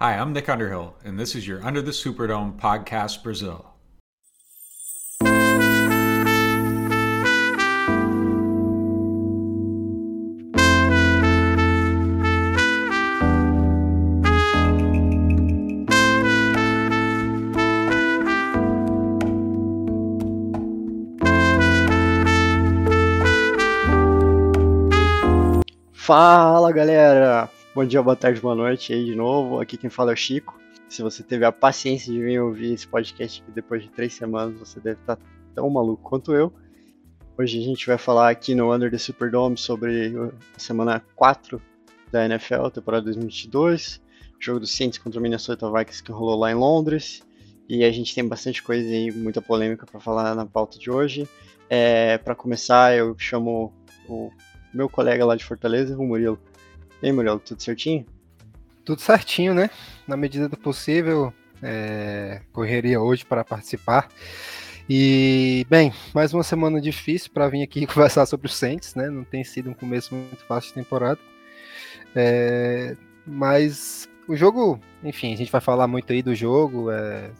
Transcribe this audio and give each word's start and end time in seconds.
Hi, 0.00 0.16
I'm 0.16 0.32
Nick 0.32 0.48
Underhill, 0.48 0.96
and 1.04 1.20
this 1.20 1.36
is 1.36 1.46
your 1.46 1.64
Under 1.64 1.80
the 1.80 1.92
Superdome 1.92 2.58
podcast, 2.58 3.22
Brazil. 3.22 3.70
Fala 25.92 26.72
galera! 26.72 27.48
Bom 27.74 27.84
dia, 27.84 28.00
boa 28.00 28.14
tarde, 28.14 28.40
boa 28.40 28.54
noite 28.54 28.92
aí 28.92 29.04
de 29.04 29.16
novo. 29.16 29.58
Aqui 29.58 29.76
quem 29.76 29.90
fala 29.90 30.12
é 30.12 30.14
o 30.14 30.16
Chico. 30.16 30.56
Se 30.88 31.02
você 31.02 31.24
teve 31.24 31.44
a 31.44 31.50
paciência 31.50 32.12
de 32.12 32.22
vir 32.22 32.40
ouvir 32.40 32.72
esse 32.72 32.86
podcast 32.86 33.42
aqui 33.42 33.50
depois 33.50 33.82
de 33.82 33.88
três 33.88 34.14
semanas, 34.14 34.56
você 34.60 34.78
deve 34.78 35.00
estar 35.00 35.18
tão 35.56 35.68
maluco 35.68 36.00
quanto 36.00 36.32
eu. 36.32 36.52
Hoje 37.36 37.58
a 37.58 37.62
gente 37.64 37.84
vai 37.84 37.98
falar 37.98 38.30
aqui 38.30 38.54
no 38.54 38.72
Under 38.72 38.88
the 38.88 38.96
Superdome 38.96 39.56
sobre 39.58 40.12
a 40.56 40.58
semana 40.58 41.04
4 41.16 41.60
da 42.12 42.24
NFL, 42.24 42.68
temporada 42.68 43.06
2022, 43.06 44.00
jogo 44.38 44.60
do 44.60 44.68
Saints 44.68 44.98
contra 44.98 45.18
o 45.18 45.22
Minnesota 45.22 45.68
Vikings 45.68 46.00
que 46.00 46.12
rolou 46.12 46.38
lá 46.38 46.52
em 46.52 46.54
Londres. 46.54 47.22
E 47.68 47.82
a 47.82 47.90
gente 47.90 48.14
tem 48.14 48.24
bastante 48.24 48.62
coisa 48.62 48.88
aí, 48.88 49.10
muita 49.10 49.42
polêmica 49.42 49.84
para 49.84 49.98
falar 49.98 50.32
na 50.36 50.46
pauta 50.46 50.78
de 50.78 50.92
hoje. 50.92 51.28
É, 51.68 52.18
para 52.18 52.36
começar, 52.36 52.96
eu 52.96 53.18
chamo 53.18 53.72
o 54.08 54.30
meu 54.72 54.88
colega 54.88 55.26
lá 55.26 55.34
de 55.34 55.44
Fortaleza, 55.44 55.98
o 55.98 56.06
Murilo. 56.06 56.38
E 57.04 57.08
aí, 57.08 57.12
Murilo, 57.12 57.38
tudo 57.38 57.62
certinho? 57.62 58.06
Tudo 58.82 59.02
certinho, 59.02 59.52
né? 59.52 59.68
Na 60.08 60.16
medida 60.16 60.48
do 60.48 60.56
possível, 60.56 61.34
é, 61.62 62.40
correria 62.50 62.98
hoje 62.98 63.26
para 63.26 63.44
participar. 63.44 64.08
E, 64.88 65.66
bem, 65.68 65.92
mais 66.14 66.32
uma 66.32 66.42
semana 66.42 66.80
difícil 66.80 67.30
para 67.30 67.46
vir 67.46 67.62
aqui 67.62 67.84
conversar 67.86 68.24
sobre 68.24 68.46
o 68.46 68.50
Saints, 68.50 68.94
né? 68.94 69.10
Não 69.10 69.22
tem 69.22 69.44
sido 69.44 69.68
um 69.68 69.74
começo 69.74 70.14
muito 70.14 70.46
fácil 70.46 70.70
de 70.70 70.76
temporada. 70.76 71.20
É, 72.16 72.96
mas 73.26 74.08
o 74.26 74.34
jogo, 74.34 74.80
enfim, 75.02 75.34
a 75.34 75.36
gente 75.36 75.52
vai 75.52 75.60
falar 75.60 75.86
muito 75.86 76.10
aí 76.10 76.22
do 76.22 76.34
jogo. 76.34 76.90
É, 76.90 77.30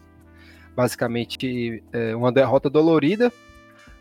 basicamente, 0.76 1.82
é 1.90 2.14
uma 2.14 2.30
derrota 2.30 2.68
dolorida, 2.68 3.32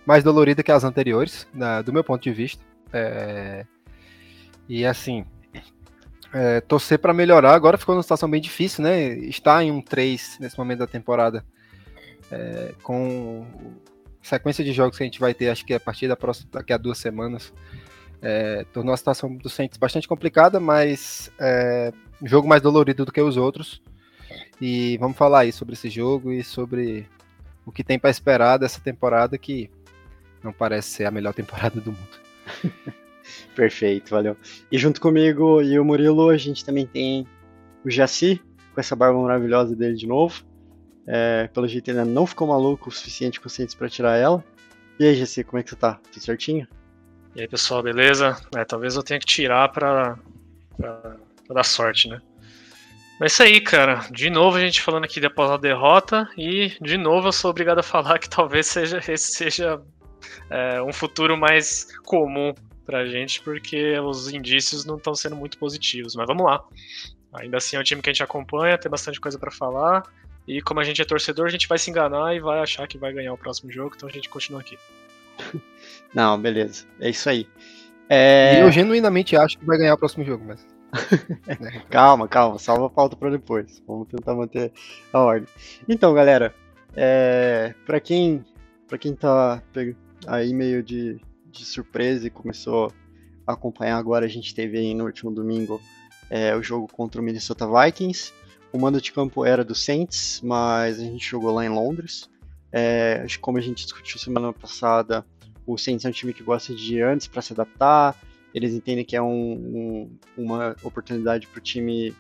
mais 0.06 0.26
dolorida 0.26 0.62
que 0.62 0.74
as 0.74 0.84
anteriores, 0.84 1.48
na, 1.54 1.82
do 1.82 1.94
meu 1.94 2.04
ponto 2.04 2.22
de 2.22 2.34
vista. 2.34 2.62
É, 2.92 3.66
e 4.68 4.86
assim, 4.86 5.26
é, 6.34 6.60
torcer 6.62 7.00
para 7.00 7.14
melhorar. 7.14 7.54
Agora 7.54 7.78
ficou 7.78 7.94
numa 7.94 8.04
situação 8.04 8.30
bem 8.30 8.42
difícil, 8.42 8.84
né? 8.84 9.10
Está 9.10 9.64
em 9.64 9.72
um 9.72 9.82
3 9.82 10.38
nesse 10.40 10.58
momento 10.58 10.80
da 10.80 10.88
temporada, 10.88 11.46
é, 12.32 12.74
com 12.82 13.46
sequência 14.22 14.64
de 14.64 14.74
jogos 14.74 14.98
que 14.98 15.04
a 15.04 15.06
gente 15.06 15.20
vai 15.20 15.34
ter, 15.34 15.50
acho 15.50 15.66
que 15.66 15.74
a 15.74 15.80
partir 15.80 16.08
da 16.08 16.16
próxima, 16.16 16.50
daqui 16.52 16.74
a 16.74 16.78
duas 16.78 16.98
semanas. 16.98 17.54
É, 18.26 18.66
tornou 18.72 18.94
a 18.94 18.98
situação 18.98 19.36
do 19.36 19.50
Saints 19.50 19.78
bastante 19.78 20.08
complicada, 20.08 20.58
mas 20.58 21.30
é, 21.38 21.92
um 22.22 22.28
jogo 22.28 22.48
mais 22.48 22.62
dolorido 22.62 23.04
do 23.04 23.12
que 23.12 23.22
os 23.22 23.36
outros. 23.36 23.82
E 24.62 24.98
vamos 24.98 25.18
falar 25.18 25.40
aí 25.42 25.52
sobre 25.52 25.74
esse 25.74 25.90
jogo 25.90 26.32
e 26.32 26.42
sobre 26.42 27.06
o 27.66 27.72
que 27.72 27.84
tem 27.84 28.00
para 28.00 28.10
esperar 28.10 28.58
dessa 28.58 28.80
temporada 28.80 29.38
que 29.38 29.70
não 30.42 30.54
parece 30.54 30.90
ser 30.90 31.06
a 31.06 31.12
melhor 31.12 31.34
temporada 31.36 31.82
do 31.82 31.92
mundo. 31.92 32.24
Perfeito, 33.56 34.12
valeu. 34.12 34.38
E 34.72 34.78
junto 34.78 35.00
comigo 35.00 35.62
e 35.62 35.80
o 35.80 35.86
Murilo, 35.86 36.30
a 36.30 36.38
gente 36.38 36.64
também 36.66 36.86
tem 36.86 37.28
o 37.84 37.90
Jaci, 37.90 38.42
com 38.74 38.80
essa 38.80 38.96
barba 38.96 39.20
maravilhosa 39.22 39.76
dele 39.76 39.96
de 39.96 40.08
novo. 40.08 40.44
É, 41.06 41.50
pelo 41.54 41.68
jeito 41.68 41.90
ainda 41.90 42.06
não 42.06 42.26
ficou 42.26 42.48
maluco 42.48 42.90
o 42.90 42.92
suficiente 42.92 43.40
consciente 43.40 43.76
para 43.76 43.90
tirar 43.90 44.18
ela. 44.18 44.44
E 45.00 45.06
aí, 45.06 45.16
Jaci, 45.16 45.44
como 45.44 45.60
é 45.60 45.64
que 45.64 45.70
você 45.70 45.76
tá? 45.76 46.00
Tudo 46.12 46.24
certinho? 46.24 46.68
E 47.36 47.42
aí, 47.42 47.48
pessoal, 47.48 47.82
beleza? 47.82 48.38
É, 48.56 48.64
talvez 48.64 48.96
eu 48.96 49.04
tenha 49.04 49.20
que 49.20 49.26
tirar 49.26 49.70
pra, 49.70 50.18
pra, 50.78 51.18
pra 51.46 51.56
dar 51.56 51.64
sorte, 51.64 52.08
né? 52.08 52.22
Mas 53.20 53.32
é 53.32 53.34
isso 53.34 53.44
aí, 53.44 53.62
cara. 53.62 54.06
De 54.12 54.30
novo 54.30 54.58
a 54.58 54.60
gente 54.60 54.82
falando 54.82 55.06
aqui 55.06 55.24
após 55.26 55.50
a 55.50 55.58
derrota 55.58 56.28
e 56.38 56.74
de 56.82 56.98
novo 56.98 57.28
eu 57.28 57.32
sou 57.32 57.52
obrigado 57.52 57.80
a 57.80 57.84
falar 57.84 58.20
que 58.20 58.30
talvez 58.30 58.68
seja 58.68 58.98
esse 59.08 59.34
seja 59.34 59.82
é, 60.50 60.82
um 60.82 60.92
futuro 60.92 61.38
mais 61.38 61.88
comum 62.04 62.54
pra 62.86 63.06
gente, 63.06 63.42
porque 63.42 63.98
os 64.00 64.32
indícios 64.32 64.86
não 64.86 64.98
estão 64.98 65.16
sendo 65.16 65.36
muito 65.36 65.58
positivos. 65.58 66.16
Mas 66.16 66.28
vamos 66.28 66.46
lá. 66.46 66.64
Ainda 67.34 67.58
assim 67.58 67.76
é 67.76 67.80
um 67.80 67.84
time 67.84 68.02
que 68.02 68.10
a 68.10 68.14
gente 68.14 68.24
acompanha, 68.24 68.78
tem 68.78 68.90
bastante 68.90 69.20
coisa 69.20 69.40
para 69.40 69.52
falar. 69.52 70.04
E 70.48 70.62
como 70.62 70.80
a 70.80 70.84
gente 70.84 71.02
é 71.02 71.06
torcedor, 71.06 71.48
a 71.48 71.50
gente 71.50 71.68
vai 71.68 71.78
se 71.78 71.90
enganar 71.90 72.36
e 72.36 72.40
vai 72.40 72.60
achar 72.60 72.88
que 72.88 72.98
vai 72.98 73.14
ganhar 73.14 73.34
o 73.34 73.38
próximo 73.38 73.72
jogo, 73.72 73.94
então 73.96 74.08
a 74.08 74.12
gente 74.12 74.30
continua 74.30 74.62
aqui. 74.62 74.78
Não, 76.14 76.40
beleza. 76.40 76.86
É 77.00 77.10
isso 77.10 77.30
aí. 77.30 77.48
É... 78.10 78.62
Eu 78.62 78.72
genuinamente 78.72 79.36
acho 79.36 79.58
que 79.58 79.66
vai 79.66 79.78
ganhar 79.78 79.94
o 79.94 79.98
próximo 79.98 80.24
jogo, 80.24 80.46
mas. 80.46 80.68
calma, 81.90 82.28
calma, 82.28 82.60
salva 82.60 82.86
a 82.86 82.90
pauta 82.90 83.16
para 83.16 83.32
depois. 83.32 83.82
Vamos 83.88 84.08
tentar 84.10 84.36
manter 84.36 84.72
a 85.12 85.20
ordem. 85.20 85.48
Então, 85.88 86.14
galera, 86.14 86.54
é... 86.96 87.74
para 87.86 88.00
quem 88.00 88.46
para 88.94 88.98
quem 89.00 89.16
tá 89.16 89.64
aí 90.28 90.54
meio 90.54 90.84
de, 90.84 91.20
de 91.60 91.66
surpresa 91.66 92.28
e 92.28 92.30
começou 92.30 92.92
a 93.46 93.54
acompanhar 93.54 93.98
agora, 93.98 94.26
a 94.26 94.30
gente 94.30 94.54
teve 94.54 94.78
aí 94.78 94.94
no 94.94 95.06
último 95.06 95.32
domingo 95.32 95.82
é, 96.30 96.56
o 96.56 96.64
jogo 96.64 96.88
contra 96.88 97.22
o 97.22 97.24
Minnesota 97.24 97.68
Vikings. 97.68 98.34
O 98.72 98.80
mando 98.80 99.00
de 99.00 99.12
campo 99.12 99.46
era 99.46 99.64
do 99.64 99.76
Saints, 99.76 100.42
mas 100.44 101.00
a 101.00 101.04
gente 101.04 101.30
jogou 101.30 101.52
lá 101.52 101.66
em 101.66 101.70
Londres. 101.70 102.30
É, 102.72 103.26
como 103.40 103.58
a 103.58 103.62
gente 103.62 103.84
discutiu 103.84 104.18
semana 104.18 104.52
passada, 104.52 105.24
o 105.66 105.78
Saints 105.78 106.06
é 106.06 106.10
um 106.10 106.12
time 106.12 106.34
que 106.34 106.42
gosta 106.42 106.74
de 106.74 106.96
ir 106.96 107.04
antes 107.04 107.28
para 107.28 107.42
se 107.42 107.54
adaptar. 107.54 108.20
Eles 108.54 108.74
entendem 108.74 109.06
que 109.06 109.16
é 109.16 109.22
um, 109.22 109.28
um, 109.28 110.18
uma 110.38 110.76
oportunidade 110.84 111.48
para 111.48 111.60
o 111.60 111.62
time, 111.62 112.16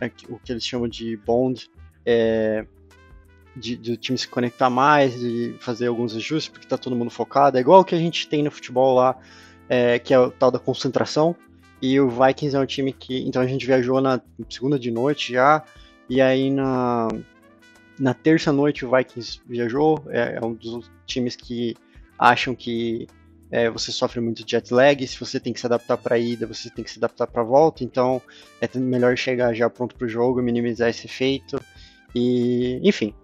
é, 0.00 0.10
o 0.28 0.38
que 0.38 0.52
eles 0.52 0.64
chamam 0.64 0.88
de 0.88 1.16
bond, 1.16 1.70
é, 2.06 2.66
de, 3.56 3.76
de, 3.76 3.92
o 3.92 3.96
time 3.96 4.16
se 4.16 4.28
conectar 4.28 4.70
mais, 4.70 5.18
de 5.18 5.54
fazer 5.60 5.86
alguns 5.86 6.14
ajustes, 6.14 6.48
porque 6.48 6.66
está 6.66 6.78
todo 6.78 6.96
mundo 6.96 7.10
focado. 7.10 7.56
É 7.56 7.60
igual 7.60 7.80
o 7.80 7.84
que 7.84 7.94
a 7.94 7.98
gente 7.98 8.28
tem 8.28 8.42
no 8.42 8.50
futebol 8.50 8.94
lá, 8.94 9.16
é, 9.68 9.98
que 9.98 10.14
é 10.14 10.18
o 10.18 10.30
tal 10.30 10.50
da 10.50 10.58
concentração. 10.58 11.34
E 11.80 12.00
o 12.00 12.08
Vikings 12.08 12.56
é 12.56 12.60
um 12.60 12.66
time 12.66 12.92
que. 12.92 13.26
Então 13.26 13.40
a 13.40 13.46
gente 13.46 13.66
viajou 13.66 14.00
na 14.00 14.20
segunda 14.48 14.78
de 14.78 14.90
noite 14.90 15.32
já, 15.32 15.64
e 16.08 16.20
aí 16.20 16.50
na, 16.50 17.08
na 17.98 18.14
terça 18.14 18.52
noite 18.52 18.84
o 18.84 18.90
Vikings 18.90 19.40
viajou. 19.46 20.04
É, 20.08 20.38
é 20.40 20.44
um 20.44 20.54
dos 20.54 20.90
times 21.06 21.36
que 21.36 21.76
acham 22.18 22.54
que 22.54 23.06
é, 23.50 23.70
você 23.70 23.92
sofre 23.92 24.20
muito 24.20 24.48
jet 24.48 24.72
lag. 24.72 25.06
Se 25.06 25.18
você 25.18 25.38
tem 25.38 25.52
que 25.52 25.60
se 25.60 25.66
adaptar 25.66 25.96
para 25.96 26.16
a 26.16 26.18
ida, 26.18 26.46
você 26.46 26.68
tem 26.68 26.84
que 26.84 26.90
se 26.90 26.98
adaptar 26.98 27.26
para 27.26 27.42
a 27.42 27.44
volta. 27.44 27.84
Então 27.84 28.20
é 28.60 28.78
melhor 28.78 29.16
chegar 29.16 29.54
já 29.54 29.70
pronto 29.70 29.94
para 29.94 30.06
o 30.06 30.08
jogo, 30.08 30.42
minimizar 30.42 30.88
esse 30.88 31.06
efeito. 31.06 31.60
E, 32.14 32.80
enfim, 32.82 33.14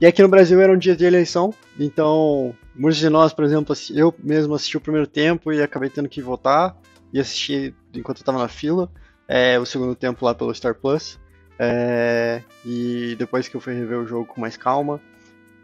e 0.00 0.06
aqui 0.06 0.22
no 0.22 0.28
Brasil 0.28 0.60
era 0.60 0.72
um 0.72 0.78
dia 0.78 0.96
de 0.96 1.04
eleição, 1.04 1.52
então 1.78 2.54
muitos 2.74 2.98
de 2.98 3.08
nós, 3.08 3.32
por 3.32 3.44
exemplo, 3.44 3.74
eu 3.94 4.14
mesmo 4.22 4.54
assisti 4.54 4.76
o 4.76 4.80
primeiro 4.80 5.06
tempo 5.06 5.52
e 5.52 5.62
acabei 5.62 5.90
tendo 5.90 6.08
que 6.08 6.22
votar 6.22 6.76
e 7.12 7.18
assisti 7.18 7.74
enquanto 7.94 8.18
eu 8.18 8.22
estava 8.22 8.38
na 8.38 8.48
fila 8.48 8.90
é, 9.28 9.58
o 9.58 9.66
segundo 9.66 9.94
tempo 9.94 10.24
lá 10.24 10.34
pelo 10.34 10.54
Star 10.54 10.74
Plus. 10.74 11.20
É, 11.58 12.42
e 12.64 13.14
depois 13.18 13.48
que 13.48 13.56
eu 13.56 13.60
fui 13.60 13.74
rever 13.74 13.98
o 13.98 14.06
jogo 14.06 14.24
com 14.24 14.40
mais 14.40 14.56
calma, 14.56 15.00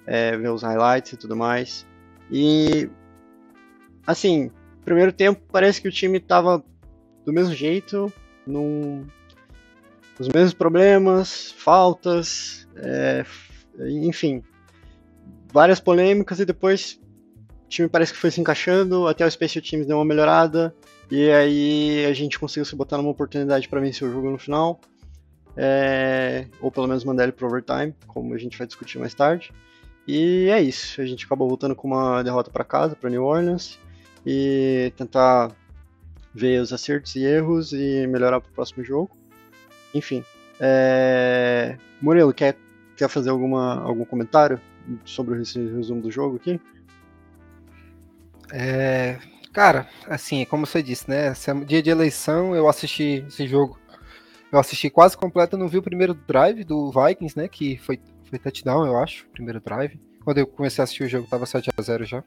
é, 0.07 0.37
ver 0.37 0.51
os 0.51 0.63
highlights 0.63 1.13
e 1.13 1.17
tudo 1.17 1.35
mais. 1.35 1.87
E 2.31 2.91
assim, 4.07 4.51
primeiro 4.85 5.13
tempo 5.13 5.41
parece 5.51 5.81
que 5.81 5.89
o 5.89 5.93
time 5.93 6.19
estava 6.19 6.63
do 7.25 7.33
mesmo 7.33 7.55
jeito, 7.55 8.13
num, 8.47 9.07
os 10.19 10.29
mesmos 10.29 10.53
problemas, 10.53 11.53
faltas, 11.57 12.69
é, 12.77 13.25
enfim, 13.79 14.43
várias 15.53 15.81
polêmicas 15.81 16.41
e 16.41 16.45
depois 16.45 17.01
o 17.65 17.69
time 17.69 17.89
parece 17.89 18.13
que 18.13 18.19
foi 18.19 18.31
se 18.31 18.41
encaixando, 18.41 19.07
até 19.07 19.27
o 19.27 19.31
Special 19.31 19.63
Teams 19.63 19.87
deu 19.87 19.97
uma 19.97 20.05
melhorada 20.05 20.75
e 21.11 21.31
aí 21.31 22.07
a 22.07 22.13
gente 22.13 22.39
conseguiu 22.39 22.65
se 22.65 22.75
botar 22.75 22.97
numa 22.97 23.11
oportunidade 23.11 23.69
para 23.69 23.81
vencer 23.81 24.07
o 24.09 24.13
jogo 24.13 24.31
no 24.31 24.39
final. 24.39 24.81
É, 25.57 26.47
ou 26.61 26.69
pelo 26.71 26.89
menos 26.89 27.05
mandar 27.05 27.23
ele 27.23 27.33
pro 27.33 27.47
overtime, 27.47 27.95
como 28.09 28.35
a 28.35 28.39
gente 28.39 28.59
vai 28.59 28.67
discutir 28.67 28.99
mais 28.99 29.15
tarde. 29.15 29.53
E 30.07 30.49
é 30.51 30.61
isso, 30.61 31.01
a 31.01 31.07
gente 31.07 31.25
acabou 31.25 31.49
voltando 31.49 31.75
com 31.75 31.89
uma 31.89 32.23
derrota 32.23 32.51
para 32.51 32.65
casa, 32.65 32.97
para 32.97 33.09
New 33.09 33.25
Orleans, 33.25 33.79
e 34.27 34.93
tentar 34.97 35.53
ver 36.35 36.61
os 36.61 36.73
acertos 36.73 37.15
e 37.15 37.25
erros 37.25 37.73
e 37.73 38.07
melhorar 38.09 38.41
para 38.41 38.51
o 38.51 38.53
próximo 38.53 38.83
jogo. 38.83 39.17
Enfim, 39.95 40.25
é... 40.59 41.77
Murilo, 42.03 42.35
quer 42.35 42.57
Quer 42.97 43.09
fazer 43.09 43.31
alguma, 43.31 43.83
algum 43.83 44.05
comentário 44.05 44.61
sobre 45.05 45.41
esse 45.43 45.59
resumo 45.59 46.01
do 46.01 46.11
jogo 46.11 46.37
aqui? 46.37 46.61
É, 48.53 49.19
cara, 49.53 49.89
assim, 50.07 50.45
como 50.45 50.67
você 50.67 50.83
disse, 50.83 51.09
né? 51.09 51.33
Dia 51.67 51.83
de 51.83 51.91
eleição, 51.91 52.55
eu 52.55 52.69
assisti 52.69 53.25
esse 53.27 53.47
jogo 53.47 53.79
eu 54.55 54.61
assisti 54.61 54.89
quase 54.89 55.17
completa, 55.17 55.57
não 55.57 55.67
vi 55.67 55.79
o 55.79 55.83
primeiro 55.83 56.15
drive 56.15 56.63
do 56.63 56.89
Vikings, 56.93 57.37
né? 57.37 57.49
Que 57.49 57.77
foi, 57.79 58.01
foi 58.31 58.39
touchdown, 58.39 58.87
eu 58.87 58.97
acho, 58.97 59.27
primeiro 59.33 59.61
drive. 59.61 59.99
Quando 60.23 60.39
eu 60.39 60.47
comecei 60.47 60.81
a 60.81 60.85
assistir 60.85 61.03
o 61.03 61.09
jogo, 61.09 61.27
tava 61.29 61.45
7 61.45 61.71
a 61.77 61.83
0 61.83 62.05
já. 62.05 62.23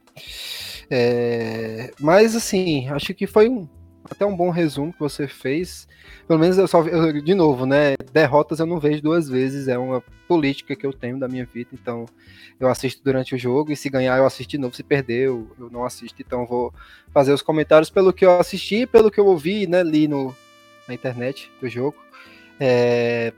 É, 0.89 1.93
mas 2.01 2.35
assim, 2.35 2.89
acho 2.89 3.13
que 3.13 3.25
foi 3.25 3.47
um, 3.47 3.65
até 4.09 4.25
um 4.25 4.36
bom 4.36 4.50
resumo 4.50 4.94
que 4.94 5.00
você 5.00 5.27
fez. 5.27 5.88
Pelo 6.27 6.39
menos 6.39 6.57
eu 6.57 6.68
só 6.68 6.81
eu, 6.83 7.21
de 7.21 7.33
novo, 7.33 7.65
né? 7.65 7.95
Derrotas 8.12 8.59
eu 8.59 8.65
não 8.65 8.80
vejo 8.80 9.01
duas 9.01 9.30
vezes, 9.30 9.68
é 9.68 9.77
uma 9.77 10.04
política 10.27 10.75
que 10.75 10.86
eu 10.86 10.94
tenho 10.94 11.19
da 11.19 11.27
minha 11.27 11.45
vida, 11.45 11.69
então 11.74 12.06
eu 12.59 12.68
assisto 12.68 13.01
durante 13.04 13.36
o 13.36 13.38
jogo 13.38 13.71
e 13.71 13.75
se 13.75 13.89
ganhar 13.89 14.18
eu 14.18 14.25
assisto 14.25 14.51
de 14.51 14.57
novo, 14.57 14.75
se 14.75 14.83
perder 14.83 15.27
eu, 15.27 15.50
eu 15.59 15.69
não 15.69 15.86
assisto, 15.86 16.21
então 16.21 16.45
vou 16.45 16.74
fazer 17.13 17.31
os 17.31 17.42
comentários 17.42 17.89
pelo 17.89 18.12
que 18.12 18.25
eu 18.25 18.39
assisti, 18.39 18.86
pelo 18.86 19.12
que 19.12 19.19
eu 19.19 19.25
ouvi, 19.25 19.68
né, 19.68 19.83
li 19.83 20.07
no, 20.07 20.36
na 20.88 20.94
internet 20.94 21.51
do 21.62 21.69
jogo. 21.69 21.98
É... 22.59 23.31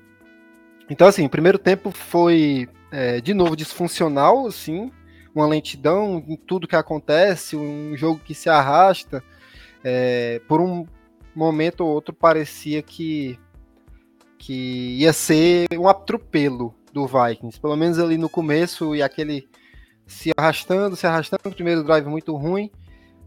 Então 0.90 1.08
assim, 1.08 1.26
o 1.26 1.30
primeiro 1.30 1.60
tempo 1.60 1.92
foi 1.92 2.68
é, 2.92 3.22
de 3.22 3.34
novo 3.34 3.56
disfuncional, 3.56 4.48
assim, 4.48 4.92
uma 5.34 5.48
lentidão 5.48 6.24
em 6.28 6.36
tudo 6.36 6.68
que 6.68 6.76
acontece, 6.76 7.56
um 7.56 7.96
jogo 7.96 8.20
que 8.24 8.34
se 8.34 8.50
arrasta. 8.50 9.24
É, 9.84 10.42
por 10.48 10.60
um 10.62 10.86
momento 11.36 11.82
ou 11.82 11.90
outro 11.90 12.14
parecia 12.14 12.82
que, 12.82 13.40
que 14.38 14.98
ia 15.00 15.14
ser 15.14 15.68
um 15.78 15.88
atropelo 15.88 16.74
do 16.92 17.06
Vikings, 17.06 17.60
pelo 17.60 17.76
menos 17.76 18.00
ali 18.00 18.18
no 18.18 18.30
começo 18.30 18.96
e 18.96 19.02
aquele 19.02 19.48
se 20.06 20.32
arrastando, 20.36 20.96
se 20.96 21.06
arrastando, 21.06 21.56
primeiro 21.56 21.84
drive 21.84 22.08
muito 22.08 22.36
ruim. 22.36 22.72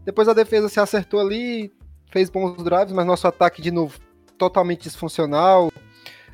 Depois 0.03 0.27
a 0.27 0.33
defesa 0.33 0.67
se 0.67 0.79
acertou 0.79 1.19
ali, 1.19 1.71
fez 2.11 2.29
bons 2.29 2.61
drives, 2.61 2.91
mas 2.91 3.05
nosso 3.05 3.27
ataque 3.27 3.61
de 3.61 3.71
novo 3.71 3.97
totalmente 4.37 4.83
disfuncional, 4.83 5.71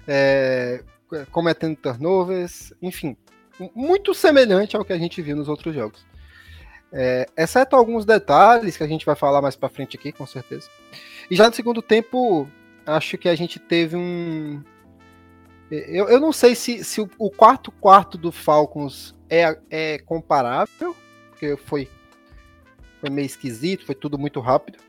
é, 0.07 0.83
cometendo 1.31 1.75
turnovers, 1.75 2.73
enfim, 2.81 3.15
muito 3.75 4.13
semelhante 4.13 4.75
ao 4.75 4.83
que 4.83 4.93
a 4.93 4.97
gente 4.97 5.21
viu 5.21 5.35
nos 5.35 5.47
outros 5.47 5.75
jogos. 5.75 6.08
É, 6.91 7.27
exceto 7.37 7.75
alguns 7.75 8.03
detalhes 8.03 8.75
que 8.75 8.83
a 8.83 8.87
gente 8.87 9.05
vai 9.05 9.15
falar 9.15 9.41
mais 9.41 9.55
para 9.55 9.69
frente 9.69 9.95
aqui, 9.95 10.11
com 10.11 10.25
certeza. 10.25 10.69
E 11.29 11.35
já 11.35 11.47
no 11.47 11.55
segundo 11.55 11.81
tempo, 11.81 12.49
acho 12.85 13.17
que 13.17 13.29
a 13.29 13.35
gente 13.35 13.59
teve 13.59 13.95
um. 13.95 14.61
Eu, 15.69 16.09
eu 16.09 16.19
não 16.19 16.33
sei 16.33 16.55
se, 16.55 16.83
se 16.83 16.99
o, 16.99 17.09
o 17.19 17.29
quarto 17.29 17.71
quarto 17.71 18.17
do 18.17 18.31
Falcons 18.31 19.15
é, 19.29 19.57
é 19.69 19.99
comparável, 19.99 20.95
porque 21.29 21.55
foi, 21.57 21.87
foi 22.99 23.09
meio 23.11 23.27
esquisito, 23.27 23.85
foi 23.85 23.93
tudo 23.93 24.17
muito 24.17 24.39
rápido, 24.39 24.79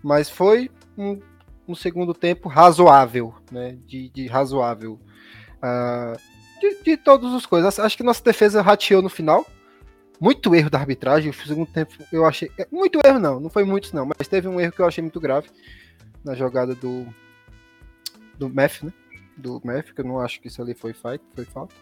mas 0.00 0.30
foi 0.30 0.70
um, 0.96 1.20
um 1.66 1.74
segundo 1.74 2.14
tempo 2.14 2.48
razoável, 2.48 3.34
né? 3.50 3.76
De, 3.84 4.08
de 4.10 4.28
razoável. 4.28 5.00
Uh, 5.56 6.16
de, 6.60 6.84
de 6.84 6.96
todas 6.96 7.34
as 7.34 7.44
coisas. 7.44 7.80
Acho 7.80 7.96
que 7.96 8.04
nossa 8.04 8.22
defesa 8.22 8.62
rateou 8.62 9.02
no 9.02 9.08
final 9.08 9.44
muito 10.20 10.54
erro 10.54 10.70
da 10.70 10.78
arbitragem. 10.78 11.28
No 11.28 11.46
segundo 11.46 11.70
tempo 11.70 11.92
eu 12.12 12.24
achei. 12.24 12.50
É, 12.58 12.66
muito 12.70 13.00
erro 13.04 13.18
não, 13.18 13.40
não 13.40 13.50
foi 13.50 13.64
muitos 13.64 13.92
não, 13.92 14.06
mas 14.06 14.28
teve 14.28 14.48
um 14.48 14.60
erro 14.60 14.72
que 14.72 14.80
eu 14.80 14.86
achei 14.86 15.02
muito 15.02 15.20
grave 15.20 15.48
na 16.24 16.34
jogada 16.34 16.74
do. 16.74 17.06
Do 18.36 18.48
Meth, 18.48 18.82
né? 18.82 18.92
Do 19.36 19.60
Meth, 19.64 19.92
que 19.94 20.00
eu 20.00 20.04
não 20.04 20.20
acho 20.20 20.40
que 20.40 20.46
isso 20.48 20.62
ali 20.62 20.74
foi, 20.74 20.92
fight, 20.92 21.20
foi 21.34 21.44
falta. 21.44 21.74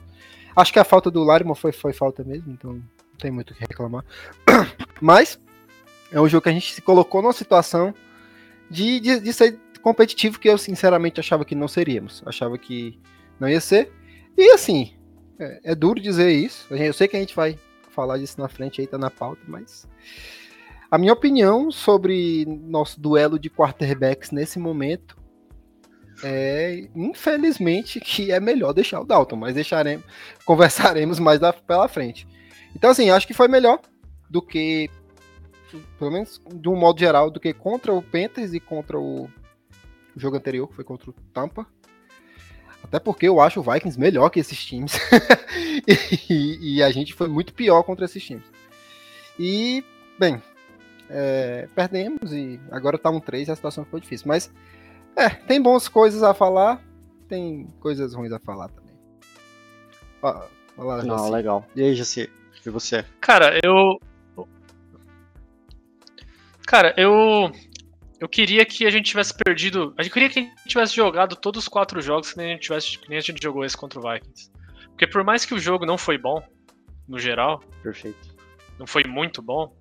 Acho 0.55 0.73
que 0.73 0.79
a 0.79 0.85
falta 0.85 1.11
do 1.11 1.23
Larimo 1.23 1.55
foi, 1.55 1.71
foi 1.71 1.93
falta 1.93 2.25
mesmo, 2.25 2.51
então 2.51 2.73
não 2.73 2.83
tem 3.19 3.31
muito 3.31 3.51
o 3.51 3.55
que 3.55 3.61
reclamar. 3.61 4.05
Mas 5.03 5.39
é 6.11 6.19
um 6.19 6.29
jogo 6.29 6.45
que 6.45 6.49
a 6.49 6.53
gente 6.53 6.73
se 6.73 6.81
colocou 6.81 7.21
numa 7.21 7.33
situação 7.35 7.95
de, 8.71 9.01
de, 9.01 9.21
de 9.21 9.33
ser 9.35 9.59
competitivo 9.83 10.41
que 10.41 10.49
eu 10.49 10.57
sinceramente 10.57 11.21
achava 11.21 11.45
que 11.45 11.55
não 11.55 11.69
seríamos. 11.69 12.23
Achava 12.25 12.57
que 12.57 12.99
não 13.39 13.49
ia 13.49 13.61
ser. 13.61 13.93
E 14.37 14.51
assim, 14.51 14.95
é, 15.39 15.73
é 15.73 15.75
duro 15.75 16.01
dizer 16.01 16.31
isso. 16.31 16.67
Eu 16.71 16.93
sei 16.93 17.07
que 17.07 17.17
a 17.17 17.21
gente 17.21 17.37
vai 17.37 17.59
falar 17.97 18.19
disso 18.19 18.39
na 18.39 18.49
frente 18.49 18.81
aí, 18.81 18.87
tá 18.87 18.99
na 18.99 19.11
pauta, 19.11 19.43
mas. 19.49 19.89
A 20.89 20.99
minha 20.99 21.13
opinião 21.13 21.73
sobre 21.73 22.45
nosso 22.47 23.01
duelo 23.01 23.41
de 23.41 23.51
quarterbacks 23.51 24.31
nesse 24.31 24.59
momento 24.59 25.17
é, 26.23 26.89
infelizmente, 26.95 28.01
que 28.01 28.31
é 28.33 28.41
melhor 28.41 28.73
deixar 28.73 29.01
o 29.01 29.05
Dalton, 29.05 29.37
mas 29.37 29.55
deixaremos, 29.55 30.05
conversaremos 30.45 31.19
mais 31.19 31.41
pela 31.67 31.89
frente. 31.89 32.27
Então, 32.75 32.91
assim, 32.91 33.11
acho 33.11 33.27
que 33.27 33.35
foi 33.35 33.49
melhor 33.49 33.81
do 34.29 34.41
que, 34.41 34.91
pelo 35.99 36.11
menos 36.11 36.41
de 36.55 36.69
um 36.69 36.77
modo 36.77 36.99
geral, 36.99 37.31
do 37.31 37.41
que 37.41 37.53
contra 37.53 37.93
o 37.93 38.03
Panthers 38.03 38.55
e 38.55 38.61
contra 38.61 38.99
o, 38.99 39.25
o 39.25 39.31
jogo 40.17 40.37
anterior, 40.37 40.69
que 40.69 40.75
foi 40.75 40.85
contra 40.85 41.11
o 41.11 41.15
Tampa. 41.33 41.67
Até 42.87 43.01
porque 43.01 43.27
eu 43.27 43.41
acho 43.41 43.61
o 43.61 43.63
Vikings 43.63 43.99
melhor 43.99 44.31
que 44.31 44.41
esses 44.41 44.65
times. 44.65 44.93
e, 46.31 46.77
e, 46.77 46.83
a 46.83 46.91
gente 46.91 47.15
foi 47.15 47.29
muito 47.29 47.53
pior 47.53 47.83
contra 47.83 48.05
esses 48.05 48.23
times. 48.23 48.45
E, 49.39 49.85
bem, 50.19 50.41
é, 51.11 51.69
perdemos 51.75 52.33
e 52.33 52.61
agora 52.71 52.97
tá 52.97 53.11
um 53.11 53.21
3 53.21 53.49
e 53.49 53.51
a 53.51 53.57
situação 53.57 53.85
ficou 53.85 53.99
difícil. 53.99 54.29
Mas, 54.29 54.53
é, 55.17 55.29
tem 55.29 55.61
boas 55.61 55.89
coisas 55.89 56.23
a 56.23 56.33
falar, 56.33 56.81
tem 57.29 57.67
coisas 57.81 58.15
ruins 58.15 58.33
a 58.33 58.39
falar 58.39 58.69
também. 58.69 58.95
Ó, 60.23 60.45
lá, 60.79 61.03
Não, 61.03 61.19
Jaci. 61.19 61.31
legal. 61.33 61.67
E 61.75 61.83
aí, 61.83 61.95
Jaci? 61.95 62.31
E 62.65 62.71
você? 62.71 63.05
Cara, 63.21 63.59
eu. 63.63 64.01
Cara, 66.67 66.93
eu 66.97 67.53
eu 68.21 68.29
queria 68.29 68.65
que 68.65 68.87
a 68.87 68.91
gente 68.91 69.07
tivesse 69.07 69.35
perdido. 69.35 69.95
Eu 69.99 70.11
queria 70.11 70.29
que 70.29 70.39
a 70.39 70.43
gente 70.43 70.69
tivesse 70.69 70.95
jogado 70.95 71.37
todos 71.37 71.65
os 71.65 71.69
quatro 71.69 72.01
jogos 72.01 72.33
que 72.33 72.39
nem 72.39 72.47
a 72.47 72.51
gente, 72.55 72.63
tivesse, 72.63 72.99
nem 73.09 73.19
a 73.19 73.21
gente 73.21 73.43
jogou 73.43 73.65
esse 73.65 73.77
contra 73.77 73.99
o 73.99 74.03
Vikings. 74.03 74.51
Porque 74.89 75.07
por 75.07 75.23
mais 75.23 75.45
que 75.45 75.55
o 75.55 75.59
jogo 75.59 75.85
não 75.85 75.99
foi 75.99 76.17
bom, 76.17 76.43
no 77.07 77.19
geral. 77.19 77.63
Perfeito. 77.83 78.35
Não 78.79 78.87
foi 78.87 79.05
muito 79.05 79.41
bom. 79.41 79.75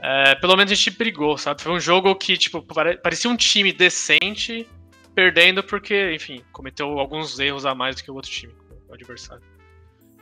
É, 0.00 0.36
pelo 0.36 0.56
menos 0.56 0.70
a 0.70 0.74
gente 0.74 0.90
brigou, 0.92 1.36
sabe? 1.36 1.60
Foi 1.60 1.72
um 1.72 1.80
jogo 1.80 2.14
que, 2.14 2.36
tipo, 2.36 2.62
parecia 3.02 3.28
um 3.28 3.36
time 3.36 3.72
decente, 3.72 4.66
perdendo 5.14 5.62
porque, 5.62 6.12
enfim, 6.14 6.44
cometeu 6.52 6.98
alguns 6.98 7.38
erros 7.38 7.66
a 7.66 7.74
mais 7.74 7.96
do 7.96 8.04
que 8.04 8.10
o 8.10 8.14
outro 8.14 8.30
time, 8.30 8.54
o 8.88 8.94
adversário. 8.94 9.42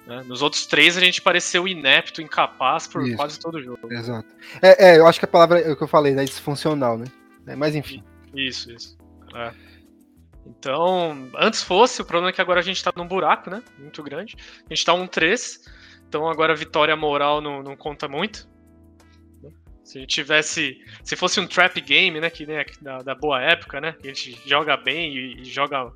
Né? 0.07 0.23
Nos 0.25 0.41
outros 0.41 0.67
três 0.67 0.97
a 0.97 1.01
gente 1.01 1.21
pareceu 1.21 1.67
inepto, 1.67 2.23
incapaz 2.23 2.87
por 2.87 3.07
Isso. 3.07 3.17
quase 3.17 3.41
todo 3.41 3.57
o 3.57 3.63
jogo. 3.63 3.93
Exato. 3.93 4.29
É, 4.63 4.91
é, 4.91 4.99
eu 4.99 5.07
acho 5.07 5.19
que 5.19 5.25
a 5.25 5.29
palavra 5.29 5.59
é 5.59 5.73
o 5.73 5.77
que 5.77 5.83
eu 5.83 5.89
falei, 5.89 6.15
né? 6.15 6.25
Disfuncional, 6.25 6.97
né? 6.97 7.07
É, 7.47 7.57
mas 7.57 7.75
enfim. 7.75 8.05
Isso, 8.33 8.71
isso. 8.71 8.97
É. 9.35 9.53
Então, 10.47 11.29
antes 11.37 11.61
fosse, 11.61 12.01
o 12.01 12.05
problema 12.05 12.31
é 12.31 12.33
que 12.33 12.41
agora 12.41 12.61
a 12.61 12.63
gente 12.63 12.83
tá 12.83 12.93
num 12.95 13.07
buraco, 13.07 13.51
né? 13.51 13.63
Muito 13.79 14.01
grande. 14.03 14.37
A 14.71 14.73
gente 14.73 14.85
tá 14.85 14.95
um 14.95 15.09
3, 15.09 15.65
então 16.09 16.29
agora 16.29 16.53
a 16.53 16.57
vitória 16.57 16.95
moral 16.95 17.41
não, 17.41 17.63
não 17.63 17.77
conta 17.77 18.07
muito. 18.07 18.49
Se 19.83 19.99
a 19.99 20.01
gente 20.01 20.15
tivesse. 20.15 20.79
Se 21.03 21.17
fosse 21.17 21.41
um 21.41 21.49
trap 21.49 21.81
game, 21.81 22.21
né? 22.21 22.31
Que 22.31 22.47
né, 22.47 22.65
da, 22.81 22.99
da 22.99 23.15
boa 23.15 23.43
época, 23.43 23.81
né? 23.81 23.93
Que 24.01 24.09
a 24.09 24.15
gente 24.15 24.41
joga 24.47 24.77
bem 24.77 25.17
e, 25.17 25.43
e 25.43 25.45
joga. 25.45 25.91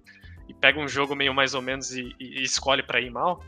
E 0.49 0.55
pega 0.55 0.81
um 0.81 0.89
jogo 0.89 1.15
meio 1.15 1.33
mais 1.33 1.55
ou 1.55 1.63
menos 1.63 1.93
e, 1.93 2.13
e 2.19 2.43
escolhe 2.43 2.83
para 2.83 3.01
ir 3.01 3.09
mal 3.09 3.41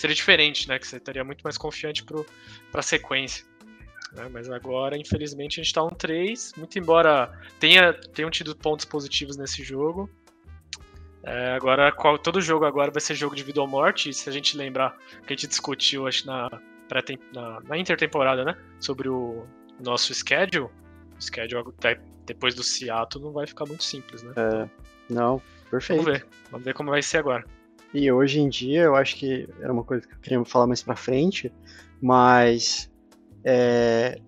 seria 0.00 0.16
diferente, 0.16 0.66
né? 0.66 0.78
Que 0.78 0.86
você 0.86 0.96
estaria 0.96 1.22
muito 1.22 1.42
mais 1.42 1.58
confiante 1.58 2.02
para 2.04 2.80
a 2.80 2.82
sequência. 2.82 3.44
Né? 4.12 4.28
Mas 4.32 4.50
agora, 4.50 4.96
infelizmente, 4.96 5.60
a 5.60 5.62
gente 5.62 5.66
está 5.66 5.84
um 5.84 5.90
3. 5.90 6.54
Muito 6.56 6.78
embora 6.78 7.30
tenha, 7.58 7.92
tenham 7.92 8.30
tido 8.30 8.56
pontos 8.56 8.86
positivos 8.86 9.36
nesse 9.36 9.62
jogo. 9.62 10.08
É, 11.22 11.52
agora, 11.52 11.92
qual, 11.92 12.18
todo 12.18 12.40
jogo 12.40 12.64
agora 12.64 12.90
vai 12.90 13.00
ser 13.02 13.14
jogo 13.14 13.36
de 13.36 13.42
vida 13.42 13.60
ou 13.60 13.68
morte. 13.68 14.08
E 14.08 14.14
se 14.14 14.26
a 14.26 14.32
gente 14.32 14.56
lembrar 14.56 14.96
que 15.26 15.34
a 15.34 15.36
gente 15.36 15.46
discutiu, 15.46 16.06
acho, 16.06 16.26
na, 16.26 16.48
na, 17.34 17.60
na 17.60 17.76
intertemporada, 17.76 18.42
né? 18.42 18.56
Sobre 18.80 19.06
o 19.10 19.46
nosso 19.78 20.14
schedule. 20.14 20.70
O 21.18 21.22
schedule 21.22 21.74
depois 22.24 22.54
do 22.54 22.62
Seattle 22.62 23.22
não 23.22 23.32
vai 23.32 23.46
ficar 23.46 23.66
muito 23.66 23.84
simples, 23.84 24.22
né? 24.22 24.32
É, 24.34 24.68
não, 25.12 25.42
perfeito. 25.70 26.02
Vamos 26.02 26.18
ver. 26.18 26.26
Vamos 26.50 26.64
ver 26.64 26.72
como 26.72 26.90
vai 26.90 27.02
ser 27.02 27.18
agora. 27.18 27.44
E 27.92 28.10
hoje 28.10 28.40
em 28.40 28.48
dia, 28.48 28.82
eu 28.82 28.94
acho 28.94 29.16
que 29.16 29.48
era 29.60 29.72
uma 29.72 29.82
coisa 29.82 30.06
que 30.06 30.12
eu 30.12 30.18
queria 30.18 30.44
falar 30.44 30.66
mais 30.66 30.82
pra 30.82 30.94
frente, 30.94 31.52
mas 32.00 32.90
é, 33.44 34.20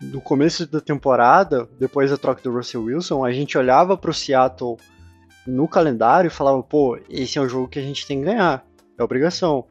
no 0.00 0.20
começo 0.20 0.66
da 0.66 0.80
temporada, 0.80 1.68
depois 1.78 2.10
da 2.10 2.16
troca 2.16 2.42
do 2.42 2.52
Russell 2.52 2.82
Wilson, 2.82 3.24
a 3.24 3.32
gente 3.32 3.56
olhava 3.56 3.96
pro 3.96 4.14
Seattle 4.14 4.76
no 5.46 5.68
calendário 5.68 6.28
e 6.28 6.32
falava, 6.32 6.62
pô, 6.62 6.98
esse 7.08 7.38
é 7.38 7.40
um 7.40 7.48
jogo 7.48 7.68
que 7.68 7.78
a 7.78 7.82
gente 7.82 8.06
tem 8.06 8.18
que 8.18 8.24
ganhar, 8.24 8.66
é 8.98 9.02
obrigação, 9.02 9.66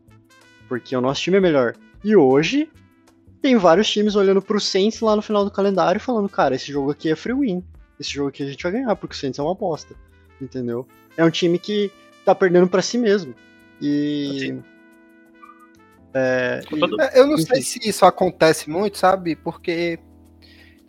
porque 0.68 0.96
o 0.96 1.02
nosso 1.02 1.22
time 1.22 1.38
é 1.38 1.42
melhor. 1.42 1.76
E 2.04 2.16
hoje, 2.16 2.70
tem 3.42 3.58
vários 3.58 3.90
times 3.90 4.16
olhando 4.16 4.42
pro 4.42 4.60
Saints 4.60 5.02
lá 5.02 5.16
no 5.16 5.22
final 5.22 5.44
do 5.44 5.52
calendário 5.52 5.98
e 5.98 6.02
falando, 6.02 6.30
cara, 6.30 6.56
esse 6.56 6.72
jogo 6.72 6.92
aqui 6.92 7.10
é 7.10 7.16
free 7.16 7.34
win, 7.34 7.64
esse 8.00 8.12
jogo 8.12 8.30
aqui 8.30 8.44
a 8.44 8.48
gente 8.48 8.64
vai 8.64 8.72
ganhar, 8.72 8.96
porque 8.96 9.16
o 9.16 9.18
Saints 9.18 9.40
é 9.40 9.42
uma 9.42 9.54
aposta, 9.54 9.94
entendeu? 10.42 10.88
É 11.18 11.26
um 11.26 11.30
time 11.30 11.58
que 11.60 11.92
tá 12.26 12.34
perdendo 12.36 12.68
para 12.68 12.82
si 12.82 12.98
mesmo. 12.98 13.34
E. 13.82 14.58
É, 16.14 16.62
e... 16.72 17.02
É, 17.02 17.20
eu 17.20 17.28
não 17.28 17.38
sei 17.38 17.62
se 17.62 17.80
isso 17.88 18.06
acontece 18.06 18.70
muito, 18.70 18.98
sabe? 18.98 19.36
Porque, 19.36 20.00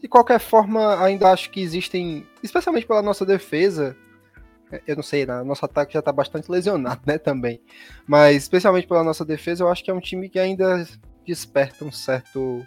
de 0.00 0.08
qualquer 0.08 0.40
forma, 0.40 1.02
ainda 1.02 1.30
acho 1.30 1.50
que 1.50 1.60
existem, 1.60 2.26
especialmente 2.42 2.86
pela 2.86 3.02
nossa 3.02 3.24
defesa, 3.26 3.96
eu 4.86 4.96
não 4.96 5.02
sei, 5.02 5.26
né, 5.26 5.42
nosso 5.42 5.64
ataque 5.64 5.94
já 5.94 6.00
tá 6.02 6.12
bastante 6.12 6.50
lesionado, 6.50 7.00
né, 7.06 7.18
também. 7.18 7.60
Mas, 8.06 8.36
especialmente 8.36 8.86
pela 8.86 9.04
nossa 9.04 9.24
defesa, 9.24 9.64
eu 9.64 9.68
acho 9.68 9.84
que 9.84 9.90
é 9.90 9.94
um 9.94 10.00
time 10.00 10.28
que 10.28 10.38
ainda 10.38 10.86
desperta 11.26 11.84
um 11.84 11.92
certo. 11.92 12.64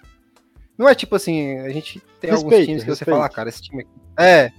Não 0.78 0.88
é 0.88 0.96
tipo 0.96 1.16
assim, 1.16 1.60
a 1.60 1.70
gente 1.70 2.00
tem 2.20 2.30
Respeito, 2.32 2.36
alguns 2.54 2.66
times 2.66 2.84
que 2.84 2.90
você 2.90 3.00
respeito. 3.00 3.16
fala, 3.16 3.26
"Ah, 3.26 3.30
cara, 3.30 3.50
esse 3.50 3.62
time 3.62 3.82
aqui. 3.82 3.92
É. 4.20 4.52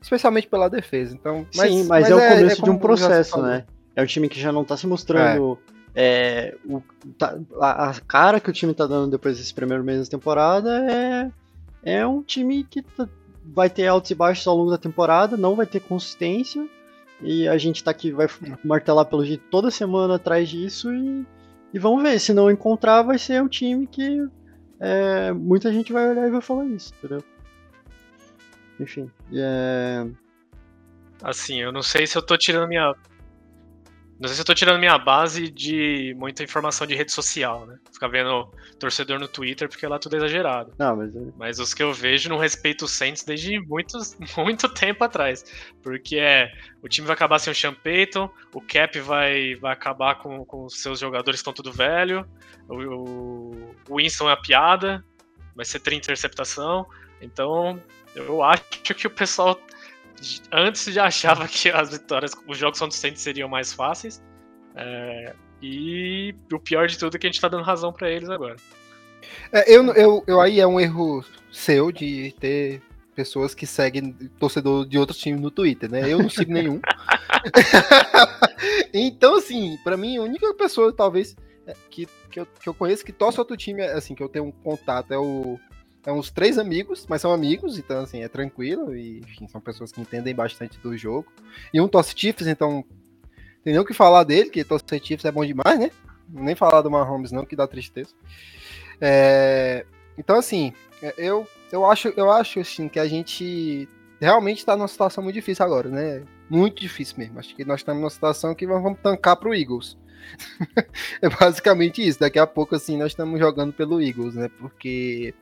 Especialmente 0.00 0.46
pela 0.46 0.68
defesa. 0.68 1.14
Então, 1.14 1.46
mas, 1.56 1.70
Sim, 1.72 1.84
mas, 1.84 2.08
é 2.10 2.14
o 2.14 2.18
começo 2.18 2.56
de 2.56 2.60
como 2.62 2.72
um 2.72 2.78
processo, 2.78 3.42
né? 3.42 3.64
É 3.96 4.02
um 4.02 4.06
time 4.06 4.28
que 4.28 4.40
já 4.40 4.52
não 4.52 4.64
tá 4.64 4.76
se 4.76 4.86
mostrando. 4.86 5.58
é, 5.94 6.54
o- 6.64 6.80
tá- 7.18 7.36
a, 7.60 7.90
a 7.90 8.00
cara 8.00 8.38
que 8.38 8.48
o 8.48 8.52
time 8.52 8.72
tá 8.72 8.86
dando 8.86 9.10
depois 9.10 9.36
desse 9.38 9.52
primeiro 9.52 9.82
mês 9.82 10.06
da 10.08 10.10
temporada 10.16 10.70
é, 10.90 11.30
é 11.82 12.06
um 12.06 12.22
time 12.22 12.62
que 12.62 12.82
tá- 12.82 13.08
vai 13.44 13.68
ter 13.68 13.86
altos 13.88 14.10
e 14.10 14.14
baixos 14.14 14.46
ao 14.46 14.56
longo 14.56 14.70
da 14.70 14.78
temporada, 14.78 15.36
não 15.36 15.56
vai 15.56 15.66
ter 15.66 15.80
consistência. 15.80 16.64
E 17.20 17.48
a 17.48 17.58
gente 17.58 17.82
tá 17.82 17.90
aqui, 17.90 18.12
vai 18.12 18.28
martelar 18.64 19.04
pelo 19.06 19.24
jeito 19.24 19.42
toda 19.50 19.72
semana 19.72 20.14
atrás 20.14 20.48
disso 20.48 20.92
e, 20.94 21.26
e 21.74 21.78
vamos 21.78 22.00
ver. 22.04 22.20
Se 22.20 22.32
não 22.32 22.48
encontrar, 22.48 23.02
vai 23.02 23.18
ser 23.18 23.42
um 23.42 23.48
time 23.48 23.84
que 23.88 24.24
é, 24.78 25.32
muita 25.32 25.72
gente 25.72 25.92
vai 25.92 26.08
olhar 26.10 26.28
e 26.28 26.30
vai 26.30 26.40
falar 26.40 26.66
isso, 26.66 26.92
entendeu? 26.98 27.24
Enfim, 28.80 29.10
é, 29.32 30.06
Assim, 31.22 31.60
eu 31.60 31.72
não 31.72 31.82
sei 31.82 32.06
se 32.06 32.16
eu 32.16 32.22
tô 32.22 32.36
tirando 32.36 32.68
minha. 32.68 32.94
Não 34.20 34.26
sei 34.26 34.34
se 34.34 34.40
eu 34.40 34.44
tô 34.44 34.54
tirando 34.54 34.80
minha 34.80 34.98
base 34.98 35.48
de 35.48 36.12
muita 36.18 36.42
informação 36.42 36.84
de 36.86 36.94
rede 36.94 37.12
social, 37.12 37.66
né? 37.66 37.78
Ficar 37.92 38.08
vendo 38.08 38.52
torcedor 38.78 39.18
no 39.20 39.28
Twitter, 39.28 39.68
porque 39.68 39.86
lá 39.86 39.96
tudo 39.98 40.14
é 40.14 40.16
exagerado. 40.18 40.72
não, 40.76 40.96
mas 40.96 41.14
é- 41.14 41.20
Mas 41.36 41.58
os 41.60 41.72
que 41.72 41.82
eu 41.82 41.92
vejo 41.92 42.28
não 42.28 42.36
respeito 42.36 42.84
o 42.84 42.88
Saints 42.88 43.22
desde 43.24 43.60
muitos, 43.60 44.16
muito 44.36 44.68
tempo 44.68 45.04
atrás. 45.04 45.44
Porque 45.82 46.16
é. 46.16 46.52
O 46.82 46.88
time 46.88 47.06
vai 47.06 47.14
acabar 47.14 47.38
sem 47.38 47.52
o 47.52 47.54
Sean 47.54 47.74
Payton, 47.74 48.28
o 48.52 48.60
Cap 48.60 48.98
vai, 49.00 49.54
vai 49.56 49.72
acabar 49.72 50.16
com, 50.16 50.44
com 50.44 50.64
os 50.64 50.80
seus 50.80 50.98
jogadores 51.00 51.38
que 51.38 51.42
estão 51.48 51.52
tudo 51.52 51.72
velho, 51.72 52.24
o, 52.68 52.74
o, 52.74 53.74
o 53.88 53.96
Winston 53.96 54.28
é 54.30 54.32
a 54.32 54.36
piada, 54.36 55.04
vai 55.54 55.64
ser 55.64 55.80
30 55.80 55.96
interceptação. 56.06 56.86
Então, 57.20 57.80
eu 58.24 58.42
acho 58.42 58.62
que 58.82 59.06
o 59.06 59.10
pessoal 59.10 59.60
antes 60.52 60.84
já 60.84 61.06
achava 61.06 61.46
que 61.46 61.70
as 61.70 61.90
vitórias, 61.90 62.32
os 62.46 62.58
jogos 62.58 62.78
contra 62.78 63.16
seriam 63.16 63.48
mais 63.48 63.72
fáceis. 63.72 64.22
É, 64.74 65.34
e 65.60 66.34
o 66.52 66.58
pior 66.58 66.86
de 66.86 66.98
tudo 66.98 67.16
é 67.16 67.18
que 67.18 67.26
a 67.26 67.30
gente 67.30 67.40
tá 67.40 67.48
dando 67.48 67.64
razão 67.64 67.92
pra 67.92 68.10
eles 68.10 68.30
agora. 68.30 68.56
É, 69.52 69.74
eu, 69.74 69.84
eu, 69.94 70.24
eu 70.26 70.40
aí 70.40 70.60
é 70.60 70.66
um 70.66 70.78
erro 70.78 71.24
seu 71.50 71.90
de 71.90 72.34
ter 72.38 72.82
pessoas 73.14 73.54
que 73.54 73.66
seguem 73.66 74.12
torcedor 74.38 74.86
de 74.86 74.96
outros 74.96 75.18
times 75.18 75.40
no 75.40 75.50
Twitter, 75.50 75.90
né? 75.90 76.12
Eu 76.12 76.18
não 76.18 76.30
sigo 76.30 76.52
nenhum. 76.52 76.80
então, 78.94 79.36
assim, 79.36 79.76
pra 79.82 79.96
mim, 79.96 80.18
a 80.18 80.22
única 80.22 80.54
pessoa, 80.54 80.92
talvez, 80.92 81.34
é, 81.66 81.74
que, 81.90 82.06
que, 82.30 82.38
eu, 82.38 82.46
que 82.46 82.68
eu 82.68 82.74
conheço 82.74 83.04
que 83.04 83.12
torce 83.12 83.40
outro 83.40 83.56
time, 83.56 83.82
assim, 83.82 84.14
que 84.14 84.22
eu 84.22 84.28
tenho 84.28 84.44
um 84.44 84.52
contato, 84.52 85.12
é 85.12 85.18
o. 85.18 85.58
É 86.06 86.12
uns 86.12 86.30
três 86.30 86.58
amigos, 86.58 87.06
mas 87.08 87.20
são 87.20 87.32
amigos, 87.32 87.78
então 87.78 88.00
assim, 88.00 88.22
é 88.22 88.28
tranquilo. 88.28 88.94
E 88.96 89.18
enfim, 89.18 89.48
são 89.48 89.60
pessoas 89.60 89.92
que 89.92 90.00
entendem 90.00 90.34
bastante 90.34 90.78
do 90.78 90.96
jogo. 90.96 91.26
E 91.72 91.80
um 91.80 91.88
torce 91.88 92.14
Chiefs, 92.16 92.46
então. 92.46 92.84
Tem 93.64 93.72
nem 93.72 93.78
o 93.78 93.84
que 93.84 93.92
falar 93.92 94.24
dele, 94.24 94.50
que 94.50 94.64
torcer 94.64 95.02
Chiefs 95.02 95.24
é 95.24 95.32
bom 95.32 95.44
demais, 95.44 95.78
né? 95.78 95.90
Nem 96.28 96.54
falar 96.54 96.80
do 96.80 96.90
Mahomes, 96.90 97.32
não, 97.32 97.44
que 97.44 97.56
dá 97.56 97.66
tristeza. 97.66 98.14
É, 99.00 99.84
então, 100.16 100.36
assim, 100.36 100.72
eu, 101.16 101.46
eu 101.70 101.84
acho, 101.84 102.08
eu 102.16 102.30
acho 102.30 102.60
assim, 102.60 102.88
que 102.88 102.98
a 102.98 103.06
gente 103.06 103.88
realmente 104.20 104.58
está 104.58 104.76
numa 104.76 104.88
situação 104.88 105.22
muito 105.22 105.34
difícil 105.34 105.64
agora, 105.64 105.88
né? 105.88 106.24
Muito 106.48 106.80
difícil 106.80 107.16
mesmo. 107.18 107.38
Acho 107.38 107.54
que 107.54 107.64
nós 107.64 107.80
estamos 107.80 108.00
numa 108.00 108.10
situação 108.10 108.54
que 108.54 108.66
nós 108.66 108.82
vamos 108.82 108.98
tancar 109.00 109.36
pro 109.36 109.54
Eagles. 109.54 109.96
é 111.22 111.28
basicamente 111.28 112.06
isso. 112.06 112.20
Daqui 112.20 112.38
a 112.38 112.46
pouco, 112.46 112.74
assim, 112.74 112.96
nós 112.96 113.12
estamos 113.12 113.38
jogando 113.38 113.72
pelo 113.72 114.02
Eagles, 114.02 114.34
né? 114.34 114.48
Porque 114.58 115.34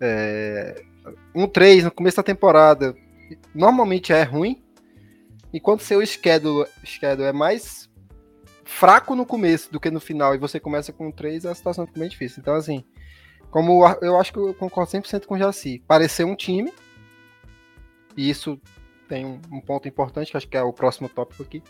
é, 0.00 0.82
um 1.34 1.46
3 1.46 1.84
no 1.84 1.90
começo 1.90 2.16
da 2.16 2.22
temporada 2.22 2.94
normalmente 3.54 4.12
é 4.12 4.22
ruim. 4.22 4.62
E 5.52 5.60
quando 5.60 5.80
seu 5.80 6.04
schedule, 6.04 6.66
schedule 6.84 7.28
é 7.28 7.32
mais 7.32 7.88
fraco 8.64 9.14
no 9.14 9.24
começo 9.24 9.72
do 9.72 9.78
que 9.78 9.90
no 9.90 10.00
final 10.00 10.34
e 10.34 10.38
você 10.38 10.58
começa 10.58 10.92
com 10.92 11.10
3, 11.10 11.46
a 11.46 11.54
situação 11.54 11.86
fica 11.86 12.00
bem 12.00 12.08
difícil. 12.08 12.40
Então, 12.40 12.54
assim, 12.54 12.84
como 13.50 13.86
eu 14.02 14.18
acho 14.18 14.32
que 14.32 14.38
eu 14.38 14.52
concordo 14.54 14.90
100% 14.90 15.24
com 15.24 15.34
o 15.34 15.38
Jaci, 15.38 15.82
parecer 15.86 16.24
um 16.24 16.34
time, 16.34 16.72
e 18.16 18.28
isso 18.28 18.60
tem 19.08 19.24
um, 19.24 19.40
um 19.52 19.60
ponto 19.60 19.86
importante, 19.86 20.30
que 20.30 20.36
acho 20.36 20.48
que 20.48 20.56
é 20.56 20.62
o 20.62 20.72
próximo 20.72 21.08
tópico 21.08 21.42
aqui, 21.42 21.62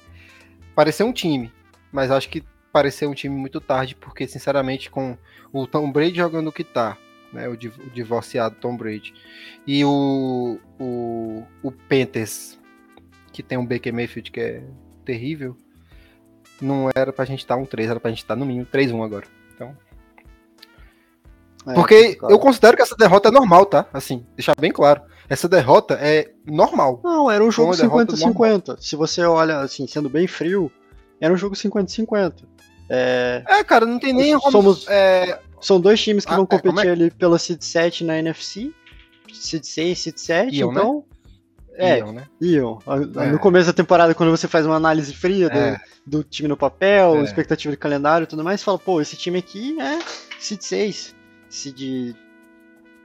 parecer 0.74 1.04
um 1.04 1.12
time, 1.12 1.52
mas 1.92 2.10
acho 2.10 2.28
que 2.28 2.42
parecer 2.72 3.06
um 3.06 3.14
time 3.14 3.34
muito 3.34 3.60
tarde, 3.60 3.94
porque, 3.96 4.26
sinceramente, 4.28 4.90
com 4.90 5.16
o 5.52 5.66
Tom 5.66 5.90
Brady 5.90 6.16
jogando 6.16 6.48
o 6.48 6.52
que 6.52 6.62
tá, 6.64 6.96
né, 7.32 7.48
o, 7.48 7.56
div- 7.56 7.78
o 7.78 7.90
divorciado 7.90 8.56
Tom 8.60 8.76
Brady, 8.76 9.14
e 9.66 9.84
o, 9.84 10.58
o, 10.78 11.42
o 11.62 11.72
Panthers, 11.72 12.58
que 13.32 13.42
tem 13.42 13.56
um 13.58 13.66
Baker 13.66 13.92
Mayfield 13.94 14.30
que 14.30 14.40
é 14.40 14.62
terrível, 15.04 15.56
não 16.60 16.90
era 16.94 17.12
pra 17.12 17.24
gente 17.24 17.40
estar 17.40 17.56
um 17.56 17.64
3, 17.66 17.90
era 17.90 18.00
pra 18.00 18.10
gente 18.10 18.18
estar 18.22 18.36
no 18.36 18.44
mínimo 18.46 18.66
3-1 18.66 19.04
agora. 19.04 19.26
é 21.66 21.74
Porque 21.74 22.02
complicado. 22.02 22.30
eu 22.30 22.38
considero 22.38 22.76
que 22.76 22.82
essa 22.82 22.96
derrota 22.96 23.28
é 23.28 23.32
normal, 23.32 23.66
tá? 23.66 23.86
Assim, 23.92 24.24
deixar 24.36 24.54
bem 24.58 24.70
claro. 24.70 25.02
Essa 25.28 25.48
derrota 25.48 25.94
é 26.00 26.30
normal. 26.46 27.00
Não, 27.02 27.30
era 27.30 27.42
um 27.42 27.50
jogo 27.50 27.74
Foi 27.74 27.86
uma 27.86 28.04
derrota 28.04 28.16
50-50. 28.16 28.76
Se 28.80 28.94
você 28.94 29.22
olha, 29.22 29.58
assim, 29.58 29.86
sendo 29.86 30.08
bem 30.08 30.26
frio, 30.28 30.70
era 31.20 31.32
um 31.32 31.36
jogo 31.36 31.54
50-50. 31.54 32.44
É, 32.88 33.42
É, 33.46 33.64
cara, 33.64 33.84
não 33.86 33.98
tem 33.98 34.12
nem 34.12 34.38
como. 34.38 34.52
Somos- 34.52 34.86
é, 34.88 35.40
são 35.60 35.80
dois 35.80 36.00
times 36.02 36.24
que 36.24 36.32
Ah, 36.32 36.36
vão 36.36 36.44
é, 36.44 36.46
como 36.46 36.62
competir 36.62 36.88
é? 36.88 36.92
ali 36.92 37.10
pela 37.10 37.38
Seed 37.38 37.60
7 37.62 38.04
na 38.04 38.18
NFC. 38.18 38.72
Seed 39.32 39.64
6, 39.64 39.98
Seed 39.98 40.16
7, 40.18 40.54
Iam, 40.56 40.68
né? 40.72 40.80
então... 40.80 41.04
É, 41.78 41.98
iam, 41.98 42.12
né? 42.12 42.26
iam. 42.40 42.78
A- 42.86 43.24
É. 43.24 43.30
No 43.32 43.38
começo 43.38 43.66
da 43.66 43.72
temporada, 43.72 44.14
quando 44.14 44.30
você 44.30 44.48
faz 44.48 44.64
uma 44.64 44.76
análise 44.76 45.12
fria 45.12 45.50
do, 45.50 45.58
É. 45.58 45.78
do 46.06 46.22
time 46.22 46.48
no 46.48 46.56
papel, 46.56 47.16
É. 47.16 47.22
expectativa 47.22 47.70
de 47.72 47.76
calendário 47.76 48.24
e 48.24 48.26
tudo 48.26 48.42
mais, 48.44 48.60
você 48.60 48.64
fala, 48.64 48.78
pô, 48.78 48.98
esse 49.00 49.14
time 49.16 49.38
aqui 49.38 49.76
é 49.80 49.98
Seed 50.38 50.62
6. 50.62 51.14
Seed... 51.50 52.14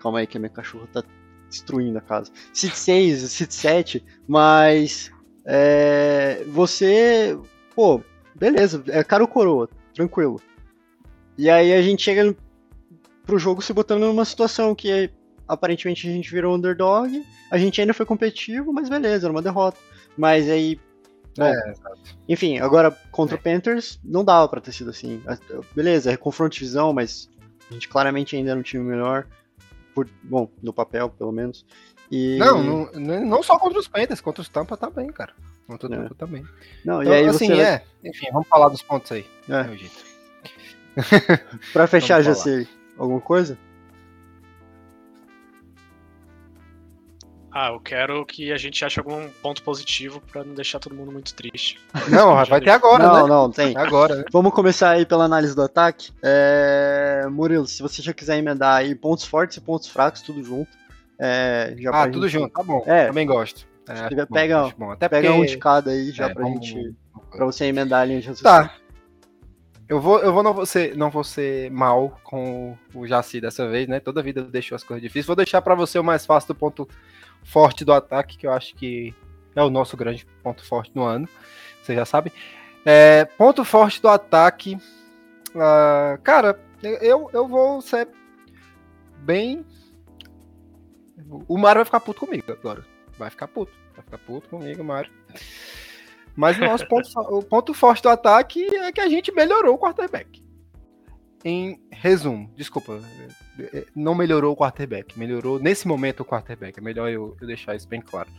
Calma 0.01 0.19
aí 0.19 0.27
que 0.27 0.37
a 0.37 0.39
minha 0.39 0.49
cachorra 0.49 0.87
tá 0.93 1.03
destruindo 1.49 1.97
a 1.97 2.01
casa. 2.01 2.31
Seed 2.53 2.73
6, 2.73 3.19
Seed 3.31 3.51
7, 3.51 4.05
mas... 4.27 5.11
é, 5.43 6.43
você... 6.47 7.37
Pô, 7.75 8.01
beleza, 8.35 8.83
é 8.87 9.03
caro 9.03 9.27
coroa, 9.27 9.69
tranquilo. 9.93 10.41
E 11.37 11.49
aí 11.49 11.73
a 11.73 11.81
gente 11.81 12.03
chega 12.03 12.35
pro 13.25 13.39
jogo 13.39 13.61
se 13.61 13.73
botando 13.73 14.01
numa 14.01 14.25
situação 14.25 14.75
que 14.75 15.09
aparentemente 15.47 16.07
a 16.07 16.11
gente 16.11 16.31
virou 16.31 16.55
underdog, 16.55 17.25
a 17.49 17.57
gente 17.57 17.79
ainda 17.81 17.93
foi 17.93 18.05
competitivo, 18.05 18.71
mas 18.71 18.89
beleza, 18.89 19.27
era 19.27 19.31
uma 19.33 19.41
derrota. 19.41 19.77
Mas 20.17 20.49
aí. 20.49 20.79
bom, 21.37 21.45
É, 21.45 21.73
enfim, 22.27 22.59
agora 22.59 22.91
contra 23.11 23.35
o 23.35 23.41
Panthers 23.41 23.99
não 24.03 24.23
dava 24.23 24.47
pra 24.47 24.61
ter 24.61 24.71
sido 24.71 24.89
assim. 24.89 25.21
Beleza, 25.75 26.11
é 26.11 26.17
confronto 26.17 26.53
de 26.55 26.61
visão, 26.61 26.93
mas 26.93 27.29
a 27.69 27.73
gente 27.73 27.87
claramente 27.87 28.35
ainda 28.35 28.51
era 28.51 28.59
um 28.59 28.63
time 28.63 28.83
melhor. 28.83 29.25
Por, 29.95 30.07
bom, 30.23 30.49
no 30.61 30.71
papel, 30.73 31.09
pelo 31.09 31.31
menos. 31.31 31.65
E, 32.09 32.37
Não, 32.37 32.61
não, 32.63 32.91
não- 32.93 33.25
não 33.25 33.43
só 33.43 33.57
contra 33.57 33.79
os 33.79 33.87
Panthers, 33.87 34.21
contra 34.21 34.41
os 34.41 34.49
Tampa 34.49 34.75
também, 34.77 35.07
cara. 35.11 35.33
Contra 35.71 35.89
o 35.89 35.93
É. 35.93 35.97
Tampa 35.97 36.15
também. 36.15 36.43
não, 36.85 37.01
Então, 37.01 37.13
e 37.13 37.17
aí 37.17 37.27
assim, 37.27 37.47
você. 37.47 37.55
vai- 37.55 37.65
é. 37.65 37.83
Enfim, 38.03 38.27
vamos 38.31 38.47
falar 38.47 38.69
dos 38.69 38.81
pontos 38.81 39.11
aí. 39.11 39.25
É. 39.49 39.63
meu 39.63 39.77
jeito. 39.77 40.11
Pra 41.71 41.87
fechar, 41.87 42.23
sei. 42.35 42.67
Alguma 42.97 43.21
coisa? 43.21 43.57
Ah, 47.53 47.67
eu 47.69 47.81
quero 47.81 48.25
que 48.25 48.51
a 48.53 48.57
gente 48.57 48.83
ache 48.85 48.97
algum 48.97 49.27
ponto 49.41 49.61
positivo 49.61 50.21
pra 50.31 50.41
não 50.41 50.53
deixar 50.53 50.79
todo 50.79 50.95
mundo 50.95 51.11
muito 51.11 51.33
triste. 51.33 51.77
Não, 52.09 52.33
vai 52.45 52.61
ter 52.61 52.69
agora, 52.69 53.05
não, 53.05 53.23
né? 53.23 53.29
não, 53.29 53.51
tem. 53.51 53.75
Agora, 53.75 54.15
né? 54.15 54.23
Vamos 54.31 54.53
começar 54.53 54.91
aí 54.91 55.05
pela 55.05 55.25
análise 55.25 55.53
do 55.53 55.61
ataque. 55.61 56.11
É, 56.23 57.25
Murilo, 57.29 57.67
se 57.67 57.81
você 57.81 58.01
já 58.01 58.13
quiser 58.13 58.37
emendar 58.37 58.77
aí 58.77 58.95
pontos 58.95 59.25
fortes 59.25 59.57
e 59.57 59.61
pontos 59.61 59.89
fracos, 59.89 60.21
tudo 60.21 60.41
junto. 60.41 60.71
É, 61.19 61.75
já 61.77 61.89
Ah, 61.91 62.07
tudo 62.09 62.25
gente- 62.29 62.41
junto, 62.43 62.53
tá 62.53 62.63
bom. 62.63 62.83
É. 62.87 63.07
Também 63.07 63.27
gosto. 63.27 63.67
É, 63.87 64.25
bom, 64.25 64.33
pega- 64.33 64.73
bom. 64.77 64.91
Até 64.91 65.09
Pega 65.09 65.27
porque... 65.29 65.41
um 65.41 65.45
de 65.45 65.57
cada 65.57 65.91
aí 65.91 66.11
já 66.11 66.27
é, 66.29 66.33
pra 66.33 66.43
vamos- 66.43 66.65
gente. 66.65 66.95
Pra 67.31 67.45
você 67.45 67.65
emendar 67.65 68.01
a 68.01 68.05
linha 68.05 68.21
de 68.21 68.27
raciocínio. 68.27 68.67
Tá. 68.69 68.75
Eu 69.87 69.99
vou, 69.99 70.19
eu 70.19 70.31
vou 70.33 70.41
não 70.43 70.53
vou 70.53 70.65
ser, 70.65 70.95
não 70.95 71.09
vou 71.09 71.23
ser 71.23 71.69
mal 71.71 72.17
com 72.23 72.77
o 72.93 73.05
Jaci 73.05 73.41
dessa 73.41 73.67
vez, 73.67 73.87
né? 73.89 73.99
Toda 73.99 74.21
vida 74.23 74.39
eu 74.41 74.45
deixo 74.45 74.73
as 74.73 74.83
coisas 74.83 75.01
difíceis. 75.01 75.25
Vou 75.25 75.35
deixar 75.35 75.61
pra 75.61 75.75
você 75.75 75.99
o 75.99 76.03
mais 76.03 76.25
fácil 76.25 76.53
do 76.53 76.57
ponto 76.57 76.87
forte 77.43 77.83
do 77.83 77.91
ataque, 77.91 78.37
que 78.37 78.47
eu 78.47 78.53
acho 78.53 78.73
que 78.75 79.13
é 79.53 79.61
o 79.61 79.69
nosso 79.69 79.97
grande 79.97 80.25
ponto 80.41 80.63
forte 80.65 80.91
no 80.95 81.03
ano. 81.03 81.27
Você 81.83 81.93
já 81.93 82.05
sabe. 82.05 82.31
É, 82.85 83.25
ponto 83.25 83.65
forte 83.65 84.01
do 84.01 84.07
ataque. 84.07 84.77
ah, 85.55 86.17
cara, 86.23 86.57
eu, 86.81 87.29
eu 87.33 87.47
vou 87.47 87.81
ser 87.81 88.07
bem. 89.19 89.65
O 91.47 91.57
Mário 91.57 91.79
vai 91.79 91.85
ficar 91.85 91.99
puto 91.99 92.21
comigo 92.25 92.49
agora. 92.51 92.85
Vai 93.21 93.29
ficar 93.29 93.47
puto. 93.47 93.71
Vai 93.93 94.03
ficar 94.03 94.17
puto 94.17 94.49
comigo, 94.49 94.83
Mário. 94.83 95.11
Mas 96.35 96.57
o 96.57 96.61
nosso 96.61 96.87
ponto, 96.87 97.07
o 97.19 97.43
ponto 97.43 97.71
forte 97.71 98.01
do 98.01 98.09
ataque 98.09 98.65
é 98.77 98.91
que 98.91 98.99
a 98.99 99.07
gente 99.07 99.31
melhorou 99.31 99.75
o 99.75 99.77
quarterback. 99.77 100.43
Em 101.45 101.79
resumo, 101.91 102.51
desculpa, 102.55 102.99
não 103.95 104.15
melhorou 104.15 104.53
o 104.53 104.57
quarterback, 104.57 105.19
melhorou 105.19 105.59
nesse 105.59 105.87
momento 105.87 106.21
o 106.21 106.25
quarterback. 106.25 106.79
É 106.79 106.81
melhor 106.81 107.09
eu, 107.09 107.37
eu 107.39 107.45
deixar 107.45 107.75
isso 107.75 107.87
bem 107.87 108.01
claro. 108.01 108.29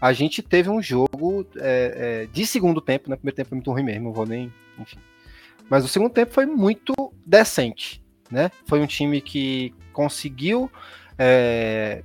A 0.00 0.12
gente 0.12 0.40
teve 0.40 0.70
um 0.70 0.80
jogo 0.80 1.44
é, 1.56 2.22
é, 2.22 2.26
de 2.26 2.46
segundo 2.46 2.80
tempo, 2.80 3.10
né? 3.10 3.16
Primeiro 3.16 3.36
tempo 3.36 3.48
foi 3.48 3.56
muito 3.56 3.72
ruim 3.72 3.82
mesmo, 3.82 4.04
não 4.04 4.12
vou 4.12 4.26
nem. 4.26 4.52
Enfim. 4.78 4.98
Mas 5.68 5.84
o 5.84 5.88
segundo 5.88 6.12
tempo 6.12 6.32
foi 6.32 6.46
muito 6.46 6.94
decente, 7.24 8.00
né? 8.30 8.52
Foi 8.66 8.78
um 8.78 8.86
time 8.86 9.20
que 9.20 9.74
conseguiu 9.92 10.70
é, 11.18 12.04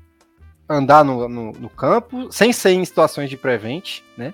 andar 0.71 1.03
no, 1.03 1.27
no, 1.27 1.51
no, 1.51 1.69
campo 1.69 2.31
sem 2.31 2.53
ser 2.53 2.71
em 2.71 2.85
situações 2.85 3.29
de 3.29 3.37
prevent, 3.37 4.01
né? 4.17 4.33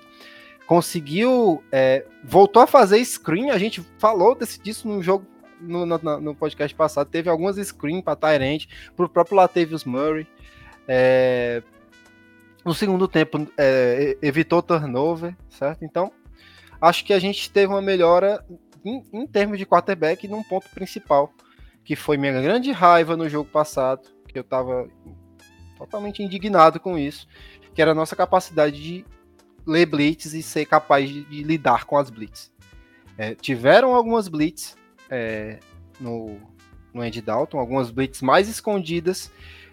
Conseguiu, 0.66 1.62
é, 1.72 2.04
voltou 2.22 2.62
a 2.62 2.66
fazer 2.66 3.02
screen. 3.04 3.50
A 3.50 3.58
gente 3.58 3.84
falou 3.98 4.34
desse, 4.34 4.60
disso 4.60 4.86
no 4.86 5.02
jogo 5.02 5.26
no, 5.60 5.86
no, 5.86 6.20
no 6.20 6.34
podcast 6.34 6.74
passado. 6.76 7.08
Teve 7.08 7.28
algumas 7.28 7.56
screen 7.56 8.02
para 8.02 8.16
Tyrant, 8.16 8.66
para 8.94 9.06
o 9.06 9.08
próprio 9.08 9.36
Latavius 9.36 9.84
Murray. 9.84 10.26
É, 10.86 11.62
no 12.64 12.74
segundo 12.74 13.08
tempo, 13.08 13.46
é, 13.56 14.16
evitou 14.20 14.62
turnover, 14.62 15.34
certo? 15.48 15.84
Então, 15.84 16.12
acho 16.80 17.04
que 17.04 17.12
a 17.12 17.18
gente 17.18 17.50
teve 17.50 17.72
uma 17.72 17.80
melhora 17.80 18.44
em, 18.84 19.02
em 19.12 19.26
termos 19.26 19.58
de 19.58 19.66
quarterback 19.66 20.28
num 20.28 20.42
ponto 20.42 20.68
principal, 20.70 21.32
que 21.82 21.96
foi 21.96 22.16
minha 22.16 22.40
grande 22.40 22.70
raiva 22.72 23.16
no 23.16 23.28
jogo 23.28 23.48
passado, 23.50 24.02
que 24.26 24.38
eu 24.38 24.42
estava 24.42 24.86
totalmente 25.78 26.22
indignado 26.22 26.80
com 26.80 26.98
isso, 26.98 27.26
que 27.74 27.80
era 27.80 27.92
a 27.92 27.94
nossa 27.94 28.16
capacidade 28.16 28.82
de 28.82 29.04
ler 29.66 29.86
blitz 29.86 30.32
e 30.32 30.42
ser 30.42 30.66
capaz 30.66 31.08
de, 31.08 31.24
de 31.24 31.42
lidar 31.42 31.84
com 31.84 31.96
as 31.96 32.10
blitz. 32.10 32.50
É, 33.16 33.34
tiveram 33.34 33.94
algumas 33.94 34.28
blitz 34.28 34.76
é, 35.10 35.58
no, 36.00 36.36
no 36.92 37.02
Andy 37.02 37.20
Dalton, 37.20 37.58
algumas 37.58 37.90
blitz 37.90 38.22
mais 38.22 38.48
escondidas, 38.48 39.30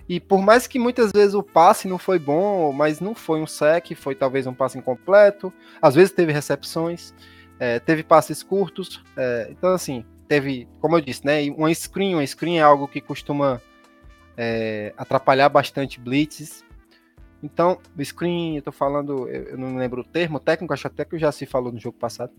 e 0.08 0.20
por 0.20 0.42
mais 0.42 0.68
que 0.68 0.78
muitas 0.78 1.12
vezes 1.12 1.34
o 1.34 1.42
passe 1.42 1.88
não 1.88 1.98
foi 1.98 2.20
bom, 2.20 2.72
mas 2.72 3.00
não 3.00 3.16
foi 3.16 3.42
um 3.42 3.48
sec, 3.48 3.96
foi 3.96 4.14
talvez 4.14 4.46
um 4.46 4.54
passe 4.54 4.78
incompleto, 4.78 5.52
às 5.82 5.96
vezes 5.96 6.12
teve 6.12 6.32
recepções, 6.32 7.14
é, 7.60 7.80
teve 7.80 8.04
passes 8.04 8.44
curtos, 8.44 9.04
é, 9.18 9.48
então 9.50 9.74
assim, 9.74 10.06
teve, 10.28 10.68
como 10.80 10.98
eu 10.98 11.02
disse, 11.02 11.26
né, 11.26 11.50
uma 11.58 11.74
screen, 11.74 12.16
uma 12.16 12.26
screen 12.26 12.60
é 12.60 12.62
algo 12.62 12.88
que 12.88 13.02
costuma 13.02 13.62
é, 14.38 14.94
atrapalhar 14.98 15.50
bastante 15.50 16.00
blitzes, 16.00 16.66
então, 17.46 17.80
screen, 18.04 18.56
eu 18.56 18.62
tô 18.64 18.72
falando, 18.72 19.30
eu 19.30 19.56
não 19.56 19.76
lembro 19.76 20.02
o 20.02 20.04
termo 20.04 20.40
técnico, 20.40 20.74
acho 20.74 20.88
até 20.88 21.06
que 21.06 21.16
já 21.20 21.32
se 21.32 21.46
falou 21.46 21.72
no 21.72 21.80
jogo 21.80 21.96
passado, 21.96 22.34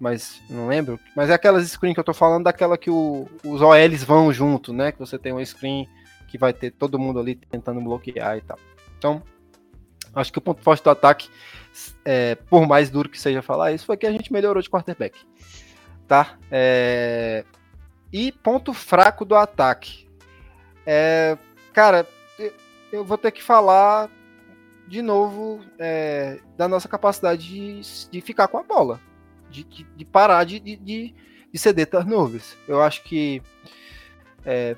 mas 0.00 0.40
não 0.48 0.68
lembro. 0.68 0.98
Mas 1.14 1.28
é 1.28 1.34
aquelas 1.34 1.68
screen 1.68 1.92
que 1.92 2.00
eu 2.00 2.04
tô 2.04 2.14
falando, 2.14 2.44
daquela 2.44 2.78
que 2.78 2.88
o, 2.88 3.28
os 3.44 3.60
OLs 3.60 4.02
vão 4.04 4.32
junto, 4.32 4.72
né? 4.72 4.90
Que 4.90 4.98
você 4.98 5.18
tem 5.18 5.32
uma 5.32 5.44
screen 5.44 5.86
que 6.28 6.38
vai 6.38 6.54
ter 6.54 6.70
todo 6.70 6.98
mundo 6.98 7.20
ali 7.20 7.34
tentando 7.34 7.78
bloquear 7.82 8.38
e 8.38 8.40
tal. 8.40 8.58
Então, 8.96 9.22
acho 10.14 10.32
que 10.32 10.38
o 10.38 10.42
ponto 10.42 10.62
forte 10.62 10.82
do 10.82 10.88
ataque, 10.88 11.28
é, 12.02 12.34
por 12.34 12.66
mais 12.66 12.88
duro 12.88 13.10
que 13.10 13.20
seja 13.20 13.42
falar 13.42 13.72
isso, 13.72 13.84
foi 13.84 13.98
que 13.98 14.06
a 14.06 14.10
gente 14.10 14.32
melhorou 14.32 14.62
de 14.62 14.70
quarterback. 14.70 15.18
Tá? 16.06 16.38
É... 16.50 17.44
E 18.10 18.32
ponto 18.32 18.72
fraco 18.72 19.26
do 19.26 19.34
ataque. 19.34 20.07
É... 20.90 21.36
Cara, 21.74 22.08
eu 22.90 23.04
vou 23.04 23.18
ter 23.18 23.30
que 23.30 23.42
falar 23.42 24.10
de 24.86 25.02
novo 25.02 25.60
é, 25.78 26.40
da 26.56 26.66
nossa 26.66 26.88
capacidade 26.88 27.46
de, 27.46 28.08
de 28.10 28.20
ficar 28.22 28.48
com 28.48 28.56
a 28.56 28.62
bola, 28.62 28.98
de, 29.50 29.62
de, 29.62 30.04
parar 30.06 30.44
de, 30.44 30.58
de, 30.58 30.76
de 30.76 31.14
ceder 31.58 31.90
turnovers. 31.90 32.56
Eu 32.66 32.80
acho 32.82 33.04
que 33.04 33.42
é, 34.46 34.76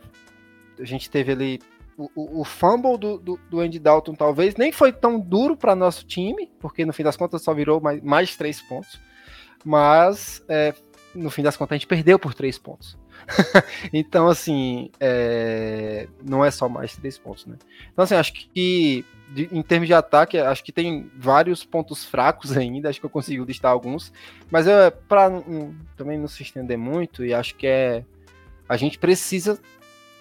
a 0.80 0.84
gente 0.84 1.08
teve 1.08 1.30
ali 1.30 1.60
o, 1.96 2.40
o, 2.40 2.44
fumble 2.44 2.98
do, 2.98 3.18
do, 3.18 3.40
do, 3.48 3.60
Andy 3.60 3.78
Dalton, 3.78 4.14
talvez, 4.14 4.56
nem 4.56 4.72
foi 4.72 4.92
tão 4.92 5.20
duro 5.20 5.56
para 5.56 5.76
nosso 5.76 6.04
time, 6.04 6.50
porque 6.58 6.84
no 6.84 6.92
fim 6.92 7.04
das 7.04 7.16
contas 7.16 7.40
só 7.42 7.54
virou 7.54 7.80
mais, 7.80 8.02
mais 8.02 8.36
três 8.36 8.60
pontos. 8.60 9.00
Mas 9.64 10.42
é, 10.48 10.74
no 11.14 11.30
fim 11.30 11.42
das 11.42 11.56
contas 11.56 11.76
a 11.76 11.76
gente 11.76 11.86
perdeu 11.86 12.18
por 12.18 12.34
três 12.34 12.58
pontos. 12.58 12.98
então, 13.92 14.28
assim, 14.28 14.90
é, 14.98 16.08
não 16.22 16.44
é 16.44 16.50
só 16.50 16.68
mais 16.68 16.96
três 16.96 17.18
pontos, 17.18 17.46
né? 17.46 17.56
Então, 17.92 18.04
assim, 18.04 18.14
acho 18.14 18.32
que 18.32 19.04
de, 19.30 19.48
em 19.52 19.62
termos 19.62 19.86
de 19.86 19.94
ataque, 19.94 20.38
acho 20.38 20.64
que 20.64 20.72
tem 20.72 21.10
vários 21.16 21.64
pontos 21.64 22.04
fracos 22.04 22.54
ainda, 22.56 22.88
acho 22.88 23.00
que 23.00 23.06
eu 23.06 23.10
consigo 23.10 23.44
listar 23.44 23.70
alguns, 23.70 24.12
mas 24.50 24.66
é 24.66 24.90
para 24.90 25.30
também 25.96 26.18
não 26.18 26.28
se 26.28 26.42
estender 26.42 26.76
muito, 26.76 27.24
e 27.24 27.32
acho 27.32 27.54
que 27.54 27.66
é 27.66 28.04
a 28.68 28.76
gente 28.76 28.98
precisa 28.98 29.58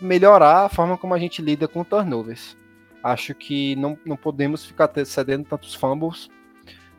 melhorar 0.02 0.66
a 0.66 0.70
forma 0.70 0.98
como 0.98 1.14
a 1.14 1.20
gente 1.20 1.40
lida 1.40 1.68
com 1.68 1.84
turnovers. 1.84 2.58
Acho 3.04 3.36
que 3.36 3.76
não, 3.76 3.98
não 4.04 4.18
podemos 4.18 4.66
ficar 4.66 4.90
cedendo 5.06 5.46
tantos 5.46 5.76
fumbles. 5.76 6.30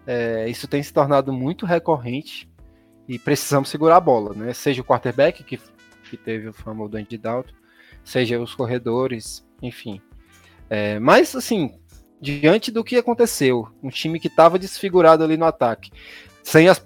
É, 0.07 0.49
isso 0.49 0.69
tem 0.69 0.81
se 0.81 0.93
tornado 0.93 1.33
muito 1.33 1.67
recorrente 1.67 2.49
e 3.09 3.19
precisamos 3.19 3.69
segurar 3.69 3.97
a 3.97 4.01
bola, 4.01 4.33
né? 4.33 4.53
Seja 4.53 4.81
o 4.81 4.85
quarterback 4.85 5.43
que, 5.43 5.59
que 6.11 6.17
teve 6.17 6.49
o 6.49 6.53
fumble 6.53 6.89
do 6.89 6.97
Andy 6.97 7.17
Dalton, 7.17 7.55
seja 8.05 8.41
os 8.41 8.55
corredores, 8.55 9.47
enfim. 9.63 10.01
É, 10.69 10.99
mas, 10.99 11.35
assim, 11.35 11.79
diante 12.21 12.71
do 12.71 12.85
que 12.85 12.97
aconteceu, 12.97 13.69
um 13.83 13.89
time 13.89 14.21
que 14.21 14.29
estava 14.29 14.59
desfigurado 14.59 15.25
ali 15.25 15.37
no 15.37 15.45
ataque, 15.45 15.91
sem 16.43 16.69
as 16.69 16.83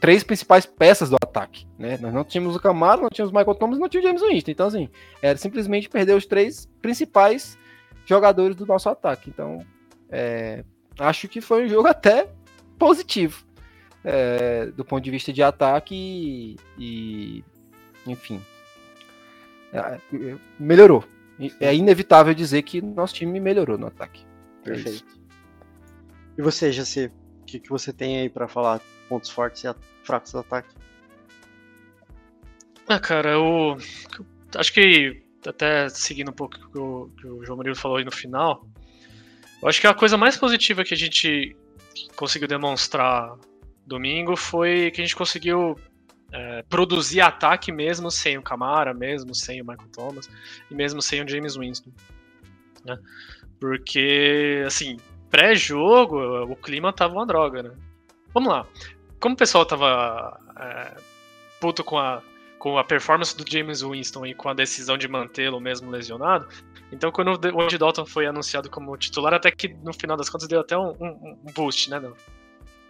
três 0.00 0.22
principais 0.22 0.66
peças 0.66 1.10
do 1.10 1.16
ataque, 1.16 1.66
né? 1.78 1.98
Nós 2.00 2.12
não 2.12 2.24
tínhamos 2.24 2.54
o 2.54 2.60
Camaro, 2.60 3.02
não 3.02 3.10
tínhamos 3.10 3.32
o 3.32 3.36
Michael 3.36 3.56
Thomas, 3.56 3.78
não 3.78 3.88
tínhamos 3.88 4.22
o 4.22 4.24
James 4.24 4.34
Winston. 4.34 4.50
Então, 4.50 4.66
assim, 4.66 4.88
era 5.22 5.38
simplesmente 5.38 5.88
perder 5.88 6.14
os 6.14 6.26
três 6.26 6.66
principais 6.80 7.58
jogadores 8.04 8.56
do 8.56 8.66
nosso 8.66 8.88
ataque. 8.88 9.30
Então, 9.30 9.64
é, 10.10 10.64
acho 10.98 11.28
que 11.28 11.40
foi 11.40 11.64
um 11.64 11.68
jogo 11.68 11.88
até 11.88 12.28
positivo 12.78 13.46
é, 14.06 14.66
do 14.66 14.84
ponto 14.84 15.02
de 15.02 15.10
vista 15.10 15.32
de 15.32 15.42
ataque 15.42 15.94
e, 15.94 16.56
e 16.78 17.44
enfim, 18.06 18.40
melhorou. 20.58 21.04
É 21.60 21.74
inevitável 21.74 22.34
dizer 22.34 22.62
que 22.62 22.80
nosso 22.80 23.14
time 23.14 23.38
melhorou 23.38 23.76
no 23.76 23.86
ataque. 23.86 24.24
É 24.62 24.70
Perfeito. 24.70 25.04
e 26.38 26.42
você, 26.42 26.72
Jaci, 26.72 27.06
o 27.42 27.44
que, 27.44 27.60
que 27.60 27.68
você 27.68 27.92
tem 27.92 28.20
aí 28.20 28.28
para 28.28 28.48
falar 28.48 28.80
pontos 29.08 29.30
fortes 29.30 29.64
e 29.64 29.74
fracos 30.02 30.32
do 30.32 30.38
ataque? 30.38 30.74
Ah, 32.88 32.98
cara, 32.98 33.30
eu, 33.32 33.76
eu 34.18 34.26
acho 34.56 34.72
que 34.72 35.22
até 35.46 35.88
seguindo 35.88 36.30
um 36.30 36.34
pouco 36.34 36.56
o 36.56 36.70
que 36.70 36.78
o, 36.78 37.10
que 37.20 37.26
o 37.26 37.44
João 37.44 37.56
Murilo 37.56 37.76
falou 37.76 37.98
aí 37.98 38.04
no 38.04 38.12
final, 38.12 38.66
eu 39.62 39.68
acho 39.68 39.80
que 39.80 39.86
a 39.86 39.94
coisa 39.94 40.16
mais 40.16 40.36
positiva 40.36 40.84
que 40.84 40.94
a 40.94 40.96
gente 40.96 41.56
conseguiu 42.16 42.48
demonstrar 42.48 43.36
domingo 43.86 44.36
foi 44.36 44.90
que 44.90 45.00
a 45.00 45.04
gente 45.04 45.16
conseguiu 45.16 45.78
é, 46.32 46.62
produzir 46.68 47.20
ataque 47.20 47.70
mesmo 47.70 48.10
sem 48.10 48.36
o 48.38 48.42
Camara, 48.42 48.92
mesmo 48.92 49.34
sem 49.34 49.60
o 49.60 49.66
Michael 49.66 49.88
Thomas 49.92 50.30
e 50.70 50.74
mesmo 50.74 51.00
sem 51.00 51.22
o 51.22 51.28
James 51.28 51.56
Winston. 51.56 51.90
Né? 52.84 52.98
Porque, 53.58 54.62
assim, 54.66 54.98
pré-jogo 55.30 56.44
o 56.44 56.56
clima 56.56 56.92
tava 56.92 57.14
uma 57.14 57.26
droga, 57.26 57.62
né? 57.62 57.70
Vamos 58.32 58.50
lá 58.50 58.66
como 59.20 59.34
o 59.34 59.38
pessoal 59.38 59.64
tava 59.64 60.38
é, 60.58 60.96
puto 61.60 61.82
com 61.82 61.98
a, 61.98 62.22
com 62.58 62.78
a 62.78 62.84
performance 62.84 63.36
do 63.36 63.44
James 63.48 63.82
Winston 63.82 64.26
e 64.26 64.34
com 64.34 64.48
a 64.48 64.54
decisão 64.54 64.96
de 64.96 65.08
mantê-lo 65.08 65.60
mesmo 65.60 65.90
lesionado, 65.90 66.46
então 66.92 67.10
quando 67.10 67.30
o 67.52 67.60
Andy 67.60 67.78
Dalton 67.78 68.06
foi 68.06 68.26
anunciado 68.26 68.70
como 68.70 68.96
titular, 68.96 69.34
até 69.34 69.50
que 69.50 69.68
no 69.68 69.92
final 69.92 70.16
das 70.16 70.28
contas 70.28 70.48
deu 70.48 70.60
até 70.60 70.76
um, 70.76 70.90
um, 71.00 71.38
um 71.44 71.52
boost, 71.52 71.90
né, 71.90 72.00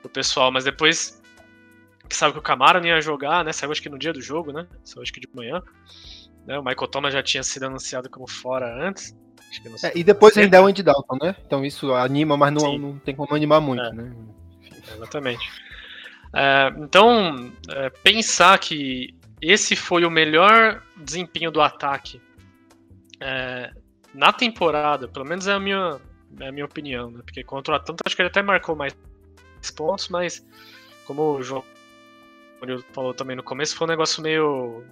pro 0.02 0.10
pessoal, 0.10 0.50
mas 0.50 0.64
depois 0.64 1.22
que 2.08 2.16
sabe 2.16 2.32
que 2.32 2.38
o 2.38 2.42
Camara 2.42 2.80
não 2.80 2.86
ia 2.86 3.00
jogar, 3.00 3.44
né, 3.44 3.52
saiu 3.52 3.72
acho 3.72 3.82
que 3.82 3.88
no 3.88 3.98
dia 3.98 4.12
do 4.12 4.20
jogo, 4.20 4.52
né, 4.52 4.66
saiu 4.84 5.02
acho 5.02 5.12
que 5.12 5.20
de 5.20 5.28
manhã, 5.34 5.62
né, 6.46 6.58
o 6.58 6.62
Michael 6.62 6.88
Thomas 6.88 7.12
já 7.12 7.22
tinha 7.22 7.42
sido 7.42 7.66
anunciado 7.66 8.08
como 8.08 8.28
fora 8.28 8.86
antes, 8.86 9.16
é, 9.82 9.92
e 9.94 10.04
depois 10.04 10.36
ainda 10.36 10.56
é 10.56 10.60
o 10.60 10.66
Andy 10.66 10.82
Dalton, 10.82 11.18
né? 11.22 11.36
Então 11.46 11.64
isso 11.64 11.92
anima, 11.92 12.36
mas 12.36 12.52
não, 12.52 12.76
não 12.76 12.98
tem 12.98 13.14
como 13.14 13.32
animar 13.34 13.60
muito, 13.60 13.82
é. 13.82 13.92
né? 13.92 14.12
Exatamente. 14.94 15.48
É, 16.34 16.72
então, 16.78 17.52
é, 17.70 17.90
pensar 17.90 18.58
que 18.58 19.14
esse 19.40 19.76
foi 19.76 20.04
o 20.04 20.10
melhor 20.10 20.82
desempenho 20.96 21.50
do 21.50 21.60
ataque 21.60 22.20
é, 23.20 23.72
na 24.12 24.32
temporada, 24.32 25.08
pelo 25.08 25.24
menos 25.24 25.46
é 25.46 25.52
a 25.52 25.60
minha, 25.60 25.98
é 26.40 26.48
a 26.48 26.52
minha 26.52 26.64
opinião, 26.64 27.10
né? 27.10 27.20
porque 27.24 27.42
contra 27.42 27.74
o 27.74 27.76
Atlanta 27.76 28.02
acho 28.04 28.16
que 28.16 28.22
ele 28.22 28.28
até 28.28 28.42
marcou 28.42 28.74
mais 28.74 28.94
pontos, 29.76 30.08
mas 30.08 30.44
como 31.06 31.36
o 31.36 31.42
João 31.42 31.64
falou 32.92 33.14
também 33.14 33.36
no 33.36 33.42
começo, 33.42 33.76
foi 33.76 33.86
um 33.86 33.90
negócio 33.90 34.22
meio 34.22 34.84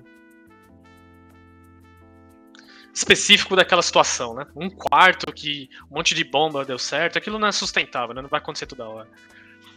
específico 2.92 3.56
daquela 3.56 3.82
situação, 3.82 4.34
né? 4.34 4.46
Um 4.54 4.70
quarto 4.70 5.32
que 5.32 5.68
um 5.90 5.96
monte 5.96 6.14
de 6.14 6.22
bomba 6.22 6.64
deu 6.64 6.78
certo, 6.78 7.18
aquilo 7.18 7.38
não 7.38 7.48
é 7.48 7.52
sustentável, 7.52 8.14
né? 8.14 8.22
Não 8.22 8.28
vai 8.28 8.38
acontecer 8.38 8.66
toda 8.66 8.88
hora, 8.88 9.08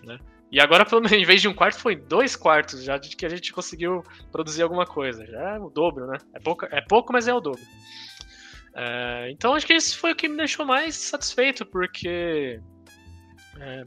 né? 0.04 0.20
E 0.52 0.60
agora, 0.60 0.86
em 1.12 1.26
vez 1.26 1.42
de 1.42 1.48
um 1.48 1.54
quarto, 1.54 1.80
foi 1.80 1.96
dois 1.96 2.36
quartos 2.36 2.84
já 2.84 2.98
de 2.98 3.16
que 3.16 3.26
a 3.26 3.30
gente 3.30 3.52
conseguiu 3.52 4.04
produzir 4.32 4.62
alguma 4.62 4.86
coisa. 4.86 5.26
Já 5.26 5.56
é 5.56 5.60
o 5.60 5.70
dobro, 5.70 6.08
né? 6.08 6.18
É 6.34 6.40
pouco, 6.40 6.66
é 6.66 6.82
pouco 6.82 7.12
mas 7.12 7.28
é 7.28 7.34
o 7.34 7.40
dobro. 7.40 7.62
É, 8.76 9.32
então 9.32 9.56
acho 9.56 9.66
que 9.66 9.74
isso 9.74 9.98
foi 9.98 10.12
o 10.12 10.16
que 10.16 10.30
me 10.30 10.38
deixou 10.38 10.64
mais 10.64 10.96
satisfeito, 10.96 11.66
porque 11.66 12.62
é, 13.60 13.84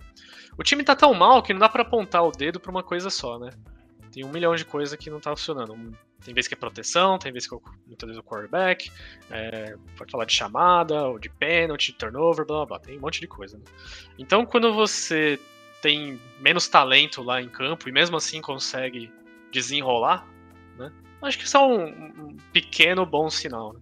o 0.59 0.65
time 0.65 0.83
tá 0.83 0.97
tão 0.97 1.15
mal 1.15 1.41
que 1.43 1.53
não 1.53 1.61
dá 1.61 1.69
para 1.69 1.83
apontar 1.83 2.25
o 2.25 2.33
dedo 2.33 2.59
para 2.59 2.73
uma 2.73 2.83
coisa 2.83 3.09
só, 3.09 3.39
né? 3.39 3.51
Tem 4.13 4.25
um 4.25 4.31
milhão 4.31 4.55
de 4.55 4.65
coisas 4.65 4.99
que 4.99 5.11
não 5.11 5.21
tá 5.21 5.31
funcionando. 5.31 5.75
Tem 6.25 6.35
vezes 6.35 6.49
que 6.49 6.55
é 6.55 6.57
proteção, 6.57 7.19
tem 7.19 7.33
vezes 7.33 7.49
que 7.49 7.55
é 7.55 7.59
muitas 7.87 8.07
vezes 8.07 8.21
o 8.21 8.25
quarterback, 8.25 8.91
é, 9.31 9.77
pode 9.97 10.11
falar 10.11 10.25
de 10.25 10.35
chamada, 10.35 11.07
ou 11.09 11.19
de 11.19 11.31
pênalti, 11.31 11.93
turnover, 11.93 12.45
blá 12.45 12.59
blá 12.59 12.67
blá. 12.67 12.79
Tem 12.79 12.99
um 12.99 13.01
monte 13.01 13.21
de 13.21 13.27
coisa. 13.27 13.57
Né? 13.57 13.65
Então 14.19 14.45
quando 14.45 14.73
você 14.75 15.41
tem 15.81 16.21
menos 16.39 16.69
talento 16.69 17.23
lá 17.23 17.41
em 17.41 17.49
campo 17.49 17.89
e 17.89 17.93
mesmo 17.93 18.17
assim 18.17 18.41
consegue 18.41 19.11
desenrolar, 19.51 20.27
né? 20.77 20.93
Acho 21.23 21.39
que 21.39 21.45
isso 21.45 21.57
é 21.57 21.61
um, 21.61 21.85
um 21.85 22.37
pequeno 22.53 23.05
bom 23.07 23.31
sinal. 23.31 23.73
Né? 23.73 23.81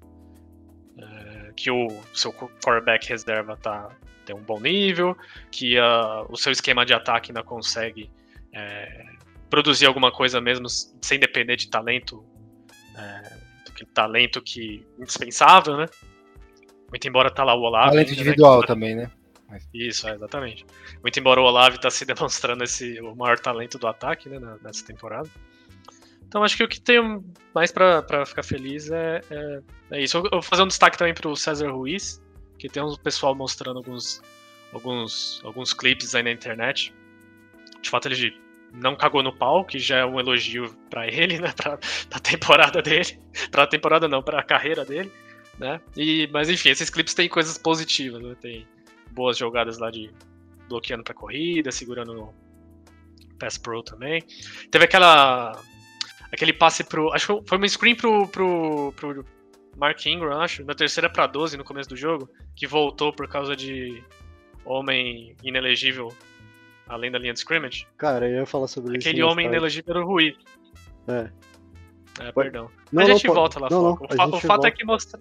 É, 0.98 1.52
que 1.54 1.70
o 1.70 1.88
seu 2.14 2.32
quarterback 2.32 3.08
reserva 3.08 3.56
tá, 3.56 3.90
tem 4.24 4.34
um 4.34 4.42
bom 4.42 4.60
nível, 4.60 5.16
que 5.50 5.78
uh, 5.78 6.24
o 6.28 6.36
seu 6.36 6.52
esquema 6.52 6.86
de 6.86 6.94
ataque 6.94 7.30
ainda 7.30 7.42
consegue 7.42 8.10
é, 8.52 9.04
produzir 9.48 9.86
alguma 9.86 10.12
coisa 10.12 10.40
mesmo 10.40 10.66
sem 10.68 11.18
depender 11.18 11.56
de 11.56 11.68
talento, 11.68 12.24
é, 12.96 13.32
talento 13.94 14.40
que 14.42 14.86
indispensável, 14.98 15.76
né? 15.76 15.86
Muito 16.88 17.06
embora 17.06 17.30
tá 17.30 17.44
lá 17.44 17.54
o 17.54 17.60
Olavo. 17.60 17.90
Talento 17.90 18.08
ainda, 18.08 18.16
né, 18.16 18.20
individual 18.22 18.60
né, 18.60 18.66
também, 18.66 18.94
né? 18.94 19.10
Isso, 19.72 20.06
é, 20.08 20.14
exatamente. 20.14 20.66
Muito 21.02 21.18
embora 21.18 21.40
o 21.40 21.44
Olavo 21.44 21.78
tá 21.78 21.90
se 21.90 22.04
demonstrando 22.06 22.64
esse, 22.64 23.00
o 23.00 23.14
maior 23.14 23.38
talento 23.38 23.78
do 23.78 23.86
ataque 23.86 24.28
né, 24.28 24.38
nessa 24.62 24.84
temporada. 24.84 25.28
Então 26.26 26.42
acho 26.42 26.56
que 26.56 26.64
o 26.64 26.68
que 26.68 26.80
tenho 26.80 27.24
mais 27.54 27.72
para 27.72 28.26
ficar 28.26 28.42
feliz 28.42 28.90
é, 28.90 29.22
é, 29.30 29.60
é, 29.92 30.02
isso. 30.02 30.18
Eu 30.18 30.30
vou 30.30 30.42
fazer 30.42 30.62
um 30.62 30.68
destaque 30.68 30.98
também 30.98 31.14
pro 31.14 31.34
César 31.34 31.70
Ruiz, 31.70 32.22
que 32.58 32.68
tem 32.68 32.82
um 32.82 32.94
pessoal 32.96 33.34
mostrando 33.34 33.78
alguns, 33.78 34.22
alguns, 34.72 35.40
alguns 35.42 35.72
clipes 35.72 36.14
aí 36.14 36.22
na 36.22 36.30
internet. 36.30 36.94
De 37.80 37.88
fato, 37.88 38.08
ele 38.08 38.14
não 38.72 38.96
cagou 38.96 39.22
no 39.22 39.36
pau, 39.36 39.64
que 39.64 39.78
já 39.78 39.98
é 39.98 40.04
um 40.06 40.18
elogio 40.18 40.74
para 40.90 41.06
ele, 41.06 41.38
né? 41.38 41.52
Pra, 41.56 41.78
pra 42.08 42.20
temporada 42.20 42.82
dele. 42.82 43.18
Pra 43.50 43.66
temporada 43.66 44.08
não, 44.08 44.22
pra 44.22 44.42
carreira 44.42 44.84
dele. 44.84 45.12
Né? 45.58 45.80
E, 45.96 46.28
mas 46.32 46.48
enfim, 46.48 46.70
esses 46.70 46.90
clipes 46.90 47.14
têm 47.14 47.28
coisas 47.28 47.58
positivas, 47.58 48.22
né? 48.22 48.36
Tem 48.40 48.66
boas 49.12 49.36
jogadas 49.36 49.78
lá 49.78 49.90
de 49.90 50.10
bloqueando 50.68 51.02
pra 51.02 51.14
corrida, 51.14 51.72
segurando 51.72 52.14
no 52.14 52.34
Pass 53.38 53.58
Pro 53.58 53.82
também. 53.82 54.22
Teve 54.70 54.84
aquela. 54.84 55.60
aquele 56.32 56.52
passe 56.52 56.84
pro. 56.84 57.12
Acho 57.12 57.40
que 57.40 57.48
foi 57.48 57.58
uma 57.58 57.68
screen 57.68 57.94
pro, 57.94 58.28
pro, 58.28 58.92
pro 58.96 59.24
Mark 59.76 60.04
Ingram, 60.06 60.40
acho, 60.40 60.64
na 60.64 60.74
terceira 60.74 61.08
para 61.08 61.26
12 61.26 61.56
no 61.56 61.64
começo 61.64 61.88
do 61.88 61.96
jogo, 61.96 62.28
que 62.54 62.66
voltou 62.66 63.12
por 63.12 63.28
causa 63.28 63.54
de 63.54 64.02
homem 64.64 65.36
inelegível 65.42 66.12
além 66.88 67.10
da 67.10 67.18
linha 67.18 67.32
de 67.32 67.38
scrimmage. 67.40 67.86
Cara, 67.96 68.28
eu 68.28 68.40
ia 68.40 68.46
falar 68.46 68.66
sobre 68.66 68.90
Aquele 68.90 68.98
isso. 68.98 69.08
Aquele 69.08 69.22
homem 69.22 69.46
inelegível 69.46 69.94
era 69.94 70.04
o 70.04 70.06
Ruiz. 70.06 70.36
É. 71.06 71.30
É, 72.20 72.32
perdão. 72.32 72.70
Não, 72.90 73.02
a 73.02 73.06
gente 73.06 73.26
não, 73.26 73.34
volta 73.34 73.60
lá 73.60 73.68
não, 73.70 73.82
não, 73.82 73.92
o, 73.92 74.16
fa 74.16 74.26
o, 74.26 74.40
fato 74.40 74.66
é 74.66 74.70
que 74.70 74.84
mostra. 74.84 75.20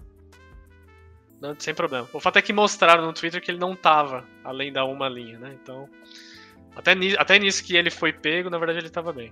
Não, 1.39 1.55
sem 1.59 1.73
problema. 1.73 2.07
O 2.11 2.19
fato 2.19 2.37
é 2.37 2.41
que 2.41 2.51
mostraram 2.51 3.05
no 3.05 3.13
Twitter 3.13 3.41
que 3.41 3.51
ele 3.51 3.59
não 3.59 3.75
tava 3.75 4.25
além 4.43 4.73
da 4.73 4.83
uma 4.85 5.07
linha, 5.07 5.37
né? 5.37 5.55
Então. 5.61 5.87
Até, 6.75 6.93
até 7.17 7.39
nisso 7.39 7.63
que 7.63 7.75
ele 7.75 7.89
foi 7.89 8.11
pego, 8.11 8.49
na 8.49 8.57
verdade 8.57 8.79
ele 8.79 8.89
tava 8.89 9.13
bem. 9.13 9.31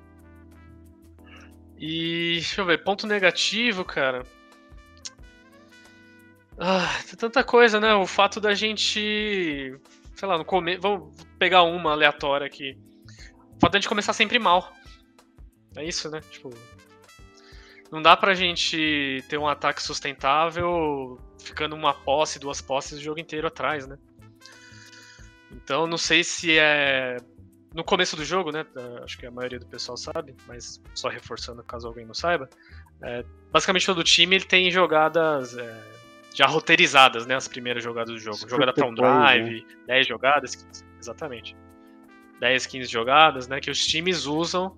E. 1.77 2.33
Deixa 2.35 2.61
eu 2.61 2.65
ver, 2.65 2.83
ponto 2.83 3.07
negativo, 3.07 3.83
cara. 3.83 4.23
Ah, 6.57 6.99
tem 7.05 7.15
tanta 7.17 7.43
coisa, 7.43 7.79
né? 7.79 7.93
O 7.95 8.05
fato 8.05 8.39
da 8.39 8.53
gente. 8.53 9.75
Sei 10.15 10.27
lá, 10.27 10.37
no 10.37 10.45
começo. 10.45 10.81
Vamos 10.81 11.13
pegar 11.37 11.63
uma 11.63 11.91
aleatória 11.91 12.47
aqui. 12.47 12.77
O 13.55 13.59
fato 13.59 13.73
da 13.73 13.79
gente 13.79 13.89
começar 13.89 14.13
sempre 14.13 14.39
mal. 14.39 14.73
É 15.75 15.83
isso, 15.83 16.09
né? 16.09 16.21
Tipo. 16.31 16.49
Não 17.91 18.01
dá 18.01 18.17
pra 18.17 18.33
gente 18.33 19.23
ter 19.29 19.37
um 19.37 19.47
ataque 19.47 19.81
sustentável 19.81 21.19
ficando 21.39 21.75
uma 21.75 21.93
posse, 21.93 22.39
duas 22.39 22.59
posses 22.59 22.97
o 22.97 23.01
jogo 23.01 23.19
inteiro 23.19 23.47
atrás, 23.47 23.87
né? 23.87 23.97
Então 25.51 25.85
não 25.85 25.97
sei 25.97 26.23
se 26.23 26.57
é. 26.57 27.17
No 27.73 27.83
começo 27.83 28.15
do 28.15 28.23
jogo, 28.23 28.51
né? 28.51 28.65
Acho 29.03 29.17
que 29.17 29.25
a 29.25 29.31
maioria 29.31 29.59
do 29.59 29.65
pessoal 29.65 29.97
sabe, 29.97 30.35
mas 30.47 30.81
só 30.93 31.09
reforçando 31.09 31.61
caso 31.63 31.87
alguém 31.87 32.05
não 32.05 32.13
saiba. 32.13 32.49
É, 33.01 33.23
basicamente 33.51 33.85
todo 33.85 34.03
time 34.03 34.37
ele 34.37 34.45
tem 34.45 34.71
jogadas. 34.71 35.57
É, 35.57 35.94
já 36.35 36.45
roteirizadas, 36.45 37.25
né? 37.25 37.33
As 37.33 37.47
primeiras 37.47 37.81
jogadas 37.81 38.13
do 38.13 38.19
jogo. 38.19 38.37
Jogada 38.47 38.73
para 38.73 38.85
um 38.85 38.93
drive, 38.93 39.61
né? 39.61 39.85
10 39.87 40.07
jogadas, 40.07 40.53
15, 40.53 40.83
exatamente. 40.99 41.55
10, 42.41 42.65
15 42.65 42.91
jogadas, 42.91 43.47
né? 43.47 43.61
Que 43.61 43.71
os 43.71 43.87
times 43.87 44.25
usam. 44.25 44.75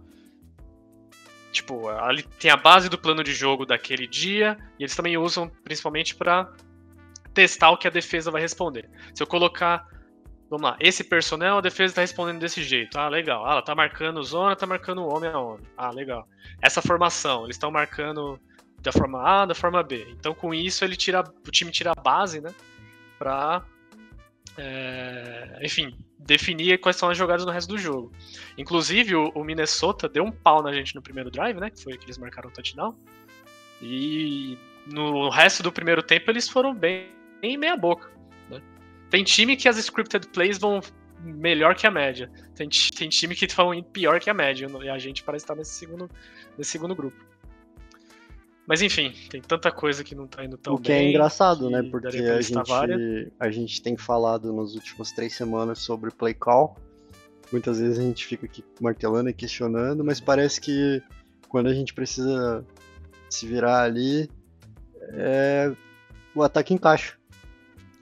Tipo, 1.51 1.89
ali 1.89 2.21
tem 2.39 2.51
a 2.51 2.57
base 2.57 2.87
do 2.89 2.97
plano 2.97 3.23
de 3.23 3.33
jogo 3.33 3.65
daquele 3.65 4.05
dia, 4.05 4.55
e 4.77 4.83
eles 4.83 4.95
também 4.95 5.17
usam 5.17 5.49
principalmente 5.63 6.13
para 6.13 6.53
testar 7.33 7.71
o 7.71 7.77
que 7.77 7.87
a 7.87 7.91
defesa 7.91 8.29
vai 8.29 8.41
responder. 8.41 8.87
Se 9.15 9.23
eu 9.23 9.27
colocar. 9.27 9.87
Vamos 10.49 10.63
lá, 10.63 10.77
esse 10.79 11.03
personnel, 11.03 11.57
a 11.57 11.61
defesa 11.61 11.91
está 11.91 12.01
respondendo 12.01 12.39
desse 12.39 12.63
jeito. 12.63 12.97
Ah, 12.97 13.09
legal. 13.09 13.45
Ah, 13.45 13.53
ela 13.53 13.61
tá 13.61 13.75
marcando 13.75 14.23
zona, 14.23 14.55
tá 14.55 14.65
marcando 14.65 15.05
homem 15.05 15.29
a 15.29 15.37
homem. 15.37 15.65
Ah, 15.75 15.89
legal. 15.89 16.25
Essa 16.61 16.81
formação, 16.81 17.43
eles 17.43 17.57
estão 17.57 17.69
marcando 17.69 18.39
da 18.81 18.91
forma 18.91 19.21
A, 19.21 19.45
da 19.45 19.55
forma 19.55 19.81
B. 19.83 20.07
Então, 20.11 20.33
com 20.33 20.53
isso, 20.53 20.83
ele 20.83 20.95
tira, 20.95 21.21
o 21.21 21.51
time 21.51 21.71
tira 21.71 21.91
a 21.91 22.01
base, 22.01 22.41
né? 22.41 22.53
Pra, 23.17 23.65
é, 24.57 25.59
enfim, 25.61 25.97
definir 26.19 26.79
quais 26.79 26.95
são 26.95 27.09
as 27.09 27.17
jogadas 27.17 27.45
no 27.45 27.51
resto 27.51 27.69
do 27.69 27.77
jogo. 27.77 28.11
Inclusive, 28.57 29.15
o, 29.15 29.29
o, 29.29 29.43
Minnesota 29.43 30.07
deu 30.07 30.23
um 30.23 30.31
pau 30.31 30.61
na 30.61 30.73
gente 30.73 30.95
no 30.95 31.01
primeiro 31.01 31.31
drive, 31.31 31.59
né? 31.59 31.69
Que 31.69 31.81
foi 31.81 31.97
que 31.97 32.05
eles 32.05 32.17
marcaram 32.17 32.49
o 32.49 32.53
touchdown. 32.53 32.95
E 33.81 34.57
no 34.87 35.29
resto 35.29 35.61
do 35.63 35.71
primeiro 35.71 36.01
tempo, 36.01 36.29
eles 36.31 36.47
foram 36.47 36.73
bem, 36.73 37.07
bem 37.41 37.57
meia 37.57 37.75
boca. 37.77 38.11
Né? 38.49 38.61
Tem 39.09 39.23
time 39.23 39.55
que 39.55 39.67
as 39.67 39.77
scripted 39.77 40.27
plays 40.29 40.57
vão 40.57 40.81
melhor 41.19 41.75
que 41.75 41.85
a 41.85 41.91
média. 41.91 42.31
Tem, 42.55 42.67
tem 42.69 43.09
time 43.09 43.35
que 43.35 43.47
vão 43.47 43.81
pior 43.83 44.19
que 44.19 44.29
a 44.29 44.33
média. 44.33 44.67
E 44.83 44.89
a 44.89 44.97
gente 44.97 45.23
parece 45.23 45.43
estar 45.43 45.55
nesse 45.55 45.73
segundo, 45.73 46.09
nesse 46.57 46.71
segundo 46.71 46.95
grupo. 46.95 47.17
Mas 48.67 48.81
enfim, 48.81 49.13
tem 49.29 49.41
tanta 49.41 49.71
coisa 49.71 50.03
que 50.03 50.13
não 50.13 50.27
tá 50.27 50.43
indo 50.43 50.57
tão 50.57 50.73
bem. 50.73 50.79
O 50.79 50.83
que 50.83 50.91
é 50.91 51.09
engraçado, 51.09 51.69
né? 51.69 51.81
Porque 51.83 52.07
a 52.07 52.41
gente, 52.41 53.31
a 53.39 53.49
gente 53.49 53.81
tem 53.81 53.95
falado 53.95 54.51
nas 54.51 54.75
últimas 54.75 55.13
três 55.13 55.33
semanas 55.33 55.79
sobre 55.79 56.11
play 56.11 56.33
call. 56.33 56.75
Muitas 57.49 57.79
vezes 57.79 57.97
a 57.97 58.01
gente 58.01 58.25
fica 58.25 58.45
aqui 58.45 58.61
martelando 58.81 59.29
e 59.29 59.33
questionando, 59.33 60.03
mas 60.03 60.19
parece 60.19 60.59
que 60.59 61.01
quando 61.47 61.67
a 61.67 61.73
gente 61.73 61.93
precisa 61.93 62.65
se 63.29 63.47
virar 63.47 63.83
ali, 63.83 64.29
é... 65.13 65.71
o 66.35 66.43
ataque 66.43 66.73
encaixa. 66.73 67.13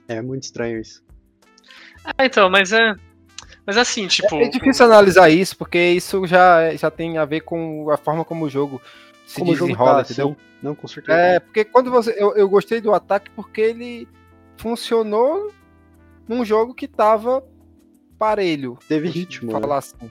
É 0.08 0.20
muito 0.20 0.42
estranho 0.42 0.80
isso. 0.80 1.00
Ah, 2.04 2.26
então, 2.26 2.50
mas 2.50 2.72
é. 2.72 2.96
Mas 3.64 3.76
assim, 3.76 4.08
tipo. 4.08 4.34
É, 4.34 4.44
é 4.44 4.48
difícil 4.48 4.86
analisar 4.86 5.28
isso, 5.28 5.56
porque 5.56 5.78
isso 5.90 6.26
já, 6.26 6.74
já 6.74 6.90
tem 6.90 7.18
a 7.18 7.24
ver 7.24 7.42
com 7.42 7.88
a 7.88 7.96
forma 7.96 8.24
como 8.24 8.46
o 8.46 8.50
jogo 8.50 8.80
se 9.26 9.40
como 9.40 9.52
desenrola, 9.52 9.96
tá, 9.96 10.12
entendeu? 10.12 10.28
Sim. 10.28 10.36
Não, 10.62 10.74
com 10.74 10.86
certeza. 10.86 11.18
É, 11.18 11.40
porque 11.40 11.64
quando 11.64 11.90
você. 11.90 12.14
Eu, 12.16 12.34
eu 12.36 12.48
gostei 12.48 12.80
do 12.80 12.94
ataque 12.94 13.30
porque 13.32 13.60
ele 13.60 14.08
funcionou 14.56 15.52
num 16.26 16.44
jogo 16.44 16.72
que 16.72 16.88
tava 16.88 17.44
parelho. 18.18 18.78
Teve 18.88 19.08
ritmo. 19.08 19.50
Falar 19.52 19.66
né? 19.66 19.76
assim. 19.76 20.10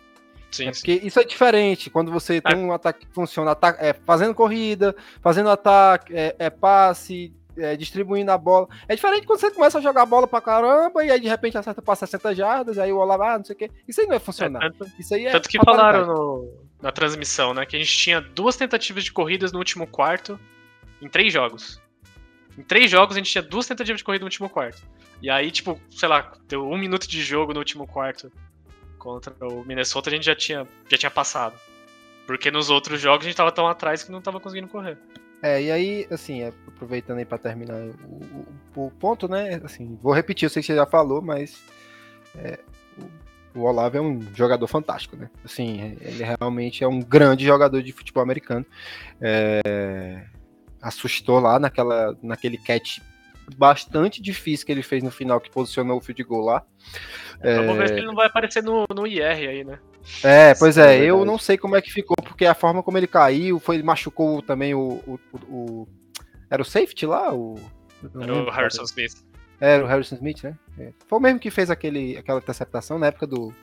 Sim, 0.52 0.68
é 0.68 0.72
porque 0.72 1.00
sim. 1.00 1.08
isso 1.08 1.20
é 1.20 1.24
diferente. 1.24 1.90
Quando 1.90 2.12
você 2.12 2.40
tem 2.40 2.62
é. 2.62 2.64
um 2.64 2.72
ataque 2.72 3.06
que 3.06 3.14
funciona 3.14 3.52
ataque, 3.52 3.84
é, 3.84 3.94
fazendo 3.94 4.36
corrida, 4.36 4.96
fazendo 5.22 5.50
ataque, 5.50 6.16
é, 6.16 6.36
é 6.38 6.50
passe, 6.50 7.34
é, 7.58 7.76
distribuindo 7.76 8.32
a 8.32 8.38
bola. 8.38 8.68
É 8.88 8.96
diferente 8.96 9.26
quando 9.26 9.40
você 9.40 9.52
começa 9.52 9.80
a 9.80 9.82
jogar 9.82 10.04
a 10.04 10.06
bola 10.06 10.28
pra 10.28 10.42
caramba 10.42 11.04
e 11.04 11.12
aí 11.12 11.20
de 11.20 11.28
repente 11.28 11.58
acerta 11.58 11.82
pra 11.82 11.96
60 11.96 12.36
jardas, 12.36 12.78
aí 12.78 12.92
o 12.92 12.98
Olavo, 12.98 13.24
ah, 13.24 13.38
não 13.38 13.46
sei 13.46 13.56
o 13.56 13.58
quê. 13.58 13.72
Isso 13.88 14.02
aí 14.02 14.08
não 14.08 14.16
é 14.16 14.20
funcionar. 14.20 14.64
É, 14.64 14.70
tanto, 14.70 14.92
isso 15.00 15.14
aí 15.14 15.26
é 15.26 15.32
tanto 15.32 15.50
que 15.50 15.60
falaram 15.60 16.06
no, 16.06 16.54
na 16.82 16.92
transmissão, 16.92 17.54
né? 17.54 17.66
Que 17.66 17.76
a 17.76 17.80
gente 17.80 17.98
tinha 17.98 18.22
duas 18.22 18.56
tentativas 18.56 19.04
de 19.04 19.12
corridas 19.12 19.52
no 19.52 19.60
último 19.60 19.88
quarto 19.88 20.40
em 21.02 21.08
três 21.08 21.32
jogos. 21.32 21.82
Em 22.58 22.64
três 22.64 22.90
jogos 22.90 23.16
a 23.16 23.20
gente 23.20 23.32
tinha 23.32 23.42
duas 23.42 23.68
tentativas 23.68 24.00
de 24.00 24.04
corrida 24.04 24.24
no 24.24 24.28
último 24.28 24.50
quarto. 24.50 24.82
E 25.22 25.30
aí, 25.30 25.52
tipo, 25.52 25.80
sei 25.90 26.08
lá, 26.10 26.34
deu 26.48 26.68
um 26.68 26.78
minuto 26.78 27.08
de 27.08 27.22
jogo 27.22 27.54
no 27.54 27.60
último 27.60 27.88
quarto 27.88 28.32
contra 28.98 29.34
o 29.48 29.64
Minnesota, 29.64 30.10
a 30.10 30.14
gente 30.14 30.26
já 30.26 30.36
tinha, 30.36 30.68
já 30.90 30.98
tinha 30.98 31.12
passado. 31.12 31.56
Porque 32.26 32.50
nos 32.50 32.70
outros 32.70 33.00
jogos 33.00 33.26
a 33.26 33.30
gente 33.30 33.38
tava 33.38 33.52
tão 33.52 33.68
atrás 33.68 34.04
que 34.04 34.12
não 34.12 34.22
tava 34.22 34.40
conseguindo 34.40 34.68
correr. 34.68 34.98
É, 35.42 35.62
e 35.62 35.72
aí, 35.72 36.08
assim, 36.10 36.42
é, 36.42 36.52
aproveitando 36.68 37.20
aí 37.20 37.26
para 37.26 37.38
terminar 37.38 37.76
o, 37.76 38.48
o, 38.76 38.92
ponto, 38.92 39.28
né? 39.28 39.62
Assim, 39.64 39.98
vou 40.02 40.14
repetir, 40.14 40.46
eu 40.46 40.50
sei 40.50 40.62
que 40.62 40.68
você 40.68 40.76
já 40.76 40.86
falou, 40.86 41.22
mas 41.22 41.62
é, 42.36 42.60
o, 43.56 43.62
Olavo 43.62 43.98
é 43.98 44.02
um 44.02 44.22
jogador 44.34 44.68
fantástico, 44.68 45.16
né? 45.16 45.30
Assim, 45.44 45.98
ele 46.02 46.24
realmente 46.24 46.84
é 46.84 46.88
um 46.88 47.00
grande 47.00 47.46
jogador 47.46 47.82
de 47.82 47.92
futebol 47.92 48.24
americano. 48.24 48.66
É, 49.22 50.26
assustou 50.82 51.40
lá 51.40 51.60
naquela, 51.60 52.18
naquele 52.22 52.58
catch 52.58 53.00
bastante 53.58 54.22
difícil 54.22 54.66
que 54.66 54.72
ele 54.72 54.82
fez 54.82 55.04
no 55.04 55.12
final, 55.12 55.40
que 55.40 55.50
posicionou 55.50 55.98
o 55.98 56.02
field 56.02 56.24
goal 56.24 56.46
lá. 56.46 56.64
É, 57.42 57.58
vamos 57.58 57.78
ver 57.78 57.90
se 57.90 57.94
ele 57.96 58.08
não 58.08 58.16
vai 58.16 58.28
aparecer 58.28 58.64
no, 58.64 58.86
no 58.94 59.06
IR 59.06 59.50
aí, 59.50 59.64
né? 59.64 59.80
É, 60.24 60.54
pois 60.56 60.78
é, 60.78 60.98
é 60.98 61.06
eu 61.06 61.26
não 61.26 61.38
sei 61.38 61.58
como 61.58 61.76
é 61.76 61.82
que 61.82 61.92
ficou, 61.92 62.16
porque 62.24 62.46
a 62.46 62.54
forma 62.54 62.84
como 62.84 62.98
ele 62.98 63.08
caiu, 63.08 63.60
foi, 63.60 63.82
machucou 63.82 64.42
também 64.42 64.74
o. 64.74 65.02
o, 65.08 65.20
o, 65.32 65.38
o 65.50 65.88
era 66.50 66.62
o 66.62 66.66
safety 66.66 67.06
lá? 67.06 67.34
O, 67.34 67.56
era 68.22 68.34
o 68.34 68.50
Harrison 68.50 68.84
Smith. 68.84 69.26
Era 69.60 69.84
o 69.84 69.88
Harrison 69.88 70.16
Smith, 70.16 70.44
né? 70.44 70.56
É. 70.78 70.92
Foi 71.08 71.20
o 71.20 71.22
mesmo 71.22 71.40
que 71.40 71.50
fez 71.50 71.70
aquele, 71.70 72.18
aquela 72.18 72.40
interceptação 72.40 73.00
na 73.00 73.08
época 73.08 73.26
do, 73.26 73.54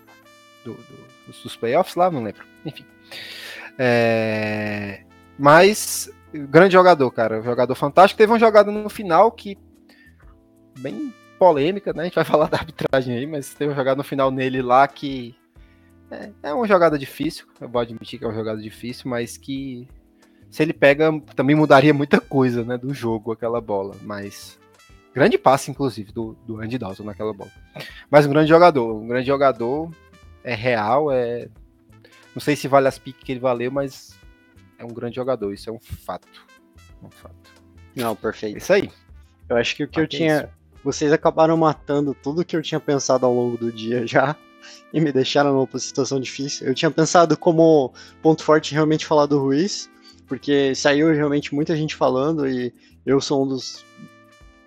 do, 0.65 0.75
do 0.75 1.13
dos 1.43 1.57
playoffs 1.57 1.95
lá, 1.95 2.11
não 2.11 2.23
lembro. 2.23 2.45
Enfim. 2.65 2.85
É, 3.79 5.05
mas, 5.39 6.11
grande 6.33 6.73
jogador, 6.73 7.11
cara. 7.11 7.43
Jogador 7.43 7.75
fantástico. 7.75 8.19
Teve 8.19 8.33
uma 8.33 8.39
jogada 8.39 8.71
no 8.71 8.89
final 8.89 9.31
que. 9.31 9.57
bem 10.79 11.13
polêmica, 11.39 11.93
né? 11.93 12.03
A 12.03 12.05
gente 12.05 12.15
vai 12.15 12.25
falar 12.27 12.49
da 12.49 12.59
arbitragem 12.59 13.17
aí, 13.17 13.27
mas 13.27 13.55
teve 13.55 13.71
uma 13.71 13.77
jogada 13.77 13.97
no 13.97 14.05
final 14.05 14.31
nele 14.31 14.63
lá 14.63 14.87
que 14.87 15.35
é, 16.13 16.31
é 16.43 16.55
uma 16.55 16.67
jogada 16.69 16.99
difícil, 16.99 17.47
eu 17.61 17.69
vou 17.69 17.81
admitir 17.81 18.19
que 18.19 18.25
é 18.25 18.29
uma 18.29 18.35
jogada 18.35 18.61
difícil, 18.61 19.11
mas 19.11 19.39
que 19.39 19.89
se 20.51 20.63
ele 20.63 20.75
pega, 20.75 21.11
também 21.35 21.57
mudaria 21.57 21.95
muita 21.95 22.21
coisa, 22.21 22.63
né, 22.63 22.77
do 22.77 22.93
jogo, 22.93 23.33
aquela 23.33 23.61
bola. 23.61 23.97
Mas 24.03 24.59
grande 25.15 25.39
passe, 25.39 25.71
inclusive, 25.71 26.13
do, 26.13 26.37
do 26.47 26.61
Andy 26.61 26.79
Dalton 26.79 27.05
naquela 27.05 27.33
bola. 27.33 27.51
Mas 28.11 28.27
um 28.27 28.31
grande 28.31 28.49
jogador, 28.49 28.95
um 28.95 29.07
grande 29.07 29.27
jogador, 29.27 29.91
é 30.43 30.55
real, 30.55 31.11
é... 31.11 31.49
Não 32.35 32.41
sei 32.41 32.57
se 32.57 32.67
vale 32.67 32.89
as 32.89 32.99
piques 32.99 33.23
que 33.23 33.33
ele 33.33 33.41
valeu, 33.41 33.71
mas 33.71 34.19
é 34.79 34.85
um 34.85 34.89
grande 34.89 35.17
jogador, 35.17 35.53
isso 35.53 35.69
é 35.69 35.73
um 35.73 35.79
fato. 35.79 36.47
Um 37.03 37.11
fato. 37.11 37.53
Não, 37.95 38.17
perfeito. 38.17 38.57
Isso 38.57 38.73
aí. 38.73 38.91
Eu 39.49 39.57
acho 39.57 39.77
que 39.77 39.85
o 39.85 39.89
que 39.89 40.01
eu 40.01 40.07
tinha... 40.07 40.45
Isso. 40.45 40.63
Vocês 40.85 41.13
acabaram 41.13 41.57
matando 41.57 42.13
tudo 42.13 42.45
que 42.45 42.57
eu 42.57 42.63
tinha 42.63 42.81
pensado 42.81 43.25
ao 43.25 43.33
longo 43.33 43.57
do 43.57 43.71
dia 43.71 44.05
já 44.09 44.35
e 44.93 45.01
me 45.01 45.13
deixaram 45.13 45.53
numa 45.53 45.79
situação 45.79 46.21
difícil. 46.21 46.67
Eu 46.67 46.75
tinha 46.75 46.91
pensado 46.91 47.37
como 47.37 47.93
ponto 48.21 48.43
forte 48.43 48.75
realmente 48.75 49.07
falar 49.07 49.27
do 49.27 49.39
Ruiz, 49.39 49.91
porque 50.27 50.75
saiu 50.75 51.13
realmente 51.13 51.55
muita 51.55 51.77
gente 51.77 51.95
falando 51.95 52.49
e 52.49 52.73
eu 53.05 53.21
sou 53.21 53.45
um 53.45 53.49
dos 53.49 53.85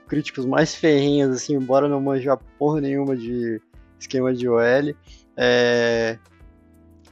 críticos 0.07 0.45
mais 0.45 0.75
ferrenhos, 0.75 1.35
assim, 1.35 1.55
embora 1.55 1.87
não 1.87 2.01
manja 2.01 2.37
porra 2.57 2.81
nenhuma 2.81 3.15
de 3.15 3.61
esquema 3.99 4.33
de 4.33 4.47
OL. 4.47 4.95
É... 5.37 6.17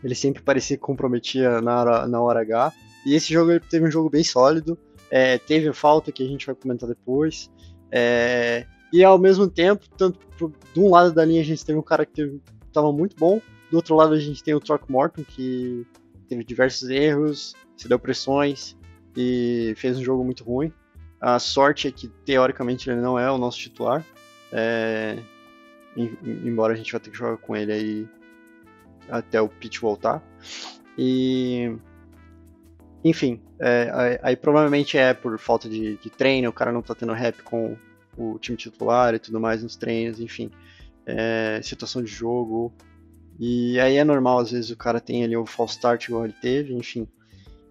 Ele 0.04 0.16
sempre 0.16 0.42
parecia 0.42 0.78
que 0.78 0.84
comprometia 0.84 1.62
na 1.62 1.80
hora, 1.80 2.08
na 2.08 2.22
hora 2.22 2.42
H. 2.42 2.74
E 3.06 3.16
esse 3.16 3.32
jogo 3.32 3.52
ele 3.52 3.60
teve 3.60 3.88
um 3.88 3.92
jogo 3.92 4.10
bem 4.10 4.24
sólido. 4.24 4.78
É, 5.10 5.38
teve 5.38 5.72
falta 5.74 6.12
que 6.12 6.24
a 6.24 6.28
gente 6.28 6.46
vai 6.46 6.56
comentar 6.56 6.90
depois. 6.90 7.50
É, 7.92 8.66
e 8.92 9.04
ao 9.04 9.18
mesmo 9.18 9.48
tempo, 9.48 9.86
tanto 9.98 10.20
de 10.74 10.80
um 10.80 10.90
lado 10.90 11.14
da 11.14 11.24
linha 11.24 11.42
a 11.42 11.46
gente 11.46 11.66
teve 11.66 11.78
um 11.78 11.84
cara 11.84 12.06
que 12.06 12.40
estava 12.68 12.92
muito 12.92 13.16
bom. 13.16 13.42
Do 13.70 13.78
outro 13.78 13.96
lado 13.96 14.14
a 14.14 14.20
gente 14.20 14.44
tem 14.44 14.54
o 14.54 14.60
Throckmorton, 14.60 15.24
que 15.24 15.86
teve 16.28 16.44
diversos 16.44 16.90
erros, 16.90 17.54
se 17.78 17.88
deu 17.88 17.98
pressões 17.98 18.76
e 19.16 19.74
fez 19.78 19.98
um 19.98 20.04
jogo 20.04 20.24
muito 20.24 20.44
ruim. 20.44 20.72
A 21.24 21.40
sorte 21.40 21.88
é 21.88 21.92
que, 21.92 22.08
teoricamente, 22.08 22.90
ele 22.90 23.02
não 23.02 23.18
é 23.18 23.32
o 23.32 23.38
nosso 23.38 23.58
titular. 23.58 24.06
É... 24.52 25.18
Embora 25.96 26.74
a 26.74 26.76
gente 26.76 26.92
vá 26.92 27.00
ter 27.00 27.12
que 27.12 27.18
jogar 27.18 27.38
com 27.38 27.56
ele 27.56 27.72
aí 27.72 28.08
até 29.10 29.42
o 29.42 29.48
pitch 29.48 29.80
voltar. 29.80 30.22
E. 30.98 31.76
Enfim, 33.04 33.42
é, 33.60 34.20
aí, 34.24 34.36
provavelmente 34.36 34.98
é 34.98 35.14
por 35.14 35.38
falta 35.38 35.68
de, 35.68 35.98
de, 35.98 36.10
treino, 36.10 36.50
o 36.50 36.54
cara 36.54 36.72
não 36.72 36.82
tá 36.82 36.96
tendo 36.96 37.12
rap 37.12 37.44
com 37.44 37.78
o 38.18 38.40
time 38.40 38.58
titular 38.58 39.14
e 39.14 39.20
tudo 39.20 39.42
mais 39.42 39.62
nos 39.62 39.76
treinos, 39.76 40.22
enfim 40.22 40.50
é, 41.06 41.60
situação 41.62 42.02
de 42.02 42.12
jogo. 42.12 42.74
E 43.40 43.80
aí 43.80 43.98
é 43.98 44.04
normal, 44.04 44.40
às 44.40 44.52
vezes 44.52 44.70
o 44.70 44.78
cara 44.78 45.00
tem 45.00 45.24
ali 45.24 45.36
o 45.36 45.46
false 45.46 45.76
start 45.76 46.06
igual 46.08 46.26
ele 46.26 46.36
teve, 46.42 46.74
enfim. 46.74 47.08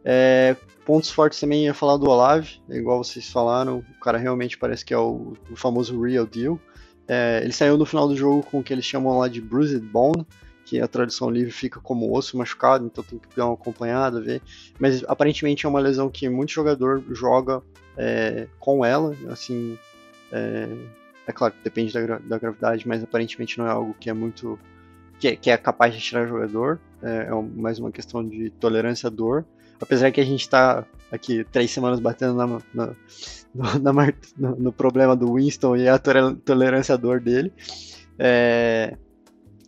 É, 0.05 0.57
pontos 0.85 1.11
fortes 1.11 1.39
também 1.39 1.65
ia 1.65 1.75
falar 1.75 1.97
do 1.97 2.09
Olave, 2.09 2.61
igual 2.69 3.03
vocês 3.03 3.31
falaram, 3.31 3.79
o 3.79 4.01
cara 4.01 4.19
realmente 4.19 4.59
parece 4.59 4.85
que 4.85 4.93
é 4.93 4.99
o, 4.99 5.35
o 5.51 5.57
famoso 5.57 6.01
real 6.01 6.27
deal. 6.27 6.59
É, 7.07 7.41
ele 7.43 7.53
saiu 7.53 7.77
no 7.77 7.87
final 7.87 8.09
do 8.09 8.17
jogo 8.17 8.43
com 8.45 8.61
o 8.61 8.63
que 8.63 8.73
eles 8.73 8.85
chamam 8.85 9.19
lá 9.19 9.29
de 9.29 9.41
bruised 9.41 9.81
bone, 9.81 10.27
que 10.65 10.81
a 10.81 10.89
tradução 10.89 11.29
livre 11.29 11.53
fica 11.53 11.81
como 11.81 12.17
osso 12.17 12.37
machucado, 12.37 12.87
então 12.87 13.05
tem 13.05 13.19
que 13.19 13.37
dar 13.37 13.47
uma 13.47 13.55
acompanhada, 13.55 14.21
ver. 14.21 14.41
Mas 14.79 15.05
aparentemente 15.05 15.67
é 15.67 15.69
uma 15.69 15.81
lesão 15.81 16.09
que 16.09 16.29
muito 16.29 16.53
jogador 16.53 17.03
joga 17.11 17.63
é, 17.97 18.49
com 18.59 18.85
ela, 18.85 19.15
assim, 19.29 19.79
é, 20.31 20.69
é 21.27 21.33
claro 21.33 21.53
que 21.53 21.63
depende 21.63 21.93
da, 21.93 22.19
da 22.19 22.39
gravidade, 22.39 22.87
mas 22.89 23.03
aparentemente 23.03 23.59
não 23.59 23.67
é 23.67 23.71
algo 23.71 23.95
que 23.99 24.11
é 24.11 24.13
muito. 24.13 24.59
que, 25.19 25.37
que 25.37 25.51
é 25.51 25.57
capaz 25.57 25.95
de 25.95 26.01
tirar 26.01 26.27
jogador. 26.27 26.81
É, 27.03 27.29
é 27.29 27.43
mais 27.55 27.79
uma 27.79 27.93
questão 27.93 28.27
de 28.27 28.51
tolerância 28.51 29.09
à 29.09 29.11
dor. 29.11 29.45
Apesar 29.83 30.11
que 30.13 30.21
a 30.21 30.25
gente 30.25 30.43
está 30.43 30.85
aqui 31.11 31.45
três 31.51 31.71
semanas 31.71 32.01
batendo 32.01 32.35
na, 32.35 32.47
na, 32.73 32.95
na, 33.79 33.93
no, 34.39 34.57
no, 34.57 34.73
problema 34.73 35.15
do 35.15 35.35
Winston 35.35 35.77
e 35.77 35.89
a 35.89 35.99
tolerância 35.99 36.95
à 36.95 36.97
dor 36.97 37.21
dele. 37.21 37.53
É, 38.19 38.97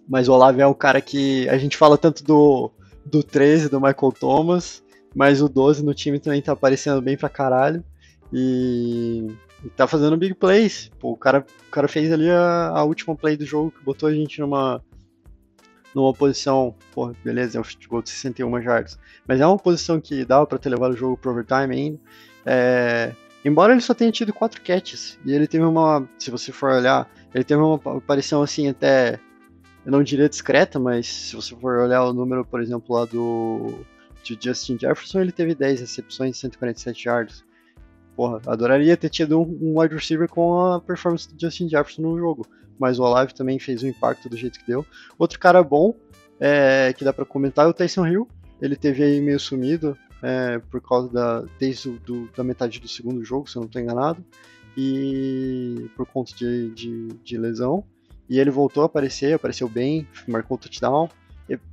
mas 0.08 0.28
o 0.28 0.32
Olavo 0.32 0.60
é 0.60 0.66
um 0.66 0.74
cara 0.74 1.00
que 1.00 1.48
a 1.48 1.58
gente 1.58 1.76
fala 1.76 1.98
tanto 1.98 2.22
do, 2.22 2.70
do 3.04 3.22
13, 3.22 3.68
do 3.68 3.80
Michael 3.80 4.12
Thomas, 4.18 4.82
mas 5.14 5.42
o 5.42 5.48
12 5.48 5.84
no 5.84 5.92
time 5.92 6.18
também 6.18 6.40
tá 6.40 6.52
aparecendo 6.52 7.02
bem 7.02 7.16
pra 7.16 7.28
caralho. 7.28 7.84
E 8.32 9.26
e 9.64 9.70
tá 9.70 9.86
fazendo 9.86 10.16
big 10.16 10.34
plays. 10.34 10.90
Pô, 11.00 11.12
o 11.12 11.16
cara, 11.16 11.44
o 11.66 11.70
cara 11.70 11.88
fez 11.88 12.12
ali 12.12 12.28
a, 12.30 12.68
a 12.68 12.84
última 12.84 13.16
play 13.16 13.36
do 13.36 13.46
jogo 13.46 13.70
que 13.70 13.82
botou 13.82 14.08
a 14.08 14.12
gente 14.12 14.40
numa 14.40 14.82
numa 15.94 16.12
posição, 16.12 16.74
pô, 16.92 17.12
beleza, 17.24 17.58
é 17.58 17.60
um 17.60 17.64
futebol 17.64 18.02
de 18.02 18.10
61 18.10 18.62
jardas, 18.62 18.98
mas 19.26 19.40
é 19.40 19.46
uma 19.46 19.58
posição 19.58 20.00
que 20.00 20.24
dava 20.24 20.46
para 20.46 20.58
ter 20.58 20.68
levado 20.68 20.92
o 20.92 20.96
jogo 20.96 21.16
pro 21.16 21.30
overtime 21.30 21.74
ainda. 21.74 22.00
É, 22.44 23.12
embora 23.44 23.72
ele 23.72 23.80
só 23.80 23.94
tenha 23.94 24.10
tido 24.10 24.32
quatro 24.32 24.60
catches, 24.62 25.18
e 25.24 25.32
ele 25.32 25.46
teve 25.46 25.64
uma, 25.64 26.08
se 26.18 26.30
você 26.30 26.50
for 26.52 26.70
olhar, 26.72 27.08
ele 27.34 27.44
teve 27.44 27.60
uma 27.60 27.76
aparição 27.96 28.42
assim 28.42 28.68
até, 28.68 29.20
eu 29.84 29.92
não 29.92 30.02
diria 30.02 30.28
discreta, 30.28 30.78
mas 30.78 31.06
se 31.06 31.36
você 31.36 31.54
for 31.56 31.78
olhar 31.78 32.04
o 32.04 32.12
número, 32.12 32.44
por 32.44 32.60
exemplo, 32.60 32.96
lá 32.96 33.04
do 33.04 33.72
de 34.22 34.38
Justin 34.40 34.78
Jefferson, 34.78 35.20
ele 35.20 35.32
teve 35.32 35.54
10 35.54 35.80
recepções 35.80 36.36
e 36.36 36.40
147 36.40 37.08
yards 37.08 37.44
porra, 38.16 38.40
adoraria 38.46 38.96
ter 38.96 39.08
tido 39.08 39.40
um, 39.40 39.58
um 39.60 39.80
wide 39.80 39.94
receiver 39.94 40.28
com 40.28 40.58
a 40.58 40.80
performance 40.80 41.32
do 41.32 41.40
Justin 41.40 41.68
Jefferson 41.68 42.02
no 42.02 42.18
jogo. 42.18 42.46
Mas 42.78 42.98
o 42.98 43.02
Olave 43.02 43.34
também 43.34 43.58
fez 43.58 43.82
um 43.82 43.88
impacto 43.88 44.28
do 44.28 44.36
jeito 44.36 44.58
que 44.58 44.66
deu. 44.66 44.84
Outro 45.18 45.38
cara 45.38 45.62
bom, 45.62 45.94
é, 46.40 46.92
que 46.96 47.04
dá 47.04 47.12
para 47.12 47.24
comentar, 47.24 47.66
é 47.66 47.68
o 47.68 47.72
Tyson 47.72 48.06
Hill. 48.06 48.28
Ele 48.60 48.76
teve 48.76 49.02
aí 49.02 49.20
meio 49.20 49.38
sumido 49.38 49.96
é, 50.22 50.58
por 50.70 50.80
causa 50.80 51.12
da. 51.12 51.44
desde 51.58 51.90
do, 51.98 52.28
da 52.36 52.42
metade 52.42 52.80
do 52.80 52.88
segundo 52.88 53.24
jogo, 53.24 53.48
se 53.48 53.56
eu 53.56 53.60
não 53.60 53.66
estou 53.66 53.80
enganado. 53.80 54.24
E 54.76 55.88
por 55.96 56.06
conta 56.06 56.34
de, 56.34 56.70
de, 56.70 57.08
de 57.22 57.38
lesão. 57.38 57.84
E 58.28 58.40
ele 58.40 58.50
voltou 58.50 58.82
a 58.82 58.86
aparecer, 58.86 59.34
apareceu 59.34 59.68
bem, 59.68 60.06
marcou 60.26 60.56
o 60.56 60.60
touchdown. 60.60 61.08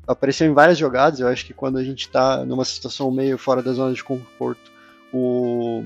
Apareceu 0.06 0.48
em 0.48 0.54
várias 0.54 0.78
jogadas. 0.78 1.20
Eu 1.20 1.28
acho 1.28 1.46
que 1.46 1.54
quando 1.54 1.78
a 1.78 1.84
gente 1.84 2.02
está 2.02 2.46
numa 2.46 2.66
situação 2.66 3.10
meio 3.10 3.38
fora 3.38 3.64
da 3.64 3.72
zona 3.72 3.94
de 3.94 4.04
conforto, 4.04 4.72
o, 5.14 5.84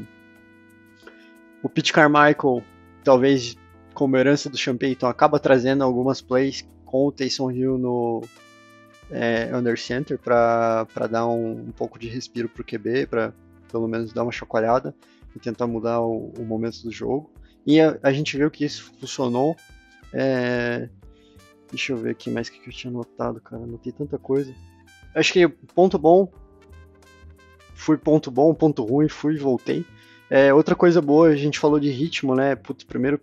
o 1.61 1.69
Pete 1.69 1.93
Carmichael, 1.93 2.63
talvez 3.03 3.55
como 3.95 4.17
herança 4.17 4.49
do 4.49 4.57
Sean 4.57 4.77
Payton, 4.77 5.07
acaba 5.07 5.39
trazendo 5.39 5.83
algumas 5.83 6.21
plays 6.21 6.67
com 6.85 7.07
o 7.07 7.11
Taysom 7.11 7.49
Hill 7.49 7.77
no 7.77 8.21
é, 9.09 9.49
under 9.55 9.79
center 9.79 10.19
para 10.19 10.85
dar 11.09 11.25
um, 11.25 11.67
um, 11.67 11.71
pouco 11.71 11.97
de 11.97 12.07
respiro 12.07 12.49
para 12.49 12.61
o 12.61 12.65
QB, 12.65 13.07
para 13.07 13.33
pelo 13.71 13.87
menos 13.87 14.13
dar 14.13 14.23
uma 14.23 14.31
chacoalhada 14.31 14.93
e 15.35 15.39
tentar 15.39 15.65
mudar 15.65 16.01
o, 16.01 16.33
o 16.37 16.45
momento 16.45 16.83
do 16.83 16.91
jogo. 16.91 17.31
E 17.65 17.79
a, 17.79 17.97
a, 18.03 18.11
gente 18.11 18.37
viu 18.37 18.51
que 18.51 18.65
isso 18.65 18.93
funcionou. 18.99 19.55
É, 20.13 20.87
deixa 21.69 21.93
eu 21.93 21.97
ver 21.97 22.11
aqui 22.11 22.29
mais 22.29 22.47
o 22.47 22.51
que 22.51 22.69
eu 22.69 22.73
tinha 22.73 22.91
notado, 22.91 23.41
cara. 23.41 23.65
Notei 23.65 23.91
tanta 23.91 24.17
coisa. 24.17 24.53
Acho 25.15 25.33
que 25.33 25.47
ponto 25.47 25.97
bom. 25.97 26.31
Fui 27.73 27.97
ponto 27.97 28.29
bom, 28.29 28.53
ponto 28.53 28.83
ruim, 28.83 29.07
fui 29.07 29.35
e 29.35 29.39
voltei. 29.39 29.85
É, 30.29 30.53
outra 30.53 30.75
coisa 30.75 31.01
boa, 31.01 31.29
a 31.29 31.35
gente 31.35 31.59
falou 31.59 31.79
de 31.79 31.89
ritmo, 31.89 32.35
né? 32.35 32.55
Putz, 32.55 32.83
primeiro, 32.83 33.19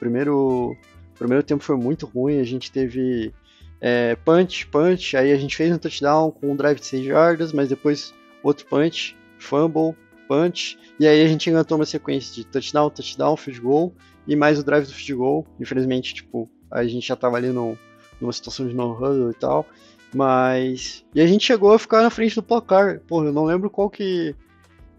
primeiro, 0.00 0.76
primeiro 1.16 1.44
tempo 1.44 1.62
foi 1.62 1.76
muito 1.76 2.06
ruim, 2.06 2.40
a 2.40 2.44
gente 2.44 2.72
teve 2.72 3.32
é, 3.80 4.16
punch, 4.16 4.66
punch, 4.66 5.16
aí 5.16 5.30
a 5.30 5.36
gente 5.36 5.54
fez 5.54 5.72
um 5.72 5.78
touchdown 5.78 6.32
com 6.32 6.50
um 6.50 6.56
drive 6.56 6.80
de 6.80 6.86
6 6.86 7.06
yardas, 7.06 7.52
mas 7.52 7.68
depois 7.68 8.12
outro 8.42 8.66
punch, 8.66 9.16
fumble, 9.38 9.94
punch, 10.26 10.78
e 10.98 11.06
aí 11.06 11.22
a 11.22 11.28
gente 11.28 11.48
engatou 11.48 11.78
uma 11.78 11.86
sequência 11.86 12.34
de 12.34 12.44
touchdown, 12.44 12.90
touchdown, 12.90 13.36
field 13.36 13.60
goal, 13.60 13.94
e 14.26 14.34
mais 14.34 14.58
o 14.58 14.64
drive 14.64 14.86
do 14.86 14.92
field 14.92 15.14
goal. 15.14 15.46
Infelizmente, 15.60 16.14
tipo, 16.14 16.48
a 16.70 16.84
gente 16.84 17.06
já 17.06 17.16
tava 17.16 17.36
ali 17.36 17.48
no, 17.48 17.76
numa 18.20 18.32
situação 18.32 18.66
de 18.66 18.74
no-huddle 18.74 19.30
e 19.30 19.34
tal, 19.34 19.66
mas... 20.14 21.04
E 21.14 21.20
a 21.20 21.26
gente 21.26 21.44
chegou 21.44 21.72
a 21.72 21.78
ficar 21.78 22.02
na 22.02 22.10
frente 22.10 22.34
do 22.34 22.42
placar. 22.42 23.00
Porra, 23.00 23.26
eu 23.26 23.32
não 23.32 23.44
lembro 23.44 23.70
qual 23.70 23.88
que... 23.88 24.34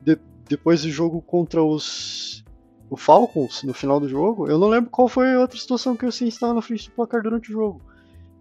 De, 0.01 0.17
depois 0.47 0.81
do 0.81 0.89
jogo 0.89 1.21
contra 1.21 1.63
os... 1.63 2.43
O 2.91 2.97
Falcons, 2.97 3.63
no 3.63 3.73
final 3.73 4.01
do 4.01 4.09
jogo, 4.09 4.49
eu 4.49 4.59
não 4.59 4.67
lembro 4.67 4.89
qual 4.89 5.07
foi 5.07 5.33
a 5.33 5.39
outra 5.39 5.57
situação 5.57 5.95
que 5.95 6.05
o 6.05 6.11
Saints 6.11 6.35
estava 6.35 6.53
na 6.53 6.61
frente 6.61 6.89
do 6.89 6.91
placar 6.93 7.23
durante 7.23 7.49
o 7.49 7.53
jogo. 7.53 7.81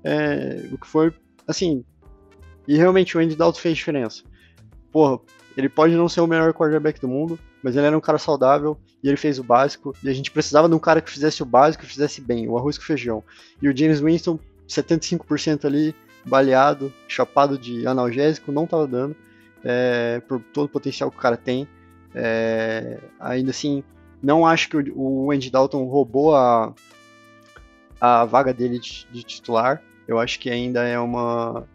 É, 0.03 0.69
o 0.73 0.77
que 0.77 0.89
foi, 0.89 1.15
assim, 1.47 1.85
e 2.67 2.77
realmente 2.77 3.17
o 3.17 3.21
Andy 3.21 3.37
Dalton 3.37 3.61
fez 3.61 3.77
diferença. 3.77 4.25
Porra, 4.91 5.21
ele 5.57 5.69
pode 5.69 5.95
não 5.95 6.09
ser 6.09 6.21
o 6.21 6.27
melhor 6.27 6.53
quarterback 6.53 7.01
do 7.01 7.07
mundo, 7.07 7.39
mas 7.63 7.77
ele 7.77 7.87
era 7.87 7.97
um 7.97 8.01
cara 8.01 8.19
saudável 8.19 8.77
e 9.05 9.09
ele 9.09 9.17
fez 9.17 9.39
o 9.39 9.45
básico. 9.45 9.95
E 10.03 10.09
a 10.09 10.13
gente 10.13 10.33
precisava 10.33 10.69
de 10.69 10.75
um 10.75 10.81
cara 10.81 11.01
que 11.01 11.13
fizesse 11.13 11.45
o 11.45 11.47
básico 11.47 11.85
e 11.85 11.87
fizesse 11.87 12.21
bem, 12.21 12.49
o 12.49 12.59
arroz 12.59 12.77
com 12.77 12.83
feijão. 12.83 13.23
E 13.63 13.69
o 13.69 13.77
James 13.77 14.01
Winston, 14.01 14.37
75% 14.69 15.65
ali, 15.65 15.95
baleado, 16.27 16.93
chapado 17.07 17.57
de 17.57 17.87
analgésico, 17.87 18.51
não 18.51 18.65
estava 18.65 18.85
dando, 18.85 19.15
é, 19.63 20.21
por 20.27 20.41
todo 20.53 20.65
o 20.65 20.69
potencial 20.69 21.09
que 21.09 21.19
o 21.19 21.21
cara 21.21 21.37
tem. 21.37 21.69
É, 22.13 22.99
ainda 23.21 23.51
assim, 23.51 23.85
não 24.23 24.47
acho 24.47 24.69
que 24.69 24.77
o, 24.95 25.31
Andy 25.31 25.51
Dalton 25.51 25.85
roubou 25.85 26.35
a, 26.35 26.75
a 28.01 28.25
vaga 28.25 28.53
dele 28.53 28.79
de, 28.79 29.07
de 29.11 29.23
titular. 29.23 29.83
Eu 30.07 30.19
acho 30.19 30.39
que 30.39 30.51
ainda 30.51 30.83
é 30.85 30.99
uma 30.99 31.67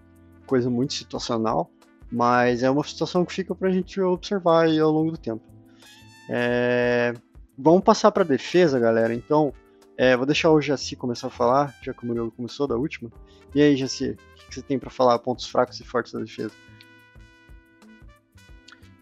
coisa 0.46 0.70
muito 0.70 0.94
situacional, 0.94 1.72
mas 2.12 2.62
é 2.64 2.70
uma 2.70 2.84
situação 2.84 3.26
que 3.26 3.34
fica 3.34 3.56
para 3.56 3.70
a 3.70 3.72
gente 3.72 4.00
observar 4.00 4.68
ao 4.68 4.92
longo 4.92 5.12
do 5.12 5.18
tempo. 5.18 5.44
É... 6.30 7.14
Vamos 7.58 7.84
passar 7.84 8.12
para 8.12 8.24
defesa, 8.24 8.78
galera. 8.78 9.14
Então, 9.14 9.54
é, 9.98 10.16
vou 10.16 10.26
deixar 10.26 10.52
o 10.52 10.62
Jaci 10.62 10.96
começar 10.96 11.28
a 11.28 11.32
falar, 11.32 11.74
já 11.82 11.94
que 11.94 12.04
o 12.04 12.06
Murilo 12.06 12.32
começou 12.32 12.68
da 12.68 12.76
última. 12.76 13.10
E 13.54 13.62
aí, 13.62 13.78
Jaci, 13.78 14.10
o 14.10 14.50
que 14.50 14.56
você 14.56 14.62
tem 14.62 14.78
para 14.78 14.90
falar, 14.90 15.18
pontos 15.20 15.48
fracos 15.48 15.80
e 15.80 15.84
fortes 15.84 16.12
da 16.12 16.20
defesa? 16.20 16.52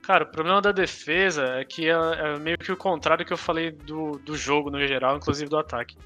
Cara, 0.03 0.25
o 0.25 0.27
problema 0.27 0.61
da 0.61 0.73
defesa 0.73 1.45
é 1.55 1.63
que 1.63 1.89
é, 1.89 1.93
é 1.93 2.37
meio 2.37 2.57
que 2.57 2.71
o 2.71 2.77
contrário 2.77 3.25
que 3.25 3.31
eu 3.31 3.37
falei 3.37 3.71
do, 3.71 4.11
do 4.19 4.35
jogo 4.35 4.69
no 4.69 4.85
geral, 4.85 5.15
inclusive 5.15 5.49
do 5.49 5.57
ataque. 5.57 5.97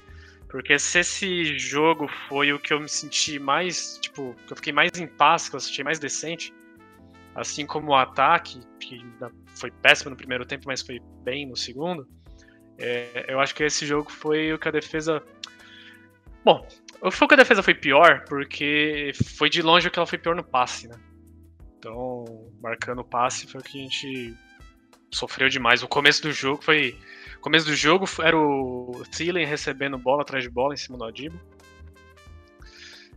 Porque 0.48 0.78
se 0.78 1.00
esse 1.00 1.58
jogo 1.58 2.08
foi 2.28 2.52
o 2.52 2.60
que 2.60 2.72
eu 2.72 2.80
me 2.80 2.88
senti 2.88 3.38
mais, 3.40 3.98
tipo, 4.00 4.34
que 4.46 4.52
eu 4.52 4.56
fiquei 4.56 4.72
mais 4.72 4.92
em 4.98 5.06
paz, 5.06 5.48
que 5.48 5.56
eu 5.56 5.60
senti 5.60 5.82
mais 5.82 5.98
decente, 5.98 6.54
assim 7.34 7.66
como 7.66 7.90
o 7.90 7.94
ataque, 7.94 8.60
que 8.80 9.04
foi 9.56 9.70
péssimo 9.70 10.10
no 10.10 10.16
primeiro 10.16 10.46
tempo, 10.46 10.64
mas 10.66 10.80
foi 10.80 11.00
bem 11.24 11.46
no 11.46 11.56
segundo, 11.56 12.08
é, 12.78 13.26
eu 13.28 13.40
acho 13.40 13.54
que 13.54 13.64
esse 13.64 13.84
jogo 13.84 14.10
foi 14.10 14.52
o 14.52 14.58
que 14.58 14.68
a 14.68 14.72
defesa. 14.72 15.20
Bom, 16.44 16.66
foi 17.10 17.26
que 17.26 17.34
a 17.34 17.38
defesa 17.38 17.62
foi 17.64 17.74
pior, 17.74 18.24
porque 18.28 19.10
foi 19.36 19.50
de 19.50 19.60
longe 19.60 19.88
o 19.88 19.90
que 19.90 19.98
ela 19.98 20.06
foi 20.06 20.18
pior 20.18 20.36
no 20.36 20.44
passe, 20.44 20.86
né? 20.86 20.96
Então, 21.76 22.47
marcando 22.60 23.00
o 23.00 23.04
passe 23.04 23.46
foi 23.46 23.60
o 23.60 23.64
que 23.64 23.78
a 23.78 23.82
gente 23.82 24.34
sofreu 25.10 25.48
demais. 25.48 25.82
O 25.82 25.88
começo 25.88 26.22
do 26.22 26.32
jogo 26.32 26.62
foi 26.62 26.96
começo 27.40 27.66
do 27.66 27.74
jogo 27.74 28.04
era 28.22 28.36
o 28.36 29.02
Thielen 29.10 29.46
recebendo 29.46 29.96
bola 29.96 30.22
atrás 30.22 30.44
de 30.44 30.50
bola 30.50 30.74
em 30.74 30.76
cima 30.76 30.98
do 30.98 31.04
Adibo. 31.04 31.40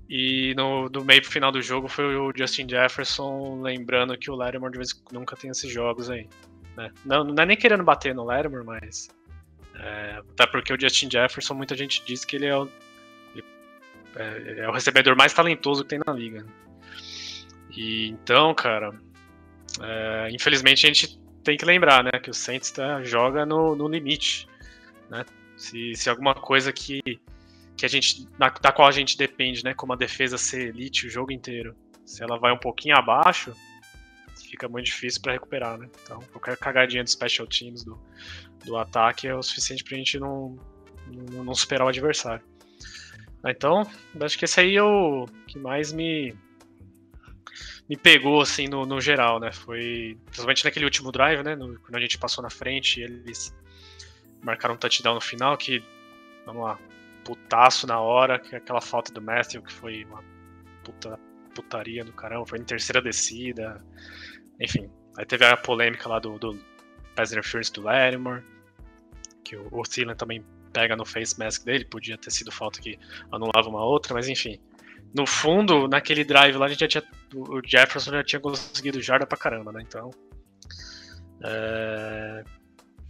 E 0.10 0.54
no, 0.56 0.89
do 0.89 1.04
meio 1.04 1.21
pro 1.21 1.32
final 1.32 1.51
do 1.51 1.62
jogo 1.62 1.88
foi 1.88 2.15
o 2.15 2.34
Justin 2.36 2.67
Jefferson 2.67 3.62
lembrando 3.62 4.17
que 4.17 4.30
o 4.30 4.36
Lattimore 4.36 4.71
de 4.71 4.77
vez 4.77 5.04
nunca 5.12 5.36
tem 5.36 5.49
esses 5.49 5.71
jogos 5.71 6.10
aí. 6.10 6.27
Né? 6.75 6.91
Não, 7.06 7.23
não 7.23 7.43
é 7.43 7.45
nem 7.45 7.58
querendo 7.58 7.84
bater 7.84 8.13
no 8.13 8.23
Lattimore, 8.23 8.65
mas. 8.65 9.10
É, 9.75 10.21
até 10.34 10.45
porque 10.47 10.73
o 10.73 10.80
Justin 10.80 11.10
Jefferson, 11.10 11.54
muita 11.54 11.75
gente 11.75 12.04
diz 12.06 12.25
que 12.25 12.36
ele 12.36 12.45
é 12.45 12.58
o, 12.58 12.69
é, 14.15 14.60
é 14.60 14.69
o 14.69 14.71
recebedor 14.71 15.15
mais 15.15 15.34
talentoso 15.34 15.84
que 15.84 15.89
tem 15.89 15.99
na 16.06 16.13
liga. 16.13 16.45
E 17.75 18.10
então, 18.10 18.54
cara, 18.54 18.93
é, 19.82 20.30
infelizmente 20.32 20.86
a 20.86 20.90
gente 20.90 21.20
tem 21.44 21.58
que 21.58 21.66
lembrar, 21.66 22.04
né, 22.04 22.12
que 22.22 22.30
o 22.30 22.34
Saints 22.34 22.72
tá, 22.72 23.04
joga 23.04 23.46
no, 23.46 23.76
no 23.76 23.88
limite, 23.88 24.48
né? 25.10 25.26
Se, 25.58 25.96
se 25.96 26.10
alguma 26.10 26.34
coisa 26.34 26.72
que, 26.72 27.02
que 27.78 27.86
a 27.86 27.90
gente 27.90 28.28
na, 28.38 28.50
da 28.50 28.72
qual 28.72 28.88
a 28.88 28.92
gente 28.92 29.18
depende, 29.18 29.64
né, 29.64 29.74
como 29.74 29.94
a 29.94 29.96
defesa 29.96 30.38
ser 30.38 30.70
elite 30.70 31.08
o 31.08 31.10
jogo 31.10 31.32
inteiro, 31.32 31.76
se 32.06 32.24
ela 32.24 32.38
vai 32.38 32.52
um 32.52 32.58
pouquinho 32.58 32.96
abaixo, 32.96 33.54
fica 34.52 34.68
muito 34.68 34.88
difícil 34.88 35.22
para 35.22 35.34
recuperar, 35.34 35.78
né? 35.78 35.90
Então, 36.04 36.20
qualquer 36.32 36.58
cagadinha 36.58 37.04
de 37.04 37.10
special 37.10 37.48
teams 37.48 37.84
do, 37.84 37.98
do 38.66 38.76
ataque 38.76 39.28
é 39.28 39.34
o 39.34 39.42
suficiente 39.42 39.84
pra 39.84 39.98
gente 39.98 40.20
não, 40.20 40.58
não, 41.08 41.46
não 41.46 41.56
superar 41.56 41.86
o 41.86 41.90
adversário. 41.90 42.44
Então, 43.46 43.88
acho 44.20 44.38
que 44.38 44.46
esse 44.46 44.60
aí 44.60 44.76
é 44.76 44.84
o 44.84 45.26
que 45.48 45.58
mais 45.58 45.92
me 45.94 46.36
me 47.91 47.97
pegou, 47.97 48.39
assim, 48.39 48.69
no, 48.69 48.86
no 48.86 49.01
geral, 49.01 49.38
né? 49.38 49.51
Foi. 49.51 50.17
Principalmente 50.27 50.63
naquele 50.63 50.86
último 50.86 51.12
drive, 51.12 51.43
né? 51.43 51.58
No, 51.58 51.77
quando 51.77 51.97
a 51.97 51.99
gente 51.99 52.17
passou 52.17 52.41
na 52.41 52.49
frente, 52.49 53.01
eles 53.01 53.54
marcaram 54.41 54.75
um 54.75 54.77
touchdown 54.77 55.15
no 55.15 55.19
final, 55.19 55.58
que. 55.58 55.84
Vamos 56.45 56.63
lá. 56.63 56.80
Putaço 57.25 57.86
na 57.86 57.99
hora, 57.99 58.39
que 58.39 58.56
aquela 58.56 58.80
falta 58.80 59.12
do 59.12 59.21
Matthew, 59.21 59.62
que 59.62 59.73
foi 59.73 60.06
uma 60.06 60.23
puta, 60.86 61.19
putaria 61.54 62.06
do 62.06 62.13
caramba, 62.13 62.45
foi 62.45 62.60
em 62.60 62.63
terceira 62.63 63.01
descida. 63.01 63.86
Enfim. 64.58 64.89
Aí 65.17 65.25
teve 65.25 65.43
a 65.43 65.58
polêmica 65.58 66.08
lá 66.08 66.17
do, 66.17 66.39
do 66.39 66.58
pass 67.13 67.34
interference 67.34 67.73
do 67.73 67.82
Lattimore, 67.82 68.41
que 69.43 69.58
o, 69.58 69.67
o 69.69 69.84
Thielen 69.84 70.15
também 70.15 70.45
pega 70.71 70.95
no 70.95 71.06
face 71.06 71.38
mask 71.38 71.65
dele, 71.65 71.84
podia 71.84 72.17
ter 72.17 72.32
sido 72.32 72.54
falta 72.54 72.80
que 72.80 72.97
anulava 73.30 73.67
uma 73.67 73.84
outra, 73.84 74.13
mas 74.13 74.30
enfim 74.30 74.58
no 75.13 75.28
fundo, 75.28 75.88
naquele 75.88 76.24
drive 76.24 76.56
lá, 76.56 76.65
a 76.65 76.69
gente 76.69 76.82
já 76.82 76.88
tinha. 76.88 77.04
O 77.36 77.62
Jefferson 77.65 78.12
já 78.12 78.24
tinha 78.24 78.39
conseguido 78.39 79.02
jarda 79.02 79.26
pra 79.26 79.38
caramba, 79.38 79.71
né? 79.71 79.82
Então. 79.82 80.12
É, 81.43 82.43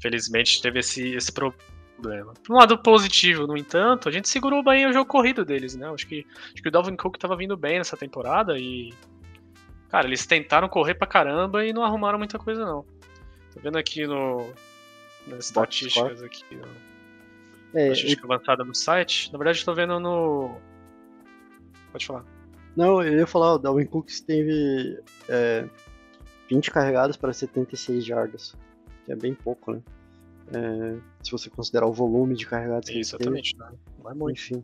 felizmente 0.01 0.61
teve 0.61 0.79
esse, 0.79 1.13
esse 1.15 1.31
problema. 1.31 2.33
Por 2.43 2.53
um 2.53 2.57
lado 2.57 2.77
positivo, 2.77 3.45
no 3.45 3.55
entanto, 3.55 4.09
a 4.09 4.11
gente 4.11 4.29
segurou 4.29 4.63
bem 4.63 4.87
o 4.87 4.93
jogo 4.93 5.05
corrido 5.05 5.45
deles, 5.45 5.75
né? 5.75 5.87
Acho 5.93 6.07
que, 6.07 6.25
acho 6.53 6.63
que 6.63 6.69
o 6.69 6.71
Dalvin 6.71 6.95
Cook 6.95 7.17
tava 7.17 7.35
vindo 7.35 7.55
bem 7.55 7.77
nessa 7.77 7.97
temporada 7.97 8.57
e. 8.57 8.91
Cara, 9.89 10.07
eles 10.07 10.25
tentaram 10.25 10.69
correr 10.69 10.95
pra 10.95 11.05
caramba 11.05 11.65
e 11.65 11.73
não 11.73 11.83
arrumaram 11.83 12.17
muita 12.17 12.39
coisa, 12.39 12.65
não. 12.65 12.85
Tô 13.53 13.59
vendo 13.59 13.77
aqui 13.77 14.07
no. 14.07 14.51
Nas 15.27 15.45
estatísticas 15.45 16.23
aqui. 16.23 16.55
No, 16.55 16.65
é, 17.75 17.91
estatística 17.91 18.25
eu... 18.25 18.31
avançada 18.31 18.63
no 18.63 18.73
site. 18.73 19.31
Na 19.31 19.37
verdade, 19.37 19.59
estou 19.59 19.75
vendo 19.75 19.99
no 19.99 20.59
Pode 21.91 22.05
falar. 22.05 22.25
Não, 22.75 23.03
eu 23.03 23.19
ia 23.19 23.27
falar, 23.27 23.55
o 23.55 23.57
Dalvin 23.57 23.85
Cook 23.85 24.09
teve 24.25 24.99
é, 25.27 25.65
20 26.49 26.71
carregadas 26.71 27.17
para 27.17 27.33
76 27.33 28.03
jardas, 28.03 28.55
que 29.05 29.11
é 29.11 29.15
bem 29.15 29.33
pouco, 29.33 29.73
né? 29.73 29.81
É, 30.53 30.97
se 31.23 31.31
você 31.31 31.49
considerar 31.49 31.87
o 31.87 31.93
volume 31.93 32.35
de 32.35 32.45
carregadas 32.45 32.89
que 32.89 32.99
Exatamente, 32.99 33.55
teve. 33.55 33.71
não 34.03 34.11
é 34.11 34.13
muito. 34.13 34.37
Enfim. 34.37 34.63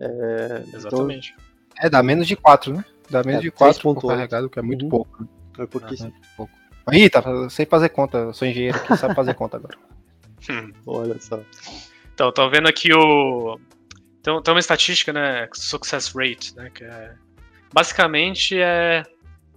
É, 0.00 0.62
Exatamente. 0.74 1.34
Então... 1.36 1.86
É, 1.86 1.90
dá 1.90 2.02
menos 2.02 2.26
de 2.26 2.36
4, 2.36 2.72
né? 2.72 2.84
Dá 3.10 3.22
menos 3.24 3.40
é, 3.40 3.42
de 3.42 3.50
4 3.50 3.82
por 3.82 4.08
carregado, 4.08 4.48
que 4.48 4.58
é 4.58 4.62
muito 4.62 4.84
uhum. 4.84 4.90
pouco. 4.90 5.22
Né? 5.22 5.28
É 5.58 5.66
pouquíssimo. 5.66 6.08
É, 6.08 6.12
muito 6.12 6.28
pouco. 6.36 6.52
Aí, 6.86 7.08
tá, 7.08 7.22
sei 7.48 7.66
fazer 7.66 7.88
conta, 7.90 8.18
eu 8.18 8.34
sou 8.34 8.46
engenheiro 8.46 8.76
aqui, 8.76 8.96
sabe 8.96 9.14
fazer 9.14 9.34
conta 9.34 9.56
agora. 9.56 9.78
Olha 10.86 11.20
só. 11.20 11.40
Então, 12.14 12.32
tô 12.32 12.48
vendo 12.50 12.68
aqui 12.68 12.92
o 12.92 13.58
então, 14.22 14.40
tem 14.40 14.54
uma 14.54 14.60
estatística, 14.60 15.12
né? 15.12 15.48
Success 15.52 16.12
rate, 16.14 16.54
né? 16.54 16.70
Que 16.70 16.84
é, 16.84 17.12
basicamente 17.74 18.56
é. 18.56 19.02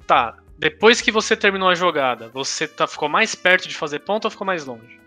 Tá, 0.08 0.38
depois 0.58 1.01
que 1.01 1.12
você 1.12 1.38
terminou 1.38 1.69
a 1.69 1.75
jogada, 1.75 2.30
você 2.30 2.67
tá, 2.67 2.88
ficou 2.88 3.08
mais 3.08 3.36
perto 3.36 3.67
de 3.67 3.75
fazer 3.75 3.99
ponto 3.99 4.25
ou 4.25 4.32
ficou 4.32 4.45
mais 4.45 4.65
longe? 4.65 4.99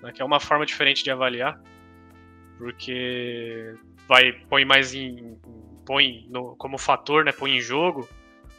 Né, 0.00 0.12
que 0.12 0.22
é 0.22 0.24
uma 0.24 0.38
forma 0.38 0.64
diferente 0.64 1.02
de 1.02 1.10
avaliar. 1.10 1.60
Porque 2.56 3.74
vai 4.06 4.32
põe 4.48 4.64
mais 4.64 4.94
em. 4.94 5.36
põe 5.84 6.28
no, 6.30 6.54
como 6.54 6.78
fator, 6.78 7.24
né? 7.24 7.32
Põe 7.32 7.56
em 7.56 7.60
jogo 7.60 8.08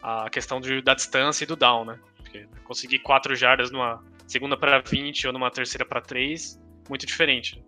a 0.02 0.28
questão 0.28 0.60
de, 0.60 0.82
da 0.82 0.92
distância 0.92 1.44
e 1.44 1.46
do 1.46 1.56
down, 1.56 1.86
né? 1.86 1.98
Porque 2.18 2.46
conseguir 2.64 2.98
4 2.98 3.34
jardas 3.34 3.70
numa 3.70 4.04
segunda 4.26 4.54
para 4.54 4.80
20 4.80 5.28
ou 5.28 5.32
numa 5.32 5.50
terceira 5.50 5.86
para 5.86 6.02
3, 6.02 6.60
muito 6.90 7.06
diferente. 7.06 7.64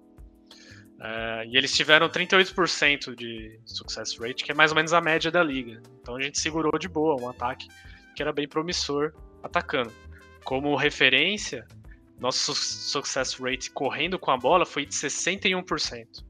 Uh, 1.05 1.45
e 1.51 1.59
eles 1.59 1.77
tiveram 1.77 2.09
38% 2.09 3.15
de 3.15 3.61
success 3.67 4.17
rate, 4.17 4.43
que 4.43 4.51
é 4.51 4.55
mais 4.55 4.71
ou 4.71 4.77
menos 4.77 4.95
a 4.95 5.03
média 5.03 5.31
da 5.31 5.43
liga. 5.43 5.83
Então 6.01 6.17
a 6.17 6.23
gente 6.23 6.41
segurou 6.41 6.79
de 6.79 6.89
boa 6.89 7.21
um 7.21 7.29
ataque 7.29 7.69
que 8.17 8.23
era 8.23 8.33
bem 8.33 8.49
promissor 8.49 9.13
atacando. 9.43 9.93
Como 10.45 10.75
referência, 10.75 11.67
nosso 12.19 12.55
success 12.55 13.35
rate 13.35 13.71
correndo 13.71 14.19
com 14.19 14.31
a 14.31 14.37
bola 14.39 14.65
foi 14.65 14.87
de 14.87 14.95
61%. 14.95 16.25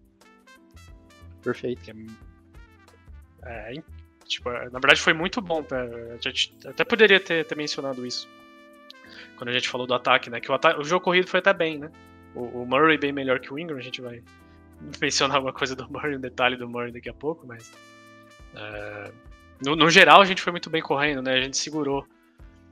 Perfeito. 1.40 1.92
É, 3.44 3.76
é, 3.76 3.82
tipo, 4.24 4.50
na 4.50 4.80
verdade 4.80 5.00
foi 5.00 5.12
muito 5.12 5.40
bom. 5.40 5.62
Tá? 5.62 5.82
A 5.82 6.20
gente 6.20 6.52
até 6.66 6.82
poderia 6.84 7.20
ter, 7.20 7.44
ter 7.44 7.56
mencionado 7.56 8.04
isso. 8.04 8.28
quando 9.36 9.50
a 9.50 9.52
gente 9.52 9.68
falou 9.68 9.86
do 9.86 9.94
ataque, 9.94 10.28
né? 10.30 10.40
Que 10.40 10.50
o, 10.50 10.54
ataque, 10.54 10.80
o 10.80 10.84
jogo 10.84 11.04
corrido 11.04 11.28
foi 11.28 11.38
até 11.38 11.52
bem, 11.52 11.78
né? 11.78 11.92
O, 12.34 12.62
o, 12.62 12.66
Murray 12.66 12.98
bem 12.98 13.12
melhor 13.12 13.38
que 13.38 13.54
o 13.54 13.58
Ingram, 13.58 13.78
a 13.78 13.82
gente 13.82 14.00
vai 14.00 14.20
mencionar 15.00 15.36
alguma 15.36 15.52
coisa 15.52 15.74
do 15.74 15.90
Murray, 15.90 16.16
um 16.16 16.20
detalhe 16.20 16.56
do 16.56 16.68
Murray 16.68 16.92
daqui 16.92 17.08
a 17.08 17.14
pouco, 17.14 17.46
mas. 17.46 17.72
É, 18.54 19.12
no, 19.64 19.76
no, 19.76 19.90
geral, 19.90 20.20
a 20.20 20.24
gente 20.24 20.42
foi 20.42 20.52
muito 20.52 20.70
bem 20.70 20.82
correndo, 20.82 21.22
né? 21.22 21.34
A 21.34 21.40
gente 21.40 21.56
segurou 21.56 22.06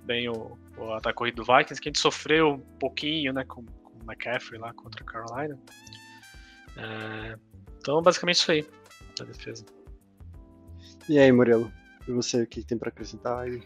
bem 0.05 0.29
o, 0.29 0.59
o 0.77 0.93
ataque 0.95 1.17
corrido 1.17 1.37
do 1.37 1.45
Vikings, 1.45 1.81
que 1.81 1.89
a 1.89 1.91
gente 1.91 2.01
sofreu 2.01 2.55
um 2.55 2.79
pouquinho, 2.79 3.33
né? 3.33 3.45
Com, 3.45 3.65
com 3.65 3.99
o 3.99 4.03
McCaffrey 4.05 4.61
lá 4.61 4.73
contra 4.73 5.03
a 5.03 5.07
Carolina. 5.07 5.59
É, 6.77 7.37
então, 7.79 8.01
basicamente 8.03 8.37
isso 8.37 8.51
aí, 8.51 8.67
da 9.19 9.25
defesa. 9.25 9.65
E 11.09 11.19
aí, 11.19 11.31
Murilo? 11.33 11.73
E 12.07 12.13
você, 12.13 12.43
o 12.43 12.47
que 12.47 12.65
tem 12.65 12.79
para 12.79 12.89
acrescentar 12.89 13.41
aí? 13.41 13.63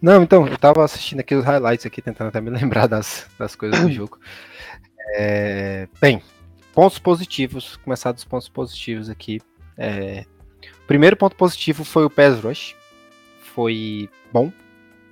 Não, 0.00 0.22
então, 0.22 0.46
eu 0.46 0.56
tava 0.56 0.84
assistindo 0.84 1.20
aqui 1.20 1.34
os 1.34 1.44
highlights 1.44 1.84
aqui, 1.84 2.00
tentando 2.00 2.28
até 2.28 2.40
me 2.40 2.50
lembrar 2.56 2.86
das, 2.86 3.28
das 3.38 3.54
coisas 3.54 3.80
do 3.80 3.90
jogo. 3.92 4.18
É, 5.14 5.88
bem, 6.00 6.22
pontos 6.78 7.00
positivos, 7.00 7.74
começar 7.78 8.12
dos 8.12 8.22
pontos 8.22 8.48
positivos 8.48 9.10
aqui. 9.10 9.40
É, 9.76 10.24
primeiro 10.86 11.16
ponto 11.16 11.34
positivo 11.34 11.82
foi 11.82 12.04
o 12.04 12.10
PES 12.10 12.38
Rush. 12.38 12.76
Foi 13.40 14.08
bom, 14.32 14.52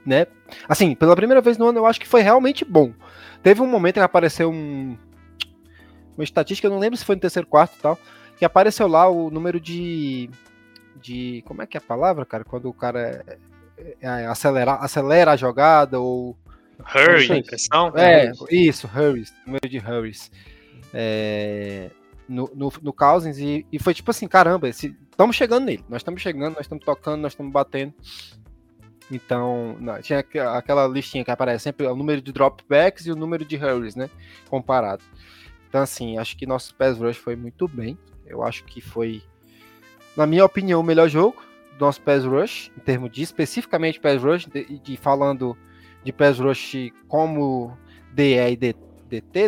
né? 0.07 0.29
Assim, 0.69 0.95
pela 0.95 1.17
primeira 1.17 1.41
vez 1.41 1.59
no 1.59 1.67
ano 1.67 1.81
eu 1.81 1.87
acho 1.87 1.99
que 1.99 2.07
foi 2.07 2.23
realmente 2.23 2.64
bom. 2.64 2.93
Teve 3.43 3.62
um 3.62 3.67
momento 3.67 3.95
que 3.95 4.01
apareceu 4.01 4.49
um, 4.49 4.97
uma 6.17 6.23
estatística, 6.23 6.69
eu 6.69 6.71
não 6.71 6.79
lembro 6.79 6.97
se 6.97 7.05
foi 7.05 7.17
no 7.17 7.21
terceiro 7.21 7.49
quarto 7.49 7.75
e 7.77 7.83
tal, 7.83 7.99
que 8.39 8.45
apareceu 8.45 8.87
lá 8.87 9.09
o 9.09 9.29
número 9.29 9.59
de 9.59 10.31
de 11.03 11.43
como 11.47 11.62
é 11.62 11.67
que 11.67 11.77
é 11.77 11.81
a 11.81 11.83
palavra, 11.83 12.25
cara, 12.25 12.45
quando 12.45 12.69
o 12.69 12.73
cara 12.73 13.25
é, 13.77 13.97
é, 14.03 14.27
acelerar, 14.27 14.85
acelera 14.85 15.33
a 15.33 15.37
jogada 15.37 15.99
ou. 15.99 16.37
Hurry, 16.79 17.41
impressão? 17.41 17.93
É, 17.97 18.31
isso, 18.53 18.87
hurries, 18.87 19.35
número 19.45 19.69
de 19.69 19.79
hurries. 19.79 20.31
É, 20.99 21.90
no, 22.26 22.51
no, 22.55 22.72
no 22.80 22.92
Cousins 22.92 23.36
e, 23.36 23.66
e, 23.70 23.78
foi 23.78 23.92
tipo 23.92 24.11
assim, 24.11 24.26
caramba, 24.26 24.66
estamos 24.66 25.36
chegando 25.36 25.66
nele, 25.66 25.84
nós 25.90 26.01
estamos 26.01 26.22
chegando, 26.22 26.55
nós 26.55 26.62
estamos 26.62 26.82
tocando, 26.82 27.20
nós 27.20 27.32
estamos 27.32 27.53
batendo. 27.53 27.92
Então, 29.11 29.76
não, 29.78 30.01
tinha 30.01 30.24
aquela 30.55 30.88
listinha 30.88 31.22
que 31.22 31.30
aparece 31.30 31.64
sempre 31.64 31.86
o 31.86 31.94
número 31.94 32.22
de 32.22 32.32
dropbacks 32.32 33.07
e 33.07 33.12
o 33.12 33.16
número 33.16 33.44
de 33.44 33.57
hurries, 33.57 33.94
né? 33.94 34.09
Comparado. 34.49 35.05
Então, 35.68 35.82
assim, 35.82 36.16
acho 36.16 36.36
que 36.36 36.47
nosso 36.47 36.74
pass 36.74 36.99
rush 36.99 37.18
foi 37.18 37.36
muito 37.36 37.68
bem. 37.68 37.99
Eu 38.24 38.42
acho 38.42 38.64
que 38.64 38.80
foi, 38.80 39.22
na 40.16 40.26
minha 40.26 40.44
opinião, 40.44 40.80
o 40.80 40.82
melhor 40.82 41.09
jogo 41.09 41.40
do 41.78 41.84
nosso 41.84 42.01
pass 42.01 42.24
rush, 42.24 42.72
em 42.76 42.80
termos 42.80 43.12
de 43.12 43.22
especificamente 43.22 44.01
pass 44.01 44.22
rush, 44.22 44.47
de, 44.47 44.78
de 44.78 44.97
falando 44.97 45.57
de 46.03 46.12
pass 46.12 46.38
rush 46.38 46.90
como 47.07 47.76
DE 48.12 48.34
e 48.34 48.57
DT, 48.57 48.86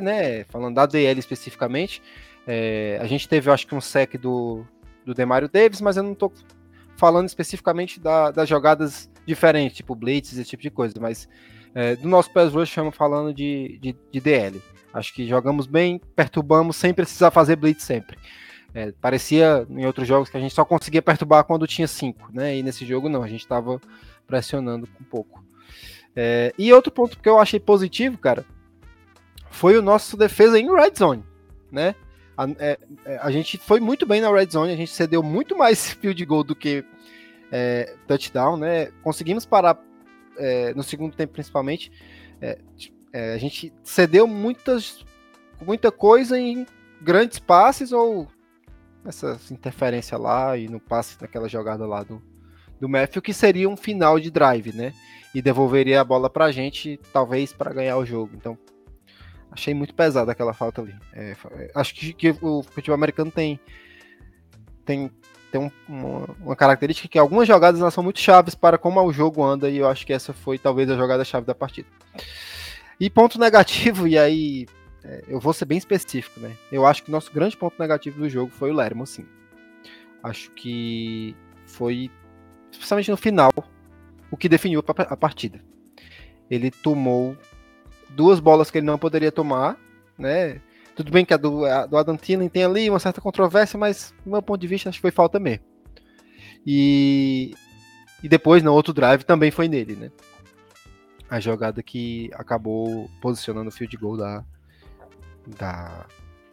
né? 0.03 0.45
Falando 0.45 0.75
da 0.75 0.87
DL 0.87 1.19
especificamente. 1.19 2.03
É, 2.47 2.99
a 3.01 3.07
gente 3.07 3.29
teve, 3.29 3.49
eu 3.49 3.55
acho 3.55 3.67
que, 3.67 3.75
um 3.75 3.81
sec 3.81 4.15
do, 4.17 4.65
do 5.05 5.13
Demario 5.13 5.49
Davis, 5.49 5.81
mas 5.81 5.97
eu 5.97 6.03
não 6.03 6.13
estou 6.13 6.33
falando 6.97 7.29
especificamente 7.29 8.01
da, 8.01 8.31
das 8.31 8.49
jogadas 8.49 9.11
diferentes, 9.27 9.77
tipo 9.77 9.95
blitz, 9.95 10.33
esse 10.33 10.45
tipo 10.45 10.63
de 10.63 10.71
coisa, 10.71 10.95
mas 11.01 11.29
é, 11.75 11.95
do 11.95 12.09
nosso 12.09 12.33
pass 12.33 12.53
rush 12.53 12.71
estamos 12.71 12.97
falando 12.97 13.33
de, 13.33 13.79
de, 13.81 13.97
de 14.11 14.21
DL. 14.21 14.61
Acho 14.93 15.15
que 15.15 15.29
jogamos 15.29 15.67
bem, 15.67 16.01
perturbamos 16.17 16.77
sem 16.77 16.95
precisar 16.95 17.31
fazer 17.31 17.57
blitz 17.57 17.85
sempre. 17.85 18.19
É, 18.75 18.93
parecia 18.93 19.67
em 19.71 19.87
outros 19.87 20.07
jogos 20.07 20.29
que 20.29 20.37
a 20.37 20.41
gente 20.41 20.55
só 20.55 20.65
conseguia 20.65 21.03
perturbar 21.03 21.45
quando 21.45 21.67
tinha 21.67 21.87
5, 21.87 22.31
né? 22.33 22.57
E 22.57 22.63
nesse 22.63 22.85
jogo 22.85 23.09
não, 23.09 23.23
a 23.23 23.29
gente 23.29 23.41
estava 23.41 23.81
pressionando 24.27 24.89
um 25.01 25.05
pouco. 25.05 25.45
É, 26.17 26.53
e 26.59 26.73
outro 26.73 26.91
ponto 26.91 27.19
que 27.19 27.29
eu 27.29 27.39
achei 27.39 27.61
positivo, 27.61 28.19
cara, 28.19 28.45
foi 29.51 29.77
o 29.79 29.83
nosso 29.83 30.17
defesa 30.17 30.59
em 30.59 30.75
red 30.75 30.93
zone, 30.97 31.25
né? 31.71 31.95
A, 32.37 32.47
é, 32.59 32.79
é, 33.05 33.19
a, 33.21 33.31
gente 33.31 33.59
foi 33.59 33.81
muito 33.81 34.07
bem 34.07 34.21
na 34.21 34.31
red 34.31 34.49
zone, 34.51 34.73
a 34.73 34.77
gente 34.77 34.93
cedeu 34.93 35.23
muito 35.23 35.57
mais 35.57 35.91
field 35.91 36.25
goal 36.25 36.45
do 36.45 36.55
que 36.55 36.85
é, 37.51 37.95
touchdown, 38.07 38.57
né? 38.57 38.93
Conseguimos 39.03 39.45
parar 39.45 39.79
é, 40.37 40.73
no 40.75 40.83
segundo 40.83 41.17
tempo, 41.17 41.33
principalmente. 41.33 41.91
É, 42.41 42.59
a 43.35 43.39
gente 43.39 43.73
cedeu 43.83 44.27
muitas, 44.27 45.05
muita 45.61 45.91
coisa 45.91 46.39
em 46.39 46.67
grandes 47.01 47.39
passes 47.39 47.91
ou 47.91 48.29
essa 49.05 49.41
interferência 49.51 50.19
lá 50.19 50.57
e 50.57 50.69
no 50.69 50.79
passe 50.79 51.17
naquela 51.21 51.49
jogada 51.49 51.87
lá 51.87 52.03
do, 52.03 52.23
do 52.79 52.89
Matthew, 52.89 53.23
que 53.23 53.33
seria 53.33 53.69
um 53.69 53.77
final 53.77 54.21
de 54.21 54.31
drive, 54.31 54.73
né? 54.73 54.93
E 55.35 55.43
devolveria 55.43 56.01
a 56.01 56.05
bola 56.05 56.29
pra 56.29 56.53
gente, 56.53 56.99
talvez 57.13 57.53
para 57.53 57.73
ganhar 57.73 57.97
o 57.97 58.05
jogo. 58.05 58.33
Então, 58.35 58.59
achei 59.51 59.75
muito 59.75 59.95
pesada 59.95 60.33
aquela 60.33 60.53
falta 60.53 60.83
ali. 60.83 60.95
É, 61.13 61.37
acho 61.75 61.95
que, 61.95 62.13
que, 62.13 62.31
o 62.41 62.63
futebol 62.63 62.95
americano 62.95 63.31
tem 63.31 63.61
tem, 64.85 65.11
tem 65.53 65.61
um, 65.61 65.71
uma, 65.87 66.37
uma, 66.41 66.57
característica 66.57 67.09
que 67.09 67.19
algumas 67.19 67.47
jogadas 67.47 67.93
são 67.93 68.03
muito 68.03 68.21
chaves 68.21 68.55
para 68.55 68.79
como 68.79 69.03
o 69.03 69.13
jogo 69.13 69.45
anda, 69.45 69.69
e 69.69 69.77
eu 69.77 69.87
acho 69.87 70.07
que 70.07 70.15
essa 70.15 70.33
foi 70.33 70.59
talvez 70.59 70.91
a 70.91 70.97
jogada 70.97 71.25
chave 71.25 71.47
da 71.47 71.55
partida. 71.55 71.89
E 72.99 73.11
ponto 73.11 73.39
negativo, 73.39 74.09
e 74.09 74.19
aí 74.19 74.67
é, 75.05 75.25
eu 75.29 75.39
vou 75.39 75.53
ser 75.53 75.67
bem 75.67 75.77
específico, 75.77 76.41
né? 76.41 76.57
Eu 76.73 76.87
acho 76.87 77.03
que 77.03 77.11
o 77.11 77.13
nosso 77.13 77.33
grande 77.33 77.57
ponto 77.57 77.75
negativo 77.79 78.19
do 78.19 78.29
jogo 78.29 78.51
foi 78.51 78.71
o 78.71 78.75
Lermo, 78.75 79.07
sim. 79.07 79.27
Acho 80.23 80.51
que 80.53 81.37
foi, 81.67 82.11
especialmente 82.73 83.11
no 83.11 83.17
final, 83.17 83.53
o 84.31 84.37
que 84.37 84.49
definiu 84.49 84.83
a 84.87 85.17
partida. 85.17 85.61
Ele 86.51 86.71
tomou 86.71 87.37
duas 88.11 88.41
bolas 88.41 88.71
que 88.71 88.79
ele 88.79 88.87
não 88.87 88.99
poderia 88.99 89.33
tomar, 89.33 89.79
né? 90.19 90.61
Tudo 90.95 91.13
bem 91.13 91.25
que 91.25 91.33
a 91.33 91.37
do, 91.37 91.65
a 91.65 91.87
do 91.87 91.97
Adam 91.97 92.17
Thielen 92.17 92.49
tem 92.49 92.65
ali 92.65 92.91
uma 92.91 92.99
certa 92.99 93.21
controvérsia, 93.21 93.79
mas 93.79 94.13
do 94.25 94.33
meu 94.33 94.43
ponto 94.43 94.61
de 94.61 94.67
vista 94.67 94.89
acho 94.89 94.99
que 94.99 95.03
foi 95.03 95.11
falta 95.11 95.39
mesmo. 95.39 95.65
E, 96.67 97.55
e 98.23 98.29
depois, 98.29 98.63
no 98.63 98.73
outro 98.73 98.93
drive, 98.93 99.23
também 99.23 99.51
foi 99.51 99.69
nele, 99.69 99.95
né? 99.95 100.11
A 101.31 101.39
jogada 101.39 101.83
que 101.83 102.31
acabou 102.35 103.09
posicionando 103.21 103.69
o 103.69 103.73
field 103.73 103.97
goal 103.97 104.17
da, 104.17 104.45
da, 105.47 106.07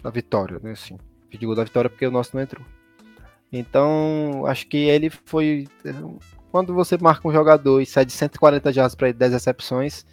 da 0.03 0.09
vitória, 0.09 0.59
né? 0.61 0.73
Assim, 0.73 0.97
field 1.29 1.45
goal 1.45 1.55
da 1.55 1.63
vitória 1.63 1.89
porque 1.89 2.05
o 2.05 2.11
nosso 2.11 2.35
não 2.35 2.43
entrou. 2.43 2.63
Então, 3.51 4.45
acho 4.45 4.67
que 4.67 4.77
ele 4.77 5.09
foi. 5.09 5.67
Quando 6.51 6.73
você 6.73 6.97
marca 6.97 7.27
um 7.27 7.31
jogador 7.31 7.81
e 7.81 7.85
sai 7.85 8.05
de 8.05 8.11
140 8.11 8.71
jardas 8.71 8.95
para 8.95 9.11
10 9.11 9.33
recepções, 9.33 10.05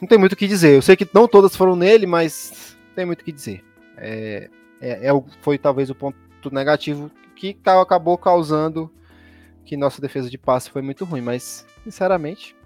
não 0.00 0.08
tem 0.08 0.18
muito 0.18 0.32
o 0.32 0.36
que 0.36 0.46
dizer. 0.46 0.76
Eu 0.76 0.82
sei 0.82 0.96
que 0.96 1.08
não 1.12 1.28
todas 1.28 1.56
foram 1.56 1.76
nele, 1.76 2.06
mas 2.06 2.76
tem 2.94 3.04
muito 3.04 3.22
o 3.22 3.24
que 3.24 3.32
dizer. 3.32 3.64
É, 3.96 4.48
é, 4.80 5.08
é, 5.08 5.22
foi 5.40 5.58
talvez 5.58 5.90
o 5.90 5.94
ponto 5.94 6.16
negativo 6.52 7.10
que 7.34 7.56
acabou 7.64 8.16
causando 8.18 8.90
que 9.64 9.76
nossa 9.76 10.00
defesa 10.00 10.30
de 10.30 10.38
passe 10.38 10.70
foi 10.70 10.80
muito 10.80 11.04
ruim, 11.04 11.20
mas 11.20 11.66
sinceramente 11.84 12.56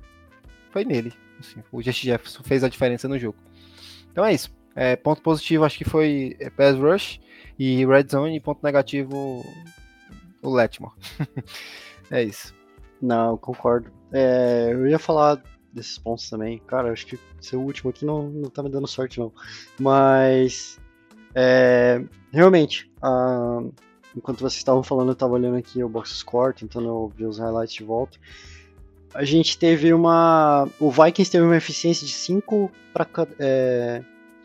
foi 0.71 0.85
nele. 0.85 1.13
Assim, 1.41 1.63
o 1.73 1.83
Just 1.83 2.03
Jefferson 2.03 2.43
fez 2.45 2.63
a 2.63 2.69
diferença 2.69 3.09
no 3.09 3.19
jogo. 3.19 3.37
Então 4.11 4.25
é 4.25 4.33
isso. 4.33 4.53
É, 4.75 4.97
ponto 4.97 5.21
positivo 5.21 5.65
acho 5.65 5.77
que 5.77 5.85
foi 5.85 6.37
é, 6.39 6.49
Pass 6.49 6.77
Rush 6.77 7.21
e 7.59 7.85
Red 7.85 8.07
Zone, 8.11 8.37
e 8.37 8.41
ponto 8.41 8.63
negativo 8.63 9.45
o 10.41 10.55
Letmore. 10.55 10.95
é 12.11 12.23
isso. 12.23 12.55
Não, 13.01 13.37
concordo. 13.37 13.91
É, 14.13 14.69
eu 14.71 14.87
ia 14.87 14.99
falar 14.99 15.43
desses 15.73 15.99
pontos 15.99 16.29
também. 16.29 16.59
Cara, 16.67 16.93
acho 16.93 17.07
que 17.07 17.19
ser 17.41 17.57
o 17.57 17.61
último 17.61 17.91
aqui 17.91 18.05
não, 18.05 18.29
não 18.29 18.51
tá 18.51 18.63
me 18.63 18.69
dando 18.69 18.87
sorte, 18.87 19.19
não. 19.19 19.33
Mas, 19.79 20.79
é, 21.35 22.05
realmente, 22.31 22.91
enquanto 24.17 24.41
vocês 24.41 24.59
estavam 24.59 24.83
falando, 24.83 25.11
eu 25.11 25.15
tava 25.15 25.35
olhando 25.35 25.57
aqui 25.57 25.83
o 25.83 25.89
box 25.89 26.11
score, 26.11 26.55
tentando 26.55 27.09
ver 27.09 27.27
os 27.27 27.39
highlights 27.39 27.75
de 27.75 27.85
volta. 27.85 28.19
A 29.15 29.25
gente 29.25 29.59
teve 29.59 29.93
uma. 29.93 30.69
O 30.81 30.91
Vikings 30.91 31.31
teve 31.31 31.45
uma 31.45 31.57
eficiência 31.57 32.07
de 32.07 32.13
5 32.13 32.71
para 32.93 33.07
é, 33.39 34.03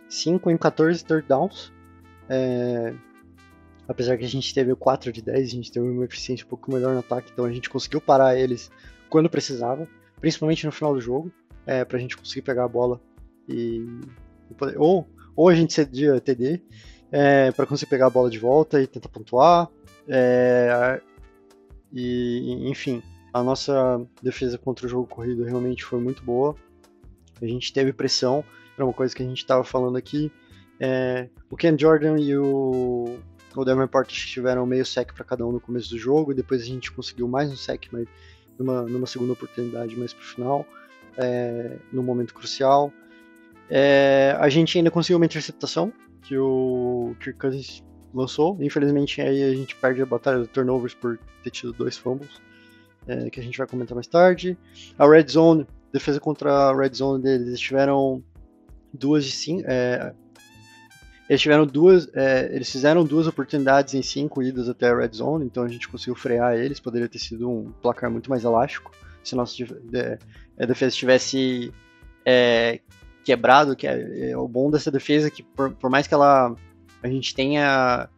5 0.09 0.51
em 0.51 0.57
14 0.57 1.05
third 1.05 1.25
downs. 1.27 1.71
É, 2.29 2.93
apesar 3.87 4.17
que 4.17 4.25
a 4.25 4.27
gente 4.27 4.53
teve 4.53 4.75
4 4.75 5.13
de 5.13 5.21
10, 5.21 5.47
a 5.47 5.51
gente 5.51 5.71
teve 5.71 5.87
uma 5.87 6.03
eficiência 6.03 6.45
um 6.45 6.49
pouco 6.49 6.71
melhor 6.71 6.93
no 6.93 6.99
ataque, 6.99 7.31
então 7.31 7.45
a 7.45 7.51
gente 7.51 7.69
conseguiu 7.69 8.01
parar 8.01 8.37
eles 8.37 8.69
quando 9.09 9.29
precisava 9.29 9.87
principalmente 10.19 10.65
no 10.65 10.71
final 10.71 10.93
do 10.93 11.01
jogo, 11.01 11.31
é, 11.65 11.83
para 11.83 11.97
a 11.97 11.99
gente 11.99 12.17
conseguir 12.17 12.41
pegar 12.41 12.65
a 12.65 12.67
bola 12.67 13.01
e, 13.47 13.85
ou, 14.77 15.07
ou 15.35 15.49
a 15.49 15.55
gente 15.55 15.73
cedia 15.73 16.19
TD 16.19 16.61
é, 17.11 17.51
para 17.51 17.65
conseguir 17.65 17.89
pegar 17.89 18.07
a 18.07 18.09
bola 18.09 18.29
de 18.29 18.39
volta 18.39 18.81
e 18.81 18.87
tentar 18.87 19.09
pontuar. 19.09 19.69
É, 20.07 21.01
e 21.91 22.69
enfim, 22.69 23.01
a 23.33 23.43
nossa 23.43 24.05
defesa 24.21 24.57
contra 24.57 24.85
o 24.85 24.89
jogo 24.89 25.07
corrido 25.07 25.43
realmente 25.43 25.83
foi 25.83 25.99
muito 25.99 26.23
boa. 26.23 26.55
A 27.41 27.45
gente 27.45 27.71
teve 27.71 27.93
pressão, 27.93 28.43
era 28.75 28.85
uma 28.85 28.93
coisa 28.93 29.15
que 29.15 29.21
a 29.21 29.25
gente 29.25 29.39
estava 29.39 29.63
falando 29.63 29.97
aqui. 29.97 30.31
É, 30.79 31.29
o 31.49 31.55
Ken 31.55 31.75
Jordan 31.77 32.19
e 32.19 32.37
o, 32.37 33.19
o 33.55 33.65
Devin 33.65 33.87
Porter 33.87 34.15
tiveram 34.15 34.65
meio 34.65 34.85
sec 34.85 35.13
para 35.13 35.23
cada 35.23 35.45
um 35.45 35.51
no 35.51 35.59
começo 35.59 35.89
do 35.89 35.97
jogo, 35.97 36.31
e 36.31 36.35
depois 36.35 36.61
a 36.61 36.65
gente 36.65 36.91
conseguiu 36.91 37.27
mais 37.27 37.51
um 37.51 37.55
sec, 37.55 37.85
mas 37.91 38.07
numa, 38.57 38.83
numa 38.83 39.07
segunda 39.07 39.33
oportunidade 39.33 39.95
mais 39.95 40.13
pro 40.13 40.23
final. 40.23 40.65
é, 41.17 41.77
no 41.91 42.03
momento 42.03 42.33
crucial. 42.33 42.93
É, 43.69 44.35
a 44.39 44.47
gente 44.47 44.77
ainda 44.77 44.91
conseguiu 44.91 45.17
uma 45.17 45.25
interceptação 45.25 45.91
que 46.21 46.37
o 46.37 47.15
Kirk 47.19 47.39
Cousins 47.39 47.83
lançou. 48.13 48.57
Infelizmente 48.61 49.19
aí 49.21 49.43
a 49.43 49.53
gente 49.53 49.75
perde 49.75 50.01
a 50.01 50.05
batalha 50.05 50.39
do 50.39 50.47
turnovers 50.47 50.93
por 50.93 51.19
ter 51.43 51.49
tido 51.49 51.73
dois 51.73 51.97
fumbles, 51.97 52.41
é, 53.07 53.29
que 53.29 53.39
a 53.39 53.43
gente 53.43 53.57
vai 53.57 53.67
comentar 53.67 53.95
mais 53.95 54.07
tarde. 54.07 54.57
A 54.97 55.07
Red 55.07 55.27
Zone, 55.27 55.67
defesa 55.91 56.19
contra 56.19 56.51
a 56.51 56.75
Red 56.75 56.93
Zone 56.93 57.23
deles, 57.23 57.47
eles 57.47 57.59
tiveram 57.59 58.23
duas 58.93 59.25
de 59.25 59.31
cinco. 59.31 59.63
É, 59.67 60.13
eles 61.29 61.41
tiveram 61.41 61.65
duas. 61.65 62.07
É, 62.13 62.49
eles 62.53 62.71
fizeram 62.71 63.03
duas 63.03 63.27
oportunidades 63.27 63.93
em 63.93 64.01
cinco 64.01 64.41
idas 64.41 64.69
até 64.69 64.89
a 64.89 64.95
Red 64.95 65.11
Zone, 65.13 65.45
então 65.45 65.63
a 65.63 65.67
gente 65.67 65.87
conseguiu 65.87 66.15
frear 66.15 66.55
eles. 66.55 66.79
Poderia 66.79 67.07
ter 67.07 67.19
sido 67.19 67.49
um 67.49 67.71
placar 67.81 68.09
muito 68.09 68.29
mais 68.29 68.43
elástico 68.43 68.91
se 69.23 69.35
nossa 69.35 69.53
a 70.59 70.65
defesa 70.65 70.95
tivesse 70.95 71.71
é, 72.25 72.79
quebrado, 73.23 73.75
que 73.75 73.85
é, 73.85 74.29
é, 74.29 74.37
o 74.37 74.47
bom 74.47 74.71
dessa 74.71 74.89
defesa 74.89 75.27
é 75.27 75.31
que 75.31 75.43
por, 75.43 75.71
por, 75.73 75.89
mais 75.89 76.07
que 76.07 76.13
ela 76.13 76.55
a 77.03 77.07
gente 77.07 77.35
tenha 77.35 78.09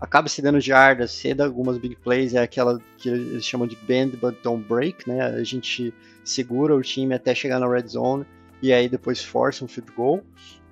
acabe 0.00 0.30
se 0.30 0.42
dando 0.42 0.60
jardas, 0.60 1.10
ceda 1.10 1.44
algumas 1.44 1.78
big 1.78 1.96
plays, 1.96 2.34
é 2.34 2.42
aquela 2.42 2.80
que 2.96 3.08
eles 3.08 3.44
chamam 3.44 3.66
de 3.66 3.76
bend 3.76 4.16
but 4.16 4.34
don't 4.42 4.66
break, 4.66 5.08
né? 5.08 5.22
A 5.22 5.44
gente 5.44 5.92
segura 6.24 6.74
o 6.74 6.82
time 6.82 7.14
até 7.14 7.34
chegar 7.34 7.58
na 7.58 7.68
red 7.68 7.86
zone 7.86 8.26
e 8.62 8.72
aí 8.72 8.88
depois 8.88 9.22
força 9.22 9.64
um 9.64 9.68
field 9.68 9.92
goal. 9.92 10.22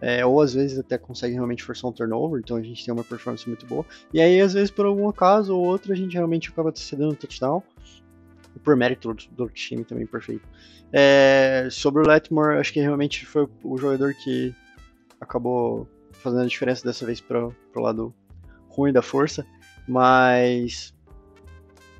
É, 0.06 0.24
ou 0.26 0.42
às 0.42 0.52
vezes 0.52 0.78
até 0.78 0.98
consegue 0.98 1.32
realmente 1.32 1.62
forçar 1.62 1.90
um 1.90 1.92
turnover, 1.92 2.38
então 2.38 2.58
a 2.58 2.62
gente 2.62 2.84
tem 2.84 2.92
uma 2.92 3.02
performance 3.02 3.48
muito 3.48 3.64
boa. 3.64 3.86
E 4.12 4.20
aí, 4.20 4.38
às 4.38 4.52
vezes, 4.52 4.70
por 4.70 4.84
algum 4.84 5.08
acaso 5.08 5.56
ou 5.56 5.64
outro, 5.64 5.94
a 5.94 5.96
gente 5.96 6.12
realmente 6.12 6.50
acaba 6.50 6.70
cedendo 6.76 7.16
touchdown 7.16 7.62
por 8.62 8.76
mérito 8.76 9.14
do, 9.14 9.28
do 9.30 9.48
time 9.48 9.82
também 9.82 10.04
perfeito. 10.04 10.46
É, 10.92 11.68
sobre 11.70 12.02
o 12.02 12.06
Letmore, 12.06 12.58
acho 12.58 12.70
que 12.70 12.80
realmente 12.80 13.24
foi 13.24 13.48
o 13.62 13.78
jogador 13.78 14.12
que 14.12 14.54
acabou 15.18 15.88
fazendo 16.12 16.42
a 16.42 16.46
diferença 16.46 16.84
dessa 16.84 17.06
vez 17.06 17.22
para 17.22 17.46
o 17.46 17.80
lado 17.80 18.14
ruim 18.68 18.92
da 18.92 19.00
força, 19.00 19.46
mas 19.88 20.94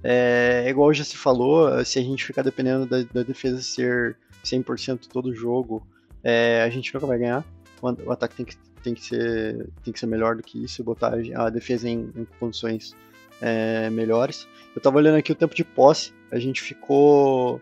é, 0.03 0.67
igual 0.69 0.93
já 0.93 1.05
se 1.05 1.17
falou, 1.17 1.83
se 1.83 1.99
a 1.99 2.03
gente 2.03 2.23
ficar 2.23 2.43
dependendo 2.43 2.85
da, 2.85 3.03
da 3.03 3.23
defesa 3.23 3.63
ser 3.63 4.19
100% 4.45 5.09
todo 5.09 5.35
jogo, 5.35 5.87
é, 6.23 6.63
a 6.63 6.69
gente 6.69 6.93
nunca 6.93 7.07
vai 7.07 7.19
ganhar. 7.19 7.43
O, 7.85 8.13
ataque 8.13 8.37
tem 8.37 8.47
que, 8.47 8.57
tem, 8.83 8.95
que 8.95 9.05
ser, 9.05 9.69
tem 9.83 9.93
que 9.93 10.01
ser 10.01 10.07
melhor 10.07 10.37
do 10.37 10.43
que 10.43 10.65
isso 10.65 10.83
botar 10.83 11.15
a 11.35 11.51
defesa 11.51 11.89
em, 11.89 12.11
em 12.17 12.27
condições 12.39 12.97
é, 13.41 13.91
melhores. 13.91 14.49
Eu 14.75 14.81
tava 14.81 14.97
olhando 14.97 15.17
aqui 15.17 15.31
o 15.31 15.35
tempo 15.35 15.55
de 15.55 15.65
posse, 15.65 16.13
a 16.31 16.39
gente 16.39 16.63
ficou 16.63 17.61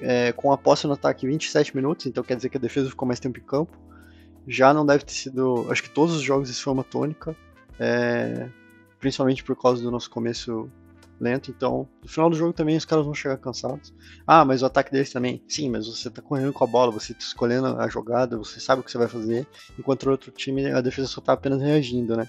é, 0.00 0.32
com 0.32 0.52
a 0.52 0.58
posse 0.58 0.86
no 0.86 0.92
ataque 0.92 1.26
27 1.26 1.74
minutos, 1.74 2.06
então 2.06 2.22
quer 2.22 2.36
dizer 2.36 2.48
que 2.48 2.56
a 2.56 2.60
defesa 2.60 2.88
ficou 2.88 3.06
mais 3.06 3.20
tempo 3.20 3.38
em 3.38 3.42
campo. 3.42 3.76
Já 4.46 4.72
não 4.72 4.86
deve 4.86 5.04
ter 5.04 5.12
sido. 5.12 5.66
Acho 5.70 5.82
que 5.82 5.90
todos 5.90 6.14
os 6.14 6.22
jogos 6.22 6.48
isso 6.48 6.62
foi 6.62 6.72
uma 6.72 6.84
tônica, 6.84 7.36
é, 7.78 8.48
principalmente 8.98 9.44
por 9.44 9.54
causa 9.60 9.82
do 9.82 9.90
nosso 9.90 10.08
começo 10.08 10.70
lento. 11.20 11.50
Então, 11.50 11.88
no 12.02 12.08
final 12.08 12.30
do 12.30 12.36
jogo 12.36 12.52
também 12.52 12.76
os 12.76 12.84
caras 12.84 13.04
vão 13.04 13.14
chegar 13.14 13.36
cansados. 13.38 13.94
Ah, 14.26 14.44
mas 14.44 14.62
o 14.62 14.66
ataque 14.66 14.90
deles 14.90 15.12
também. 15.12 15.42
Sim, 15.48 15.70
mas 15.70 15.86
você 15.86 16.10
tá 16.10 16.22
correndo 16.22 16.52
com 16.52 16.64
a 16.64 16.66
bola, 16.66 16.92
você 16.92 17.12
tá 17.12 17.20
escolhendo 17.20 17.66
a 17.66 17.88
jogada, 17.88 18.36
você 18.36 18.60
sabe 18.60 18.80
o 18.80 18.84
que 18.84 18.90
você 18.90 18.98
vai 18.98 19.08
fazer, 19.08 19.46
enquanto 19.78 20.04
o 20.04 20.10
outro 20.10 20.30
time 20.30 20.70
a 20.70 20.80
defesa 20.80 21.08
só 21.08 21.20
tá 21.20 21.32
apenas 21.32 21.60
reagindo, 21.60 22.16
né? 22.16 22.28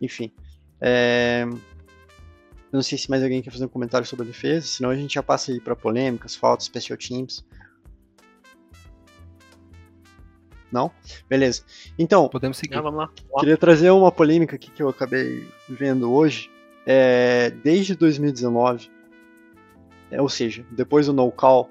Enfim. 0.00 0.32
É, 0.80 1.46
eu 1.46 2.76
não 2.76 2.82
sei 2.82 2.98
se 2.98 3.08
mais 3.08 3.22
alguém 3.22 3.40
quer 3.40 3.52
fazer 3.52 3.64
um 3.64 3.68
comentário 3.68 4.06
sobre 4.06 4.24
a 4.24 4.28
defesa, 4.28 4.66
senão 4.66 4.90
a 4.90 4.96
gente 4.96 5.14
já 5.14 5.22
passa 5.22 5.52
aí 5.52 5.60
para 5.60 5.76
polêmicas, 5.76 6.34
faltas, 6.34 6.66
special 6.66 6.98
teams. 6.98 7.44
Não? 10.72 10.90
Beleza. 11.28 11.62
Então, 11.96 12.28
podemos 12.28 12.56
seguir. 12.56 12.74
Ah, 12.74 12.80
vamos 12.80 12.98
lá. 12.98 13.10
Queria 13.38 13.56
trazer 13.56 13.90
uma 13.90 14.10
polêmica 14.10 14.56
aqui 14.56 14.72
que 14.72 14.82
eu 14.82 14.88
acabei 14.88 15.48
vendo 15.68 16.12
hoje. 16.12 16.50
É, 16.86 17.50
desde 17.50 17.94
2019, 17.94 18.90
é, 20.10 20.20
ou 20.20 20.28
seja, 20.28 20.64
depois 20.70 21.06
do 21.06 21.12
no 21.12 21.30
call, 21.32 21.70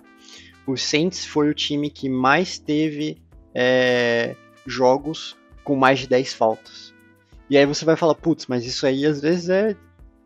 o 0.65 0.75
Saints 0.77 1.25
foi 1.25 1.49
o 1.49 1.53
time 1.53 1.89
que 1.89 2.09
mais 2.09 2.57
teve 2.57 3.21
é, 3.53 4.35
jogos 4.65 5.37
com 5.63 5.75
mais 5.75 5.99
de 5.99 6.07
10 6.07 6.33
faltas. 6.33 6.93
E 7.49 7.57
aí 7.57 7.65
você 7.65 7.85
vai 7.85 7.95
falar, 7.95 8.15
putz, 8.15 8.47
mas 8.47 8.65
isso 8.65 8.85
aí 8.85 9.05
às 9.05 9.21
vezes 9.21 9.49
é 9.49 9.75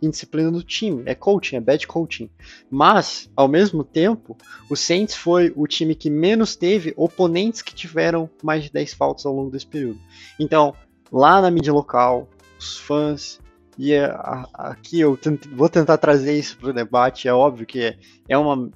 indisciplina 0.01 0.51
do 0.51 0.63
time, 0.63 1.03
é 1.05 1.15
coaching, 1.15 1.55
é 1.55 1.59
bad 1.59 1.85
coaching. 1.87 2.29
Mas, 2.69 3.29
ao 3.35 3.47
mesmo 3.47 3.83
tempo, 3.83 4.37
o 4.69 4.75
Saints 4.75 5.15
foi 5.15 5.51
o 5.55 5.65
time 5.67 5.95
que 5.95 6.09
menos 6.09 6.55
teve 6.55 6.93
oponentes 6.95 7.61
que 7.61 7.73
tiveram 7.73 8.29
mais 8.43 8.63
de 8.63 8.71
10 8.71 8.93
faltas 8.93 9.25
ao 9.25 9.33
longo 9.33 9.49
desse 9.49 9.65
período. 9.65 9.99
Então, 10.39 10.73
lá 11.11 11.41
na 11.41 11.49
mídia 11.49 11.73
local, 11.73 12.27
os 12.59 12.77
fãs, 12.77 13.39
e 13.77 13.93
é, 13.93 14.11
aqui 14.53 14.99
eu 14.99 15.17
vou 15.51 15.69
tentar 15.69 15.97
trazer 15.97 16.37
isso 16.37 16.57
para 16.57 16.69
o 16.69 16.73
debate, 16.73 17.27
é 17.27 17.33
óbvio 17.33 17.65
que 17.65 17.81
é, 17.81 17.97
é 18.27 18.37
uma. 18.37 18.71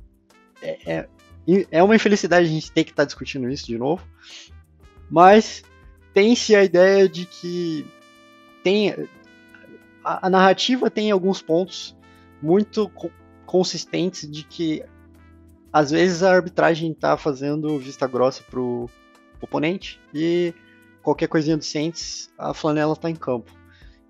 É, 0.61 0.93
é, 0.93 1.07
é 1.71 1.83
uma 1.83 1.95
infelicidade 1.95 2.45
a 2.45 2.49
gente 2.49 2.71
ter 2.71 2.83
que 2.83 2.91
estar 2.91 3.03
tá 3.03 3.07
discutindo 3.07 3.49
isso 3.49 3.65
de 3.65 3.77
novo, 3.77 4.07
mas 5.09 5.63
tem-se 6.13 6.55
a 6.55 6.63
ideia 6.63 7.09
de 7.09 7.25
que 7.25 7.85
tem, 8.63 8.91
a, 10.03 10.27
a 10.27 10.29
narrativa 10.29 10.89
tem 10.89 11.09
alguns 11.09 11.41
pontos 11.41 11.97
muito 12.41 12.87
co 12.89 13.11
consistentes 13.45 14.29
de 14.31 14.45
que 14.45 14.81
às 15.73 15.91
vezes 15.91 16.23
a 16.23 16.33
arbitragem 16.33 16.91
está 16.91 17.17
fazendo 17.17 17.77
vista 17.77 18.07
grossa 18.07 18.41
pro 18.43 18.89
oponente 19.41 19.99
e 20.13 20.53
qualquer 21.01 21.27
coisinha 21.27 21.57
do 21.57 21.63
Saints, 21.63 22.31
a 22.37 22.53
flanela 22.53 22.93
está 22.93 23.09
em 23.09 23.15
campo. 23.15 23.51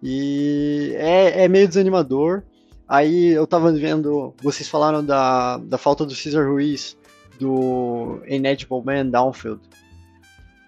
E 0.02 0.94
é, 0.98 1.44
é, 1.44 1.48
meio 1.48 1.68
desanimador. 1.68 2.44
Aí 2.88 3.28
eu 3.28 3.48
tava 3.48 3.72
vendo, 3.72 4.34
vocês 4.42 4.68
falaram 4.68 5.06
da, 5.06 5.58
da 5.58 5.78
falta 5.78 6.06
do 6.06 6.14
Cesar 6.14 6.46
Ruiz, 6.50 6.98
do 7.40 8.22
Inedible 8.28 8.84
Man 8.84 9.08
Downfield. 9.08 9.62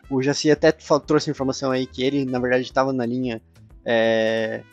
O 0.10 0.22
Jaci 0.22 0.50
até 0.50 0.72
trouxe 0.72 1.30
informação 1.30 1.72
aí 1.72 1.86
que 1.86 2.04
ele, 2.04 2.24
na 2.24 2.40
verdade, 2.40 2.64
estava 2.64 2.94
na 2.94 3.06
linha 3.06 3.42
é, 3.86 4.64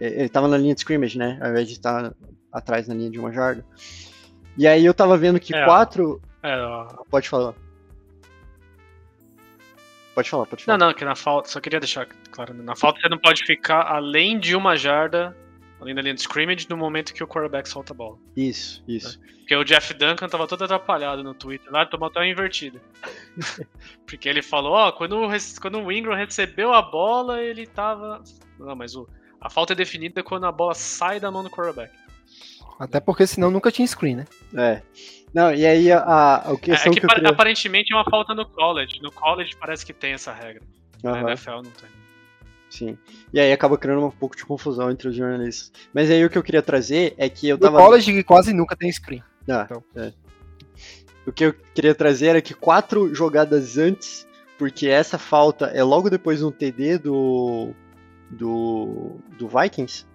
ele 0.00 0.28
tava 0.28 0.46
na 0.48 0.58
linha 0.58 0.74
de 0.74 0.80
scrimmage, 0.80 1.18
né? 1.18 1.38
Ao 1.40 1.50
invés 1.50 1.66
de 1.66 1.74
estar 1.74 2.12
atrás 2.52 2.86
na 2.86 2.94
linha 2.94 3.10
de 3.10 3.18
uma 3.18 3.32
jarda. 3.32 3.64
E 4.56 4.66
aí 4.66 4.84
eu 4.84 4.94
tava 4.94 5.16
vendo 5.16 5.40
que 5.40 5.54
é, 5.54 5.64
quatro. 5.64 6.20
É. 6.42 6.56
Pode 7.10 7.28
falar. 7.28 7.54
Pode 10.16 10.30
falar, 10.30 10.46
pode 10.46 10.64
falar. 10.64 10.78
Não, 10.78 10.86
não, 10.86 10.94
que 10.94 11.04
na 11.04 11.14
falta, 11.14 11.50
só 11.50 11.60
queria 11.60 11.78
deixar 11.78 12.06
claro, 12.30 12.54
na 12.54 12.74
falta 12.74 12.98
você 12.98 13.06
não 13.06 13.18
pode 13.18 13.44
ficar 13.44 13.82
além 13.82 14.40
de 14.40 14.56
uma 14.56 14.74
jarda, 14.74 15.36
além 15.78 15.94
da 15.94 16.00
linha 16.00 16.14
de 16.14 16.22
scrimmage, 16.22 16.66
no 16.70 16.76
momento 16.78 17.12
que 17.12 17.22
o 17.22 17.28
quarterback 17.28 17.68
solta 17.68 17.92
a 17.92 17.96
bola. 17.96 18.16
Isso, 18.34 18.82
isso. 18.88 19.20
Né? 19.20 19.26
Porque 19.40 19.54
o 19.54 19.62
Jeff 19.62 19.92
Duncan 19.92 20.26
tava 20.26 20.46
todo 20.46 20.64
atrapalhado 20.64 21.22
no 21.22 21.34
Twitter 21.34 21.70
lá, 21.70 21.84
tomou 21.84 22.08
até 22.08 22.20
uma 22.20 22.26
invertida. 22.26 22.80
Porque 24.06 24.26
ele 24.26 24.40
falou, 24.40 24.72
ó, 24.72 24.88
oh, 24.88 24.92
quando, 24.94 25.20
quando 25.60 25.82
o 25.82 25.92
Ingram 25.92 26.16
recebeu 26.16 26.72
a 26.72 26.80
bola, 26.80 27.42
ele 27.42 27.66
tava. 27.66 28.24
Não, 28.58 28.74
mas 28.74 28.96
o, 28.96 29.06
a 29.38 29.50
falta 29.50 29.74
é 29.74 29.76
definida 29.76 30.22
quando 30.22 30.46
a 30.46 30.52
bola 30.52 30.72
sai 30.72 31.20
da 31.20 31.30
mão 31.30 31.44
do 31.44 31.50
quarterback. 31.50 31.92
Até 32.78 33.00
porque 33.00 33.26
senão 33.26 33.50
nunca 33.50 33.70
tinha 33.70 33.86
screen, 33.86 34.16
né? 34.16 34.26
É. 34.56 34.82
Não, 35.36 35.52
e 35.52 35.66
aí 35.66 35.92
a, 35.92 36.36
a, 36.36 36.56
questão 36.56 36.90
é, 36.90 36.96
é 36.96 36.98
que, 36.98 37.06
que 37.06 37.14
queria... 37.14 37.28
aparentemente 37.28 37.92
é 37.92 37.96
uma 37.96 38.06
falta 38.10 38.34
no 38.34 38.46
college. 38.46 39.02
No 39.02 39.12
college 39.12 39.54
parece 39.60 39.84
que 39.84 39.92
tem 39.92 40.14
essa 40.14 40.32
regra. 40.32 40.62
Uhum. 41.04 41.10
Na 41.10 41.20
NFL 41.20 41.56
não 41.56 41.62
tem. 41.64 41.90
Sim. 42.70 42.98
E 43.34 43.38
aí 43.38 43.52
acaba 43.52 43.76
criando 43.76 44.06
um 44.06 44.10
pouco 44.10 44.34
de 44.34 44.46
confusão 44.46 44.90
entre 44.90 45.08
os 45.08 45.14
jornalistas. 45.14 45.70
Mas 45.92 46.10
aí 46.10 46.24
o 46.24 46.30
que 46.30 46.38
eu 46.38 46.42
queria 46.42 46.62
trazer 46.62 47.14
é 47.18 47.28
que 47.28 47.46
eu 47.46 47.58
tava. 47.58 47.76
No 47.76 47.84
college 47.84 48.24
quase 48.24 48.54
nunca 48.54 48.74
tem 48.74 48.90
screen. 48.90 49.22
Ah, 49.46 49.66
então. 49.68 49.84
é. 49.94 50.10
O 51.26 51.32
que 51.32 51.44
eu 51.44 51.52
queria 51.74 51.94
trazer 51.94 52.28
era 52.28 52.40
que 52.40 52.54
quatro 52.54 53.14
jogadas 53.14 53.76
antes, 53.76 54.26
porque 54.56 54.88
essa 54.88 55.18
falta 55.18 55.66
é 55.66 55.84
logo 55.84 56.08
depois 56.08 56.38
de 56.38 56.46
um 56.46 56.50
TD 56.50 56.96
do 56.96 57.74
do, 58.30 59.16
do 59.38 59.48
Vikings, 59.48 60.06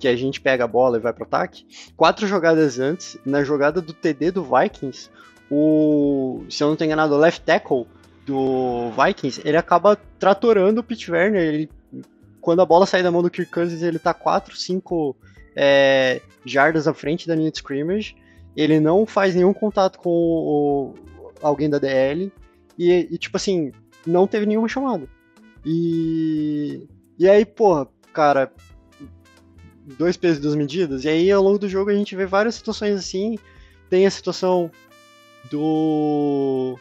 que 0.00 0.08
a 0.08 0.16
gente 0.16 0.40
pega 0.40 0.64
a 0.64 0.68
bola 0.68 0.96
e 0.96 1.00
vai 1.00 1.12
pro 1.12 1.24
ataque, 1.24 1.64
quatro 1.96 2.26
jogadas 2.26 2.80
antes, 2.80 3.18
na 3.24 3.44
jogada 3.44 3.80
do 3.80 3.92
TD 3.92 4.30
do 4.30 4.42
Vikings, 4.42 5.10
o, 5.50 6.44
se 6.48 6.62
eu 6.62 6.68
não 6.68 6.74
estou 6.74 6.86
enganado, 6.86 7.14
o 7.14 7.18
left 7.18 7.42
tackle 7.42 7.86
do 8.26 8.90
Vikings, 8.90 9.42
ele 9.44 9.56
acaba 9.56 9.96
tratorando 10.18 10.80
o 10.80 10.84
Pete 10.84 11.10
Werner, 11.10 11.42
ele, 11.42 11.70
quando 12.40 12.62
a 12.62 12.66
bola 12.66 12.86
sai 12.86 13.02
da 13.02 13.10
mão 13.10 13.22
do 13.22 13.30
Kirk 13.30 13.50
Cousins, 13.50 13.82
ele 13.82 13.98
tá 13.98 14.14
4, 14.14 14.56
5 14.56 15.16
é, 15.54 16.20
jardas 16.44 16.88
à 16.88 16.94
frente 16.94 17.28
da 17.28 17.34
linha 17.34 17.50
de 17.50 17.58
scrimmage, 17.58 18.16
ele 18.56 18.80
não 18.80 19.04
faz 19.06 19.34
nenhum 19.34 19.52
contato 19.52 19.98
com 19.98 20.10
o, 20.10 20.94
alguém 21.42 21.68
da 21.68 21.78
DL, 21.78 22.32
e, 22.78 23.08
e 23.10 23.18
tipo 23.18 23.36
assim, 23.36 23.70
não 24.06 24.26
teve 24.26 24.46
nenhuma 24.46 24.68
chamada. 24.68 25.06
E 25.64 26.88
e 27.20 27.28
aí, 27.28 27.44
porra, 27.44 27.86
cara, 28.14 28.50
dois 29.84 30.16
pesos 30.16 30.38
e 30.38 30.42
duas 30.42 30.54
medidas. 30.54 31.04
E 31.04 31.08
aí, 31.08 31.30
ao 31.30 31.42
longo 31.42 31.58
do 31.58 31.68
jogo, 31.68 31.90
a 31.90 31.94
gente 31.94 32.14
vê 32.14 32.26
várias 32.26 32.54
situações 32.54 32.94
assim. 32.94 33.38
Tem 33.88 34.06
a 34.06 34.10
situação 34.10 34.70
do 35.50 36.78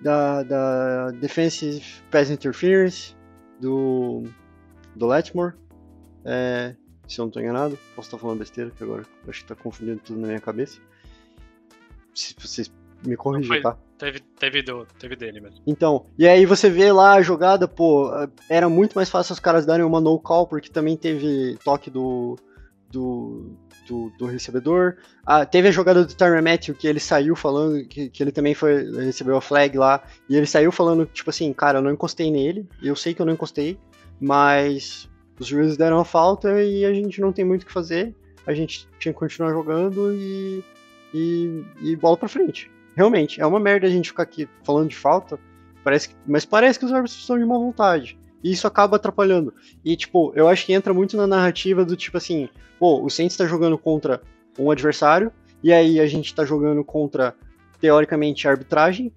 da, 0.00 0.42
da 0.42 1.10
Defensive 1.12 1.82
Pass 2.10 2.30
Interference 2.30 3.14
do, 3.60 4.24
do 4.94 5.06
Letmore. 5.06 5.54
É, 6.24 6.74
se 7.08 7.20
eu 7.20 7.24
não 7.24 7.28
estou 7.28 7.42
enganado, 7.42 7.78
posso 7.94 8.08
estar 8.08 8.18
falando 8.18 8.38
besteira, 8.38 8.70
que 8.70 8.82
agora 8.82 9.02
acho 9.28 9.38
que 9.38 9.52
está 9.52 9.54
confundindo 9.54 10.00
tudo 10.00 10.20
na 10.20 10.26
minha 10.26 10.40
cabeça. 10.40 10.80
Se 12.14 12.34
vocês 12.38 12.72
me 13.04 13.16
corrigem, 13.16 13.60
tá? 13.62 13.76
Teve, 13.98 14.20
teve, 14.20 14.62
do, 14.62 14.86
teve 14.98 15.16
dele 15.16 15.40
mesmo. 15.40 15.62
Então, 15.66 16.06
e 16.18 16.28
aí 16.28 16.44
você 16.44 16.68
vê 16.68 16.92
lá 16.92 17.14
a 17.14 17.22
jogada, 17.22 17.66
pô, 17.66 18.10
era 18.48 18.68
muito 18.68 18.94
mais 18.94 19.08
fácil 19.08 19.32
os 19.32 19.40
caras 19.40 19.64
darem 19.64 19.84
uma 19.84 20.00
no 20.00 20.18
call, 20.18 20.46
porque 20.46 20.68
também 20.68 20.96
teve 20.96 21.56
toque 21.64 21.88
do, 21.90 22.36
do, 22.90 23.56
do, 23.88 24.10
do 24.18 24.26
recebedor. 24.26 24.96
Ah, 25.24 25.46
teve 25.46 25.68
a 25.68 25.70
jogada 25.70 26.04
do 26.04 26.14
Tyron 26.14 26.42
Matthew, 26.42 26.74
que 26.74 26.86
ele 26.86 27.00
saiu 27.00 27.34
falando, 27.34 27.86
que, 27.86 28.10
que 28.10 28.22
ele 28.22 28.32
também 28.32 28.54
foi 28.54 28.84
recebeu 29.02 29.36
a 29.36 29.40
flag 29.40 29.78
lá, 29.78 30.02
e 30.28 30.36
ele 30.36 30.46
saiu 30.46 30.70
falando, 30.70 31.06
tipo 31.06 31.30
assim, 31.30 31.50
cara, 31.54 31.78
eu 31.78 31.82
não 31.82 31.90
encostei 31.90 32.30
nele, 32.30 32.68
eu 32.82 32.94
sei 32.94 33.14
que 33.14 33.22
eu 33.22 33.26
não 33.26 33.32
encostei, 33.32 33.78
mas 34.20 35.08
os 35.40 35.46
juízes 35.46 35.78
deram 35.78 35.98
a 35.98 36.04
falta 36.04 36.62
e 36.62 36.84
a 36.84 36.92
gente 36.92 37.18
não 37.18 37.32
tem 37.32 37.46
muito 37.46 37.62
o 37.62 37.66
que 37.66 37.72
fazer, 37.72 38.14
a 38.46 38.52
gente 38.52 38.86
tinha 38.98 39.12
que 39.12 39.18
continuar 39.18 39.52
jogando 39.52 40.12
e, 40.12 40.62
e, 41.14 41.64
e 41.80 41.96
bola 41.96 42.18
pra 42.18 42.28
frente 42.28 42.75
realmente, 42.96 43.40
é 43.40 43.46
uma 43.46 43.60
merda 43.60 43.86
a 43.86 43.90
gente 43.90 44.08
ficar 44.08 44.22
aqui 44.22 44.48
falando 44.64 44.88
de 44.88 44.96
falta, 44.96 45.38
parece 45.84 46.08
que, 46.08 46.16
mas 46.26 46.46
parece 46.46 46.78
que 46.78 46.84
os 46.86 46.92
árbitros 46.92 47.20
estão 47.20 47.38
de 47.38 47.44
má 47.44 47.56
vontade. 47.58 48.18
E 48.42 48.50
isso 48.50 48.66
acaba 48.66 48.96
atrapalhando. 48.96 49.52
E, 49.84 49.94
tipo, 49.96 50.32
eu 50.34 50.48
acho 50.48 50.64
que 50.64 50.72
entra 50.72 50.94
muito 50.94 51.16
na 51.16 51.26
narrativa 51.26 51.84
do 51.84 51.96
tipo 51.96 52.16
assim, 52.16 52.48
pô, 52.78 53.02
o 53.04 53.10
Saints 53.10 53.34
está 53.34 53.46
jogando 53.46 53.76
contra 53.76 54.22
um 54.58 54.70
adversário, 54.70 55.30
e 55.62 55.72
aí 55.72 56.00
a 56.00 56.06
gente 56.06 56.26
está 56.26 56.44
jogando 56.44 56.82
contra, 56.82 57.34
teoricamente, 57.80 58.48
arbitragem. 58.48 59.12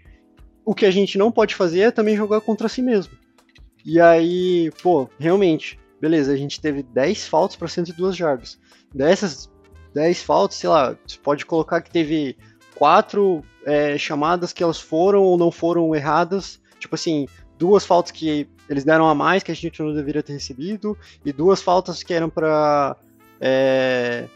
O 0.65 0.75
que 0.75 0.85
a 0.85 0.91
gente 0.91 1.17
não 1.17 1.31
pode 1.31 1.55
fazer 1.55 1.81
é 1.81 1.91
também 1.91 2.17
jogar 2.17 2.41
contra 2.41 2.67
si 2.67 2.81
mesmo. 2.81 3.13
E 3.85 3.99
aí, 3.99 4.71
pô, 4.83 5.09
realmente, 5.17 5.79
beleza, 6.01 6.33
a 6.33 6.37
gente 6.37 6.59
teve 6.59 6.83
10 6.83 7.27
faltas 7.27 7.55
para 7.55 7.67
102 7.67 8.15
jardas. 8.15 8.59
Dessas 8.93 9.49
10 9.93 10.23
faltas, 10.23 10.57
sei 10.57 10.69
lá, 10.69 10.97
você 11.05 11.17
pode 11.17 11.45
colocar 11.45 11.81
que 11.81 11.91
teve 11.91 12.37
quatro 12.75 13.43
é, 13.65 13.97
chamadas 13.97 14.53
que 14.53 14.63
elas 14.63 14.79
foram 14.79 15.21
ou 15.21 15.37
não 15.37 15.51
foram 15.51 15.93
erradas. 15.95 16.59
Tipo 16.79 16.95
assim, 16.95 17.27
duas 17.57 17.85
faltas 17.85 18.11
que 18.11 18.47
eles 18.69 18.83
deram 18.83 19.07
a 19.07 19.15
mais 19.15 19.43
que 19.43 19.51
a 19.51 19.55
gente 19.55 19.81
não 19.81 19.93
deveria 19.93 20.23
ter 20.23 20.33
recebido 20.33 20.97
e 21.25 21.33
duas 21.33 21.61
faltas 21.61 22.03
que 22.03 22.13
eram 22.13 22.29
para 22.29 22.95
é, 23.41 24.27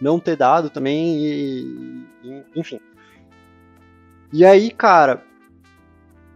não 0.00 0.20
ter 0.20 0.36
dado 0.36 0.70
também 0.70 1.16
e, 1.18 2.06
e, 2.22 2.42
enfim. 2.54 2.78
E 4.32 4.44
aí, 4.44 4.70
cara, 4.70 5.24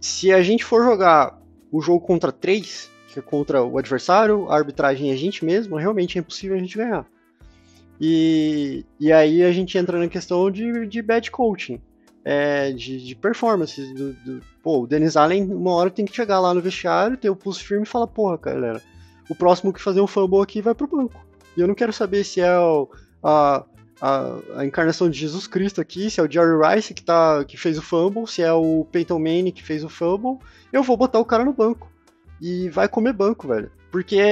se 0.00 0.32
a 0.32 0.42
gente 0.42 0.64
for 0.64 0.82
jogar 0.82 1.38
o 1.70 1.80
jogo 1.80 2.04
contra 2.04 2.32
três, 2.32 2.90
que 3.08 3.18
é 3.18 3.22
contra 3.22 3.62
o 3.62 3.78
adversário, 3.78 4.48
a 4.50 4.56
arbitragem 4.56 5.10
e 5.10 5.12
a 5.12 5.16
gente 5.16 5.44
mesmo, 5.44 5.76
realmente 5.76 6.16
é 6.16 6.20
impossível 6.20 6.56
a 6.56 6.60
gente 6.60 6.76
ganhar. 6.76 7.06
E, 8.00 8.84
e 8.98 9.12
aí 9.12 9.42
a 9.42 9.52
gente 9.52 9.76
entra 9.76 9.98
na 9.98 10.08
questão 10.08 10.50
de, 10.50 10.86
de 10.86 11.02
bad 11.02 11.30
coaching, 11.30 11.80
é, 12.24 12.72
de, 12.72 13.04
de 13.04 13.14
performance. 13.14 13.82
Do, 13.94 14.12
do, 14.12 14.40
pô, 14.62 14.82
o 14.82 14.86
Dennis 14.86 15.16
Allen, 15.16 15.44
uma 15.52 15.72
hora 15.72 15.90
tem 15.90 16.04
que 16.04 16.14
chegar 16.14 16.40
lá 16.40 16.52
no 16.52 16.60
vestiário, 16.60 17.16
ter 17.16 17.30
o 17.30 17.36
pulso 17.36 17.64
firme 17.64 17.84
e 17.84 17.88
falar: 17.88 18.06
porra, 18.06 18.36
galera, 18.36 18.82
o 19.28 19.34
próximo 19.34 19.72
que 19.72 19.80
fazer 19.80 20.00
um 20.00 20.06
fumble 20.06 20.42
aqui 20.42 20.60
vai 20.60 20.74
pro 20.74 20.86
banco. 20.86 21.24
E 21.56 21.60
eu 21.60 21.68
não 21.68 21.74
quero 21.74 21.92
saber 21.92 22.24
se 22.24 22.40
é 22.40 22.58
o, 22.58 22.88
a, 23.22 23.64
a, 24.00 24.36
a, 24.56 24.64
encarnação 24.64 25.10
de 25.10 25.18
Jesus 25.18 25.46
Cristo 25.46 25.80
aqui, 25.80 26.10
se 26.10 26.20
é 26.20 26.22
o 26.22 26.30
Jerry 26.30 26.56
Rice 26.74 26.94
que, 26.94 27.02
tá, 27.02 27.44
que 27.44 27.56
fez 27.56 27.76
o 27.78 27.82
fumble, 27.82 28.26
se 28.26 28.42
é 28.42 28.52
o 28.52 28.86
Peyton 28.90 29.18
Manning 29.18 29.52
que 29.52 29.62
fez 29.62 29.84
o 29.84 29.88
fumble, 29.88 30.38
eu 30.72 30.82
vou 30.82 30.96
botar 30.96 31.18
o 31.18 31.24
cara 31.24 31.44
no 31.44 31.52
banco. 31.52 31.90
E 32.40 32.68
vai 32.70 32.88
comer 32.88 33.12
banco, 33.12 33.46
velho. 33.46 33.70
Porque 33.90 34.16
é, 34.16 34.22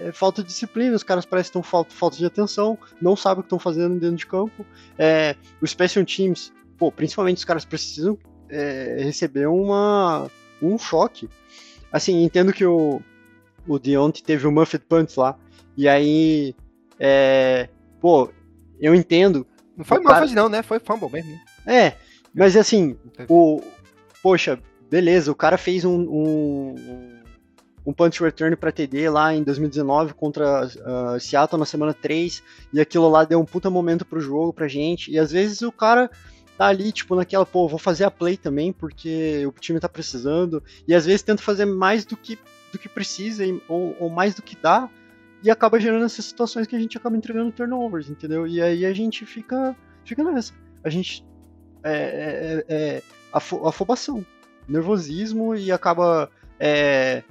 é, 0.00 0.08
é, 0.08 0.12
falta 0.12 0.42
de 0.42 0.48
disciplina, 0.48 0.96
os 0.96 1.02
caras 1.02 1.26
parecem 1.26 1.60
que 1.60 1.68
falta, 1.68 1.94
falta 1.94 2.16
de 2.16 2.24
atenção, 2.24 2.78
não 3.00 3.14
sabem 3.14 3.40
o 3.40 3.42
que 3.42 3.46
estão 3.46 3.58
fazendo 3.58 4.00
dentro 4.00 4.16
de 4.16 4.26
campo. 4.26 4.64
É, 4.98 5.36
o 5.60 5.66
Special 5.66 6.04
Teams, 6.04 6.52
pô, 6.78 6.90
principalmente 6.92 7.38
os 7.38 7.44
caras 7.44 7.64
precisam 7.64 8.18
é, 8.48 8.96
receber 9.00 9.46
uma, 9.46 10.30
um 10.62 10.78
choque. 10.78 11.28
Assim, 11.92 12.22
entendo 12.22 12.52
que 12.52 12.64
o, 12.64 13.00
o 13.66 13.78
Deontay 13.78 14.22
teve 14.22 14.46
o 14.46 14.52
Muffet 14.52 14.82
Punt 14.86 15.16
lá, 15.16 15.38
e 15.76 15.88
aí, 15.88 16.54
é, 16.98 17.68
pô, 18.00 18.30
eu 18.80 18.94
entendo. 18.94 19.46
Não 19.76 19.84
foi 19.84 19.98
Muffet 19.98 20.12
cara... 20.12 20.26
não, 20.26 20.48
né? 20.48 20.62
Foi 20.62 20.78
fumble 20.78 21.10
mesmo. 21.10 21.38
É, 21.66 21.94
mas 22.34 22.56
assim, 22.56 22.96
o, 23.28 23.60
poxa, 24.22 24.58
beleza, 24.90 25.30
o 25.30 25.34
cara 25.34 25.58
fez 25.58 25.84
um, 25.84 26.00
um 26.00 27.16
um 27.86 27.92
punch 27.92 28.20
return 28.20 28.56
para 28.56 28.72
TD 28.72 29.08
lá 29.08 29.32
em 29.32 29.44
2019 29.44 30.12
contra 30.14 30.66
uh, 30.66 31.20
Seattle 31.20 31.58
na 31.58 31.64
semana 31.64 31.94
3, 31.94 32.42
e 32.72 32.80
aquilo 32.80 33.08
lá 33.08 33.22
deu 33.22 33.38
um 33.38 33.44
puta 33.44 33.70
momento 33.70 34.04
pro 34.04 34.20
jogo, 34.20 34.52
pra 34.52 34.66
gente, 34.66 35.12
e 35.12 35.18
às 35.18 35.30
vezes 35.30 35.62
o 35.62 35.70
cara 35.70 36.10
tá 36.56 36.66
ali, 36.66 36.92
tipo, 36.92 37.14
naquela, 37.14 37.44
pô, 37.44 37.68
vou 37.68 37.78
fazer 37.78 38.04
a 38.04 38.10
play 38.10 38.36
também, 38.36 38.72
porque 38.72 39.46
o 39.46 39.52
time 39.52 39.80
tá 39.80 39.88
precisando, 39.88 40.62
e 40.86 40.94
às 40.94 41.06
vezes 41.06 41.22
tenta 41.22 41.42
fazer 41.42 41.64
mais 41.64 42.04
do 42.04 42.16
que, 42.16 42.38
do 42.72 42.78
que 42.78 42.88
precisa, 42.88 43.44
ou, 43.68 43.96
ou 43.98 44.10
mais 44.10 44.34
do 44.34 44.42
que 44.42 44.56
dá, 44.56 44.88
e 45.42 45.50
acaba 45.50 45.78
gerando 45.78 46.04
essas 46.04 46.24
situações 46.24 46.66
que 46.66 46.74
a 46.74 46.78
gente 46.78 46.96
acaba 46.96 47.16
entregando 47.16 47.52
turnovers, 47.52 48.08
entendeu? 48.08 48.46
E 48.46 48.60
aí 48.60 48.84
a 48.86 48.92
gente 48.92 49.26
fica, 49.26 49.76
fica 50.04 50.24
nessa. 50.24 50.52
A 50.82 50.88
gente 50.88 51.24
é, 51.84 52.64
é, 52.68 52.74
é 52.74 53.02
afobação, 53.32 54.24
nervosismo 54.66 55.54
e 55.54 55.70
acaba 55.70 56.30
é, 56.58 57.22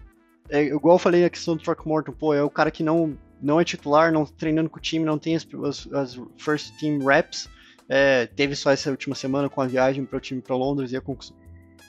é, 0.50 0.64
igual 0.64 0.96
eu 0.96 1.00
falei 1.00 1.26
a 1.26 1.30
questão 1.30 1.56
do 1.56 1.64
Throckmorton, 1.64 2.12
pô, 2.12 2.34
é 2.34 2.44
o 2.44 2.50
cara 2.50 2.70
que 2.70 2.84
não, 2.84 3.18
não 3.42 3.60
é 3.60 3.64
titular, 3.64 4.12
não 4.12 4.26
treinando 4.26 4.70
com 4.70 4.78
o 4.78 4.82
time, 4.82 5.06
não 5.06 5.18
tem 5.18 5.36
as, 5.36 5.48
as, 5.64 5.88
as 5.94 6.22
first 6.38 6.78
team 6.80 7.00
reps. 7.00 7.50
É, 7.88 8.26
teve 8.28 8.56
só 8.56 8.72
essa 8.72 8.90
última 8.90 9.16
semana 9.16 9.50
com 9.50 9.62
a 9.62 9.68
viagem 9.68 10.06
para 10.06 10.18
o 10.18 10.22
time 10.22 10.42
para 10.42 10.56
Londres 10.56 10.92
e 10.92 10.98
a 10.98 11.02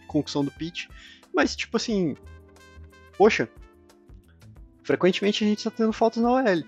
concussão 0.06 0.44
do 0.44 0.50
pitch. 0.50 0.88
Mas, 1.34 1.56
tipo 1.56 1.76
assim, 1.76 2.14
poxa, 3.16 3.48
frequentemente 4.82 5.44
a 5.44 5.46
gente 5.46 5.58
está 5.58 5.70
tendo 5.70 5.92
faltas 5.92 6.22
na 6.22 6.30
OL. 6.30 6.64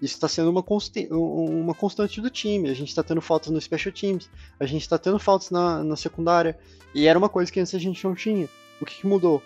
Isso 0.00 0.14
está 0.14 0.28
sendo 0.28 0.50
uma, 0.50 0.64
uma 1.10 1.74
constante 1.74 2.20
do 2.20 2.30
time. 2.30 2.70
A 2.70 2.74
gente 2.74 2.88
está 2.88 3.02
tendo 3.02 3.20
faltas 3.20 3.50
no 3.50 3.60
Special 3.60 3.92
Teams, 3.92 4.30
a 4.58 4.64
gente 4.64 4.82
está 4.82 4.96
tendo 4.96 5.18
faltas 5.18 5.50
na, 5.50 5.84
na 5.84 5.96
secundária. 5.96 6.58
E 6.94 7.06
era 7.06 7.18
uma 7.18 7.28
coisa 7.28 7.52
que 7.52 7.60
antes 7.60 7.74
a 7.74 7.78
gente 7.78 8.02
não 8.04 8.14
tinha. 8.14 8.48
O 8.80 8.86
que, 8.86 9.00
que 9.00 9.06
mudou? 9.06 9.42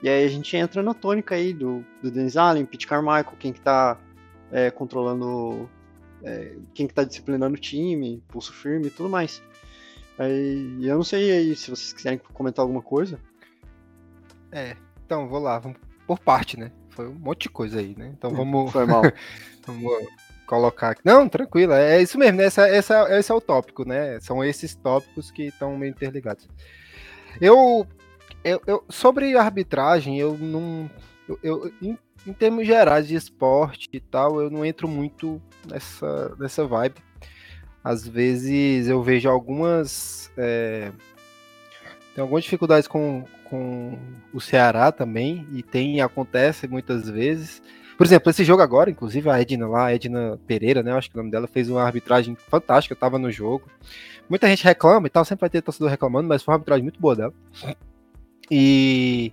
E 0.00 0.08
aí 0.08 0.24
a 0.24 0.28
gente 0.28 0.56
entra 0.56 0.82
na 0.82 0.94
tônica 0.94 1.34
aí 1.34 1.52
do, 1.52 1.84
do 2.00 2.10
Dennis 2.10 2.36
Allen, 2.36 2.64
Pete 2.64 2.86
Carmichael, 2.86 3.36
quem 3.38 3.52
que 3.52 3.60
tá 3.60 3.98
é, 4.52 4.70
controlando, 4.70 5.68
é, 6.22 6.56
quem 6.74 6.86
que 6.86 6.94
tá 6.94 7.04
disciplinando 7.04 7.56
o 7.56 7.60
time, 7.60 8.22
pulso 8.28 8.52
firme 8.52 8.86
e 8.86 8.90
tudo 8.90 9.08
mais. 9.08 9.42
Aí, 10.18 10.78
eu 10.82 10.96
não 10.96 11.04
sei 11.04 11.30
aí 11.30 11.54
se 11.54 11.70
vocês 11.70 11.92
quiserem 11.92 12.20
comentar 12.32 12.62
alguma 12.62 12.82
coisa. 12.82 13.18
É, 14.50 14.76
então 15.04 15.28
vou 15.28 15.38
lá, 15.38 15.58
vamos 15.58 15.78
por 16.06 16.18
parte, 16.18 16.58
né? 16.58 16.72
Foi 16.90 17.08
um 17.08 17.14
monte 17.14 17.42
de 17.42 17.48
coisa 17.50 17.78
aí, 17.78 17.94
né? 17.96 18.12
Então 18.16 18.30
vamos. 18.30 18.72
Foi 18.72 18.84
mal. 18.84 19.02
vamos 19.66 20.08
colocar 20.46 20.90
aqui. 20.90 21.02
Não, 21.04 21.28
tranquilo, 21.28 21.74
é 21.74 22.02
isso 22.02 22.18
mesmo, 22.18 22.38
né? 22.38 22.44
Essa, 22.44 22.66
essa, 22.66 23.18
esse 23.18 23.30
é 23.30 23.34
o 23.34 23.40
tópico, 23.40 23.86
né? 23.86 24.18
São 24.20 24.42
esses 24.42 24.74
tópicos 24.74 25.30
que 25.30 25.44
estão 25.44 25.76
meio 25.76 25.90
interligados. 25.90 26.48
Eu 27.40 27.86
eu, 28.44 28.62
eu, 28.66 28.84
sobre 28.88 29.36
arbitragem, 29.36 30.18
eu 30.18 30.36
não. 30.36 30.90
Eu, 31.28 31.38
eu 31.42 31.72
em, 32.28 32.32
termos 32.32 32.66
gerais 32.66 33.08
de 33.08 33.14
esporte 33.14 33.88
e 33.92 34.00
tal, 34.00 34.40
eu 34.40 34.50
não 34.50 34.64
entro 34.64 34.86
muito 34.86 35.40
nessa, 35.66 36.34
nessa 36.38 36.64
vibe. 36.66 36.96
Às 37.82 38.06
vezes 38.06 38.88
eu 38.88 39.02
vejo 39.02 39.28
algumas. 39.28 40.30
É, 40.36 40.92
tem 42.14 42.22
algumas 42.22 42.44
dificuldades 42.44 42.88
com, 42.88 43.24
com 43.44 43.98
o 44.32 44.40
Ceará 44.40 44.90
também, 44.90 45.46
e 45.52 45.62
tem 45.62 46.00
acontece 46.00 46.66
muitas 46.66 47.08
vezes. 47.08 47.62
Por 47.96 48.06
exemplo, 48.06 48.30
esse 48.30 48.44
jogo 48.44 48.62
agora, 48.62 48.90
inclusive 48.90 49.28
a 49.28 49.40
Edna 49.40 49.66
lá, 49.66 49.86
a 49.86 49.94
Edna 49.94 50.38
Pereira, 50.46 50.82
né? 50.84 50.92
Acho 50.92 51.10
que 51.10 51.16
o 51.16 51.18
nome 51.18 51.32
dela 51.32 51.48
fez 51.48 51.68
uma 51.68 51.82
arbitragem 51.82 52.36
fantástica, 52.36 52.94
estava 52.94 53.18
no 53.18 53.30
jogo. 53.30 53.68
Muita 54.28 54.46
gente 54.46 54.62
reclama 54.62 55.06
e 55.06 55.10
tal, 55.10 55.24
sempre 55.24 55.40
vai 55.40 55.50
ter 55.50 55.62
torcedor 55.62 55.90
reclamando, 55.90 56.28
mas 56.28 56.42
foi 56.42 56.52
uma 56.52 56.56
arbitragem 56.56 56.84
muito 56.84 57.00
boa 57.00 57.16
dela. 57.16 57.34
E, 58.50 59.32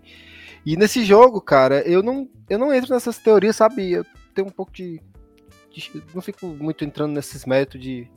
e 0.65 0.75
nesse 0.75 1.05
jogo, 1.05 1.39
cara, 1.39 1.81
eu 1.87 2.01
não, 2.01 2.27
eu 2.49 2.57
não 2.57 2.73
entro 2.73 2.93
nessas 2.93 3.19
teorias, 3.19 3.55
sabe? 3.55 3.91
Eu 3.91 4.05
tenho 4.33 4.47
um 4.47 4.51
pouco 4.51 4.71
de. 4.71 4.99
de 5.71 6.03
não 6.13 6.21
fico 6.21 6.47
muito 6.47 6.83
entrando 6.83 7.13
nesses 7.13 7.45
métodos 7.45 7.81
de, 7.81 8.07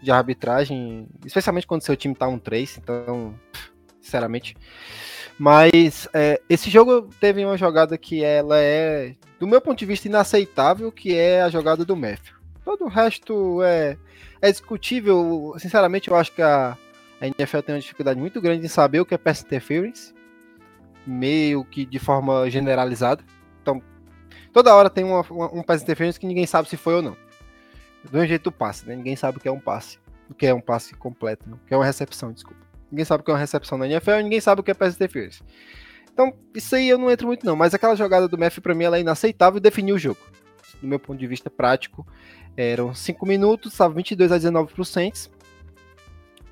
de 0.00 0.10
arbitragem, 0.10 1.08
especialmente 1.24 1.66
quando 1.66 1.82
seu 1.82 1.96
time 1.96 2.14
tá 2.14 2.28
um 2.28 2.38
3, 2.38 2.78
então, 2.78 3.34
sinceramente. 4.00 4.56
Mas 5.38 6.08
é, 6.14 6.40
esse 6.48 6.70
jogo 6.70 7.10
teve 7.20 7.44
uma 7.44 7.58
jogada 7.58 7.98
que 7.98 8.24
ela 8.24 8.58
é, 8.58 9.14
do 9.38 9.46
meu 9.46 9.60
ponto 9.60 9.78
de 9.78 9.84
vista, 9.84 10.08
inaceitável, 10.08 10.90
que 10.90 11.14
é 11.14 11.42
a 11.42 11.50
jogada 11.50 11.84
do 11.84 11.96
Matthew. 11.96 12.34
Todo 12.64 12.84
o 12.84 12.88
resto 12.88 13.62
é, 13.62 13.98
é 14.40 14.50
discutível. 14.50 15.54
Sinceramente, 15.58 16.08
eu 16.08 16.16
acho 16.16 16.32
que 16.32 16.40
a, 16.40 16.76
A 17.20 17.26
NFL 17.26 17.60
tem 17.60 17.74
uma 17.74 17.80
dificuldade 17.80 18.18
muito 18.18 18.40
grande 18.40 18.64
em 18.64 18.68
saber 18.68 19.00
o 19.00 19.06
que 19.06 19.14
é 19.14 19.18
pass 19.18 19.42
interference, 19.42 20.14
meio 21.06 21.64
que 21.64 21.84
de 21.84 21.98
forma 21.98 22.48
generalizada. 22.50 23.22
Então, 23.62 23.82
toda 24.52 24.74
hora 24.74 24.90
tem 24.90 25.04
uma, 25.04 25.20
uma, 25.30 25.54
um 25.54 25.62
pass 25.62 25.82
interference 25.82 26.18
que 26.18 26.26
ninguém 26.26 26.46
sabe 26.46 26.68
se 26.68 26.76
foi 26.76 26.94
ou 26.94 27.02
não. 27.02 27.16
Do 28.10 28.26
jeito 28.26 28.44
do 28.44 28.52
passe, 28.52 28.86
né? 28.86 28.94
Ninguém 28.94 29.16
sabe 29.16 29.38
o 29.38 29.40
que 29.40 29.48
é 29.48 29.52
um 29.52 29.60
passe. 29.60 29.98
O 30.28 30.34
que 30.34 30.46
é 30.46 30.54
um 30.54 30.60
passe 30.60 30.94
completo, 30.94 31.48
né? 31.48 31.56
o 31.56 31.66
que 31.66 31.74
é 31.74 31.76
uma 31.76 31.84
recepção, 31.84 32.32
desculpa. 32.32 32.60
Ninguém 32.90 33.04
sabe 33.04 33.20
o 33.20 33.24
que 33.24 33.30
é 33.30 33.34
uma 33.34 33.40
recepção 33.40 33.78
na 33.78 33.86
NFL 33.86 34.22
ninguém 34.22 34.40
sabe 34.40 34.60
o 34.60 34.64
que 34.64 34.70
é 34.70 34.74
pass 34.74 34.94
interference. 34.94 35.42
Então, 36.12 36.32
isso 36.54 36.74
aí 36.74 36.88
eu 36.88 36.98
não 36.98 37.10
entro 37.10 37.26
muito 37.26 37.44
não, 37.44 37.54
mas 37.54 37.74
aquela 37.74 37.94
jogada 37.94 38.26
do 38.26 38.38
Matthew 38.38 38.62
para 38.62 38.74
mim 38.74 38.84
ela 38.84 38.96
é 38.96 39.00
inaceitável 39.00 39.58
e 39.58 39.60
definiu 39.60 39.96
o 39.96 39.98
jogo. 39.98 40.18
Do 40.80 40.88
meu 40.88 40.98
ponto 40.98 41.18
de 41.18 41.26
vista 41.26 41.50
prático, 41.50 42.06
eram 42.56 42.94
5 42.94 43.26
minutos, 43.26 43.72
estava 43.72 43.94
22 43.94 44.32
a 44.32 44.36
19 44.36 44.72
para 44.72 44.82
o 44.82 44.84
Saints. 44.84 45.30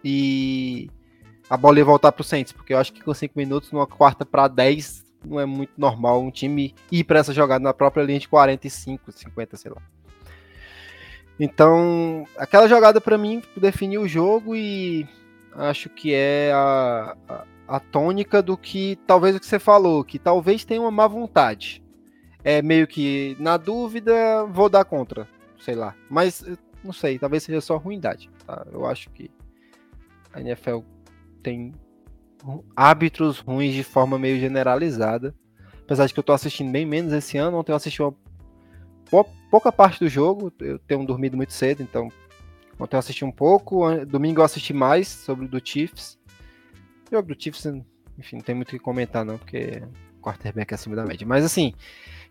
E 0.04 0.90
a 1.48 1.56
bola 1.56 1.78
ia 1.78 1.84
voltar 1.84 2.12
para 2.12 2.22
o 2.22 2.24
Saints, 2.24 2.52
porque 2.52 2.72
eu 2.72 2.78
acho 2.78 2.92
que 2.92 3.02
com 3.02 3.12
5 3.12 3.32
minutos, 3.36 3.70
numa 3.70 3.86
quarta 3.86 4.24
para 4.24 4.48
10, 4.48 5.04
não 5.24 5.40
é 5.40 5.46
muito 5.46 5.72
normal 5.76 6.22
um 6.22 6.30
time 6.30 6.74
ir 6.90 7.04
para 7.04 7.18
essa 7.18 7.32
jogada 7.32 7.62
na 7.62 7.74
própria 7.74 8.02
linha 8.02 8.18
de 8.18 8.28
45, 8.28 9.12
50, 9.12 9.56
sei 9.56 9.70
lá. 9.70 9.82
Então, 11.38 12.26
aquela 12.36 12.68
jogada 12.68 13.00
para 13.00 13.18
mim 13.18 13.42
definiu 13.56 14.02
o 14.02 14.08
jogo 14.08 14.54
e 14.54 15.06
acho 15.52 15.88
que 15.88 16.14
é 16.14 16.52
a, 16.52 17.16
a, 17.28 17.44
a, 17.68 17.80
tônica 17.80 18.40
do 18.40 18.56
que 18.56 18.98
talvez 19.06 19.34
o 19.34 19.40
que 19.40 19.46
você 19.46 19.58
falou, 19.58 20.04
que 20.04 20.18
talvez 20.18 20.64
tenha 20.64 20.80
uma 20.80 20.90
má 20.90 21.06
vontade. 21.06 21.82
É 22.44 22.62
meio 22.62 22.86
que 22.86 23.36
na 23.40 23.56
dúvida 23.56 24.44
vou 24.46 24.68
dar 24.68 24.84
contra, 24.84 25.26
sei 25.58 25.74
lá. 25.74 25.94
Mas 26.08 26.44
não 26.84 26.92
sei, 26.92 27.18
talvez 27.18 27.42
seja 27.42 27.60
só 27.60 27.78
ruindade. 27.78 28.30
Tá? 28.46 28.64
Eu 28.70 28.86
acho 28.86 29.10
que 29.10 29.30
a 30.32 30.40
NFL 30.40 30.80
tem 31.44 31.72
árbitros 32.74 33.38
ruins 33.38 33.74
de 33.74 33.84
forma 33.84 34.18
meio 34.18 34.40
generalizada. 34.40 35.34
Apesar 35.82 36.06
de 36.06 36.14
que 36.14 36.18
eu 36.18 36.24
tô 36.24 36.32
assistindo 36.32 36.72
bem 36.72 36.86
menos 36.86 37.12
esse 37.12 37.36
ano, 37.36 37.58
ontem 37.58 37.70
eu 37.70 37.76
assisti 37.76 38.02
uma 38.02 38.16
pouca 39.50 39.70
parte 39.70 40.00
do 40.00 40.08
jogo, 40.08 40.52
eu 40.58 40.78
tenho 40.78 41.06
dormido 41.06 41.36
muito 41.36 41.52
cedo, 41.52 41.82
então 41.82 42.08
ontem 42.80 42.96
eu 42.96 42.98
assisti 42.98 43.24
um 43.24 43.30
pouco, 43.30 43.84
domingo 44.06 44.40
eu 44.40 44.44
assisti 44.44 44.72
mais 44.72 45.06
sobre 45.06 45.44
o 45.44 45.48
do 45.48 45.60
Chiefs. 45.62 46.18
O 47.06 47.14
jogo 47.14 47.28
do 47.28 47.40
Chiefs, 47.40 47.66
enfim, 48.18 48.36
não 48.36 48.42
tem 48.42 48.54
muito 48.54 48.68
o 48.68 48.72
que 48.72 48.78
comentar 48.78 49.24
não, 49.24 49.36
porque 49.36 49.82
o 50.18 50.22
quarterback 50.22 50.72
é 50.72 50.74
acima 50.74 50.96
da 50.96 51.04
média. 51.04 51.26
Mas 51.26 51.44
assim, 51.44 51.74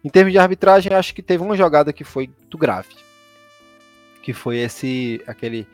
em 0.04 0.10
termos 0.10 0.34
de 0.34 0.40
arbitragem, 0.40 0.92
acho 0.92 1.14
que 1.14 1.22
teve 1.22 1.44
uma 1.44 1.56
jogada 1.56 1.94
que 1.94 2.04
foi 2.04 2.28
muito 2.28 2.58
grave. 2.58 2.96
Que 4.24 4.34
foi 4.34 4.58
esse, 4.58 5.22
aquele, 5.28 5.68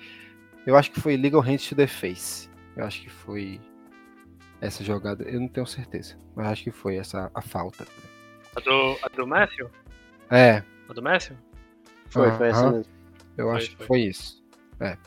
eu 0.65 0.75
acho 0.75 0.91
que 0.91 0.99
foi 0.99 1.15
legal 1.15 1.41
hands 1.41 1.67
to 1.67 1.75
the 1.75 1.87
face. 1.87 2.48
Eu 2.79 2.85
acho 2.85 3.01
que 3.01 3.09
foi 3.09 3.59
essa 4.61 4.85
jogada, 4.85 5.25
eu 5.25 5.41
não 5.41 5.49
tenho 5.49 5.67
certeza, 5.67 6.15
mas 6.33 6.47
acho 6.47 6.63
que 6.63 6.71
foi 6.71 6.95
essa 6.95 7.29
a 7.33 7.41
falta. 7.41 7.85
A 8.55 8.59
do, 8.61 8.97
a 9.03 9.09
do 9.09 9.27
Matthew? 9.27 9.69
É. 10.31 10.63
A 10.87 10.93
do 10.93 11.01
Matthew? 11.01 11.35
Foi, 12.09 12.31
foi 12.31 12.47
essa 12.47 12.71
mesmo. 12.71 12.93
Eu 13.37 13.47
foi, 13.47 13.57
acho 13.57 13.67
foi. 13.67 13.75
que 13.75 13.85
foi 13.85 13.99
isso. 14.03 14.41
É. 14.79 14.97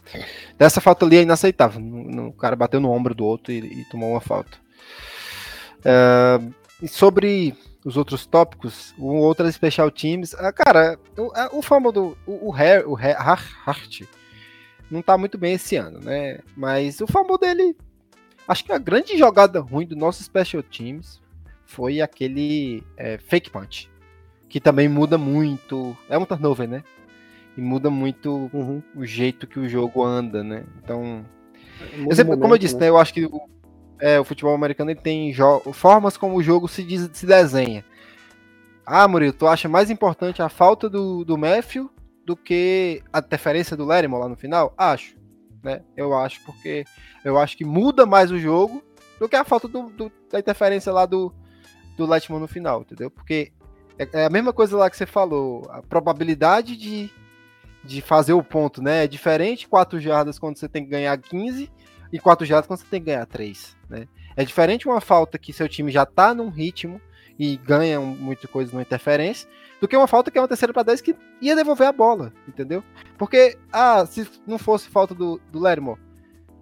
Dessa 0.59 0.83
falta 0.83 1.07
ali 1.07 1.17
é 1.17 1.23
inaceitável. 1.23 1.81
O 2.29 2.35
cara 2.35 2.55
bateu 2.55 2.79
no 2.79 2.91
ombro 2.91 3.15
do 3.15 3.25
outro 3.25 3.51
e, 3.51 3.81
e 3.81 3.85
tomou 3.87 4.11
uma 4.11 4.21
falta. 4.21 4.59
Uh, 5.79 6.53
e 6.83 6.89
sobre 6.89 7.57
os 7.87 7.97
outros 7.97 8.27
tópicos, 8.27 8.95
o 8.99 9.15
outro 9.15 9.51
Special 9.51 9.91
Teams, 9.91 10.35
uh, 10.35 10.53
cara, 10.55 10.99
o, 11.17 11.59
o 11.59 11.63
famoso 11.63 12.19
o, 12.27 12.51
o, 12.51 12.55
Her, 12.55 12.87
o 12.87 12.99
Her, 12.99 13.17
Hart 13.19 14.03
não 14.93 15.03
tá 15.03 15.17
muito 15.17 15.39
bem 15.39 15.55
esse 15.55 15.77
ano, 15.77 16.01
né? 16.01 16.41
Mas 16.57 17.01
o 17.01 17.07
famoso 17.07 17.39
dele, 17.39 17.77
acho 18.47 18.65
que 18.65 18.73
a 18.73 18.79
grande 18.79 19.17
jogada 19.17 19.61
ruim 19.61 19.87
do 19.87 19.97
nosso 19.97 20.23
Special 20.23 20.63
Teams 20.63 21.21
foi 21.65 22.01
aquele 22.01 22.83
é, 22.97 23.19
fake 23.19 23.51
punch, 23.51 23.91
que 24.49 24.61
também 24.61 24.89
muda 24.89 25.17
muito. 25.17 25.97
É 26.09 26.19
um 26.19 26.25
turnover, 26.25 26.69
né? 26.69 26.85
e 27.57 27.61
muda 27.61 27.91
muito 27.91 28.51
uhum. 28.53 28.83
o 28.95 29.05
jeito 29.05 29.47
que 29.47 29.59
o 29.59 29.69
jogo 29.69 30.05
anda, 30.05 30.43
né? 30.43 30.65
Então, 30.83 31.25
eu 31.81 32.15
sempre, 32.15 32.25
momento, 32.25 32.41
como 32.41 32.55
eu 32.55 32.59
disse, 32.59 32.75
né? 32.75 32.83
né? 32.83 32.89
eu 32.89 32.99
acho 32.99 33.13
que 33.13 33.27
o, 33.27 33.41
é, 34.01 34.19
o 34.19 34.25
futebol 34.25 34.55
americano 34.55 34.91
ele 34.91 35.01
tem 35.01 35.35
formas 35.73 36.17
como 36.17 36.37
o 36.37 36.43
jogo 36.43 36.69
se, 36.69 36.87
se 37.13 37.27
desenha. 37.27 37.85
Ah, 38.85 39.07
Murilo, 39.07 39.33
tu 39.33 39.47
acha 39.47 39.69
mais 39.69 39.91
importante 39.91 40.43
a 40.43 40.49
falta 40.49 40.89
do, 40.89 41.25
do 41.25 41.37
Matthew 41.39 41.91
do 42.25 42.37
que 42.37 43.03
a 43.13 43.19
interferência 43.19 43.77
do 43.77 43.85
Lerimo 43.85 44.19
lá 44.19 44.29
no 44.29 44.37
final? 44.37 44.73
Acho, 44.77 45.17
né? 45.63 45.83
Eu 45.97 46.17
acho, 46.17 46.43
porque 46.45 46.85
eu 47.25 47.39
acho 47.39 47.57
que 47.57 47.65
muda 47.65 48.07
mais 48.07 48.31
o 48.31 48.39
jogo 48.39 48.83
do 49.19 49.29
que 49.29 49.37
a 49.37 49.45
falta 49.45 49.69
do, 49.69 49.91
do, 49.91 50.13
da 50.31 50.39
interferência 50.39 50.93
lá 50.93 51.07
do, 51.07 51.33
do 51.97 52.07
Letman 52.07 52.41
no 52.41 52.49
final, 52.49 52.83
entendeu? 52.83 53.11
Porque 53.11 53.53
é, 53.99 54.09
é 54.13 54.25
a 54.25 54.31
mesma 54.31 54.53
coisa 54.53 54.77
lá 54.77 54.89
que 54.89 54.97
você 54.97 55.07
falou, 55.07 55.67
a 55.71 55.83
probabilidade 55.83 56.77
de 56.77 57.11
de 57.85 58.01
fazer 58.01 58.33
o 58.33 58.45
ponto, 58.45 58.81
né? 58.81 59.05
É 59.05 59.09
diferente 59.09 59.69
4 59.69 59.99
jardas 59.99 60.39
quando 60.39 60.57
você 60.57 60.69
tem 60.69 60.85
que 60.85 60.91
ganhar 60.91 61.17
15 61.19 61.71
e 62.13 62.19
4 62.19 62.47
jardas 62.47 62.67
quando 62.67 62.81
você 62.81 62.87
tem 62.87 63.01
que 63.01 63.07
ganhar 63.07 63.27
3, 63.27 63.77
né? 63.89 64.07
É 64.37 64.45
diferente 64.45 64.87
uma 64.87 65.01
falta 65.01 65.39
que 65.39 65.53
seu 65.53 65.69
time 65.69 65.91
já 65.91 66.07
tá 66.07 66.33
num 66.33 66.49
ritmo 66.49 67.01
e 67.39 67.57
ganha 67.57 68.01
muita 68.01 68.47
coisa 68.47 68.75
na 68.75 68.83
interferência, 68.83 69.49
do 69.81 69.89
que 69.89 69.97
uma 69.97 70.07
falta 70.07 70.31
que 70.31 70.39
é 70.39 70.41
uma 70.41 70.49
terceira 70.49 70.73
para 70.73 70.85
10 70.85 71.01
que 71.01 71.17
ia 71.41 71.57
devolver 71.57 71.89
a 71.89 71.93
bola, 71.93 72.33
entendeu? 72.47 72.85
Porque, 73.19 73.59
ah, 73.73 74.05
se 74.07 74.29
não 74.47 74.59
fosse 74.59 74.89
falta 74.89 75.15
do, 75.15 75.41
do 75.51 75.61
Lermo, 75.61 75.99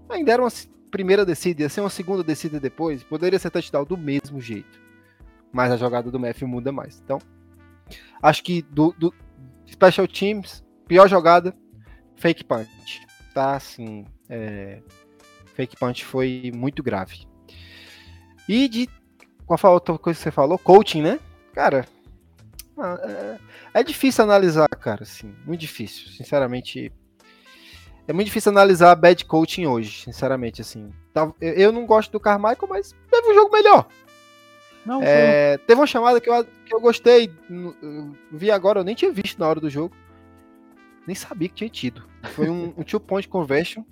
ainda 0.08 0.32
era 0.32 0.42
uma 0.42 0.50
primeira 0.90 1.24
descida, 1.24 1.62
ia 1.62 1.68
ser 1.68 1.80
uma 1.80 1.90
segunda 1.90 2.24
descida 2.24 2.58
depois, 2.58 3.02
poderia 3.04 3.38
ser 3.38 3.50
touchdown 3.50 3.84
do 3.84 3.96
mesmo 3.96 4.40
jeito. 4.40 4.80
Mas 5.52 5.70
a 5.72 5.76
jogada 5.76 6.10
do 6.10 6.18
Matthew 6.18 6.48
muda 6.48 6.72
mais. 6.72 7.00
Então, 7.04 7.18
acho 8.22 8.42
que 8.42 8.62
do, 8.62 8.94
do 8.96 9.12
Special 9.66 10.06
Teams, 10.06 10.62
Pior 10.90 11.08
jogada, 11.08 11.56
fake 12.16 12.42
punch. 12.42 13.06
Tá 13.32 13.54
assim. 13.54 14.04
É, 14.28 14.82
fake 15.54 15.76
punch 15.76 16.04
foi 16.04 16.50
muito 16.52 16.82
grave. 16.82 17.28
E 18.48 18.66
de. 18.68 18.88
Qual 19.50 19.58
foi 19.58 19.68
a 19.68 19.72
outra 19.72 19.98
coisa 19.98 20.16
que 20.16 20.22
você 20.22 20.30
falou? 20.30 20.56
Coaching, 20.56 21.02
né? 21.02 21.18
Cara. 21.52 21.84
Ah, 22.78 22.96
é, 23.02 23.80
é 23.80 23.82
difícil 23.82 24.22
analisar, 24.22 24.68
cara, 24.68 25.02
assim. 25.02 25.34
Muito 25.44 25.58
difícil. 25.58 26.08
Sinceramente. 26.12 26.92
É 28.06 28.12
muito 28.12 28.26
difícil 28.26 28.52
analisar 28.52 28.94
bad 28.94 29.24
coaching 29.24 29.66
hoje, 29.66 30.02
sinceramente, 30.02 30.60
assim. 30.60 30.92
Eu 31.40 31.72
não 31.72 31.84
gosto 31.84 32.12
do 32.12 32.20
Carmichael, 32.20 32.68
mas 32.68 32.94
teve 33.10 33.28
um 33.28 33.34
jogo 33.34 33.52
melhor. 33.52 33.88
Não, 34.86 35.02
é, 35.02 35.58
teve 35.58 35.80
uma 35.80 35.86
chamada 35.88 36.20
que 36.20 36.30
eu, 36.30 36.44
que 36.64 36.72
eu 36.72 36.80
gostei. 36.80 37.28
Vi 38.30 38.52
agora, 38.52 38.78
eu 38.78 38.84
nem 38.84 38.94
tinha 38.94 39.10
visto 39.10 39.40
na 39.40 39.48
hora 39.48 39.58
do 39.58 39.68
jogo 39.68 39.96
nem 41.08 41.14
sabia 41.16 41.48
que 41.48 41.56
tinha 41.56 41.68
tido. 41.68 42.04
Foi 42.34 42.48
um, 42.48 42.72
um 42.76 42.84
two 42.84 43.00
point 43.00 43.26
conversion. 43.26 43.82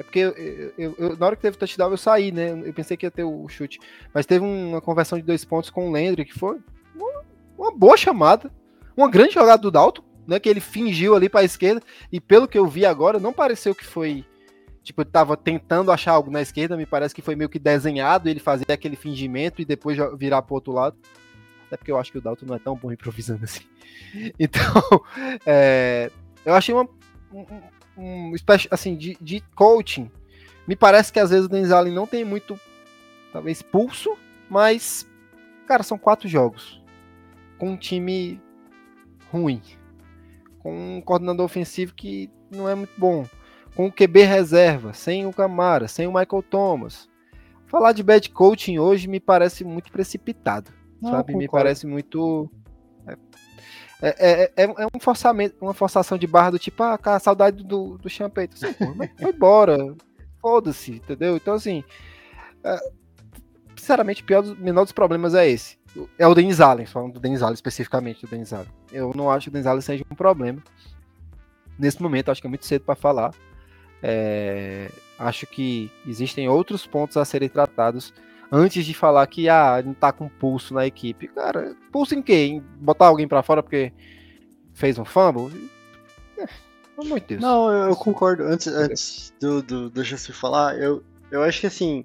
É 0.00 0.02
porque 0.02 0.18
eu, 0.18 0.30
eu, 0.78 0.94
eu, 0.96 1.16
na 1.18 1.26
hora 1.26 1.36
que 1.36 1.42
teve 1.42 1.56
o 1.56 1.58
touchdown 1.58 1.90
eu 1.90 1.96
saí, 1.98 2.32
né? 2.32 2.58
Eu 2.64 2.72
pensei 2.72 2.96
que 2.96 3.04
ia 3.04 3.10
ter 3.10 3.22
o 3.22 3.46
chute. 3.50 3.78
Mas 4.14 4.24
teve 4.24 4.42
uma 4.42 4.80
conversão 4.80 5.18
de 5.18 5.24
dois 5.24 5.44
pontos 5.44 5.68
com 5.68 5.88
o 5.88 5.92
Landry, 5.92 6.24
que 6.24 6.32
foi 6.32 6.58
uma, 6.96 7.22
uma 7.58 7.70
boa 7.70 7.98
chamada. 7.98 8.50
Uma 8.96 9.10
grande 9.10 9.34
jogada 9.34 9.60
do 9.60 9.70
Dalton, 9.70 10.02
né? 10.26 10.40
Que 10.40 10.48
ele 10.48 10.58
fingiu 10.58 11.14
ali 11.14 11.28
para 11.28 11.40
a 11.40 11.44
esquerda. 11.44 11.82
E 12.10 12.18
pelo 12.18 12.48
que 12.48 12.56
eu 12.56 12.66
vi 12.66 12.86
agora, 12.86 13.18
não 13.18 13.30
pareceu 13.30 13.74
que 13.74 13.84
foi. 13.84 14.24
Tipo, 14.82 15.02
ele 15.02 15.10
tava 15.10 15.36
tentando 15.36 15.92
achar 15.92 16.12
algo 16.12 16.30
na 16.30 16.40
esquerda, 16.40 16.78
me 16.78 16.86
parece 16.86 17.14
que 17.14 17.20
foi 17.20 17.36
meio 17.36 17.50
que 17.50 17.58
desenhado, 17.58 18.30
ele 18.30 18.40
fazer 18.40 18.72
aquele 18.72 18.96
fingimento 18.96 19.60
e 19.60 19.66
depois 19.66 19.98
virar 20.16 20.40
pro 20.40 20.54
outro 20.54 20.72
lado. 20.72 20.96
Até 21.66 21.76
porque 21.76 21.92
eu 21.92 21.98
acho 21.98 22.10
que 22.10 22.16
o 22.16 22.22
Dalton 22.22 22.46
não 22.46 22.54
é 22.54 22.58
tão 22.58 22.74
bom 22.74 22.90
improvisando 22.90 23.44
assim. 23.44 23.64
Então, 24.40 25.04
é, 25.44 26.10
eu 26.44 26.54
achei 26.54 26.74
uma, 26.74 26.88
um, 28.00 28.32
assim, 28.70 28.96
de, 28.96 29.16
de 29.20 29.40
coaching. 29.54 30.10
Me 30.66 30.74
parece 30.74 31.12
que 31.12 31.20
às 31.20 31.30
vezes 31.30 31.46
o 31.46 31.48
Dennis 31.48 31.70
Allen 31.70 31.92
não 31.92 32.06
tem 32.06 32.24
muito, 32.24 32.58
talvez, 33.32 33.60
pulso, 33.60 34.16
mas, 34.48 35.06
cara, 35.66 35.82
são 35.82 35.98
quatro 35.98 36.28
jogos. 36.28 36.82
Com 37.58 37.70
um 37.70 37.76
time 37.76 38.40
ruim. 39.30 39.60
Com 40.60 40.96
um 40.96 41.00
coordenador 41.00 41.44
ofensivo 41.44 41.94
que 41.94 42.30
não 42.50 42.68
é 42.68 42.74
muito 42.74 42.92
bom. 42.96 43.26
Com 43.74 43.86
o 43.86 43.92
QB 43.92 44.22
reserva, 44.22 44.92
sem 44.92 45.26
o 45.26 45.32
Camara, 45.32 45.86
sem 45.86 46.06
o 46.06 46.12
Michael 46.12 46.42
Thomas. 46.42 47.08
Falar 47.66 47.92
de 47.92 48.02
bad 48.02 48.28
coaching 48.30 48.78
hoje 48.78 49.06
me 49.06 49.20
parece 49.20 49.62
muito 49.62 49.92
precipitado. 49.92 50.72
Não, 51.00 51.10
sabe? 51.10 51.36
Me 51.36 51.48
parece 51.48 51.86
muito. 51.86 52.50
É, 53.06 53.16
é, 54.02 54.52
é, 54.56 54.64
é, 54.64 54.86
um 54.94 55.00
forçamento, 55.00 55.56
uma 55.60 55.74
forçação 55.74 56.16
de 56.16 56.26
barra 56.26 56.50
do 56.50 56.58
tipo, 56.58 56.82
ah, 56.82 56.96
cara, 56.96 57.18
saudade 57.18 57.62
do, 57.62 57.98
do 57.98 58.08
Champeito. 58.08 58.54
Assim, 58.54 58.72
foi 59.18 59.30
embora. 59.30 59.94
Foda-se, 60.40 60.92
entendeu? 60.92 61.36
Então, 61.36 61.54
assim. 61.54 61.84
É, 62.64 62.78
sinceramente, 63.76 64.24
o 64.24 64.56
menor 64.62 64.84
dos 64.84 64.92
problemas 64.92 65.34
é 65.34 65.48
esse. 65.48 65.78
É 66.18 66.26
o 66.26 66.34
Denis 66.34 66.60
Allen, 66.60 66.86
falando 66.86 67.14
do 67.14 67.20
Denis 67.20 67.42
Allen 67.42 67.54
especificamente, 67.54 68.22
do 68.22 68.30
Denis 68.30 68.52
Allen. 68.52 68.68
Eu 68.92 69.12
não 69.14 69.30
acho 69.30 69.44
que 69.44 69.48
o 69.48 69.52
Denis 69.52 69.66
Allen 69.66 69.80
seja 69.80 70.04
um 70.10 70.14
problema. 70.14 70.62
Nesse 71.78 72.00
momento, 72.00 72.30
acho 72.30 72.40
que 72.40 72.46
é 72.46 72.50
muito 72.50 72.64
cedo 72.64 72.84
para 72.84 72.94
falar. 72.94 73.34
É, 74.02 74.90
acho 75.18 75.46
que 75.46 75.90
existem 76.06 76.48
outros 76.48 76.86
pontos 76.86 77.16
a 77.16 77.24
serem 77.24 77.48
tratados 77.48 78.14
antes 78.50 78.84
de 78.84 78.94
falar 78.94 79.26
que 79.26 79.48
ah, 79.48 79.82
não 79.84 79.94
tá 79.94 80.12
com 80.12 80.28
pulso 80.28 80.74
na 80.74 80.86
equipe. 80.86 81.28
Cara, 81.28 81.76
pulso 81.92 82.14
em 82.14 82.22
quê? 82.22 82.46
Em 82.46 82.60
botar 82.80 83.06
alguém 83.06 83.28
para 83.28 83.42
fora 83.42 83.62
porque 83.62 83.92
fez 84.74 84.98
um 84.98 85.04
fumble? 85.04 85.70
É, 86.38 86.46
pelo 86.96 87.20
de 87.20 87.26
Deus. 87.26 87.42
Não, 87.42 87.70
eu, 87.70 87.88
eu 87.90 87.96
concordo. 87.96 88.44
Antes, 88.44 88.66
antes 88.66 89.34
do, 89.40 89.62
do, 89.62 89.90
do 89.90 90.04
Jussi 90.04 90.32
falar, 90.32 90.78
eu, 90.78 91.02
eu 91.30 91.42
acho 91.42 91.60
que 91.60 91.66
assim, 91.66 92.04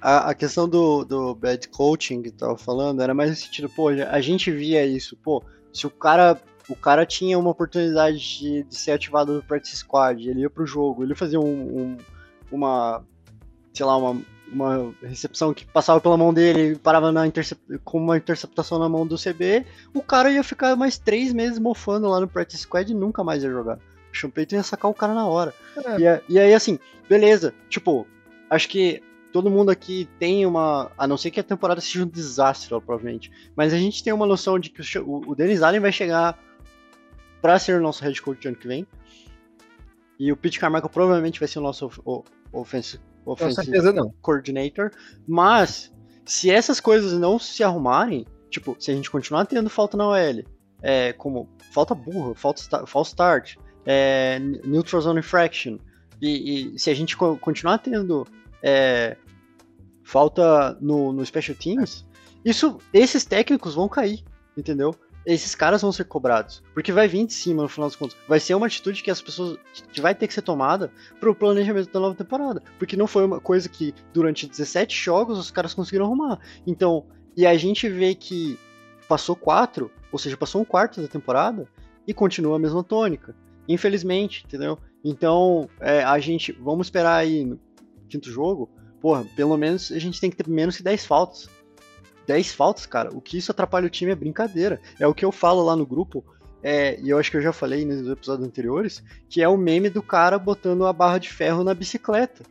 a, 0.00 0.30
a 0.30 0.34
questão 0.34 0.68
do, 0.68 1.04
do 1.04 1.34
bad 1.34 1.68
coaching 1.68 2.22
que 2.22 2.30
tava 2.30 2.56
falando 2.56 3.02
era 3.02 3.14
mais 3.14 3.30
no 3.30 3.36
sentido, 3.36 3.68
pô, 3.68 3.88
a 3.88 4.20
gente 4.20 4.50
via 4.50 4.84
isso, 4.84 5.16
pô, 5.16 5.42
se 5.72 5.86
o 5.86 5.90
cara 5.90 6.40
o 6.68 6.74
cara 6.74 7.04
tinha 7.04 7.38
uma 7.38 7.50
oportunidade 7.50 8.18
de, 8.18 8.62
de 8.64 8.74
ser 8.74 8.92
ativado 8.92 9.34
no 9.34 9.42
practice 9.42 9.76
squad, 9.76 10.28
ele 10.28 10.40
ia 10.40 10.50
pro 10.50 10.66
jogo, 10.66 11.02
ele 11.02 11.14
fazia 11.14 11.38
um, 11.38 11.44
um, 11.44 11.98
uma, 12.50 13.04
sei 13.72 13.84
lá, 13.84 13.96
uma, 13.96 14.20
uma 14.54 14.94
recepção 15.02 15.52
que 15.52 15.66
passava 15.66 16.00
pela 16.00 16.16
mão 16.16 16.32
dele, 16.32 16.78
parava 16.78 17.12
na 17.12 17.24
com 17.84 17.98
uma 17.98 18.16
interceptação 18.16 18.78
na 18.78 18.88
mão 18.88 19.06
do 19.06 19.16
CB, 19.16 19.66
o 19.92 20.02
cara 20.02 20.30
ia 20.30 20.42
ficar 20.42 20.76
mais 20.76 20.96
três 20.96 21.32
meses 21.32 21.58
mofando 21.58 22.08
lá 22.08 22.20
no 22.20 22.28
practice 22.28 22.62
squad 22.62 22.90
e 22.90 22.94
nunca 22.94 23.24
mais 23.24 23.42
ia 23.42 23.50
jogar. 23.50 23.78
O 24.12 24.16
Sean 24.16 24.30
ia 24.52 24.62
sacar 24.62 24.90
o 24.90 24.94
cara 24.94 25.12
na 25.12 25.26
hora. 25.26 25.52
É. 25.98 26.22
E, 26.28 26.34
e 26.34 26.38
aí, 26.38 26.54
assim, 26.54 26.78
beleza, 27.08 27.52
tipo, 27.68 28.06
acho 28.48 28.68
que 28.68 29.02
todo 29.32 29.50
mundo 29.50 29.70
aqui 29.70 30.08
tem 30.18 30.46
uma. 30.46 30.92
A 30.96 31.08
não 31.08 31.16
ser 31.16 31.32
que 31.32 31.40
a 31.40 31.44
temporada 31.44 31.80
seja 31.80 32.04
um 32.04 32.08
desastre, 32.08 32.68
provavelmente. 32.68 33.32
Mas 33.56 33.72
a 33.74 33.76
gente 33.76 34.02
tem 34.04 34.12
uma 34.12 34.26
noção 34.26 34.58
de 34.58 34.70
que 34.70 34.98
o, 34.98 35.22
o 35.26 35.34
Dennis 35.34 35.60
Allen 35.60 35.80
vai 35.80 35.90
chegar 35.90 36.38
para 37.42 37.58
ser 37.58 37.78
o 37.78 37.82
nosso 37.82 38.02
head 38.04 38.22
coach 38.22 38.46
ano 38.46 38.56
que 38.56 38.68
vem. 38.68 38.86
E 40.18 40.30
o 40.30 40.36
Pete 40.36 40.60
Carmichael 40.60 40.88
provavelmente 40.88 41.40
vai 41.40 41.48
ser 41.48 41.58
o 41.58 41.62
nosso 41.62 41.90
offensive, 42.52 43.02
offensive 43.24 43.72
coordinator. 44.20 44.90
Mas, 45.26 45.92
se 46.24 46.50
essas 46.50 46.80
coisas 46.80 47.12
não 47.18 47.38
se 47.38 47.62
arrumarem, 47.62 48.26
tipo, 48.50 48.76
se 48.78 48.90
a 48.90 48.94
gente 48.94 49.10
continuar 49.10 49.46
tendo 49.46 49.68
falta 49.68 49.96
na 49.96 50.08
OL, 50.08 50.44
é, 50.82 51.12
como 51.14 51.48
falta 51.72 51.94
burra, 51.94 52.34
falta 52.34 52.86
false 52.86 53.10
start, 53.10 53.56
é, 53.86 54.38
neutral 54.64 55.02
zone 55.02 55.20
infraction, 55.20 55.78
e, 56.20 56.74
e, 56.74 56.78
se 56.78 56.90
a 56.90 56.94
gente 56.94 57.16
continuar 57.16 57.78
tendo 57.78 58.26
é, 58.62 59.16
falta 60.04 60.76
no, 60.80 61.12
no 61.12 61.24
special 61.24 61.56
teams, 61.56 62.06
isso, 62.44 62.78
esses 62.92 63.24
técnicos 63.24 63.74
vão 63.74 63.88
cair, 63.88 64.22
entendeu? 64.56 64.94
Esses 65.26 65.54
caras 65.54 65.82
vão 65.82 65.92
ser 65.92 66.04
cobrados. 66.04 66.62
Porque 66.74 66.92
vai 66.92 67.08
vir 67.08 67.26
de 67.26 67.32
cima, 67.32 67.62
no 67.62 67.68
final 67.68 67.88
dos 67.88 67.96
contos. 67.96 68.16
Vai 68.28 68.38
ser 68.38 68.54
uma 68.54 68.66
atitude 68.66 69.02
que 69.02 69.10
as 69.10 69.22
pessoas. 69.22 69.58
que 69.92 70.00
vai 70.00 70.14
ter 70.14 70.26
que 70.26 70.34
ser 70.34 70.42
tomada 70.42 70.92
pro 71.18 71.34
planejamento 71.34 71.90
da 71.90 72.00
nova 72.00 72.14
temporada. 72.14 72.62
Porque 72.78 72.96
não 72.96 73.06
foi 73.06 73.24
uma 73.24 73.40
coisa 73.40 73.68
que 73.68 73.94
durante 74.12 74.46
17 74.46 74.94
jogos 74.96 75.38
os 75.38 75.50
caras 75.50 75.74
conseguiram 75.74 76.06
arrumar. 76.06 76.38
Então, 76.66 77.06
e 77.36 77.46
a 77.46 77.56
gente 77.56 77.88
vê 77.88 78.14
que 78.14 78.58
passou 79.08 79.34
quatro, 79.34 79.90
ou 80.12 80.18
seja, 80.18 80.36
passou 80.36 80.60
um 80.60 80.64
quarto 80.64 81.00
da 81.00 81.08
temporada 81.08 81.66
e 82.06 82.12
continua 82.12 82.56
a 82.56 82.58
mesma 82.58 82.84
tônica. 82.84 83.34
Infelizmente, 83.66 84.44
entendeu? 84.46 84.78
Então, 85.02 85.68
é, 85.80 86.02
a 86.02 86.18
gente. 86.18 86.52
Vamos 86.52 86.88
esperar 86.88 87.16
aí 87.16 87.44
no 87.44 87.58
quinto 88.08 88.30
jogo. 88.30 88.70
Porra, 89.00 89.24
pelo 89.36 89.56
menos 89.56 89.90
a 89.92 89.98
gente 89.98 90.20
tem 90.20 90.30
que 90.30 90.36
ter 90.36 90.48
menos 90.48 90.76
que 90.76 90.82
10 90.82 91.04
faltas 91.04 91.48
10 92.26 92.52
faltas, 92.52 92.86
cara, 92.86 93.10
o 93.14 93.20
que 93.20 93.38
isso 93.38 93.50
atrapalha 93.50 93.86
o 93.86 93.90
time 93.90 94.12
é 94.12 94.14
brincadeira. 94.14 94.80
É 94.98 95.06
o 95.06 95.14
que 95.14 95.24
eu 95.24 95.32
falo 95.32 95.64
lá 95.64 95.76
no 95.76 95.86
grupo, 95.86 96.24
é, 96.62 96.98
e 96.98 97.10
eu 97.10 97.18
acho 97.18 97.30
que 97.30 97.36
eu 97.36 97.42
já 97.42 97.52
falei 97.52 97.84
nos 97.84 98.08
episódios 98.08 98.48
anteriores, 98.48 99.04
que 99.28 99.42
é 99.42 99.48
o 99.48 99.54
meme 99.54 99.90
do 99.90 100.02
cara 100.02 100.38
botando 100.38 100.86
a 100.86 100.94
barra 100.94 101.18
de 101.18 101.30
ferro 101.30 101.62
na 101.62 101.74
bicicleta, 101.74 102.42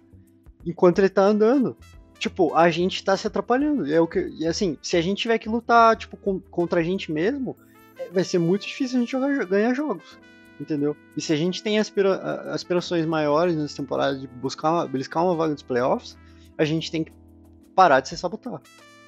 enquanto 0.64 1.00
ele 1.00 1.10
tá 1.10 1.24
andando. 1.24 1.76
Tipo, 2.20 2.56
a 2.56 2.70
gente 2.70 3.04
tá 3.04 3.18
se 3.18 3.26
atrapalhando. 3.26 3.92
É 3.92 4.00
o 4.00 4.08
que, 4.08 4.20
e 4.40 4.46
assim, 4.46 4.78
se 4.84 4.96
a 4.96 5.02
gente 5.02 5.24
tiver 5.24 5.40
que 5.40 5.50
lutar, 5.50 5.98
tipo, 5.98 6.16
com, 6.16 6.40
contra 6.40 6.80
a 6.80 6.84
gente 6.84 7.12
mesmo, 7.12 7.58
é, 7.98 8.08
vai 8.10 8.24
ser 8.24 8.38
muito 8.38 8.68
difícil 8.68 8.98
a 8.98 9.00
gente 9.00 9.12
jogar, 9.12 9.46
ganhar 9.46 9.74
jogos. 9.74 10.20
Entendeu? 10.60 10.96
E 11.18 11.22
se 11.22 11.34
a 11.34 11.36
gente 11.36 11.64
tem 11.64 11.80
aspira, 11.80 12.16
aspirações 12.54 13.08
maiores 13.08 13.56
nessa 13.56 13.78
temporada 13.78 14.16
de 14.16 14.28
buscar 14.28 14.72
uma, 14.72 14.88
buscar 14.88 15.24
uma 15.24 15.36
vaga 15.36 15.56
dos 15.56 15.64
playoffs, 15.64 16.16
a 16.56 16.64
gente 16.64 16.92
tem 16.92 17.04
que 17.04 17.12
parar 17.76 18.00
de 18.00 18.10
se 18.10 18.16
sabotar. 18.16 18.62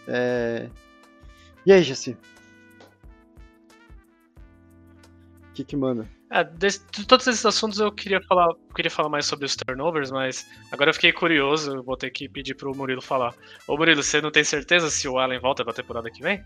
É... 0.08 0.70
E 1.66 1.74
aí, 1.74 1.84
Jesse? 1.84 2.18
O 5.50 5.54
que 5.54 5.64
que 5.64 5.76
manda? 5.76 6.08
É, 6.30 6.44
de, 6.44 6.68
de, 6.92 7.08
todos 7.08 7.26
esses 7.28 7.46
assuntos 7.46 7.80
eu 7.80 7.92
queria 7.92 8.22
falar, 8.24 8.54
queria 8.76 8.92
falar 8.92 9.10
mais 9.10 9.26
sobre 9.26 9.46
os 9.46 9.56
turnovers, 9.56 10.12
mas 10.12 10.46
agora 10.72 10.90
eu 10.90 10.94
fiquei 10.94 11.14
curioso, 11.14 11.84
vou 11.84 11.96
ter 11.96 12.10
que 12.10 12.28
pedir 12.28 12.56
pro 12.56 12.76
Murilo 12.76 13.02
falar. 13.02 13.34
Ô 13.68 13.78
Murilo, 13.78 14.04
você 14.04 14.20
não 14.20 14.32
tem 14.32 14.44
certeza 14.44 14.90
se 14.90 15.08
o 15.08 15.18
Allen 15.18 15.40
volta 15.40 15.64
pra 15.64 15.74
temporada 15.74 16.12
que 16.12 16.22
vem? 16.22 16.44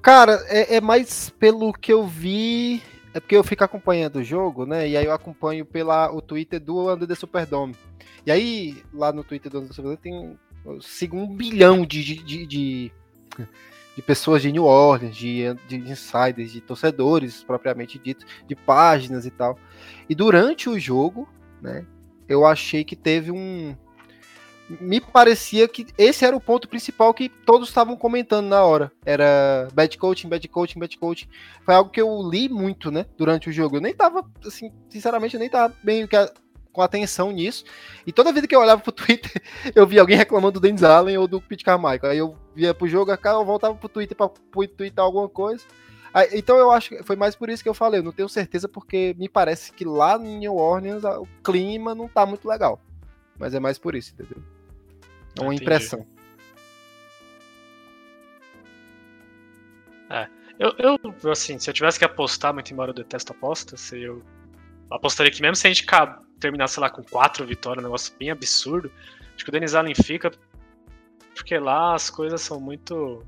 Cara, 0.00 0.40
é, 0.46 0.76
é 0.76 0.80
mais 0.80 1.30
pelo 1.30 1.72
que 1.72 1.92
eu 1.92 2.06
vi. 2.06 2.80
É 3.12 3.18
porque 3.18 3.36
eu 3.36 3.42
fico 3.42 3.64
acompanhando 3.64 4.16
o 4.16 4.24
jogo, 4.24 4.64
né? 4.64 4.88
E 4.88 4.96
aí 4.96 5.04
eu 5.04 5.12
acompanho 5.12 5.66
pela 5.66 6.12
o 6.12 6.22
Twitter 6.22 6.60
do 6.60 6.92
Under 6.92 7.08
the 7.08 7.14
Superdome. 7.14 7.74
E 8.24 8.30
aí, 8.30 8.82
lá 8.94 9.12
no 9.12 9.24
Twitter 9.24 9.50
do 9.50 9.58
Under 9.58 9.68
the 9.68 9.74
Superdome 9.74 9.96
tem 9.96 10.38
sigo 10.80 11.16
um 11.16 11.26
bilhão 11.26 11.84
de, 11.84 12.02
de, 12.02 12.46
de, 12.46 12.46
de, 12.46 14.02
pessoas 14.02 14.42
de 14.42 14.52
New 14.52 14.64
Orleans, 14.64 15.16
de, 15.16 15.54
de 15.68 15.76
insiders, 15.76 16.52
de 16.52 16.60
torcedores 16.60 17.42
propriamente 17.42 17.98
dito, 17.98 18.24
de 18.46 18.54
páginas 18.54 19.26
e 19.26 19.30
tal. 19.30 19.58
E 20.08 20.14
durante 20.14 20.68
o 20.68 20.78
jogo, 20.78 21.28
né, 21.60 21.86
eu 22.28 22.46
achei 22.46 22.84
que 22.84 22.96
teve 22.96 23.30
um. 23.30 23.76
Me 24.80 25.00
parecia 25.00 25.68
que 25.68 25.86
esse 25.96 26.24
era 26.24 26.36
o 26.36 26.40
ponto 26.40 26.68
principal 26.68 27.14
que 27.14 27.28
todos 27.28 27.68
estavam 27.68 27.96
comentando 27.96 28.48
na 28.48 28.64
hora. 28.64 28.90
Era 29.04 29.68
bad 29.72 29.96
coaching, 29.96 30.28
bad 30.28 30.48
coaching, 30.48 30.80
bad 30.80 30.98
coaching. 30.98 31.28
Foi 31.64 31.72
algo 31.72 31.90
que 31.90 32.00
eu 32.00 32.20
li 32.28 32.48
muito, 32.48 32.90
né, 32.90 33.06
durante 33.16 33.48
o 33.48 33.52
jogo. 33.52 33.76
Eu 33.76 33.80
nem 33.80 33.94
tava, 33.94 34.28
assim, 34.44 34.72
sinceramente, 34.88 35.34
eu 35.34 35.40
nem 35.40 35.48
tava 35.48 35.72
bem 35.84 36.04
com 36.76 36.82
atenção 36.82 37.32
nisso. 37.32 37.64
E 38.06 38.12
toda 38.12 38.32
vida 38.32 38.46
que 38.46 38.54
eu 38.54 38.60
olhava 38.60 38.80
pro 38.80 38.92
Twitter, 38.92 39.42
eu 39.74 39.86
via 39.86 40.00
alguém 40.00 40.16
reclamando 40.16 40.52
do 40.52 40.60
Dennis 40.60 40.84
Allen 40.84 41.16
ou 41.16 41.26
do 41.26 41.40
Pete 41.40 41.64
Carmichael. 41.64 42.12
Aí 42.12 42.18
eu 42.18 42.36
via 42.54 42.74
pro 42.74 42.86
jogo, 42.86 43.10
eu 43.10 43.44
voltava 43.44 43.74
pro 43.74 43.88
Twitter 43.88 44.16
pra, 44.16 44.28
pro 44.28 44.68
Twitter 44.68 45.02
alguma 45.02 45.28
coisa. 45.28 45.64
Aí, 46.12 46.28
então 46.34 46.56
eu 46.56 46.70
acho 46.70 46.90
que 46.90 47.02
foi 47.02 47.16
mais 47.16 47.34
por 47.34 47.48
isso 47.50 47.62
que 47.62 47.68
eu 47.68 47.74
falei. 47.74 48.00
Eu 48.00 48.04
não 48.04 48.12
tenho 48.12 48.28
certeza, 48.28 48.68
porque 48.68 49.14
me 49.18 49.28
parece 49.28 49.72
que 49.72 49.84
lá 49.84 50.16
em 50.16 50.38
New 50.38 50.56
Orleans 50.56 51.02
o 51.04 51.26
clima 51.42 51.94
não 51.94 52.08
tá 52.08 52.24
muito 52.24 52.46
legal. 52.46 52.80
Mas 53.38 53.54
é 53.54 53.60
mais 53.60 53.78
por 53.78 53.94
isso, 53.94 54.12
entendeu? 54.14 54.42
É 55.38 55.42
uma 55.42 55.54
Entendi. 55.54 55.64
impressão. 55.64 56.06
É. 60.08 60.28
Eu, 60.58 60.72
eu, 60.78 61.30
assim, 61.30 61.58
se 61.58 61.68
eu 61.68 61.74
tivesse 61.74 61.98
que 61.98 62.04
apostar, 62.04 62.54
muito 62.54 62.72
embora 62.72 62.90
eu 62.90 62.94
detesto 62.94 63.32
apostas, 63.32 63.92
eu 63.92 64.22
apostaria 64.90 65.32
que 65.32 65.42
mesmo 65.42 65.56
se 65.56 65.66
a 65.66 65.72
gente 65.72 65.86
terminar, 66.38 66.68
sei 66.68 66.80
lá, 66.80 66.90
com 66.90 67.02
quatro 67.02 67.46
vitórias, 67.46 67.82
um 67.82 67.88
negócio 67.88 68.14
bem 68.18 68.30
absurdo, 68.30 68.90
acho 69.34 69.44
que 69.44 69.48
o 69.48 69.52
Denis 69.52 69.74
Allen 69.74 69.94
fica 69.94 70.30
porque 71.36 71.58
lá 71.58 71.94
as 71.94 72.08
coisas 72.08 72.40
são 72.40 72.58
muito 72.58 73.22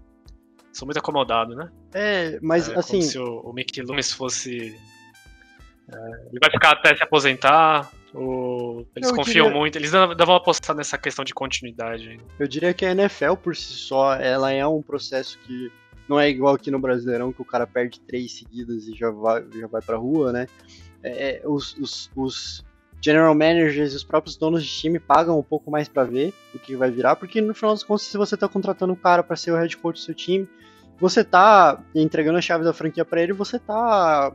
são 0.73 0.87
muito 0.87 0.99
acomodadas, 0.99 1.57
né? 1.57 1.71
É, 1.93 2.39
mas 2.41 2.69
é, 2.69 2.79
assim... 2.79 3.03
se 3.03 3.19
o, 3.19 3.41
o 3.41 3.53
Mickey 3.53 3.83
Loomis 3.83 4.13
fosse... 4.13 4.79
É, 5.93 5.97
ele 6.31 6.39
vai 6.41 6.51
ficar 6.51 6.73
até 6.73 6.95
se 6.95 7.03
aposentar, 7.03 7.91
o, 8.15 8.85
eles 8.95 9.09
eu 9.09 9.15
confiam 9.15 9.47
diria... 9.47 9.59
muito, 9.59 9.77
eles 9.77 9.93
ainda 9.93 10.25
vão 10.25 10.37
apostar 10.37 10.77
nessa 10.77 10.97
questão 10.97 11.25
de 11.25 11.35
continuidade. 11.35 12.21
Eu 12.39 12.47
diria 12.47 12.73
que 12.73 12.85
a 12.85 12.93
NFL 12.93 13.35
por 13.43 13.57
si 13.57 13.73
só, 13.73 14.15
ela 14.15 14.53
é 14.53 14.67
um 14.67 14.83
processo 14.83 15.39
que 15.41 15.73
não 16.09 16.19
é 16.19 16.29
igual 16.29 16.55
aqui 16.55 16.71
no 16.71 16.79
Brasileirão, 16.79 17.33
que 17.33 17.43
o 17.43 17.45
cara 17.45 17.67
perde 17.67 18.01
três 18.01 18.33
seguidas 18.33 18.87
e 18.87 18.95
já 18.95 19.11
vai, 19.11 19.45
já 19.53 19.67
vai 19.67 19.83
pra 19.83 19.97
rua, 19.97 20.33
né? 20.33 20.47
É, 21.03 21.42
os, 21.44 21.76
os, 21.76 22.11
os, 22.16 22.64
general 23.01 23.34
managers 23.34 23.92
e 23.92 23.96
os 23.96 24.05
próprios 24.05 24.36
donos 24.36 24.64
de 24.64 24.70
time 24.70 24.99
pagam 24.99 25.38
um 25.38 25.42
pouco 25.42 25.70
mais 25.70 25.88
para 25.88 26.05
ver 26.05 26.34
o 26.55 26.59
que 26.59 26.74
vai 26.74 26.90
virar, 26.90 27.16
porque 27.16 27.40
no 27.40 27.55
final 27.55 27.72
das 27.72 27.84
contas, 27.84 28.03
se 28.03 28.16
você 28.16 28.36
tá 28.36 28.49
contratando 28.49 28.92
um 28.92 28.96
cara 28.96 29.22
para 29.22 29.36
ser 29.36 29.53
o 29.53 29.57
head 29.57 29.76
coach 29.76 30.01
do 30.01 30.05
seu 30.05 30.14
time, 30.14 30.49
você 30.99 31.22
tá 31.22 31.80
entregando 31.94 32.38
a 32.38 32.42
chave 32.42 32.64
da 32.64 32.72
franquia 32.72 33.05
para 33.05 33.22
ele, 33.22 33.32
você 33.32 33.59
tá 33.59 34.34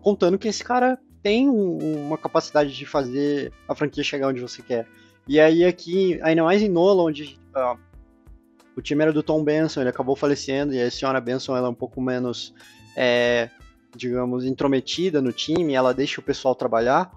contando 0.00 0.38
que 0.38 0.46
esse 0.46 0.62
cara 0.62 0.98
tem 1.22 1.48
um, 1.48 2.06
uma 2.06 2.18
capacidade 2.18 2.76
de 2.76 2.86
fazer 2.86 3.52
a 3.66 3.74
franquia 3.74 4.04
chegar 4.04 4.28
onde 4.28 4.40
você 4.40 4.62
quer. 4.62 4.86
E 5.26 5.40
aí 5.40 5.64
aqui, 5.64 6.20
ainda 6.22 6.44
mais 6.44 6.62
em 6.62 6.68
Nola, 6.68 7.02
onde 7.02 7.40
uh, 7.56 7.78
o 8.76 8.82
time 8.82 9.02
era 9.02 9.12
do 9.12 9.22
Tom 9.22 9.42
Benson, 9.42 9.80
ele 9.80 9.90
acabou 9.90 10.14
falecendo, 10.14 10.74
e 10.74 10.80
a 10.80 10.90
senhora 10.90 11.20
Benson 11.20 11.56
ela 11.56 11.66
é 11.66 11.70
um 11.70 11.74
pouco 11.74 12.00
menos, 12.00 12.54
é, 12.94 13.48
digamos, 13.96 14.44
intrometida 14.44 15.20
no 15.22 15.32
time, 15.32 15.74
ela 15.74 15.94
deixa 15.94 16.20
o 16.20 16.24
pessoal 16.24 16.54
trabalhar. 16.54 17.10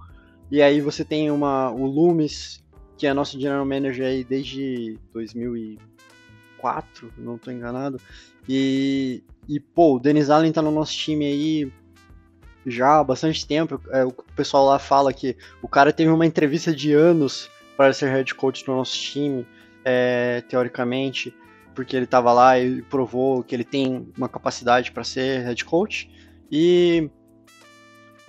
E 0.50 0.62
aí 0.62 0.80
você 0.82 1.04
tem 1.04 1.30
uma, 1.30 1.72
o 1.72 1.86
Loomis, 1.86 2.64
que 2.98 3.06
é 3.06 3.14
nosso 3.14 3.40
general 3.40 3.66
manager 3.66 4.06
aí 4.06 4.24
desde 4.24 4.98
2004, 5.14 7.12
não 7.18 7.36
estou 7.36 7.54
enganado. 7.54 8.00
E, 8.48 9.24
e, 9.48 9.60
pô, 9.60 9.96
o 9.96 10.00
Dennis 10.00 10.30
Allen 10.30 10.52
tá 10.52 10.62
no 10.62 10.72
nosso 10.72 10.94
time 10.94 11.26
aí 11.26 11.72
já 12.66 13.00
há 13.00 13.04
bastante 13.04 13.46
tempo. 13.46 13.82
É, 13.90 14.06
o 14.06 14.12
pessoal 14.12 14.66
lá 14.66 14.80
fala 14.80 15.14
que 15.14 15.36
o 15.62 15.68
cara 15.68 15.92
teve 15.92 16.10
uma 16.10 16.26
entrevista 16.26 16.74
de 16.74 16.94
anos 16.94 17.50
para 17.76 17.94
ser 17.94 18.10
head 18.10 18.34
coach 18.36 18.66
do 18.66 18.74
nosso 18.74 18.98
time, 18.98 19.46
é, 19.86 20.42
teoricamente, 20.50 21.34
porque 21.76 21.96
ele 21.96 22.06
estava 22.06 22.34
lá 22.34 22.60
e 22.60 22.82
provou 22.82 23.44
que 23.44 23.56
ele 23.56 23.64
tem 23.64 24.12
uma 24.18 24.28
capacidade 24.28 24.92
para 24.92 25.04
ser 25.04 25.44
head 25.44 25.64
coach. 25.64 26.10
E, 26.52 27.10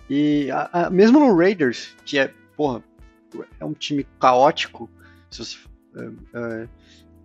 e 0.08 0.50
a, 0.50 0.86
a, 0.86 0.90
mesmo 0.90 1.20
no 1.20 1.36
Raiders, 1.36 1.94
que 2.04 2.18
é, 2.18 2.32
porra, 2.56 2.82
é 3.60 3.64
um 3.64 3.72
time 3.72 4.06
caótico, 4.20 4.88
você, 5.30 5.58
é, 5.94 6.08
é, 6.34 6.68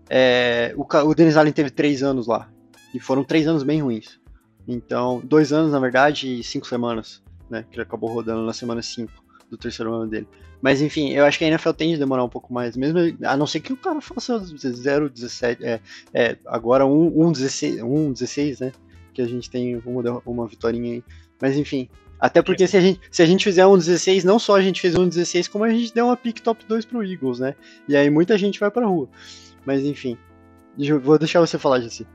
é 0.09 0.73
o, 0.75 0.85
o 1.07 1.15
Dennis 1.15 1.37
Allen 1.37 1.53
teve 1.53 1.69
três 1.69 2.03
anos 2.03 2.27
lá, 2.27 2.49
e 2.93 2.99
foram 2.99 3.23
três 3.23 3.47
anos 3.47 3.63
bem 3.63 3.81
ruins. 3.81 4.19
Então, 4.67 5.21
dois 5.23 5.51
anos, 5.51 5.71
na 5.71 5.79
verdade, 5.79 6.39
e 6.39 6.43
cinco 6.43 6.67
semanas, 6.67 7.21
né? 7.49 7.65
Que 7.69 7.75
ele 7.75 7.83
acabou 7.83 8.09
rodando 8.11 8.45
na 8.45 8.53
semana 8.53 8.81
5 8.81 9.11
do 9.49 9.57
terceiro 9.57 9.93
ano 9.93 10.09
dele. 10.09 10.27
Mas 10.61 10.81
enfim, 10.81 11.11
eu 11.11 11.25
acho 11.25 11.37
que 11.37 11.43
a 11.43 11.47
NFL 11.47 11.71
tende 11.71 11.95
a 11.95 11.99
demorar 11.99 12.23
um 12.23 12.29
pouco 12.29 12.53
mais, 12.53 12.77
mesmo 12.77 12.97
a 13.25 13.35
não 13.35 13.45
ser 13.45 13.59
que 13.59 13.73
o 13.73 13.77
cara 13.77 13.99
faça 13.99 14.39
0,17, 14.39 15.57
é, 15.61 15.81
é, 16.13 16.37
agora 16.45 16.85
1,16, 16.85 17.83
um, 17.83 18.07
um 18.07 18.13
16, 18.13 18.61
né? 18.61 18.71
Que 19.14 19.22
a 19.22 19.28
gente 19.28 19.49
tem 19.49 19.82
uma, 19.86 20.22
uma 20.26 20.47
vitória 20.47 20.82
aí. 20.82 21.03
Mas 21.41 21.57
enfim, 21.57 21.89
até 22.20 22.41
porque 22.41 22.66
se 22.68 22.78
a, 22.78 22.82
gente, 22.82 23.01
se 23.11 23.22
a 23.22 23.26
gente 23.26 23.43
fizer 23.43 23.66
um 23.66 23.78
16, 23.78 24.24
não 24.24 24.39
só 24.39 24.55
a 24.55 24.61
gente 24.61 24.80
fez 24.80 24.95
um 24.95 25.07
16, 25.07 25.49
como 25.49 25.66
a 25.66 25.70
gente 25.70 25.93
deu 25.93 26.05
uma 26.05 26.16
pick 26.16 26.39
top 26.39 26.64
2 26.66 26.86
pro 26.86 27.03
Eagles, 27.03 27.39
né? 27.39 27.53
E 27.88 27.97
aí 27.97 28.09
muita 28.09 28.38
gente 28.38 28.59
vai 28.59 28.72
pra 28.72 28.86
rua. 28.86 29.09
Mas 29.66 29.84
enfim, 29.84 30.18
vou 31.01 31.20
deixar 31.20 31.41
você 31.41 31.59
falar, 31.59 31.82
Jesse. 31.82 32.07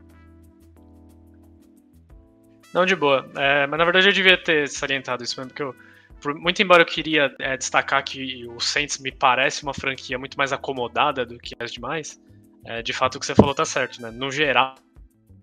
Não, 2.72 2.86
de 2.86 2.96
boa. 2.96 3.28
É, 3.36 3.66
mas 3.66 3.78
na 3.78 3.84
verdade 3.84 4.08
eu 4.08 4.12
devia 4.12 4.42
ter 4.42 4.68
salientado 4.68 5.22
isso 5.22 5.38
mesmo, 5.38 5.50
porque 5.50 5.62
eu, 5.62 5.74
por, 6.22 6.34
muito 6.34 6.62
embora 6.62 6.82
eu 6.82 6.86
queria 6.86 7.34
é, 7.38 7.56
destacar 7.56 8.02
que 8.02 8.46
o 8.46 8.60
Saints 8.60 8.98
me 8.98 9.12
parece 9.12 9.62
uma 9.62 9.74
franquia 9.74 10.18
muito 10.18 10.38
mais 10.38 10.52
acomodada 10.52 11.26
do 11.26 11.38
que 11.38 11.54
as 11.58 11.70
demais, 11.70 12.20
é, 12.64 12.82
de 12.82 12.92
fato 12.92 13.16
o 13.16 13.20
que 13.20 13.26
você 13.26 13.34
falou 13.34 13.54
tá 13.54 13.64
certo, 13.64 14.00
né? 14.00 14.10
No 14.10 14.30
geral, 14.30 14.74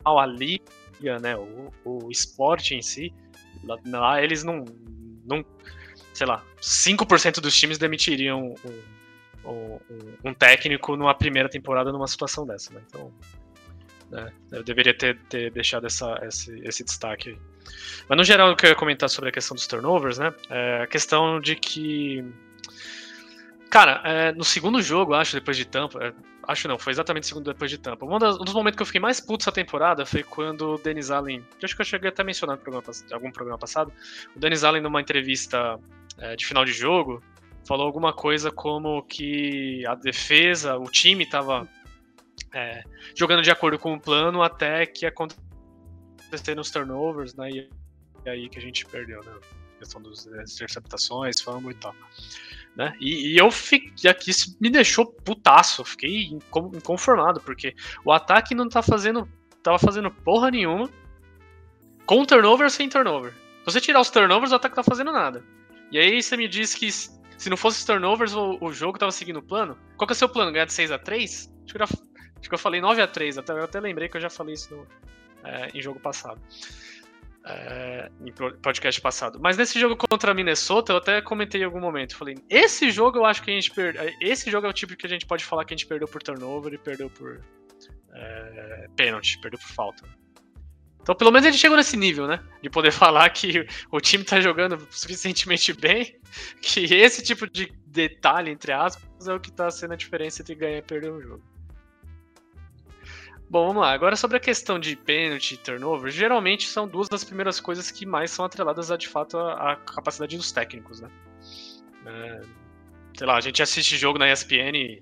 a 0.03 0.11
né, 1.01 1.35
o, 1.35 1.71
o 1.83 2.11
esporte 2.11 2.75
em 2.75 2.81
si, 2.81 3.13
lá, 3.63 3.77
lá 3.85 4.23
eles 4.23 4.43
não, 4.43 4.65
não, 5.25 5.45
sei 6.13 6.27
lá, 6.27 6.43
5% 6.61 7.39
dos 7.39 7.57
times 7.57 7.77
demitiriam 7.77 8.53
um, 9.45 9.49
um, 9.49 9.79
um, 10.25 10.33
técnico 10.33 10.95
numa 10.95 11.13
primeira 11.13 11.49
temporada 11.49 11.91
numa 11.91 12.07
situação 12.07 12.45
dessa, 12.45 12.73
né? 12.73 12.81
Então, 12.87 13.13
né? 14.09 14.31
Eu 14.51 14.63
deveria 14.63 14.95
ter, 14.95 15.17
ter 15.29 15.51
deixado 15.51 15.87
essa, 15.87 16.19
esse, 16.23 16.59
esse 16.63 16.83
destaque 16.83 17.29
aí. 17.29 17.37
Mas 18.07 18.17
no 18.17 18.23
geral, 18.23 18.49
eu 18.49 18.55
queria 18.55 18.75
comentar 18.75 19.09
sobre 19.09 19.29
a 19.29 19.33
questão 19.33 19.55
dos 19.55 19.67
turnovers, 19.67 20.17
né? 20.17 20.33
É 20.49 20.83
a 20.83 20.87
questão 20.87 21.39
de 21.39 21.55
que. 21.55 22.23
Cara, 23.75 24.01
é, 24.05 24.31
no 24.31 24.45
segundo 24.45 24.81
jogo, 24.81 25.13
acho, 25.13 25.35
depois 25.35 25.57
de 25.57 25.65
Tampa. 25.65 26.01
É, 26.01 26.13
acho 26.47 26.65
não, 26.65 26.79
foi 26.79 26.93
exatamente 26.93 27.23
o 27.23 27.27
segundo 27.27 27.51
depois 27.51 27.69
de 27.69 27.77
Tampa. 27.77 28.05
Um, 28.05 28.17
das, 28.17 28.37
um, 28.37 28.45
dos 28.45 28.53
momentos 28.53 28.77
que 28.77 28.81
eu 28.81 28.85
fiquei 28.85 29.01
mais 29.01 29.19
puto 29.19 29.43
essa 29.43 29.51
temporada 29.51 30.05
foi 30.05 30.23
quando 30.23 30.75
o 30.75 30.77
Dennis 30.77 31.11
Allen. 31.11 31.43
Que 31.59 31.65
acho 31.65 31.75
que 31.75 31.81
eu 31.81 31.85
cheguei 31.85 32.07
até 32.07 32.21
a 32.21 32.25
mencionar 32.25 32.57
programa, 32.57 32.85
algum 33.11 33.29
programa 33.33 33.57
passado. 33.57 33.91
O 34.33 34.39
Dennis 34.39 34.63
Allen, 34.63 34.81
numa 34.81 35.01
entrevista 35.01 35.77
é, 36.17 36.37
de 36.37 36.45
final 36.45 36.63
de 36.63 36.71
jogo, 36.71 37.21
falou 37.67 37.85
alguma 37.85 38.13
coisa 38.13 38.49
como 38.49 39.03
que 39.03 39.85
a 39.87 39.95
defesa, 39.95 40.77
o 40.77 40.89
time 40.89 41.25
estava 41.25 41.67
é, 42.53 42.81
jogando 43.13 43.41
de 43.41 43.51
acordo 43.51 43.77
com 43.77 43.93
o 43.93 43.99
plano 43.99 44.41
até 44.41 44.85
que 44.85 45.05
aconteceram 45.05 46.61
os 46.61 46.71
turnovers, 46.71 47.35
né? 47.35 47.49
E, 47.49 47.69
aí 48.25 48.47
que 48.47 48.57
a 48.57 48.61
gente 48.61 48.85
perdeu, 48.85 49.21
né? 49.21 49.33
A 49.75 49.79
questão 49.79 50.01
das 50.01 50.25
interceptações, 50.25 51.41
fama 51.41 51.71
e 51.71 51.75
tal. 51.75 51.93
Né? 52.75 52.93
E, 52.99 53.33
e 53.33 53.37
eu 53.37 53.49
fiquei 53.49 54.09
aqui, 54.09 54.31
isso 54.31 54.57
me 54.59 54.69
deixou 54.69 55.05
putaço, 55.05 55.85
fiquei 55.85 56.25
inconformado, 56.73 57.39
porque 57.39 57.73
o 58.03 58.11
ataque 58.11 58.53
não 58.53 58.67
tá 58.67 58.81
fazendo, 58.81 59.27
tava 59.63 59.79
fazendo 59.79 60.11
porra 60.11 60.51
nenhuma, 60.51 60.89
com 62.05 62.25
turnover 62.25 62.65
ou 62.65 62.69
sem 62.69 62.89
turnover. 62.89 63.31
Se 63.31 63.65
você 63.65 63.81
tirar 63.81 64.01
os 64.01 64.09
turnovers, 64.09 64.51
o 64.51 64.55
ataque 64.55 64.75
tá 64.75 64.83
fazendo 64.83 65.11
nada. 65.11 65.43
E 65.91 65.97
aí 65.97 66.21
você 66.21 66.35
me 66.35 66.47
diz 66.47 66.75
que 66.75 66.91
se 66.91 67.49
não 67.49 67.57
fosse 67.57 67.79
os 67.79 67.85
turnovers, 67.85 68.33
o, 68.33 68.57
o 68.61 68.73
jogo 68.73 68.99
tava 68.99 69.11
seguindo 69.11 69.39
o 69.39 69.43
plano. 69.43 69.77
Qual 69.97 70.07
que 70.07 70.11
é 70.11 70.15
o 70.15 70.17
seu 70.17 70.29
plano? 70.29 70.51
Ganhar 70.51 70.65
de 70.65 70.73
6 70.73 70.91
a 70.91 70.99
3 70.99 71.51
Acho 71.63 71.73
que 71.73 71.77
era 71.77 71.85
Acho 71.85 72.49
que 72.49 72.53
eu 72.53 72.59
falei 72.59 72.79
9 72.79 73.01
a 73.01 73.07
3 73.07 73.39
até, 73.39 73.53
eu 73.53 73.63
até 73.63 73.79
lembrei 73.79 74.07
que 74.07 74.17
eu 74.17 74.21
já 74.21 74.29
falei 74.29 74.53
isso 74.53 74.75
no, 74.75 74.87
é, 75.43 75.69
em 75.73 75.81
jogo 75.81 75.99
passado. 75.99 76.39
É, 77.47 78.09
em 78.25 78.31
podcast 78.59 78.99
passado. 78.99 79.39
Mas 79.39 79.55
nesse 79.55 79.79
jogo 79.79 79.95
contra 79.95 80.31
a 80.31 80.33
Minnesota, 80.33 80.93
eu 80.93 80.97
até 80.97 81.21
comentei 81.21 81.61
em 81.61 81.63
algum 81.63 81.79
momento. 81.79 82.17
Falei, 82.17 82.35
esse 82.49 82.89
jogo 82.89 83.19
eu 83.19 83.25
acho 83.25 83.43
que 83.43 83.51
a 83.51 83.53
gente 83.53 83.69
perdeu. 83.69 84.01
Esse 84.19 84.49
jogo 84.49 84.65
é 84.65 84.69
o 84.69 84.73
tipo 84.73 84.95
que 84.95 85.05
a 85.05 85.09
gente 85.09 85.27
pode 85.27 85.45
falar 85.45 85.63
que 85.63 85.71
a 85.71 85.77
gente 85.77 85.85
perdeu 85.85 86.07
por 86.07 86.23
turnover 86.23 86.73
e 86.73 86.77
perdeu 86.79 87.07
por 87.07 87.39
é, 88.13 88.87
pênalti, 88.95 89.39
perdeu 89.39 89.59
por 89.59 89.67
falta. 89.67 90.03
Então, 91.05 91.13
pelo 91.13 91.31
menos 91.31 91.45
a 91.45 91.51
gente 91.51 91.61
chegou 91.61 91.77
nesse 91.77 91.95
nível, 91.95 92.25
né? 92.25 92.43
De 92.63 92.69
poder 92.69 92.89
falar 92.91 93.29
que 93.29 93.67
o 93.91 94.01
time 94.01 94.23
tá 94.23 94.41
jogando 94.41 94.87
suficientemente 94.89 95.71
bem, 95.71 96.19
que 96.63 96.83
esse 96.95 97.21
tipo 97.21 97.47
de 97.47 97.71
detalhe, 97.85 98.49
entre 98.49 98.71
aspas, 98.71 99.27
é 99.27 99.33
o 99.33 99.39
que 99.39 99.51
tá 99.51 99.69
sendo 99.69 99.93
a 99.93 99.95
diferença 99.95 100.41
entre 100.41 100.55
ganhar 100.55 100.79
e 100.79 100.81
perder 100.81 101.11
um 101.11 101.21
jogo. 101.21 101.54
Bom, 103.49 103.67
vamos 103.67 103.81
lá. 103.81 103.91
Agora 103.91 104.15
sobre 104.15 104.37
a 104.37 104.39
questão 104.39 104.79
de 104.79 104.95
pênalti 104.95 105.53
e 105.53 105.57
turnover, 105.57 106.11
geralmente 106.11 106.67
são 106.67 106.87
duas 106.87 107.07
das 107.07 107.23
primeiras 107.23 107.59
coisas 107.59 107.91
que 107.91 108.05
mais 108.05 108.31
são 108.31 108.43
atreladas 108.43 108.89
a 108.89 108.97
de 108.97 109.07
fato 109.07 109.37
a, 109.37 109.73
a 109.73 109.75
capacidade 109.75 110.35
dos 110.35 110.51
técnicos, 110.51 110.99
né? 110.99 111.09
É, 112.05 112.41
sei 113.17 113.27
lá, 113.27 113.37
a 113.37 113.41
gente 113.41 113.61
assiste 113.61 113.97
jogo 113.97 114.17
na 114.17 114.31
ESPN, 114.31 115.01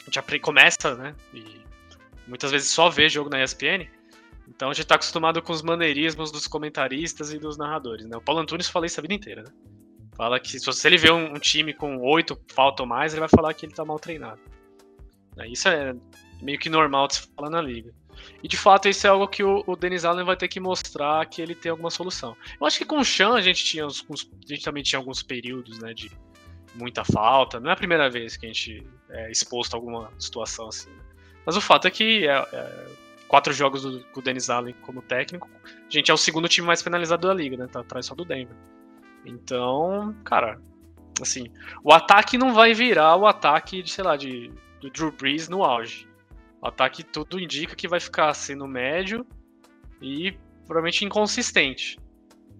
a 0.00 0.10
gente 0.10 0.40
começa, 0.40 0.94
né? 0.96 1.14
E 1.32 1.60
muitas 2.26 2.50
vezes 2.50 2.68
só 2.70 2.88
vê 2.88 3.08
jogo 3.08 3.30
na 3.30 3.42
ESPN. 3.42 3.88
Então 4.48 4.68
a 4.70 4.74
gente 4.74 4.86
tá 4.86 4.96
acostumado 4.96 5.40
com 5.40 5.52
os 5.52 5.62
maneirismos 5.62 6.32
dos 6.32 6.48
comentaristas 6.48 7.32
e 7.32 7.38
dos 7.38 7.56
narradores, 7.56 8.04
né? 8.04 8.16
O 8.16 8.20
Paulo 8.20 8.40
Antunes 8.40 8.68
fala 8.68 8.86
isso 8.86 8.98
a 8.98 9.02
vida 9.02 9.14
inteira, 9.14 9.42
né? 9.42 9.50
Fala 10.16 10.40
que 10.40 10.58
se 10.58 10.86
ele 10.86 10.98
vê 10.98 11.10
um, 11.10 11.38
time 11.38 11.72
com 11.72 11.98
oito 11.98 12.38
falta 12.48 12.82
ou 12.82 12.88
mais, 12.88 13.12
ele 13.12 13.20
vai 13.20 13.28
falar 13.28 13.54
que 13.54 13.64
ele 13.64 13.72
tá 13.72 13.84
mal 13.84 13.98
treinado. 13.98 14.40
Isso 15.46 15.68
é 15.68 15.94
meio 16.42 16.58
que 16.58 16.68
normal 16.68 17.08
de 17.08 17.16
se 17.16 17.28
falar 17.34 17.50
na 17.50 17.60
liga. 17.60 17.92
E 18.42 18.48
de 18.48 18.56
fato 18.56 18.88
isso 18.88 19.06
é 19.06 19.10
algo 19.10 19.26
que 19.28 19.42
o, 19.42 19.62
o 19.66 19.76
Dennis 19.76 20.04
Allen 20.04 20.24
vai 20.24 20.36
ter 20.36 20.48
que 20.48 20.60
mostrar 20.60 21.24
que 21.26 21.40
ele 21.40 21.54
tem 21.54 21.70
alguma 21.70 21.90
solução. 21.90 22.36
Eu 22.60 22.66
acho 22.66 22.78
que 22.78 22.84
com 22.84 22.98
o 22.98 23.04
Chan 23.04 23.34
a 23.34 23.40
gente 23.40 23.64
tinha 23.64 23.86
uns, 23.86 24.04
a 24.10 24.46
gente 24.46 24.64
também 24.64 24.82
tinha 24.82 24.98
alguns 24.98 25.22
períodos, 25.22 25.78
né, 25.78 25.94
de 25.94 26.10
muita 26.74 27.04
falta. 27.04 27.58
Não 27.58 27.70
é 27.70 27.72
a 27.72 27.76
primeira 27.76 28.10
vez 28.10 28.36
que 28.36 28.46
a 28.46 28.48
gente 28.48 28.86
é 29.10 29.30
exposto 29.30 29.74
a 29.74 29.76
alguma 29.76 30.12
situação 30.18 30.68
assim. 30.68 30.90
Mas 31.44 31.56
o 31.56 31.60
fato 31.60 31.88
é 31.88 31.90
que 31.90 32.26
é, 32.26 32.36
é, 32.52 32.86
quatro 33.26 33.52
jogos 33.52 33.82
do, 33.82 34.04
com 34.12 34.20
o 34.20 34.22
Dennis 34.22 34.50
Allen 34.50 34.74
como 34.82 35.02
técnico, 35.02 35.48
a 35.64 35.90
gente 35.90 36.10
é 36.10 36.14
o 36.14 36.18
segundo 36.18 36.48
time 36.48 36.66
mais 36.66 36.82
penalizado 36.82 37.26
da 37.26 37.34
liga, 37.34 37.56
né? 37.56 37.66
Tá 37.66 37.80
atrás 37.80 38.06
só 38.06 38.14
do 38.14 38.24
Denver. 38.24 38.56
Então, 39.24 40.14
cara, 40.24 40.60
assim, 41.20 41.46
o 41.82 41.92
ataque 41.92 42.38
não 42.38 42.54
vai 42.54 42.74
virar 42.74 43.16
o 43.16 43.26
ataque 43.26 43.82
de, 43.82 43.90
sei 43.90 44.04
lá, 44.04 44.16
de 44.16 44.52
do 44.80 44.90
Drew 44.90 45.12
Brees 45.12 45.48
no 45.48 45.62
auge. 45.62 46.08
O 46.60 46.68
ataque 46.68 47.02
tudo 47.02 47.40
indica 47.40 47.74
que 47.74 47.88
vai 47.88 48.00
ficar 48.00 48.32
sendo 48.34 48.66
médio 48.66 49.26
e 50.00 50.36
provavelmente 50.66 51.04
inconsistente. 51.04 51.98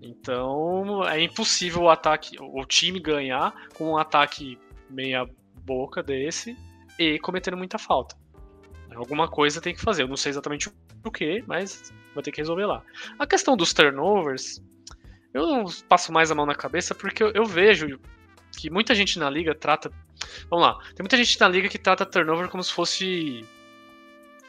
Então 0.03 1.07
é 1.07 1.22
impossível 1.22 1.82
o 1.82 1.90
ataque, 1.90 2.36
o 2.40 2.64
time 2.64 2.98
ganhar 2.98 3.55
com 3.74 3.92
um 3.92 3.98
ataque 3.98 4.59
meia 4.88 5.28
boca 5.62 6.03
desse 6.03 6.57
e 6.98 7.18
cometendo 7.18 7.57
muita 7.57 7.78
falta. 7.78 8.16
Alguma 8.94 9.28
coisa 9.28 9.61
tem 9.61 9.74
que 9.74 9.80
fazer. 9.80 10.03
Eu 10.03 10.09
não 10.09 10.16
sei 10.16 10.30
exatamente 10.30 10.70
o 11.05 11.11
que, 11.11 11.44
mas 11.46 11.92
vai 12.14 12.22
ter 12.22 12.32
que 12.32 12.40
resolver 12.40 12.66
lá. 12.66 12.82
A 13.18 13.26
questão 13.26 13.57
dos 13.57 13.72
turnovers, 13.72 14.62
eu 15.32 15.46
não 15.46 15.64
passo 15.88 16.12
mais 16.12 16.30
a 16.30 16.34
mão 16.34 16.46
na 16.46 16.55
cabeça 16.55 16.94
porque 16.94 17.22
eu, 17.22 17.30
eu 17.32 17.44
vejo 17.44 18.01
que 18.57 18.70
muita 18.70 18.94
gente 18.94 19.18
na 19.18 19.30
liga 19.30 19.55
trata. 19.55 19.92
Vamos 20.48 20.66
lá, 20.66 20.78
tem 20.94 21.05
muita 21.05 21.16
gente 21.16 21.38
na 21.38 21.48
liga 21.48 21.68
que 21.68 21.78
trata 21.78 22.05
turnover 22.05 22.48
como 22.48 22.62
se 22.62 22.72
fosse 22.72 23.44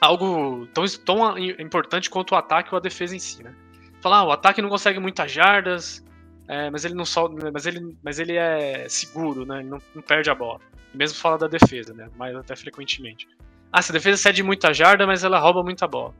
algo 0.01 0.67
tão, 0.73 0.83
tão 1.05 1.37
importante 1.37 2.09
quanto 2.09 2.31
o 2.31 2.35
ataque 2.35 2.73
ou 2.73 2.77
a 2.77 2.81
defesa 2.81 3.15
em 3.15 3.19
si, 3.19 3.43
né? 3.43 3.53
Falar, 4.01 4.17
ah, 4.17 4.23
o 4.23 4.31
ataque 4.31 4.61
não 4.61 4.69
consegue 4.69 4.99
muitas 4.99 5.31
jardas, 5.31 6.03
é, 6.47 6.71
mas 6.71 6.83
ele 6.83 6.95
não 6.95 7.05
só, 7.05 7.29
mas 7.53 7.67
ele, 7.67 7.95
mas 8.03 8.19
ele 8.19 8.35
é 8.35 8.89
seguro, 8.89 9.45
né? 9.45 9.59
Ele 9.59 9.69
não, 9.69 9.77
não 9.93 10.01
perde 10.01 10.31
a 10.31 10.35
bola. 10.35 10.59
E 10.91 10.97
mesmo 10.97 11.19
fala 11.19 11.37
da 11.37 11.47
defesa, 11.47 11.93
né? 11.93 12.09
Mais 12.17 12.35
até 12.35 12.55
frequentemente. 12.55 13.27
Ah, 13.71 13.81
se 13.81 13.91
a 13.91 13.93
defesa 13.93 14.17
cede 14.17 14.41
muita 14.41 14.73
jarda, 14.73 15.05
mas 15.05 15.23
ela 15.23 15.37
rouba 15.37 15.63
muita 15.63 15.87
bola. 15.87 16.15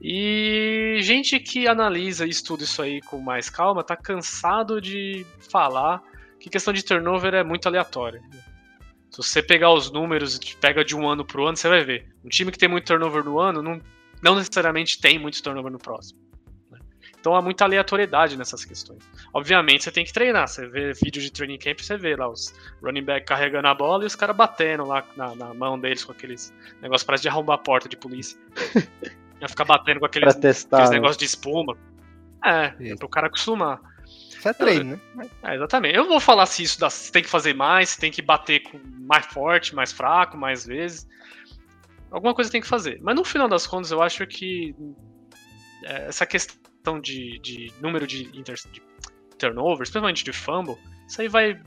E 0.00 0.98
gente 1.00 1.40
que 1.40 1.66
analisa 1.66 2.26
e 2.26 2.28
estuda 2.28 2.62
isso 2.62 2.80
aí 2.80 3.00
com 3.00 3.18
mais 3.18 3.50
calma 3.50 3.82
tá 3.82 3.96
cansado 3.96 4.80
de 4.80 5.26
falar 5.50 6.00
que 6.38 6.48
questão 6.48 6.72
de 6.72 6.84
turnover 6.84 7.34
é 7.34 7.42
muito 7.42 7.66
aleatória. 7.66 8.22
Se 9.10 9.16
você 9.16 9.42
pegar 9.42 9.72
os 9.72 9.90
números, 9.90 10.38
pega 10.60 10.84
de 10.84 10.94
um 10.94 11.08
ano 11.08 11.24
para 11.24 11.40
o 11.40 11.46
ano, 11.46 11.56
você 11.56 11.68
vai 11.68 11.82
ver. 11.82 12.06
Um 12.24 12.28
time 12.28 12.52
que 12.52 12.58
tem 12.58 12.68
muito 12.68 12.86
turnover 12.86 13.24
no 13.24 13.38
ano 13.38 13.62
não, 13.62 13.80
não 14.22 14.34
necessariamente 14.34 15.00
tem 15.00 15.18
muito 15.18 15.42
turnover 15.42 15.72
no 15.72 15.78
próximo. 15.78 16.20
Né? 16.70 16.78
Então 17.18 17.34
há 17.34 17.40
muita 17.40 17.64
aleatoriedade 17.64 18.36
nessas 18.36 18.64
questões. 18.64 19.02
Obviamente 19.32 19.84
você 19.84 19.90
tem 19.90 20.04
que 20.04 20.12
treinar. 20.12 20.46
Você 20.46 20.66
vê 20.66 20.92
vídeos 20.92 21.24
de 21.24 21.32
training 21.32 21.58
camp, 21.58 21.80
você 21.80 21.96
vê 21.96 22.14
lá 22.16 22.28
os 22.28 22.54
running 22.82 23.04
back 23.04 23.26
carregando 23.26 23.68
a 23.68 23.74
bola 23.74 24.04
e 24.04 24.06
os 24.06 24.14
caras 24.14 24.36
batendo 24.36 24.84
lá 24.84 25.04
na, 25.16 25.34
na, 25.34 25.54
mão 25.54 25.78
deles 25.78 26.04
com 26.04 26.12
aqueles 26.12 26.52
negócios 26.82 27.04
parece 27.04 27.22
de 27.22 27.28
arrombar 27.28 27.56
a 27.56 27.58
porta 27.58 27.88
de 27.88 27.96
polícia. 27.96 28.38
Ia 29.40 29.48
ficar 29.48 29.64
batendo 29.64 30.00
com 30.00 30.06
aqueles, 30.06 30.34
testar, 30.34 30.78
aqueles 30.78 30.90
né? 30.90 30.96
negócios 30.96 31.16
de 31.16 31.24
espuma. 31.24 31.76
É, 32.44 32.74
é 32.80 32.96
pro 32.96 33.08
cara 33.08 33.28
acostumar. 33.28 33.80
Isso 34.38 34.48
é 34.48 34.52
treino, 34.52 35.00
né? 35.14 35.28
É, 35.42 35.54
exatamente. 35.56 35.96
Eu 35.96 36.06
vou 36.06 36.20
falar 36.20 36.46
se 36.46 36.62
isso 36.62 36.78
dá, 36.78 36.88
se 36.88 37.10
tem 37.10 37.22
que 37.22 37.28
fazer 37.28 37.54
mais, 37.54 37.90
se 37.90 37.98
tem 37.98 38.10
que 38.10 38.22
bater 38.22 38.60
com 38.60 38.78
mais 39.00 39.26
forte, 39.26 39.74
mais 39.74 39.92
fraco, 39.92 40.36
mais 40.36 40.64
vezes. 40.64 41.08
Alguma 42.10 42.34
coisa 42.34 42.50
tem 42.50 42.60
que 42.60 42.66
fazer. 42.66 42.98
Mas 43.02 43.16
no 43.16 43.24
final 43.24 43.48
das 43.48 43.66
contas, 43.66 43.90
eu 43.90 44.00
acho 44.00 44.26
que 44.26 44.74
é, 45.84 46.06
essa 46.06 46.24
questão 46.24 47.00
de, 47.00 47.38
de 47.40 47.72
número 47.80 48.06
de, 48.06 48.24
inter, 48.38 48.54
de 48.70 48.80
turnovers, 49.36 49.90
principalmente 49.90 50.24
de 50.24 50.32
fumble, 50.32 50.78
isso 51.06 51.20
aí 51.20 51.28
vai 51.28 51.60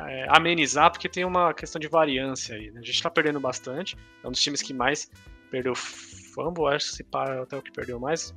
é, 0.00 0.26
amenizar 0.30 0.90
porque 0.90 1.08
tem 1.08 1.24
uma 1.24 1.52
questão 1.52 1.80
de 1.80 1.88
variância 1.88 2.54
aí. 2.54 2.70
Né? 2.70 2.80
A 2.80 2.86
gente 2.86 3.02
tá 3.02 3.10
perdendo 3.10 3.40
bastante. 3.40 3.96
É 4.22 4.28
um 4.28 4.30
dos 4.30 4.40
times 4.40 4.62
que 4.62 4.72
mais 4.72 5.10
perdeu 5.50 5.74
fumble, 5.74 6.66
acho 6.68 6.90
que 6.90 6.96
se 6.96 7.04
para 7.04 7.42
até 7.42 7.56
o 7.56 7.62
que 7.62 7.72
perdeu 7.72 7.98
mais. 7.98 8.34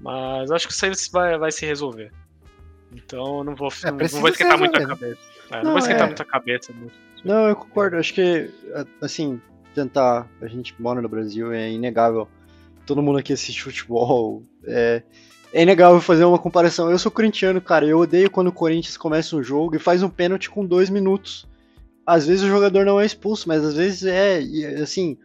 Mas 0.00 0.50
acho 0.50 0.66
que 0.66 0.72
isso 0.72 0.84
aí 0.84 0.92
vai, 1.12 1.38
vai 1.38 1.52
se 1.52 1.64
resolver. 1.64 2.12
Então 2.94 3.38
eu 3.38 3.44
não 3.44 3.54
vou, 3.54 3.68
É, 3.84 3.90
não, 3.90 3.98
não 3.98 4.20
vou 4.20 4.28
esquentar 4.28 4.58
muito 4.58 4.76
a 4.76 4.86
cabeça. 4.86 5.18
É, 5.50 5.56
não, 5.56 5.64
Não, 5.64 5.70
vou 5.70 5.78
esquentar 5.78 6.02
é. 6.02 6.06
muito 6.06 6.22
a 6.22 6.24
cabeça. 6.24 6.72
Muito. 6.72 6.94
Não, 7.24 7.48
eu 7.48 7.56
concordo. 7.56 7.96
Acho 7.96 8.14
que, 8.14 8.50
assim, 9.00 9.40
tentar. 9.74 10.28
A 10.40 10.46
gente 10.46 10.74
mora 10.80 11.00
no 11.00 11.08
Brasil, 11.08 11.52
é 11.52 11.70
inegável. 11.70 12.28
Todo 12.86 13.02
mundo 13.02 13.18
aqui 13.18 13.32
assiste 13.32 13.62
futebol. 13.62 14.42
É, 14.64 15.02
é 15.52 15.62
inegável 15.62 16.00
fazer 16.00 16.24
uma 16.24 16.38
comparação. 16.38 16.90
Eu 16.90 16.98
sou 16.98 17.12
corintiano, 17.12 17.60
cara. 17.60 17.86
Eu 17.86 17.98
odeio 17.98 18.30
quando 18.30 18.48
o 18.48 18.52
Corinthians 18.52 18.96
começa 18.96 19.36
um 19.36 19.42
jogo 19.42 19.76
e 19.76 19.78
faz 19.78 20.02
um 20.02 20.08
pênalti 20.08 20.50
com 20.50 20.64
dois 20.64 20.90
minutos. 20.90 21.46
Às 22.04 22.26
vezes 22.26 22.42
o 22.42 22.48
jogador 22.48 22.84
não 22.84 23.00
é 23.00 23.06
expulso, 23.06 23.46
mas 23.46 23.64
às 23.64 23.74
vezes 23.74 24.04
é. 24.04 24.40
e, 24.42 24.64
assim. 24.82 25.16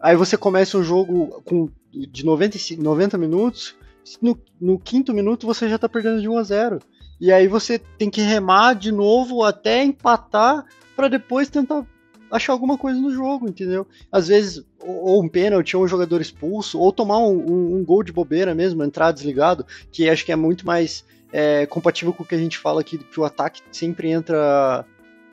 Aí 0.00 0.14
você 0.14 0.36
começa 0.36 0.78
um 0.78 0.82
jogo 0.82 1.42
com, 1.44 1.70
de 1.90 2.24
95, 2.24 2.82
90 2.82 3.18
minutos. 3.18 3.74
No, 4.20 4.38
no 4.60 4.78
quinto 4.78 5.12
minuto 5.12 5.46
você 5.46 5.68
já 5.68 5.78
tá 5.78 5.88
perdendo 5.88 6.20
de 6.20 6.28
1 6.28 6.38
a 6.38 6.42
0 6.42 6.78
E 7.20 7.32
aí 7.32 7.48
você 7.48 7.78
tem 7.78 8.08
que 8.10 8.20
remar 8.20 8.74
de 8.74 8.92
novo 8.92 9.42
até 9.42 9.82
empatar 9.84 10.64
para 10.94 11.08
depois 11.08 11.48
tentar 11.50 11.84
achar 12.30 12.52
alguma 12.52 12.76
coisa 12.76 12.98
no 13.00 13.10
jogo, 13.12 13.48
entendeu? 13.48 13.86
Às 14.10 14.28
vezes, 14.28 14.64
ou, 14.80 15.04
ou 15.08 15.24
um 15.24 15.28
pênalti, 15.28 15.76
ou 15.76 15.84
um 15.84 15.88
jogador 15.88 16.20
expulso, 16.20 16.78
ou 16.80 16.92
tomar 16.92 17.18
um, 17.18 17.36
um- 17.38 17.76
um 17.76 17.84
gol 17.84 18.02
de 18.02 18.12
bobeira 18.12 18.54
mesmo, 18.54 18.82
entrar 18.82 19.12
desligado, 19.12 19.64
que 19.92 20.08
acho 20.08 20.24
que 20.24 20.32
é 20.32 20.36
muito 20.36 20.66
mais 20.66 21.04
é, 21.32 21.66
compatível 21.66 22.12
com 22.12 22.22
o 22.22 22.26
que 22.26 22.34
a 22.34 22.38
gente 22.38 22.58
fala 22.58 22.80
aqui, 22.80 22.98
que 22.98 23.20
o 23.20 23.24
ataque 23.24 23.60
sempre 23.70 24.10
entra. 24.10 24.84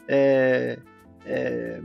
é, 0.07 0.77
é, 1.25 1.81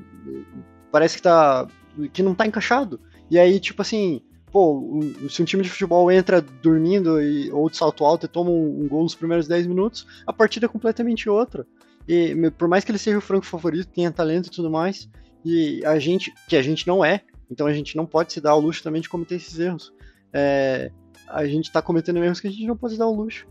parece 0.91 1.17
que 1.17 1.23
tá. 1.23 1.67
que 2.13 2.23
não 2.23 2.35
tá 2.35 2.47
encaixado. 2.47 3.01
E 3.31 3.39
aí, 3.39 3.61
tipo 3.61 3.83
assim, 3.83 4.23
pô, 4.59 5.01
se 5.31 5.41
um 5.41 5.45
time 5.45 5.63
de 5.63 5.71
futebol 5.71 6.11
entra 6.11 6.41
dormindo 6.41 7.23
e, 7.23 7.49
ou 7.53 7.71
de 7.71 7.77
salto 7.77 8.05
alto 8.05 8.27
e 8.27 8.29
toma 8.29 8.51
um, 8.51 8.83
um 8.83 8.89
gol 8.89 9.05
nos 9.05 9.15
primeiros 9.15 9.47
10 9.47 9.69
minutos, 9.69 10.05
a 10.27 10.33
partida 10.33 10.67
é 10.67 10.69
completamente 10.69 11.31
outra. 11.31 11.65
E 12.09 12.35
por 12.59 12.67
mais 12.67 12.83
que 12.83 12.91
ele 12.91 12.99
seja 12.99 13.19
o 13.19 13.21
franco 13.21 13.47
favorito, 13.47 13.87
tenha 13.87 14.11
talento 14.11 14.49
e 14.49 14.51
tudo 14.51 14.69
mais, 14.69 15.09
e 15.45 15.81
a 15.85 15.97
gente, 16.01 16.35
que 16.49 16.57
a 16.57 16.63
gente 16.63 16.89
não 16.89 17.05
é, 17.05 17.21
então 17.49 17.69
a 17.69 17.73
gente 17.73 17.97
não 17.97 18.05
pode 18.05 18.33
se 18.33 18.41
dar 18.41 18.51
ao 18.51 18.61
luxo 18.61 18.83
também 18.83 19.01
de 19.01 19.09
cometer 19.09 19.37
esses 19.37 19.57
erros. 19.61 19.93
É, 20.33 20.91
a 21.29 21.47
gente 21.47 21.71
tá 21.71 21.81
cometendo 21.81 22.25
erros 22.25 22.41
que 22.41 22.49
a 22.49 22.51
gente 22.51 22.67
não 22.67 22.77
pode 22.77 22.95
se 22.95 22.99
dar 22.99 23.05
ao 23.05 23.15
luxo. 23.15 23.47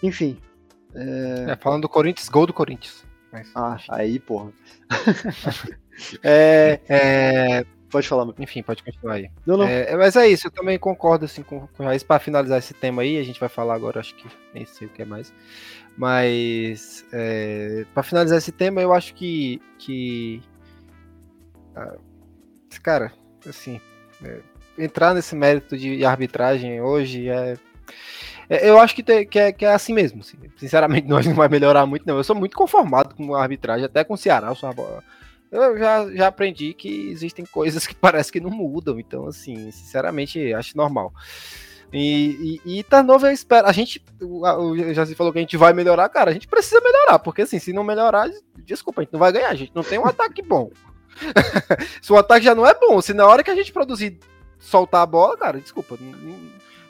Enfim. 0.00 0.38
É, 0.94 1.58
falando 1.60 1.82
do 1.82 1.88
Corinthians, 1.88 2.28
gol 2.28 2.46
do 2.46 2.52
Corinthians. 2.52 3.04
Mas, 3.32 3.50
Ah, 3.52 3.80
aí, 3.88 4.20
porra. 4.20 4.52
é, 6.22 6.80
é, 6.88 7.66
pode 7.94 8.08
falar, 8.08 8.24
mano. 8.24 8.34
enfim, 8.40 8.60
pode 8.60 8.82
continuar 8.82 9.14
aí. 9.14 9.30
Não, 9.46 9.56
não. 9.56 9.68
É, 9.68 9.96
mas 9.96 10.16
é 10.16 10.26
isso, 10.26 10.48
eu 10.48 10.50
também 10.50 10.76
concordo 10.76 11.26
assim, 11.26 11.44
com, 11.44 11.68
com 11.68 11.92
isso. 11.92 12.04
Para 12.04 12.18
finalizar 12.18 12.58
esse 12.58 12.74
tema 12.74 13.02
aí, 13.02 13.18
a 13.18 13.22
gente 13.22 13.38
vai 13.38 13.48
falar 13.48 13.74
agora, 13.74 14.00
acho 14.00 14.16
que 14.16 14.26
nem 14.52 14.66
sei 14.66 14.88
o 14.88 14.90
que 14.90 15.02
é 15.02 15.04
mais. 15.04 15.32
Mas 15.96 17.06
é, 17.12 17.86
para 17.94 18.02
finalizar 18.02 18.36
esse 18.36 18.50
tema, 18.50 18.82
eu 18.82 18.92
acho 18.92 19.14
que. 19.14 19.62
que 19.78 20.42
ah, 21.76 21.94
cara, 22.82 23.12
assim, 23.48 23.80
é, 24.24 24.40
entrar 24.76 25.14
nesse 25.14 25.36
mérito 25.36 25.78
de 25.78 26.04
arbitragem 26.04 26.80
hoje 26.80 27.28
é. 27.28 27.56
é, 28.48 28.68
Eu 28.68 28.80
acho 28.80 28.92
que, 28.92 29.04
tem- 29.04 29.24
que, 29.24 29.38
é, 29.38 29.52
que 29.52 29.64
é 29.64 29.72
assim 29.72 29.94
mesmo. 29.94 30.20
assim. 30.20 30.36
Sinceramente, 30.56 31.06
nós 31.08 31.24
não 31.24 31.34
vai 31.34 31.48
melhorar 31.48 31.86
muito, 31.86 32.04
não. 32.04 32.16
Eu 32.16 32.24
sou 32.24 32.34
muito 32.34 32.56
conformado 32.56 33.14
com 33.14 33.36
a 33.36 33.42
arbitragem, 33.42 33.86
até 33.86 34.02
com 34.02 34.14
o 34.14 34.18
Ceará. 34.18 34.48
Eu, 34.48 34.56
sou 34.56 34.68
eu 35.62 35.78
já, 35.78 36.10
já 36.12 36.26
aprendi 36.26 36.74
que 36.74 37.10
existem 37.10 37.44
coisas 37.44 37.86
que 37.86 37.94
parece 37.94 38.32
que 38.32 38.40
não 38.40 38.50
mudam. 38.50 38.98
Então, 38.98 39.26
assim, 39.26 39.70
sinceramente, 39.70 40.52
acho 40.52 40.76
normal. 40.76 41.12
E, 41.92 42.60
e, 42.64 42.78
e 42.78 42.82
turnover, 42.82 43.30
eu 43.30 43.34
espero. 43.34 43.68
A 43.68 43.72
gente, 43.72 44.04
o, 44.20 44.92
Jazi 44.92 45.14
falou 45.14 45.32
que 45.32 45.38
a 45.38 45.42
gente 45.42 45.56
vai 45.56 45.72
melhorar, 45.72 46.08
cara. 46.08 46.30
A 46.30 46.34
gente 46.34 46.48
precisa 46.48 46.80
melhorar, 46.80 47.20
porque 47.20 47.42
assim, 47.42 47.58
se 47.58 47.72
não 47.72 47.84
melhorar, 47.84 48.28
desculpa, 48.64 49.00
a 49.00 49.04
gente 49.04 49.12
não 49.12 49.20
vai 49.20 49.32
ganhar. 49.32 49.50
A 49.50 49.54
gente 49.54 49.72
não 49.74 49.84
tem 49.84 49.98
um 49.98 50.06
ataque 50.06 50.42
bom. 50.42 50.70
se 52.02 52.12
o 52.12 52.16
ataque 52.16 52.44
já 52.44 52.54
não 52.54 52.66
é 52.66 52.74
bom, 52.74 53.00
se 53.00 53.14
na 53.14 53.26
hora 53.26 53.44
que 53.44 53.50
a 53.50 53.54
gente 53.54 53.72
produzir, 53.72 54.18
soltar 54.58 55.02
a 55.02 55.06
bola, 55.06 55.36
cara, 55.36 55.60
desculpa, 55.60 55.96
não, 56.00 56.40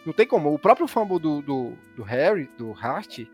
não 0.07 0.13
tem 0.15 0.27
como. 0.27 0.55
O 0.55 0.59
próprio 0.59 0.87
fumble 0.87 1.19
do, 1.19 1.43
do, 1.43 1.73
do 1.97 2.03
Harry, 2.03 2.49
do 2.57 2.73
Hart, 2.73 3.27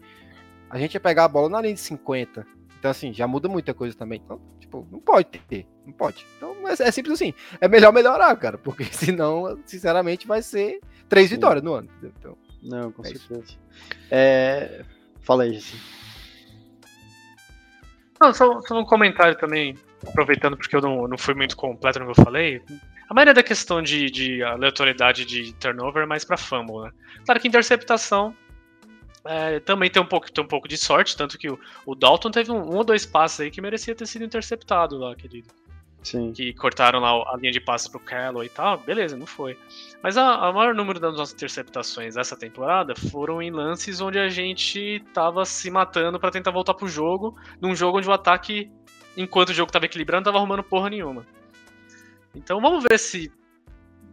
a 0.68 0.78
gente 0.78 0.95
ia 0.95 1.01
pegar 1.01 1.26
a 1.26 1.28
bola 1.28 1.49
na 1.49 1.61
linha 1.61 1.74
de 1.74 1.81
50. 1.81 2.45
Então, 2.81 2.91
assim, 2.91 3.12
já 3.12 3.26
muda 3.28 3.47
muita 3.47 3.74
coisa 3.74 3.95
também. 3.95 4.22
Então, 4.24 4.41
tipo, 4.59 4.89
não 4.91 4.99
pode 4.99 5.26
ter, 5.26 5.66
não 5.87 5.93
pode. 5.93 6.26
Então, 6.39 6.57
é, 6.66 6.72
é 6.72 6.91
simples 6.91 7.12
assim. 7.12 7.35
É 7.61 7.68
melhor 7.68 7.93
melhorar, 7.93 8.35
cara, 8.37 8.57
porque 8.57 8.85
senão, 8.91 9.61
sinceramente, 9.66 10.26
vai 10.26 10.41
ser 10.41 10.81
três 11.07 11.28
Sim. 11.28 11.35
vitórias 11.37 11.62
no 11.62 11.74
ano. 11.74 11.89
entendeu? 11.99 12.12
Então, 12.18 12.39
Não, 12.62 12.91
com 12.91 13.03
É 13.03 13.09
certeza. 13.09 13.59
É, 14.11 14.83
Fala 15.20 15.43
aí, 15.43 15.53
Jesse. 15.53 15.76
Não, 18.18 18.33
só, 18.33 18.61
só 18.62 18.78
um 18.78 18.85
comentário 18.85 19.37
também, 19.37 19.76
aproveitando 20.07 20.57
porque 20.57 20.74
eu 20.74 20.81
não, 20.81 21.07
não 21.07 21.18
fui 21.18 21.35
muito 21.35 21.57
completo 21.57 22.01
no 22.01 22.07
que 22.12 22.18
eu 22.18 22.24
falei. 22.24 22.62
A 23.09 23.14
maioria 23.14 23.35
da 23.35 23.43
questão 23.43 23.83
de, 23.83 24.11
de 24.11 24.43
aleatoriedade 24.43 25.26
de 25.26 25.53
turnover 25.55 26.05
é 26.05 26.07
mais 26.07 26.24
pra 26.24 26.37
fumble, 26.37 26.83
né? 26.85 26.91
Claro 27.26 27.41
que 27.41 27.49
interceptação 27.49 28.35
é, 29.24 29.60
também 29.60 29.90
tem 29.90 30.02
um, 30.02 30.06
pouco, 30.06 30.30
tem 30.30 30.42
um 30.42 30.48
pouco 30.48 30.66
de 30.66 30.76
sorte, 30.76 31.16
tanto 31.16 31.38
que 31.38 31.50
o, 31.50 31.58
o 31.84 31.94
Dalton 31.94 32.30
teve 32.30 32.50
um, 32.50 32.56
um 32.56 32.76
ou 32.76 32.84
dois 32.84 33.04
passes 33.04 33.40
aí 33.40 33.50
que 33.50 33.60
merecia 33.60 33.94
ter 33.94 34.06
sido 34.06 34.24
interceptado 34.24 34.96
lá, 34.96 35.12
aquele 35.12 35.44
Sim. 36.02 36.32
que 36.32 36.55
cortaram 36.55 37.01
lá 37.01 37.10
a 37.10 37.36
linha 37.36 37.52
de 37.52 37.60
passes 37.60 37.86
pro 37.86 38.01
Callaway 38.01 38.47
e 38.47 38.51
tal, 38.51 38.78
beleza, 38.78 39.16
não 39.16 39.26
foi. 39.26 39.59
Mas 40.02 40.16
a, 40.16 40.47
a 40.47 40.52
maior 40.52 40.74
número 40.74 40.98
das 40.98 41.14
nossas 41.14 41.34
interceptações 41.34 42.14
dessa 42.14 42.36
temporada 42.36 42.94
foram 42.94 43.42
em 43.42 43.51
lances 43.51 44.01
onde 44.01 44.18
a 44.18 44.28
gente 44.28 45.05
tava 45.12 45.44
se 45.44 45.70
matando 45.70 46.18
pra 46.18 46.30
tentar 46.30 46.51
voltar 46.51 46.74
pro 46.74 46.88
jogo, 46.88 47.36
num 47.60 47.74
jogo 47.74 47.98
onde 47.98 48.09
o 48.09 48.12
ataque, 48.12 48.70
enquanto 49.16 49.51
o 49.51 49.55
jogo 49.55 49.70
tava 49.70 49.84
equilibrando, 49.84 50.24
tava 50.24 50.38
arrumando 50.38 50.62
porra 50.62 50.88
nenhuma. 50.88 51.26
Então 52.34 52.60
vamos 52.60 52.84
ver 52.84 52.98
se 52.98 53.30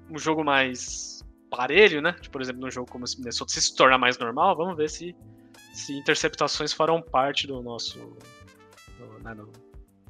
um 0.09 0.17
jogo 0.17 0.43
mais 0.43 1.16
parelho, 1.49 2.01
né? 2.01 2.13
Tipo, 2.13 2.31
por 2.33 2.41
exemplo, 2.41 2.61
num 2.61 2.71
jogo 2.71 2.89
como 2.91 3.05
esse 3.05 3.17
Minnesota, 3.17 3.51
se 3.51 3.61
se 3.61 3.75
tornar 3.75 3.97
mais 3.97 4.17
normal, 4.17 4.55
vamos 4.55 4.75
ver 4.77 4.89
se, 4.89 5.15
se 5.73 5.93
interceptações 5.97 6.73
farão 6.73 7.01
parte 7.01 7.47
do 7.47 7.61
nosso. 7.61 7.97
do- 7.99 9.23
né, 9.23 9.35
do- 9.35 9.51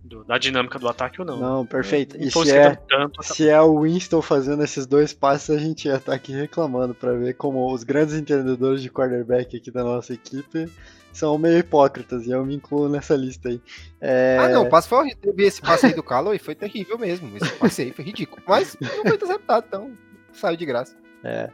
do- 0.03 0.23
da 0.23 0.37
dinâmica 0.37 0.79
do 0.79 0.87
ataque 0.87 1.19
ou 1.19 1.27
não. 1.27 1.37
Não, 1.39 1.65
perfeito. 1.65 2.17
Não 2.17 2.23
E 2.25 2.31
se 2.31 2.51
é, 2.51 2.75
tanto, 2.75 3.21
se 3.23 3.49
é 3.49 3.59
o 3.61 3.81
Winston 3.81 4.21
fazendo 4.21 4.63
esses 4.63 4.85
dois 4.85 5.11
passes, 5.13 5.49
a 5.49 5.57
gente 5.57 5.87
ia 5.89 5.95
estar 5.97 6.13
aqui 6.13 6.31
reclamando 6.31 6.93
pra 6.95 7.11
ver 7.13 7.33
como 7.33 7.69
os 7.73 7.83
grandes 7.83 8.15
entendedores 8.15 8.81
de 8.81 8.89
quarterback 8.89 9.57
aqui 9.57 9.69
da 9.69 9.83
nossa 9.83 10.13
equipe 10.13 10.71
são 11.11 11.37
meio 11.37 11.57
hipócritas, 11.57 12.25
e 12.27 12.31
eu 12.31 12.45
me 12.45 12.55
incluo 12.55 12.87
nessa 12.87 13.15
lista 13.15 13.49
aí. 13.49 13.59
É, 13.99 14.37
Ah, 14.39 14.49
não, 14.49 14.63
o 14.63 14.69
passe 14.69 14.87
foi 14.87 14.99
horrível. 14.99 15.17
Teve 15.19 15.45
esse 15.45 15.59
passe 15.61 15.87
aí 15.87 15.93
do 15.93 16.03
Calo 16.03 16.33
e 16.33 16.39
foi 16.39 16.55
terrível 16.55 16.97
mesmo. 16.97 17.35
Esse 17.35 17.51
passe 17.55 17.81
aí 17.81 17.91
foi 17.91 18.05
ridículo. 18.05 18.41
Mas 18.47 18.77
não 18.79 18.87
foi 19.03 19.15
interceptado, 19.15 19.65
então 19.67 19.91
saiu 20.31 20.55
de 20.55 20.65
graça. 20.65 20.95
É. 21.27 21.49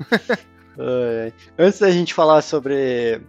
Antes 1.58 1.80
da 1.80 1.90
gente 1.90 2.14
falar 2.14 2.41
sobre 2.41 3.22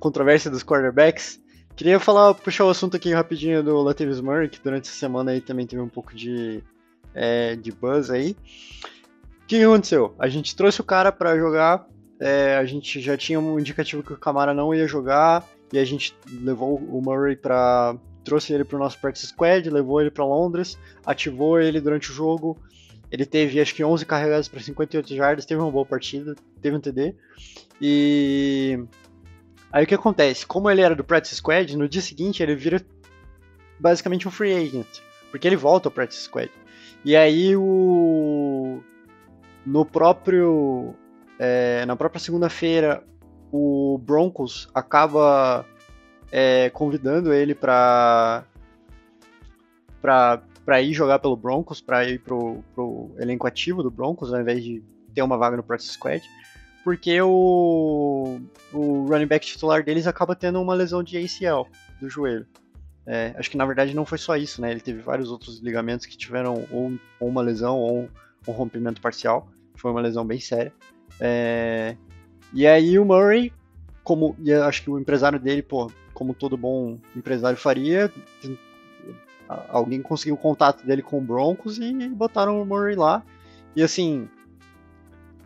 controvérsia 0.00 0.50
dos 0.50 0.64
quarterbacks, 0.64 1.40
queria 1.76 2.00
falar, 2.00 2.34
puxar 2.34 2.64
o 2.64 2.70
assunto 2.70 2.96
aqui 2.96 3.12
rapidinho 3.12 3.62
do 3.62 3.80
Latavius 3.80 4.20
Murray, 4.20 4.48
que 4.48 4.60
durante 4.62 4.88
essa 4.88 4.98
semana 4.98 5.30
aí 5.30 5.40
também 5.40 5.66
teve 5.66 5.80
um 5.80 5.88
pouco 5.88 6.14
de, 6.14 6.62
é, 7.14 7.54
de 7.54 7.70
buzz 7.70 8.10
aí. 8.10 8.36
O 9.42 9.46
que 9.46 9.62
aconteceu? 9.62 10.14
A 10.18 10.28
gente 10.28 10.56
trouxe 10.56 10.80
o 10.80 10.84
cara 10.84 11.12
pra 11.12 11.36
jogar, 11.36 11.86
é, 12.18 12.56
a 12.56 12.64
gente 12.64 13.00
já 13.00 13.16
tinha 13.16 13.38
um 13.38 13.58
indicativo 13.58 14.02
que 14.02 14.12
o 14.12 14.18
Camara 14.18 14.52
não 14.52 14.74
ia 14.74 14.88
jogar, 14.88 15.44
e 15.72 15.78
a 15.78 15.84
gente 15.84 16.14
levou 16.42 16.76
o 16.76 17.00
Murray 17.00 17.36
pra, 17.36 17.96
trouxe 18.24 18.52
ele 18.52 18.64
para 18.64 18.76
o 18.76 18.78
nosso 18.78 18.98
practice 18.98 19.28
squad, 19.28 19.68
levou 19.70 20.00
ele 20.00 20.10
para 20.10 20.24
Londres, 20.24 20.78
ativou 21.04 21.60
ele 21.60 21.80
durante 21.80 22.10
o 22.10 22.14
jogo. 22.14 22.56
Ele 23.12 23.26
teve 23.26 23.60
acho 23.60 23.74
que 23.74 23.84
11 23.84 24.06
carregadas 24.06 24.48
para 24.48 24.58
58 24.58 25.14
jardas, 25.14 25.44
teve 25.44 25.60
uma 25.60 25.70
boa 25.70 25.84
partida, 25.84 26.34
teve 26.62 26.74
um 26.74 26.80
TD. 26.80 27.14
E 27.78 28.82
aí 29.70 29.84
o 29.84 29.86
que 29.86 29.94
acontece? 29.94 30.46
Como 30.46 30.70
ele 30.70 30.80
era 30.80 30.96
do 30.96 31.04
practice 31.04 31.36
squad, 31.36 31.76
no 31.76 31.86
dia 31.86 32.00
seguinte 32.00 32.42
ele 32.42 32.56
vira 32.56 32.82
basicamente 33.78 34.26
um 34.26 34.30
free 34.30 34.54
agent, 34.54 34.86
porque 35.30 35.46
ele 35.46 35.56
volta 35.56 35.88
ao 35.88 35.92
practice 35.92 36.22
squad. 36.22 36.50
E 37.04 37.14
aí 37.14 37.54
o 37.54 38.80
no 39.66 39.84
próprio 39.84 40.94
é, 41.38 41.84
na 41.84 41.96
própria 41.96 42.18
segunda-feira 42.18 43.04
o 43.52 43.98
Broncos 43.98 44.70
acaba 44.74 45.66
é, 46.30 46.70
convidando 46.70 47.30
ele 47.30 47.54
para 47.54 48.44
para 50.00 50.42
ir 50.82 50.92
jogar 50.92 51.18
pelo 51.18 51.36
Broncos, 51.36 51.80
para 51.80 52.08
ir 52.08 52.20
pro, 52.20 52.62
pro 52.74 53.10
elenco 53.18 53.46
ativo 53.46 53.82
do 53.82 53.90
Broncos, 53.90 54.32
ao 54.32 54.40
invés 54.40 54.62
de 54.62 54.82
ter 55.14 55.22
uma 55.22 55.36
vaga 55.36 55.56
no 55.56 55.62
practice 55.62 55.92
squad, 55.92 56.22
porque 56.84 57.20
o, 57.20 58.40
o 58.72 59.06
running 59.06 59.26
back 59.26 59.46
titular 59.46 59.84
deles 59.84 60.06
acaba 60.06 60.34
tendo 60.34 60.60
uma 60.60 60.74
lesão 60.74 61.02
de 61.02 61.16
ACL 61.16 61.68
do 62.00 62.08
joelho. 62.08 62.46
É, 63.04 63.34
acho 63.36 63.50
que 63.50 63.56
na 63.56 63.66
verdade 63.66 63.94
não 63.94 64.06
foi 64.06 64.18
só 64.18 64.36
isso, 64.36 64.60
né? 64.60 64.70
Ele 64.70 64.80
teve 64.80 65.00
vários 65.00 65.30
outros 65.30 65.58
ligamentos 65.58 66.06
que 66.06 66.16
tiveram 66.16 66.66
ou, 66.70 66.92
ou 67.18 67.28
uma 67.28 67.42
lesão 67.42 67.78
ou 67.78 68.02
um, 68.02 68.08
um, 68.48 68.52
rompimento 68.52 69.00
parcial. 69.00 69.48
Foi 69.74 69.90
uma 69.90 70.00
lesão 70.00 70.24
bem 70.24 70.38
séria. 70.38 70.72
É, 71.20 71.96
e 72.52 72.66
aí 72.66 72.98
o 72.98 73.04
Murray, 73.04 73.52
como 74.04 74.36
e 74.40 74.52
acho 74.52 74.82
que 74.82 74.90
o 74.90 74.98
empresário 74.98 75.38
dele, 75.38 75.62
pô, 75.62 75.90
como 76.14 76.34
todo 76.34 76.56
bom 76.56 76.98
empresário 77.16 77.58
faria, 77.58 78.12
alguém 79.48 80.00
conseguiu 80.00 80.34
o 80.34 80.38
contato 80.38 80.84
dele 80.86 81.02
com 81.02 81.18
o 81.18 81.20
Broncos 81.20 81.78
e 81.78 82.08
botaram 82.08 82.60
o 82.60 82.66
Murray 82.66 82.94
lá. 82.94 83.22
E 83.74 83.82
assim, 83.82 84.28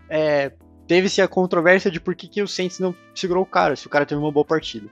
é, 0.09 0.53
teve-se 0.87 1.21
a 1.21 1.29
controvérsia 1.29 1.91
de 1.91 2.01
por 2.01 2.15
que, 2.15 2.29
que 2.29 2.43
o 2.43 2.49
Saints 2.49 2.79
não 2.79 2.95
segurou 3.15 3.43
o 3.43 3.47
cara, 3.47 3.77
se 3.77 3.87
o 3.87 3.91
cara 3.91 4.07
teve 4.07 4.21
uma 4.21 4.33
boa 4.33 4.45
partida. 4.45 4.89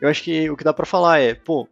Eu 0.00 0.08
acho 0.08 0.22
que 0.22 0.50
o 0.50 0.56
que 0.56 0.64
dá 0.64 0.72
para 0.72 0.86
falar 0.86 1.20
é, 1.20 1.34
pô, 1.34 1.68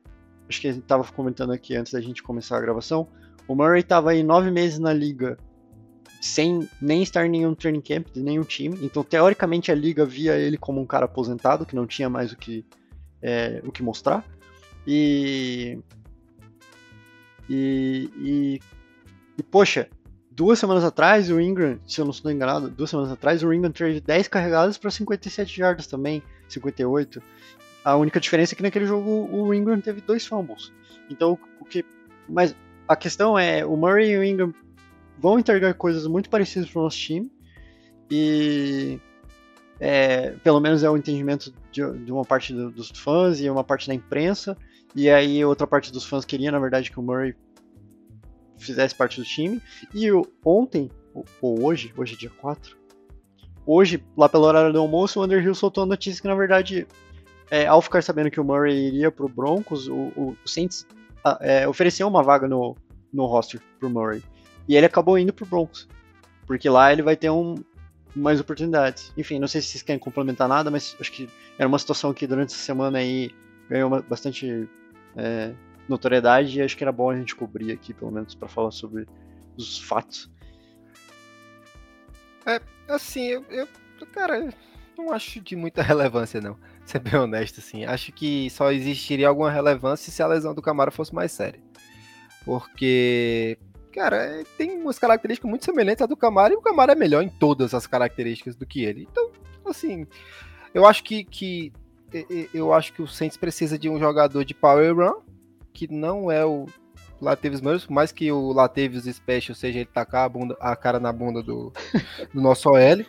acho 0.49 0.61
que 0.61 0.69
a 0.69 0.73
gente 0.73 0.85
tava 0.85 1.05
comentando 1.13 1.53
aqui 1.53 1.77
antes 1.77 1.93
da 1.93 2.01
gente 2.01 2.23
começar 2.23 2.57
a 2.57 2.61
gravação, 2.61 3.09
o 3.47 3.55
Murray 3.55 3.83
tava 3.83 4.11
aí 4.11 4.23
nove 4.23 4.51
meses 4.51 4.79
na 4.79 4.93
liga 4.93 5.37
sem 6.21 6.67
nem 6.81 7.03
estar 7.03 7.27
em 7.27 7.29
nenhum 7.29 7.55
training 7.55 7.83
camp 7.83 8.07
de 8.11 8.23
nenhum 8.23 8.45
time, 8.45 8.79
então 8.81 9.05
teoricamente 9.05 9.71
a 9.71 9.75
liga 9.75 10.07
via 10.07 10.37
ele 10.37 10.57
como 10.57 10.81
um 10.81 10.87
cara 10.87 11.05
aposentado, 11.05 11.67
que 11.67 11.77
não 11.77 11.87
tinha 11.87 12.09
mais 12.09 12.33
o 12.33 12.37
que, 12.37 12.65
é, 13.21 13.61
o 13.63 13.71
que 13.71 13.83
mostrar, 13.83 14.25
e, 14.87 15.79
e, 17.49 18.11
e, 18.17 18.61
e 19.39 19.43
poxa, 19.43 19.89
duas 20.31 20.59
semanas 20.59 20.85
atrás 20.85 21.31
o 21.31 21.41
Ingram, 21.41 21.79
se 21.87 22.01
eu 22.01 22.05
não 22.05 22.13
estou 22.13 22.31
enganado, 22.31 22.69
duas 22.69 22.91
semanas 22.91 23.13
atrás 23.13 23.43
o 23.43 23.53
Ingram 23.53 23.71
teve 23.71 24.01
10 24.01 24.29
carregadas 24.29 24.77
para 24.79 24.91
57 24.91 25.57
jardas 25.57 25.87
também, 25.87 26.23
58. 26.49 27.23
A 27.85 27.97
única 27.97 28.19
diferença 28.19 28.55
é 28.55 28.57
que 28.57 28.63
naquele 28.63 28.87
jogo 28.87 29.29
o 29.31 29.53
Ingram 29.53 29.81
teve 29.81 30.01
dois 30.01 30.27
fumbles. 30.27 30.73
Então, 31.11 31.39
o 31.61 31.65
que. 31.65 31.85
Mas 32.29 32.57
a 32.89 32.97
questão 32.97 33.39
é: 33.39 33.65
o 33.65 33.77
Murray 33.77 34.13
e 34.13 34.19
o 34.19 34.25
Ingram 34.25 34.55
vão 35.19 35.39
entregar 35.39 35.75
coisas 35.75 36.07
muito 36.07 36.31
parecidas 36.31 36.71
para 36.71 36.81
o 36.81 36.85
nosso 36.85 36.99
time. 36.99 37.31
E. 38.11 38.99
É, 39.81 40.31
pelo 40.43 40.61
menos 40.61 40.85
é 40.85 40.89
o 40.89 40.97
entendimento 40.97 41.53
de, 41.73 41.83
de 42.05 42.13
uma 42.13 42.25
parte 42.25 42.55
do, 42.55 42.71
dos 42.71 42.91
fãs 42.91 43.41
e 43.41 43.51
uma 43.51 43.65
parte 43.65 43.87
da 43.89 43.95
imprensa. 43.95 44.57
E 44.95 45.11
aí, 45.11 45.45
outra 45.45 45.67
parte 45.67 45.93
dos 45.93 46.05
fãs 46.05 46.25
queria, 46.25 46.53
na 46.53 46.59
verdade, 46.59 46.91
que 46.91 47.01
o 47.01 47.03
Murray 47.03 47.35
fizesse 48.57 48.95
parte 48.95 49.21
do 49.21 49.27
time. 49.27 49.61
E 49.93 50.09
ontem, 50.45 50.91
ou 51.41 51.63
hoje, 51.65 51.93
hoje 51.97 52.15
é 52.15 52.17
dia 52.17 52.31
4, 52.31 52.77
hoje, 53.67 54.03
lá 54.17 54.29
pelo 54.29 54.45
horário 54.45 54.73
do 54.73 54.79
almoço, 54.79 55.21
o 55.21 55.25
Underhill 55.25 55.55
soltou 55.55 55.83
a 55.83 55.87
notícia 55.87 56.23
que, 56.23 56.29
na 56.29 56.35
verdade, 56.35 56.87
é, 57.51 57.67
ao 57.67 57.83
ficar 57.83 58.03
sabendo 58.03 58.31
que 58.31 58.41
o 58.41 58.45
Murray 58.45 58.87
iria 58.87 59.11
pro 59.11 59.29
Broncos, 59.29 59.89
o, 59.89 60.13
o, 60.17 60.37
o 60.45 60.49
Saints 60.49 60.87
é, 61.41 61.67
ofereceu 61.67 62.07
uma 62.07 62.23
vaga 62.23 62.47
no, 62.47 62.77
no 63.13 63.27
roster 63.27 63.61
pro 63.79 63.91
Murray. 63.91 64.23
E 64.69 64.77
ele 64.77 64.87
acabou 64.87 65.19
indo 65.19 65.33
pro 65.33 65.47
Broncos. 65.47 65.89
Porque 66.47 66.69
lá 66.69 66.93
ele 66.93 67.03
vai 67.03 67.17
ter 67.17 67.31
um, 67.31 67.55
mais 68.15 68.41
oportunidades. 68.41 69.13
Enfim, 69.17 69.39
não 69.39 69.49
sei 69.49 69.61
se 69.61 69.69
vocês 69.69 69.83
querem 69.83 69.99
complementar 69.99 70.49
nada, 70.49 70.71
mas 70.71 70.97
acho 71.01 71.11
que 71.13 71.29
era 71.59 71.67
uma 71.67 71.79
situação 71.79 72.13
que 72.13 72.27
durante 72.27 72.55
essa 72.55 72.63
semana 72.63 72.99
aí 72.99 73.31
ganhou 73.69 73.91
bastante 74.03 74.69
é, 75.17 75.55
notoriedade 75.89 76.59
e 76.59 76.63
acho 76.63 76.77
que 76.77 76.85
era 76.85 76.93
bom 76.93 77.11
a 77.11 77.17
gente 77.17 77.35
cobrir 77.35 77.73
aqui, 77.73 77.93
pelo 77.93 78.11
menos, 78.11 78.35
para 78.35 78.49
falar 78.49 78.71
sobre 78.71 79.07
os 79.57 79.79
fatos. 79.79 80.31
É, 82.47 82.61
assim, 82.89 83.27
eu, 83.27 83.45
eu, 83.51 83.69
cara, 84.13 84.53
não 84.97 85.13
acho 85.13 85.41
de 85.41 85.57
muita 85.57 85.81
relevância, 85.83 86.41
não. 86.41 86.57
Ser 86.85 86.99
bem 86.99 87.19
honesto, 87.19 87.61
assim. 87.61 87.85
Acho 87.85 88.13
que 88.13 88.51
só 88.51 88.71
existiria 88.71 89.29
alguma 89.29 89.51
relevância 89.51 90.13
se 90.13 90.23
a 90.23 90.27
lesão 90.27 90.55
do 90.55 90.63
Camaro 90.63 90.93
fosse 90.93 91.15
mais 91.15 91.33
séria. 91.33 91.61
Porque, 92.45 93.59
cara, 93.93 94.17
é, 94.17 94.45
tem 94.59 94.79
umas 94.79 94.99
características 94.99 95.49
muito 95.49 95.65
semelhantes 95.65 96.03
à 96.03 96.07
do 96.07 96.17
Camaro 96.17 96.53
e 96.53 96.57
o 96.57 96.63
Camaro 96.63 96.93
é 96.93 96.95
melhor 96.95 97.23
em 97.23 97.29
todas 97.29 97.73
as 97.73 97.87
características 97.87 98.55
do 98.55 98.67
que 98.67 98.85
ele. 98.85 99.09
Então, 99.11 99.31
assim, 99.65 100.07
eu 100.75 100.85
acho 100.85 101.03
que, 101.03 101.25
que 101.25 101.73
eu 102.53 102.73
acho 102.73 102.93
que 102.93 103.03
o 103.03 103.09
Saints 103.09 103.37
precisa 103.37 103.79
de 103.79 103.89
um 103.89 103.99
jogador 103.99 104.45
de 104.45 104.55
power 104.55 104.95
run, 104.95 105.21
que 105.73 105.91
não 105.93 106.31
é 106.31 106.45
o 106.45 106.67
Latavius 107.21 107.61
Murray, 107.61 107.81
por 107.81 107.93
mais 107.93 108.13
que 108.13 108.31
o 108.31 108.53
Latavius 108.53 109.05
Special 109.05 109.55
seja 109.55 109.81
ele 109.81 109.89
tacar 109.93 110.25
a, 110.25 110.29
bunda, 110.29 110.57
a 110.61 110.77
cara 110.77 111.01
na 111.01 111.13
bunda 111.13 111.43
do, 111.43 111.73
do 112.33 112.41
nosso 112.41 112.71
OL. 112.71 113.05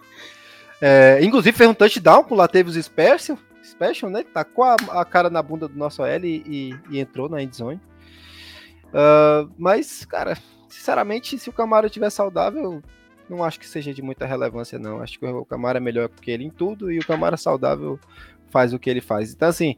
É, 0.81 1.19
inclusive 1.21 1.55
fez 1.55 1.69
um 1.69 1.73
touchdown 1.73 2.23
com 2.23 2.33
o 2.33 2.37
Latavius 2.37 2.83
Special, 2.83 3.37
Special, 3.63 4.11
né? 4.11 4.23
Tacou 4.23 4.63
a, 4.63 4.75
a 4.91 5.05
cara 5.05 5.29
na 5.29 5.41
bunda 5.41 5.67
do 5.67 5.77
nosso 5.77 6.01
OL 6.01 6.23
e, 6.23 6.75
e, 6.89 6.99
entrou 6.99 7.27
na 7.27 7.41
endzone. 7.41 7.81
Uh, 8.87 9.51
mas, 9.57 10.05
cara, 10.05 10.37
sinceramente, 10.69 11.37
se 11.37 11.49
o 11.49 11.53
Camaro 11.53 11.87
estiver 11.87 12.09
saudável, 12.09 12.81
não 13.29 13.43
acho 13.43 13.59
que 13.59 13.67
seja 13.67 13.93
de 13.93 14.01
muita 14.01 14.25
relevância, 14.25 14.77
não. 14.77 15.01
Acho 15.01 15.19
que 15.19 15.25
o 15.25 15.45
Camaro 15.45 15.77
é 15.77 15.81
melhor 15.81 16.09
que 16.09 16.31
ele 16.31 16.43
em 16.43 16.49
tudo 16.49 16.91
e 16.91 16.99
o 16.99 17.05
Camaro 17.05 17.37
saudável 17.37 17.99
faz 18.55 18.73
o 18.73 18.79
que 18.79 18.89
ele 18.89 19.01
faz. 19.01 19.33
Então, 19.33 19.49
assim, 19.49 19.75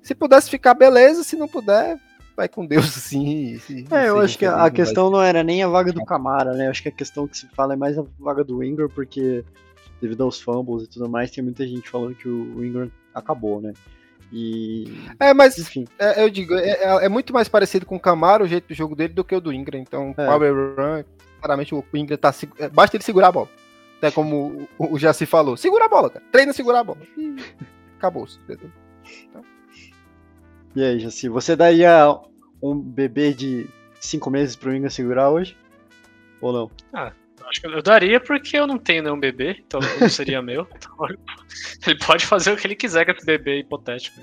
se 0.00 0.14
pudesse 0.14 0.48
ficar, 0.48 0.72
beleza. 0.72 1.22
Se 1.22 1.36
não 1.36 1.46
puder, 1.46 2.00
vai 2.34 2.48
com 2.48 2.64
Deus. 2.64 2.86
Se, 2.86 3.60
é, 3.92 4.08
eu 4.08 4.18
acho 4.18 4.38
que 4.38 4.46
a 4.46 4.70
questão 4.70 5.10
não 5.10 5.20
era 5.20 5.44
nem 5.44 5.62
a 5.62 5.68
vaga 5.68 5.92
do 5.92 6.02
Camara, 6.06 6.54
né? 6.54 6.66
Eu 6.66 6.70
acho 6.70 6.82
que 6.82 6.88
a 6.88 6.92
questão 6.92 7.28
que 7.28 7.36
se 7.36 7.46
fala 7.48 7.74
é 7.74 7.76
mais 7.76 7.98
a 7.98 8.04
vaga 8.18 8.42
do 8.42 8.64
Ingram, 8.64 8.88
porque 8.88 9.44
devido 10.00 10.24
aos 10.24 10.40
fumbles 10.40 10.84
e 10.84 10.88
tudo 10.88 11.06
mais, 11.06 11.30
tem 11.30 11.44
muita 11.44 11.66
gente 11.66 11.90
falando 11.90 12.14
que 12.14 12.26
o 12.26 12.64
Ingram 12.64 12.90
acabou, 13.14 13.60
né? 13.60 13.74
E. 14.32 14.84
É, 15.20 15.34
mas 15.34 15.58
enfim. 15.58 15.86
É, 15.98 16.24
eu 16.24 16.30
digo, 16.30 16.54
é, 16.54 16.70
é, 16.70 17.04
é, 17.04 17.08
muito 17.10 17.30
mais 17.34 17.46
parecido 17.46 17.84
com 17.84 17.96
o 17.96 18.00
Camara, 18.00 18.42
o 18.42 18.48
jeito 18.48 18.68
do 18.68 18.74
jogo 18.74 18.96
dele, 18.96 19.12
do 19.12 19.22
que 19.22 19.36
o 19.36 19.40
do 19.40 19.52
Ingram. 19.52 19.80
Então, 19.80 20.14
é. 20.16 20.26
Power 20.26 20.54
Run, 20.78 21.04
claramente 21.42 21.74
o 21.74 21.84
Ingram 21.92 22.16
tá. 22.16 22.34
É, 22.58 22.70
basta 22.70 22.96
ele 22.96 23.04
segurar 23.04 23.28
a 23.28 23.32
bola. 23.32 23.48
Até 23.98 24.10
como 24.10 24.66
o, 24.78 24.94
o 24.94 24.98
Jaci 24.98 25.26
falou: 25.26 25.58
segura 25.58 25.84
a 25.84 25.88
bola, 25.88 26.08
cara. 26.08 26.24
Treina 26.32 26.54
segurar 26.54 26.80
a 26.80 26.84
bola. 26.84 27.00
E 28.48 28.52
acabou. 28.52 28.70
Então... 29.28 29.44
E 30.76 30.82
aí, 30.82 31.00
Jaci, 31.00 31.28
você 31.28 31.54
daria 31.54 32.18
um 32.62 32.78
bebê 32.78 33.32
de 33.32 33.66
5 34.00 34.30
meses 34.30 34.56
pro 34.56 34.74
Ingram 34.74 34.90
segurar 34.90 35.30
hoje? 35.30 35.56
Ou 36.40 36.52
não? 36.52 36.70
Ah, 36.92 37.12
Acho 37.46 37.60
que 37.60 37.66
eu 37.66 37.82
daria 37.82 38.18
porque 38.20 38.56
eu 38.56 38.66
não 38.66 38.78
tenho 38.78 39.02
nenhum 39.02 39.20
bebê, 39.20 39.62
então 39.66 39.80
não 40.00 40.08
seria 40.08 40.42
meu. 40.42 40.66
Então, 40.74 41.06
ele 41.86 41.98
pode 41.98 42.26
fazer 42.26 42.52
o 42.52 42.56
que 42.56 42.66
ele 42.66 42.74
quiser 42.74 43.04
com 43.04 43.12
esse 43.12 43.24
bebê 43.24 43.60
hipotético. 43.60 44.20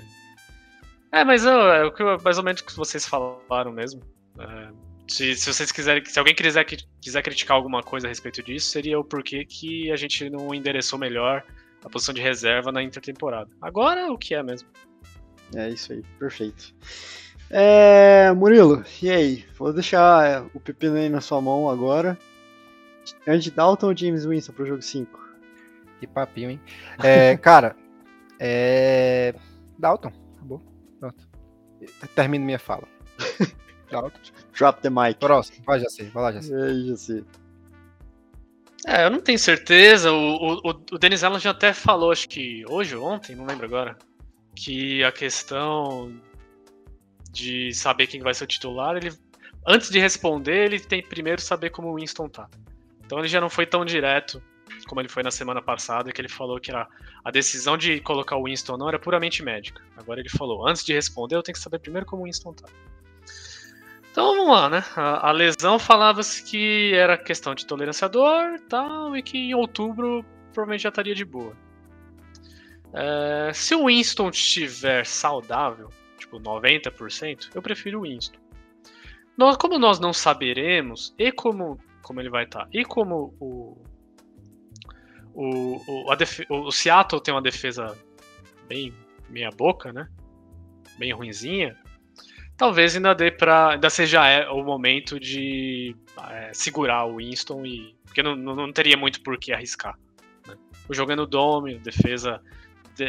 É, 1.10 1.24
mas 1.24 1.44
é 1.44 1.84
o 1.84 1.92
que 1.92 2.02
mais 2.22 2.38
ou 2.38 2.44
menos 2.44 2.62
que 2.62 2.74
vocês 2.74 3.06
falaram 3.06 3.72
mesmo. 3.72 4.02
É, 4.38 4.68
se, 5.08 5.34
se 5.36 5.52
vocês 5.52 5.70
quiserem, 5.70 6.04
se 6.04 6.18
alguém 6.18 6.34
quiser, 6.34 6.64
quiser 6.64 7.22
criticar 7.22 7.56
alguma 7.56 7.82
coisa 7.82 8.06
a 8.06 8.10
respeito 8.10 8.42
disso, 8.42 8.70
seria 8.70 8.98
o 8.98 9.04
porquê 9.04 9.44
que 9.44 9.90
a 9.92 9.96
gente 9.96 10.28
não 10.28 10.54
endereçou 10.54 10.98
melhor 10.98 11.44
a 11.84 11.88
posição 11.88 12.14
de 12.14 12.20
reserva 12.20 12.70
na 12.70 12.82
intertemporada. 12.82 13.50
Agora 13.60 14.12
o 14.12 14.18
que 14.18 14.34
é 14.34 14.42
mesmo. 14.42 14.68
É 15.54 15.68
isso 15.68 15.92
aí, 15.92 16.02
perfeito. 16.18 16.74
É, 17.50 18.32
Murilo, 18.32 18.82
e 19.02 19.10
aí? 19.10 19.44
Vou 19.58 19.72
deixar 19.72 20.46
o 20.54 20.60
pepino 20.60 20.96
aí 20.96 21.08
na 21.08 21.20
sua 21.20 21.40
mão 21.40 21.68
agora. 21.68 22.18
Andy 23.26 23.50
Dalton 23.50 23.88
ou 23.88 23.96
James 23.96 24.24
Winston 24.24 24.52
pro 24.52 24.64
jogo 24.64 24.80
5? 24.80 25.20
Que 26.00 26.06
papinho, 26.06 26.50
hein? 26.50 26.60
É, 27.02 27.36
cara, 27.38 27.76
é. 28.38 29.34
Dalton, 29.78 30.12
acabou. 30.36 30.62
Pronto. 30.98 31.28
Termino 32.14 32.44
minha 32.44 32.58
fala. 32.58 32.88
Dalton. 33.90 34.18
Drop 34.56 34.80
the 34.80 34.88
mic. 34.88 35.18
Próximo, 35.18 35.62
vai, 35.66 35.80
Jacê. 35.80 36.04
Vai 36.04 36.22
lá, 36.22 36.32
Jacê. 36.32 36.54
É, 36.54 36.86
Jacê. 36.86 37.24
É, 38.86 39.04
eu 39.04 39.10
não 39.10 39.20
tenho 39.20 39.38
certeza. 39.38 40.12
O, 40.12 40.58
o, 40.58 40.68
o 40.92 40.98
Denis 40.98 41.22
Allen 41.22 41.38
já 41.38 41.50
até 41.50 41.72
falou, 41.72 42.10
acho 42.10 42.28
que 42.28 42.64
hoje 42.68 42.96
ou 42.96 43.06
ontem, 43.06 43.36
não 43.36 43.46
lembro 43.46 43.66
agora, 43.66 43.96
que 44.54 45.02
a 45.04 45.12
questão 45.12 46.12
de 47.30 47.72
saber 47.72 48.06
quem 48.06 48.20
vai 48.20 48.34
ser 48.34 48.44
o 48.44 48.46
titular, 48.46 48.96
ele 48.96 49.12
antes 49.66 49.90
de 49.90 49.98
responder, 49.98 50.66
ele 50.66 50.80
tem 50.80 51.02
primeiro 51.02 51.40
saber 51.40 51.70
como 51.70 51.88
o 51.88 51.94
Winston 51.94 52.28
tá. 52.28 52.48
Então 53.04 53.18
ele 53.18 53.28
já 53.28 53.40
não 53.40 53.48
foi 53.48 53.66
tão 53.66 53.84
direto 53.84 54.42
como 54.86 55.00
ele 55.00 55.08
foi 55.08 55.22
na 55.22 55.30
semana 55.30 55.62
passada, 55.62 56.12
que 56.12 56.20
ele 56.20 56.28
falou 56.28 56.60
que 56.60 56.72
a, 56.72 56.86
decisão 57.32 57.76
de 57.76 58.00
colocar 58.00 58.36
o 58.36 58.44
Winston 58.44 58.76
não 58.76 58.88
era 58.88 58.98
puramente 58.98 59.42
médica. 59.42 59.82
Agora 59.96 60.20
ele 60.20 60.28
falou, 60.28 60.66
antes 60.66 60.84
de 60.84 60.92
responder, 60.92 61.36
eu 61.36 61.42
tenho 61.42 61.54
que 61.54 61.62
saber 61.62 61.78
primeiro 61.78 62.06
como 62.06 62.22
o 62.22 62.24
Winston 62.24 62.52
tá. 62.52 62.68
Então 64.12 64.36
vamos 64.36 64.52
lá, 64.52 64.68
né? 64.68 64.84
A, 64.94 65.30
a 65.30 65.32
lesão 65.32 65.78
falava-se 65.78 66.44
que 66.44 66.92
era 66.94 67.16
questão 67.16 67.54
de 67.54 67.66
tolerância 67.66 68.04
à 68.04 68.08
dor 68.08 68.60
tal, 68.68 69.16
e 69.16 69.22
que 69.22 69.38
em 69.38 69.54
outubro 69.54 70.22
provavelmente 70.52 70.82
já 70.82 70.90
estaria 70.90 71.14
de 71.14 71.24
boa. 71.24 71.56
É, 72.92 73.52
se 73.54 73.74
o 73.74 73.86
Winston 73.86 74.28
estiver 74.28 75.06
saudável, 75.06 75.88
tipo 76.18 76.38
90%, 76.38 77.48
eu 77.54 77.62
prefiro 77.62 78.00
o 78.00 78.02
Winston. 78.02 78.38
Nós, 79.34 79.56
como 79.56 79.78
nós 79.78 79.98
não 79.98 80.12
saberemos, 80.12 81.14
e 81.18 81.32
como, 81.32 81.80
como 82.02 82.20
ele 82.20 82.28
vai 82.28 82.44
estar, 82.44 82.64
tá, 82.64 82.68
e 82.70 82.84
como 82.84 83.34
o, 83.40 83.82
o, 85.34 86.06
o, 86.06 86.16
def, 86.16 86.40
o, 86.50 86.70
Seattle 86.70 87.22
tem 87.22 87.32
uma 87.32 87.40
defesa 87.40 87.96
bem 88.68 88.94
meia 89.30 89.50
boca, 89.50 89.90
né? 89.90 90.06
Bem 90.98 91.12
ruinzinha. 91.12 91.81
Talvez 92.62 92.94
ainda 92.94 93.12
dê 93.12 93.28
para 93.28 93.70
ainda 93.70 93.90
seja 93.90 94.24
é, 94.24 94.48
o 94.48 94.62
momento 94.62 95.18
de 95.18 95.96
é, 96.30 96.54
segurar 96.54 97.06
o 97.06 97.16
Winston 97.16 97.66
e 97.66 97.92
porque 98.04 98.22
não, 98.22 98.36
não, 98.36 98.54
não 98.54 98.72
teria 98.72 98.96
muito 98.96 99.20
por 99.20 99.36
que 99.36 99.52
arriscar. 99.52 99.98
Né? 100.46 100.54
O 100.88 100.94
jogo 100.94 101.10
é 101.10 101.16
no 101.16 101.26
Dome, 101.26 101.80
defesa 101.80 102.40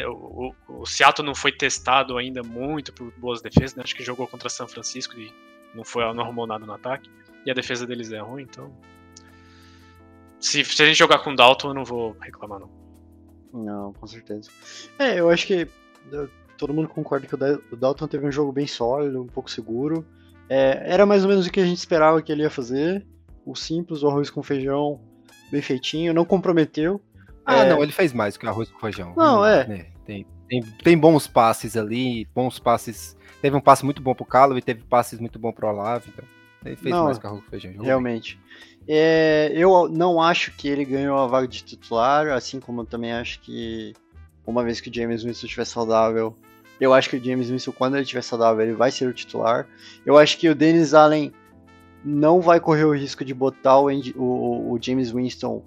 o, 0.08 0.52
o, 0.66 0.84
Seattle 0.84 1.24
não 1.24 1.36
foi 1.36 1.52
testado 1.52 2.18
ainda 2.18 2.42
muito 2.42 2.92
por 2.92 3.12
boas 3.12 3.40
defesas, 3.40 3.76
né? 3.76 3.84
acho 3.84 3.94
que 3.94 4.02
jogou 4.02 4.26
contra 4.26 4.48
São 4.48 4.66
Francisco 4.66 5.16
e 5.16 5.32
não 5.72 5.84
foi 5.84 6.02
não 6.12 6.24
arrumou 6.24 6.48
nada 6.48 6.66
no 6.66 6.72
ataque. 6.72 7.08
E 7.46 7.50
a 7.52 7.54
defesa 7.54 7.86
deles 7.86 8.10
é 8.10 8.18
ruim, 8.18 8.42
então. 8.42 8.76
Se, 10.40 10.64
se 10.64 10.82
a 10.82 10.86
gente 10.86 10.98
jogar 10.98 11.20
com 11.20 11.32
Dalton, 11.32 11.68
eu 11.68 11.74
não 11.74 11.84
vou 11.84 12.16
reclamar, 12.20 12.58
não. 12.58 12.70
Não, 13.52 13.92
com 13.92 14.06
certeza. 14.08 14.50
É, 14.98 15.20
eu 15.20 15.30
acho 15.30 15.46
que 15.46 15.68
todo 16.56 16.74
mundo 16.74 16.88
concorda 16.88 17.26
que 17.26 17.34
o 17.34 17.76
Dalton 17.76 18.06
teve 18.06 18.26
um 18.26 18.32
jogo 18.32 18.52
bem 18.52 18.66
sólido, 18.66 19.22
um 19.22 19.26
pouco 19.26 19.50
seguro. 19.50 20.04
É, 20.48 20.82
era 20.84 21.06
mais 21.06 21.22
ou 21.24 21.28
menos 21.28 21.46
o 21.46 21.50
que 21.50 21.60
a 21.60 21.64
gente 21.64 21.78
esperava 21.78 22.20
que 22.22 22.30
ele 22.30 22.42
ia 22.42 22.50
fazer. 22.50 23.04
O 23.44 23.54
simples, 23.54 24.02
o 24.02 24.08
arroz 24.08 24.30
com 24.30 24.42
feijão, 24.42 25.00
bem 25.50 25.62
feitinho, 25.62 26.14
não 26.14 26.24
comprometeu. 26.24 27.00
Ah, 27.44 27.64
é... 27.64 27.70
não, 27.70 27.82
ele 27.82 27.92
fez 27.92 28.12
mais 28.12 28.36
que 28.36 28.46
o 28.46 28.48
arroz 28.48 28.70
com 28.70 28.78
feijão. 28.78 29.14
Não, 29.16 29.44
é. 29.44 29.60
é 29.60 29.86
tem, 30.04 30.26
tem, 30.48 30.62
tem, 30.82 30.98
bons 30.98 31.26
passes 31.26 31.76
ali, 31.76 32.26
bons 32.34 32.58
passes. 32.58 33.16
Teve 33.42 33.56
um 33.56 33.60
passe 33.60 33.84
muito 33.84 34.02
bom 34.02 34.14
pro 34.14 34.24
Calo 34.24 34.56
e 34.56 34.62
teve 34.62 34.82
passes 34.84 35.20
muito 35.20 35.38
bom 35.38 35.52
pro 35.52 35.68
Olavo, 35.68 36.04
então 36.08 36.24
ele 36.64 36.76
fez 36.76 36.94
não, 36.94 37.04
mais 37.04 37.18
que 37.18 37.26
o 37.26 37.28
arroz 37.28 37.44
com 37.44 37.50
feijão. 37.50 37.72
Realmente. 37.82 38.38
É, 38.88 39.50
eu 39.54 39.88
não 39.88 40.20
acho 40.20 40.52
que 40.52 40.68
ele 40.68 40.84
ganhou 40.84 41.18
a 41.18 41.26
vaga 41.26 41.48
de 41.48 41.62
titular, 41.62 42.28
assim 42.28 42.60
como 42.60 42.82
eu 42.82 42.86
também 42.86 43.12
acho 43.12 43.40
que 43.40 43.94
uma 44.46 44.62
vez 44.62 44.80
que 44.80 44.90
o 44.90 44.94
James 44.94 45.22
Winston 45.22 45.46
estiver 45.46 45.64
saudável, 45.64 46.36
eu 46.80 46.92
acho 46.92 47.08
que 47.08 47.16
o 47.16 47.24
James 47.24 47.50
Winston, 47.50 47.72
quando 47.72 47.94
ele 47.94 48.02
estiver 48.02 48.22
saudável, 48.22 48.64
ele 48.64 48.74
vai 48.74 48.90
ser 48.90 49.08
o 49.08 49.12
titular. 49.12 49.66
Eu 50.04 50.18
acho 50.18 50.38
que 50.38 50.48
o 50.48 50.54
Dennis 50.54 50.92
Allen 50.92 51.32
não 52.04 52.40
vai 52.40 52.60
correr 52.60 52.84
o 52.84 52.94
risco 52.94 53.24
de 53.24 53.32
botar 53.32 53.78
o, 53.78 53.88
o, 54.16 54.72
o 54.72 54.78
James 54.80 55.10
Winston 55.10 55.62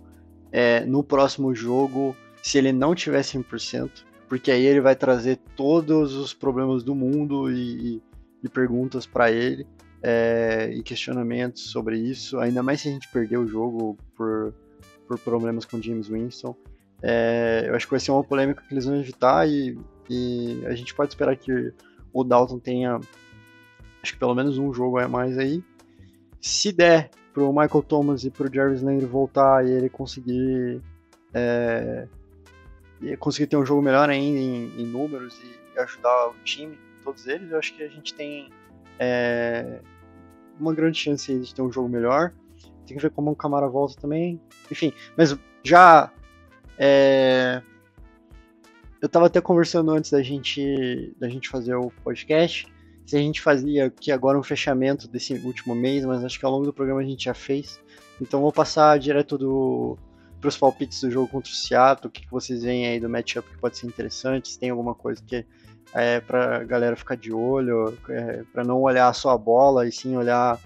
é, 0.51 0.81
no 0.81 1.03
próximo 1.03 1.53
jogo 1.55 2.15
se 2.41 2.57
ele 2.57 2.71
não 2.71 2.93
tiver 2.93 3.21
100%, 3.21 3.89
porque 4.29 4.51
aí 4.51 4.65
ele 4.65 4.79
vai 4.79 4.95
trazer 4.95 5.37
todos 5.55 6.13
os 6.13 6.33
problemas 6.33 6.83
do 6.83 6.93
mundo 6.93 7.51
e, 7.51 8.01
e 8.43 8.49
perguntas 8.49 9.05
para 9.05 9.31
ele 9.31 9.65
é, 10.01 10.69
e 10.73 10.83
questionamentos 10.83 11.71
sobre 11.71 11.97
isso, 11.97 12.39
ainda 12.39 12.61
mais 12.61 12.81
se 12.81 12.89
a 12.89 12.91
gente 12.91 13.11
perder 13.11 13.37
o 13.37 13.47
jogo 13.47 13.97
por, 14.15 14.53
por 15.07 15.17
problemas 15.19 15.65
com 15.65 15.81
James 15.81 16.07
Winston. 16.07 16.55
É, 17.01 17.65
eu 17.67 17.75
acho 17.75 17.85
que 17.85 17.91
vai 17.91 17.99
ser 17.99 18.11
uma 18.11 18.23
polêmica 18.23 18.63
que 18.67 18.73
eles 18.73 18.85
vão 18.85 18.99
evitar 18.99 19.47
e, 19.47 19.77
e 20.09 20.63
a 20.65 20.73
gente 20.73 20.93
pode 20.95 21.11
esperar 21.11 21.35
que 21.35 21.73
o 22.11 22.23
Dalton 22.23 22.59
tenha, 22.59 22.99
acho 24.01 24.13
que 24.13 24.19
pelo 24.19 24.33
menos 24.33 24.57
um 24.57 24.73
jogo 24.73 24.97
a 24.97 25.07
mais 25.07 25.37
aí. 25.37 25.63
Se 26.41 26.71
der 26.71 27.09
pro 27.33 27.51
Michael 27.51 27.83
Thomas 27.83 28.23
e 28.23 28.31
pro 28.31 28.51
Jarvis 28.51 28.81
Landry 28.81 29.05
voltar 29.05 29.65
e 29.65 29.71
ele 29.71 29.89
conseguir 29.89 30.81
é, 31.33 32.07
conseguir 33.19 33.47
ter 33.47 33.57
um 33.57 33.65
jogo 33.65 33.81
melhor 33.81 34.09
ainda 34.09 34.39
em, 34.39 34.81
em, 34.81 34.85
números 34.85 35.39
e 35.43 35.79
ajudar 35.79 36.29
o 36.29 36.33
time, 36.43 36.77
todos 37.03 37.27
eles, 37.27 37.51
eu 37.51 37.59
acho 37.59 37.75
que 37.75 37.83
a 37.83 37.87
gente 37.87 38.13
tem 38.15 38.49
é, 38.97 39.79
uma 40.59 40.73
grande 40.73 40.97
chance 40.97 41.37
de 41.37 41.53
ter 41.53 41.61
um 41.61 41.71
jogo 41.71 41.87
melhor. 41.87 42.33
Tem 42.87 42.95
que 42.97 43.03
ver 43.03 43.11
como 43.11 43.31
o 43.31 43.35
Camara 43.35 43.67
volta 43.67 43.99
também. 43.99 44.41
Enfim, 44.71 44.93
mas 45.15 45.37
já 45.63 46.11
é, 46.77 47.61
eu 49.01 49.09
tava 49.09 49.27
até 49.27 49.39
conversando 49.41 49.91
antes 49.91 50.11
da 50.11 50.21
gente 50.21 51.13
da 51.19 51.29
gente 51.29 51.49
fazer 51.49 51.75
o 51.75 51.91
podcast 52.03 52.67
se 53.07 53.15
a 53.15 53.19
gente 53.19 53.41
fazia 53.41 53.85
aqui 53.85 54.11
agora 54.11 54.37
um 54.37 54.43
fechamento 54.43 55.07
desse 55.07 55.33
último 55.33 55.73
mês, 55.73 56.03
mas 56.03 56.25
acho 56.25 56.37
que 56.37 56.45
ao 56.45 56.51
longo 56.51 56.65
do 56.65 56.73
programa 56.73 56.99
a 56.99 57.05
gente 57.05 57.23
já 57.23 57.33
fez. 57.33 57.79
Então 58.21 58.41
vou 58.41 58.51
passar 58.51 58.99
direto 58.99 59.37
do 59.37 59.97
para 60.41 60.49
os 60.49 60.57
palpites 60.57 61.01
do 61.01 61.09
jogo 61.09 61.27
contra 61.27 61.51
o 61.51 61.55
Seattle, 61.55 62.09
o 62.09 62.11
que, 62.11 62.21
que 62.21 62.31
vocês 62.31 62.61
veem 62.61 62.85
aí 62.85 62.99
do 62.99 63.09
matchup 63.09 63.49
que 63.49 63.57
pode 63.57 63.77
ser 63.77 63.87
interessante, 63.87 64.49
se 64.49 64.59
tem 64.59 64.69
alguma 64.69 64.93
coisa 64.93 65.23
que 65.25 65.43
é 65.93 66.19
para 66.19 66.63
galera 66.65 66.95
ficar 66.95 67.15
de 67.15 67.33
olho, 67.33 67.97
é, 68.09 68.43
para 68.51 68.63
não 68.63 68.81
olhar 68.81 69.11
só 69.13 69.31
a 69.31 69.37
bola 69.37 69.87
e 69.87 69.91
sim 69.91 70.15
olhar 70.15 70.59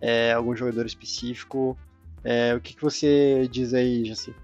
é, 0.00 0.32
algum 0.32 0.54
jogador 0.54 0.84
específico. 0.84 1.78
É, 2.22 2.54
o 2.54 2.60
que, 2.60 2.74
que 2.74 2.82
você 2.82 3.48
diz 3.50 3.72
aí, 3.72 4.04
Jaci? 4.04 4.34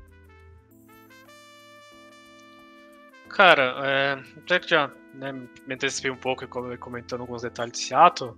Cara, 3.30 3.74
é, 3.84 4.38
até 4.38 4.58
que 4.58 4.68
já 4.68 4.90
né, 5.14 5.32
me 5.32 5.74
antecipei 5.74 6.10
um 6.10 6.16
pouco 6.16 6.46
comentando 6.78 7.20
alguns 7.20 7.42
detalhes 7.42 7.72
de 7.72 7.78
Seattle. 7.78 8.34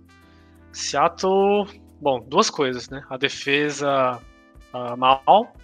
Seattle, 0.71 1.67
bom, 1.99 2.19
duas 2.21 2.49
coisas, 2.49 2.89
né? 2.89 3.03
A 3.09 3.17
defesa 3.17 4.21
uh, 4.73 4.97
mal, 4.97 5.55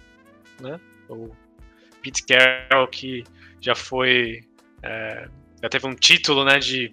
né? 0.60 0.78
O 1.08 1.30
Pete 2.02 2.24
Carroll 2.24 2.88
que 2.88 3.24
já 3.60 3.74
foi, 3.74 4.40
é, 4.82 5.28
já 5.62 5.68
teve 5.68 5.86
um 5.86 5.94
título, 5.94 6.44
né, 6.44 6.58
de 6.58 6.92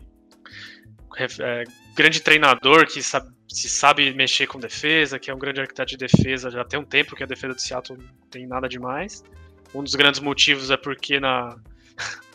é, 1.39 1.63
grande 1.95 2.21
treinador 2.21 2.85
que 2.85 3.01
sabe, 3.01 3.29
se 3.47 3.69
sabe 3.69 4.13
mexer 4.13 4.47
com 4.47 4.59
defesa, 4.59 5.17
que 5.17 5.31
é 5.31 5.33
um 5.33 5.39
grande 5.39 5.61
arquiteto 5.61 5.91
de 5.91 5.97
defesa. 5.97 6.51
Já 6.51 6.65
tem 6.65 6.79
um 6.79 6.85
tempo 6.85 7.15
que 7.15 7.23
a 7.23 7.27
defesa 7.27 7.53
do 7.53 7.61
Seattle 7.61 7.97
não 7.97 8.29
tem 8.29 8.45
nada 8.45 8.67
demais. 8.67 9.23
Um 9.73 9.83
dos 9.83 9.95
grandes 9.95 10.19
motivos 10.19 10.69
é 10.69 10.77
porque 10.77 11.19
na 11.19 11.57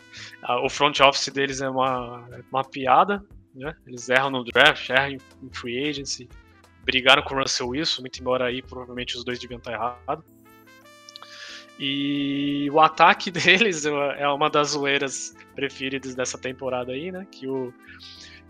o 0.63 0.69
front 0.69 1.01
office 1.01 1.29
deles 1.29 1.61
é 1.61 1.69
uma, 1.69 2.29
uma 2.51 2.65
piada, 2.65 3.25
né? 3.55 3.75
Eles 3.87 4.09
erram 4.09 4.31
no 4.31 4.45
draft, 4.45 4.89
erram 4.91 5.13
em 5.13 5.51
free 5.53 5.89
agency, 5.89 6.29
brigaram 6.85 7.23
com 7.23 7.35
o 7.35 7.39
Russell 7.39 7.69
Wilson, 7.69 8.03
muito 8.03 8.21
embora 8.21 8.47
aí 8.47 8.63
provavelmente 8.63 9.17
os 9.17 9.25
dois 9.25 9.39
deviam 9.39 9.59
estar 9.59 9.73
errados. 9.73 10.25
E 11.79 12.69
o 12.71 12.81
ataque 12.81 13.31
deles 13.33 13.85
é 13.85 14.29
uma 14.29 14.51
das 14.51 14.71
zoeiras 14.71 15.35
preferidas 15.55 16.15
dessa 16.15 16.39
temporada 16.39 16.93
aí, 16.93 17.13
né? 17.13 17.27
Que 17.31 17.47
o, 17.47 17.73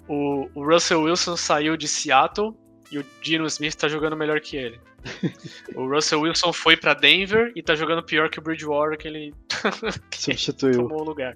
o, 0.08 0.48
o 0.54 0.64
Russell 0.64 1.02
Wilson 1.02 1.36
saiu 1.36 1.76
de 1.76 1.88
Seattle 1.88 2.54
e 2.90 2.98
o 2.98 3.06
Dino 3.22 3.46
Smith 3.46 3.74
tá 3.74 3.88
jogando 3.88 4.16
melhor 4.16 4.40
que 4.40 4.56
ele. 4.56 4.80
o 5.74 5.86
Russell 5.88 6.20
Wilson 6.20 6.52
foi 6.52 6.76
para 6.76 6.94
Denver 6.94 7.52
e 7.56 7.62
tá 7.62 7.74
jogando 7.74 8.02
pior 8.02 8.28
que 8.30 8.38
o 8.38 8.42
Bridgewater 8.42 8.98
que 8.98 9.08
ele 9.08 9.34
substituiu 10.12 10.88
tomou 10.88 11.00
o 11.00 11.04
lugar. 11.04 11.34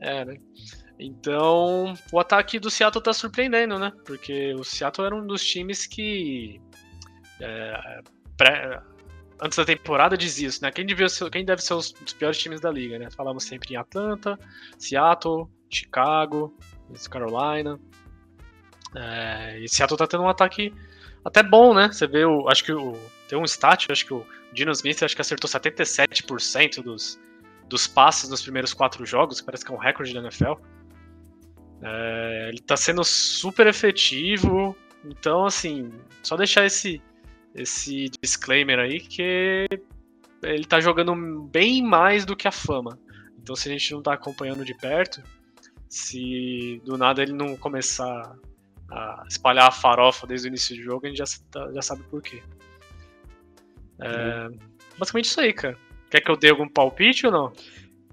É, 0.00 0.24
né? 0.24 0.36
Então, 0.98 1.94
o 2.10 2.18
ataque 2.18 2.58
do 2.58 2.70
Seattle 2.70 3.02
tá 3.02 3.12
surpreendendo, 3.12 3.78
né? 3.78 3.92
Porque 4.04 4.54
o 4.54 4.64
Seattle 4.64 5.06
era 5.06 5.14
um 5.14 5.26
dos 5.26 5.44
times 5.44 5.86
que. 5.86 6.60
É, 7.40 8.00
pré, 8.36 8.80
antes 9.40 9.58
da 9.58 9.64
temporada 9.64 10.16
dizia 10.16 10.48
isso, 10.48 10.62
né? 10.62 10.70
Quem, 10.70 10.86
devia 10.86 11.08
ser, 11.08 11.30
quem 11.30 11.44
deve 11.44 11.62
ser 11.62 11.74
os, 11.74 11.94
os 12.04 12.12
piores 12.14 12.38
times 12.38 12.60
da 12.60 12.70
liga, 12.70 12.98
né? 12.98 13.10
Falamos 13.10 13.44
sempre 13.44 13.74
em 13.74 13.76
Atlanta, 13.76 14.38
Seattle, 14.78 15.46
Chicago, 15.70 16.56
Carolina. 17.10 17.78
É, 18.94 19.58
e 19.60 19.68
Seattle 19.68 19.98
tá 19.98 20.06
tendo 20.06 20.22
um 20.22 20.28
ataque 20.28 20.72
até 21.24 21.42
bom, 21.42 21.74
né? 21.74 21.88
Você 21.92 22.06
vê, 22.06 22.24
o, 22.24 22.48
acho 22.48 22.64
que 22.64 22.72
o, 22.72 22.94
tem 23.28 23.38
um 23.38 23.44
stat, 23.44 23.90
acho 23.92 24.06
que 24.06 24.14
o 24.14 24.24
Dino 24.52 24.72
Smith 24.72 25.02
acho 25.02 25.14
que 25.14 25.20
acertou 25.20 25.50
77% 25.50 26.82
dos, 26.82 27.20
dos 27.68 27.86
passes 27.86 28.28
nos 28.30 28.42
primeiros 28.42 28.72
quatro 28.72 29.04
jogos, 29.04 29.40
parece 29.40 29.64
que 29.64 29.72
é 29.72 29.74
um 29.74 29.78
recorde 29.78 30.12
da 30.14 30.20
NFL. 30.20 30.54
É, 31.82 32.48
ele 32.48 32.60
tá 32.60 32.76
sendo 32.76 33.04
super 33.04 33.66
efetivo, 33.66 34.76
então 35.04 35.44
assim, 35.44 35.92
só 36.22 36.36
deixar 36.36 36.64
esse, 36.64 37.02
esse 37.54 38.10
disclaimer 38.22 38.78
aí 38.78 39.00
que 39.00 39.66
ele 40.42 40.64
tá 40.64 40.80
jogando 40.80 41.42
bem 41.44 41.82
mais 41.82 42.24
do 42.24 42.36
que 42.36 42.48
a 42.48 42.52
fama. 42.52 42.98
Então 43.38 43.54
se 43.54 43.68
a 43.68 43.72
gente 43.72 43.92
não 43.92 44.02
tá 44.02 44.14
acompanhando 44.14 44.64
de 44.64 44.74
perto, 44.74 45.22
se 45.88 46.80
do 46.84 46.96
nada 46.96 47.22
ele 47.22 47.32
não 47.32 47.56
começar 47.56 48.36
a 48.90 49.24
espalhar 49.28 49.68
a 49.68 49.72
farofa 49.72 50.26
desde 50.26 50.46
o 50.46 50.50
início 50.50 50.76
do 50.76 50.82
jogo, 50.82 51.06
a 51.06 51.08
gente 51.08 51.18
já, 51.18 51.26
já 51.72 51.82
sabe 51.82 52.02
por 52.04 52.22
quê. 52.22 52.42
É, 53.98 54.48
basicamente 54.98 55.26
isso 55.26 55.40
aí, 55.40 55.52
cara. 55.52 55.78
Quer 56.16 56.22
que 56.22 56.30
eu 56.30 56.36
dê 56.36 56.48
algum 56.48 56.66
palpite 56.66 57.26
ou 57.26 57.32
não? 57.32 57.52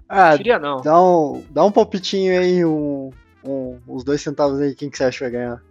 Ah, 0.06 0.36
Queria 0.36 0.58
não. 0.58 0.82
dá 0.82 1.00
um, 1.00 1.42
dá 1.48 1.64
um 1.64 1.72
palpitinho 1.72 2.38
aí, 2.38 2.62
um, 2.62 3.10
um, 3.42 3.80
uns 3.88 4.04
dois 4.04 4.20
centavos 4.20 4.60
aí, 4.60 4.74
quem 4.74 4.90
que 4.90 4.98
você 4.98 5.04
acha 5.04 5.16
que 5.16 5.24
vai 5.24 5.30
ganhar? 5.30 5.62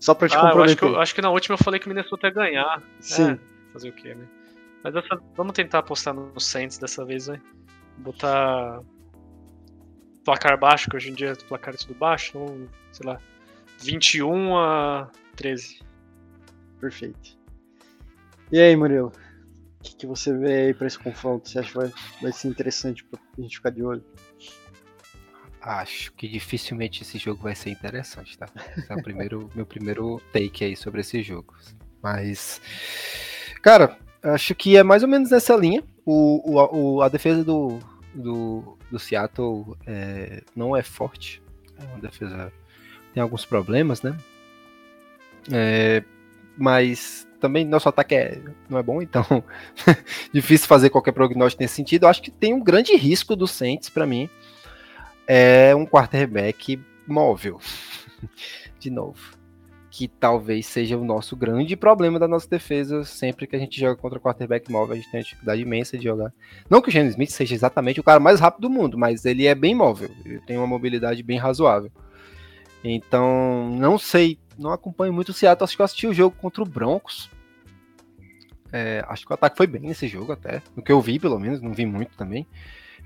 Só 0.00 0.14
pra 0.14 0.28
te 0.28 0.34
Ah, 0.34 0.38
eu 0.38 0.44
acho, 0.46 0.52
comprometer. 0.54 0.78
que, 0.78 0.84
eu- 0.86 0.98
acho 1.00 1.14
que 1.14 1.20
na 1.20 1.28
última 1.30 1.54
eu 1.54 1.62
falei 1.62 1.78
que 1.78 1.84
o 1.84 1.90
Minnesota 1.90 2.28
ia 2.28 2.32
ganhar. 2.32 2.82
Sim. 3.00 3.32
É, 3.32 3.38
fazer 3.74 3.90
o 3.90 3.92
quê, 3.92 4.14
né? 4.14 4.24
Mas 4.82 4.94
dessa- 4.94 5.20
vamos 5.36 5.52
tentar 5.52 5.80
apostar 5.80 6.14
no 6.14 6.40
Saints 6.40 6.78
dessa 6.78 7.04
vez, 7.04 7.28
né? 7.28 7.38
Botar 7.98 8.80
placar 10.24 10.58
baixo, 10.58 10.88
que 10.88 10.96
hoje 10.96 11.10
em 11.10 11.14
dia 11.14 11.34
o 11.34 11.44
placar 11.44 11.74
é 11.74 11.76
tudo 11.76 11.94
baixo, 11.94 12.30
então, 12.34 12.66
sei 12.92 13.06
lá, 13.06 13.20
21 13.78 14.56
a 14.56 15.10
13. 15.36 15.80
Perfeito. 16.80 17.36
E 18.50 18.58
aí, 18.58 18.74
Murilo? 18.74 19.12
O 19.78 19.82
que, 19.82 19.96
que 19.96 20.06
você 20.06 20.36
vê 20.36 20.66
aí 20.66 20.74
pra 20.74 20.86
esse 20.86 20.98
confronto? 20.98 21.48
Você 21.48 21.58
acha 21.60 21.68
que 21.70 21.76
vai, 21.76 21.92
vai 22.20 22.32
ser 22.32 22.48
interessante 22.48 23.04
pra 23.04 23.18
gente 23.38 23.56
ficar 23.56 23.70
de 23.70 23.82
olho? 23.82 24.04
Acho 25.60 26.12
que 26.12 26.28
dificilmente 26.28 27.02
esse 27.02 27.18
jogo 27.18 27.42
vai 27.42 27.54
ser 27.54 27.70
interessante, 27.70 28.36
tá? 28.38 28.48
Esse 28.76 28.90
é 28.90 28.94
o 28.94 29.02
primeiro, 29.02 29.50
meu 29.54 29.66
primeiro 29.66 30.20
take 30.32 30.64
aí 30.64 30.76
sobre 30.76 31.00
esse 31.00 31.22
jogo. 31.22 31.54
Mas, 32.02 32.60
cara, 33.62 33.98
acho 34.22 34.54
que 34.54 34.76
é 34.76 34.82
mais 34.82 35.02
ou 35.02 35.08
menos 35.08 35.30
nessa 35.30 35.54
linha. 35.56 35.82
O, 36.04 36.52
o, 36.54 36.60
a- 36.60 36.70
o- 36.72 37.02
a 37.02 37.08
defesa 37.08 37.44
do, 37.44 37.78
do, 38.14 38.78
do 38.90 38.98
Seattle 38.98 39.76
é, 39.86 40.42
não 40.56 40.76
é 40.76 40.82
forte. 40.82 41.42
É 41.78 41.84
uma 41.84 41.98
defesa 42.00 42.52
tem 43.14 43.22
alguns 43.22 43.44
problemas, 43.44 44.00
né? 44.02 44.16
É, 45.52 46.02
mas 46.56 47.26
também 47.40 47.64
nosso 47.64 47.88
ataque 47.88 48.14
é, 48.14 48.40
não 48.68 48.78
é 48.78 48.82
bom, 48.82 49.00
então 49.00 49.24
difícil 50.32 50.66
fazer 50.66 50.90
qualquer 50.90 51.12
prognóstico 51.12 51.62
nesse 51.62 51.74
sentido. 51.74 52.04
Eu 52.04 52.08
acho 52.08 52.22
que 52.22 52.30
tem 52.30 52.52
um 52.52 52.62
grande 52.62 52.94
risco 52.96 53.36
do 53.36 53.46
Saints 53.46 53.88
para 53.88 54.06
mim 54.06 54.28
é 55.28 55.76
um 55.76 55.84
quarterback 55.84 56.80
móvel. 57.06 57.60
De 58.80 58.90
novo. 58.90 59.36
Que 59.90 60.08
talvez 60.08 60.66
seja 60.66 60.96
o 60.96 61.04
nosso 61.04 61.36
grande 61.36 61.76
problema 61.76 62.18
da 62.18 62.26
nossa 62.26 62.48
defesa. 62.48 63.04
Sempre 63.04 63.46
que 63.46 63.54
a 63.54 63.58
gente 63.58 63.78
joga 63.78 63.96
contra 63.96 64.18
quarterback 64.18 64.70
móvel, 64.70 64.94
a 64.94 64.96
gente 64.96 65.10
tem 65.10 65.18
uma 65.18 65.24
dificuldade 65.24 65.60
imensa 65.60 65.98
de 65.98 66.04
jogar. 66.04 66.32
Não 66.70 66.80
que 66.80 66.88
o 66.88 66.92
Geno 66.92 67.10
Smith 67.10 67.30
seja 67.30 67.54
exatamente 67.54 68.00
o 68.00 68.04
cara 68.04 68.20
mais 68.20 68.40
rápido 68.40 68.62
do 68.62 68.70
mundo, 68.70 68.96
mas 68.96 69.24
ele 69.24 69.46
é 69.46 69.54
bem 69.54 69.74
móvel. 69.74 70.10
Ele 70.24 70.40
tem 70.40 70.56
uma 70.56 70.66
mobilidade 70.66 71.22
bem 71.22 71.36
razoável. 71.36 71.90
Então, 72.82 73.70
não 73.76 73.98
sei. 73.98 74.38
Não 74.58 74.72
acompanho 74.72 75.12
muito 75.12 75.30
o 75.30 75.32
Seattle. 75.32 75.64
Acho 75.64 75.76
que 75.76 75.82
eu 75.82 75.84
assisti 75.84 76.06
o 76.06 76.14
jogo 76.14 76.36
contra 76.36 76.62
o 76.62 76.66
Broncos. 76.66 77.30
É, 78.72 79.04
acho 79.08 79.24
que 79.24 79.32
o 79.32 79.34
ataque 79.34 79.56
foi 79.56 79.66
bem 79.66 79.82
nesse 79.82 80.08
jogo 80.08 80.32
até. 80.32 80.62
No 80.76 80.82
que 80.82 80.92
eu 80.92 81.00
vi, 81.00 81.18
pelo 81.18 81.38
menos. 81.38 81.60
Não 81.60 81.72
vi 81.72 81.86
muito 81.86 82.16
também 82.16 82.46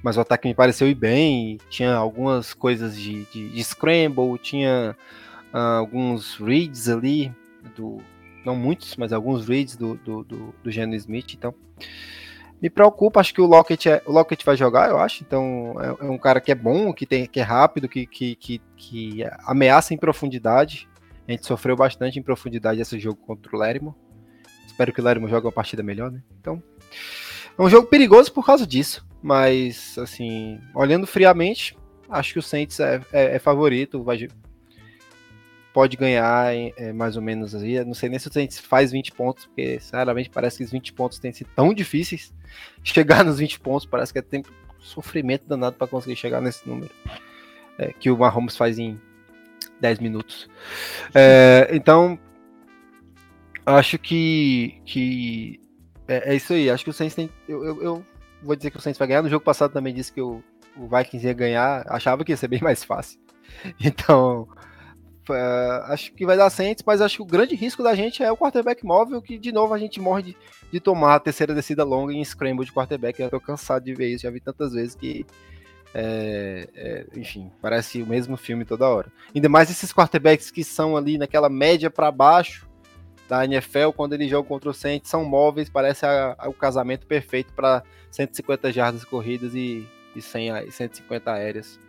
mas 0.03 0.17
o 0.17 0.21
ataque 0.21 0.49
me 0.49 0.55
pareceu 0.55 0.89
ir 0.89 0.95
bem. 0.95 1.59
Tinha 1.71 1.95
algumas 1.95 2.53
coisas 2.53 2.99
de, 2.99 3.25
de, 3.27 3.51
de 3.51 3.65
scramble, 3.65 4.37
tinha 4.39 4.97
ah, 5.53 5.77
alguns 5.77 6.37
reads 6.37 6.89
ali, 6.89 7.33
do, 7.77 7.99
não 8.45 8.57
muitos, 8.57 8.97
mas 8.97 9.13
alguns 9.13 9.47
reads 9.47 9.77
do, 9.77 9.95
do, 9.95 10.25
do, 10.25 10.55
do 10.63 10.71
Geno 10.71 10.95
Smith. 10.97 11.35
Então, 11.35 11.55
me 12.61 12.69
preocupa. 12.69 13.21
Acho 13.21 13.33
que 13.33 13.41
o 13.41 13.47
Lockett, 13.47 13.89
é, 13.89 14.03
o 14.05 14.13
Lockett 14.13 14.45
vai 14.45 14.57
jogar, 14.57 14.91
eu 14.91 14.99
acho. 14.99 15.23
Então, 15.23 15.75
é, 15.79 16.07
é 16.07 16.11
um 16.11 16.19
cara 16.19 16.41
que 16.41 16.51
é 16.51 16.55
bom, 16.55 16.93
que, 16.93 17.07
tem, 17.07 17.27
que 17.27 17.39
é 17.39 17.45
rápido, 17.45 17.89
que, 17.89 18.05
que, 18.05 18.35
que, 18.35 18.61
que 18.77 19.25
ameaça 19.47 19.95
em 19.95 19.99
profundidade. 19.99 20.89
A 21.33 21.35
gente 21.35 21.47
sofreu 21.47 21.75
bastante 21.75 22.19
em 22.19 22.23
profundidade 22.23 22.79
esse 22.79 22.99
jogo 22.99 23.17
contra 23.17 23.57
o 23.57 23.59
Lérimo. 23.59 23.97
Espero 24.67 24.93
que 24.93 25.01
o 25.01 25.05
Lérimo 25.05 25.29
jogue 25.29 25.47
uma 25.47 25.53
partida 25.53 25.83
melhor, 25.83 26.11
né? 26.11 26.23
Então, 26.39 26.63
é 27.59 27.63
um 27.63 27.71
jogo 27.71 27.87
perigoso 27.87 28.31
por 28.31 28.45
causa 28.45 28.67
disso. 28.67 29.07
Mas, 29.23 29.97
assim, 29.97 30.61
olhando 30.75 31.07
friamente, 31.07 31.75
acho 32.11 32.35
que 32.35 32.39
o 32.39 32.43
Saints 32.43 32.79
é, 32.81 33.01
é, 33.11 33.37
é 33.37 33.39
favorito. 33.39 34.03
Vai, 34.03 34.29
pode 35.73 35.97
ganhar 35.97 36.55
é, 36.55 36.93
mais 36.93 37.17
ou 37.17 37.23
menos 37.23 37.55
aí. 37.55 37.83
Não 37.83 37.95
sei 37.95 38.11
nem 38.11 38.19
se 38.19 38.29
o 38.29 38.33
Saints 38.33 38.59
faz 38.59 38.93
20 38.93 39.13
pontos, 39.13 39.47
porque, 39.47 39.81
sinceramente, 39.81 40.29
parece 40.29 40.59
que 40.59 40.65
os 40.65 40.71
20 40.71 40.93
pontos 40.93 41.19
têm 41.19 41.33
sido 41.33 41.49
tão 41.57 41.73
difíceis. 41.73 42.31
Chegar 42.85 43.25
nos 43.25 43.39
20 43.39 43.59
pontos 43.61 43.87
parece 43.87 44.13
que 44.13 44.19
é 44.19 44.23
tempo 44.23 44.53
sofrimento 44.79 45.49
danado 45.49 45.77
para 45.77 45.87
conseguir 45.87 46.17
chegar 46.17 46.43
nesse 46.43 46.69
número. 46.69 46.91
É, 47.79 47.91
que 47.91 48.11
o 48.11 48.19
Mahomes 48.19 48.55
faz 48.55 48.79
em 48.79 49.01
10 49.83 49.99
minutos. 49.99 50.49
É, 51.13 51.69
então, 51.73 52.19
acho 53.67 53.99
que, 53.99 54.81
que 54.87 55.61
é, 56.07 56.33
é, 56.33 56.37
isso 56.37 56.53
aí. 56.53 56.71
Acho 56.71 56.85
que 56.85 56.91
o 56.91 56.93
Saints 56.93 57.17
tem. 57.17 57.29
Eu, 57.49 57.65
eu, 57.65 57.83
eu, 57.83 58.07
vou 58.43 58.57
dizer 58.57 58.71
que 58.71 58.77
o 58.79 58.81
Saints 58.81 58.99
vai 58.99 59.09
ganhar. 59.09 59.23
No 59.23 59.29
jogo 59.29 59.45
passado 59.45 59.73
também 59.73 59.93
disse 59.93 60.13
que 60.13 60.21
o, 60.21 60.43
o 60.77 60.89
Vikings 60.89 61.27
ia 61.27 61.35
ganhar. 61.35 61.85
Achava 61.89 62.25
que 62.25 62.33
ia 62.33 62.37
ser 62.37 62.49
bem 62.49 62.61
mais 62.63 62.83
fácil. 62.85 63.21
Então, 63.85 64.49
uh, 65.29 65.93
acho 65.93 66.15
que 66.15 66.25
vai 66.25 66.37
dar 66.37 66.49
Saints, 66.49 66.83
mas 66.87 67.01
acho 67.01 67.17
que 67.17 67.23
o 67.23 67.27
grande 67.27 67.55
risco 67.55 67.83
da 67.83 67.95
gente 67.95 68.23
é 68.23 68.33
o 68.33 68.37
quarterback 68.37 68.85
móvel, 68.85 69.21
que 69.21 69.37
de 69.37 69.53
novo 69.53 69.75
a 69.75 69.79
gente 69.79 70.01
morre 70.01 70.23
de, 70.23 70.37
de 70.73 70.81
tomar 70.81 71.17
a 71.17 71.21
terceira 71.21 71.55
descida 71.55 71.85
longa 71.85 72.15
em 72.15 72.25
scramble 72.25 72.65
de 72.65 72.73
quarterback. 72.73 73.21
Eu 73.21 73.29
tô 73.29 73.41
cansado 73.41 73.85
de 73.85 73.95
ver 73.95 74.09
isso, 74.09 74.23
já 74.23 74.31
vi 74.31 74.41
tantas 74.41 74.73
vezes 74.73 74.95
que. 74.95 75.27
É, 75.95 76.69
é, 76.75 77.07
enfim, 77.19 77.51
parece 77.61 78.03
o 78.03 78.07
mesmo 78.07 78.37
filme 78.37 78.65
toda 78.65 78.89
hora. 78.89 79.13
Ainda 79.35 79.49
mais 79.49 79.71
esses 79.71 79.93
quarterbacks 79.93 80.51
que 80.51 80.65
são 80.65 80.97
ali 80.97 81.19
naquela 81.19 81.49
média 81.49 81.91
para 81.91 82.11
baixo 82.11 82.69
da 83.29 83.45
NFL, 83.45 83.91
quando 83.95 84.15
eles 84.15 84.29
jogam 84.29 84.49
contra 84.49 84.71
o 84.71 84.75
Saints, 84.75 85.11
são 85.11 85.25
móveis, 85.25 85.69
parece 85.69 86.05
a, 86.05 86.35
a, 86.39 86.49
o 86.49 86.53
casamento 86.53 87.07
perfeito 87.07 87.53
para 87.53 87.83
150 88.11 88.73
jardas 88.73 89.05
corridas 89.05 89.55
e, 89.55 89.87
e 90.15 90.21
100, 90.21 90.71
150 90.71 91.33
aéreas. 91.33 91.81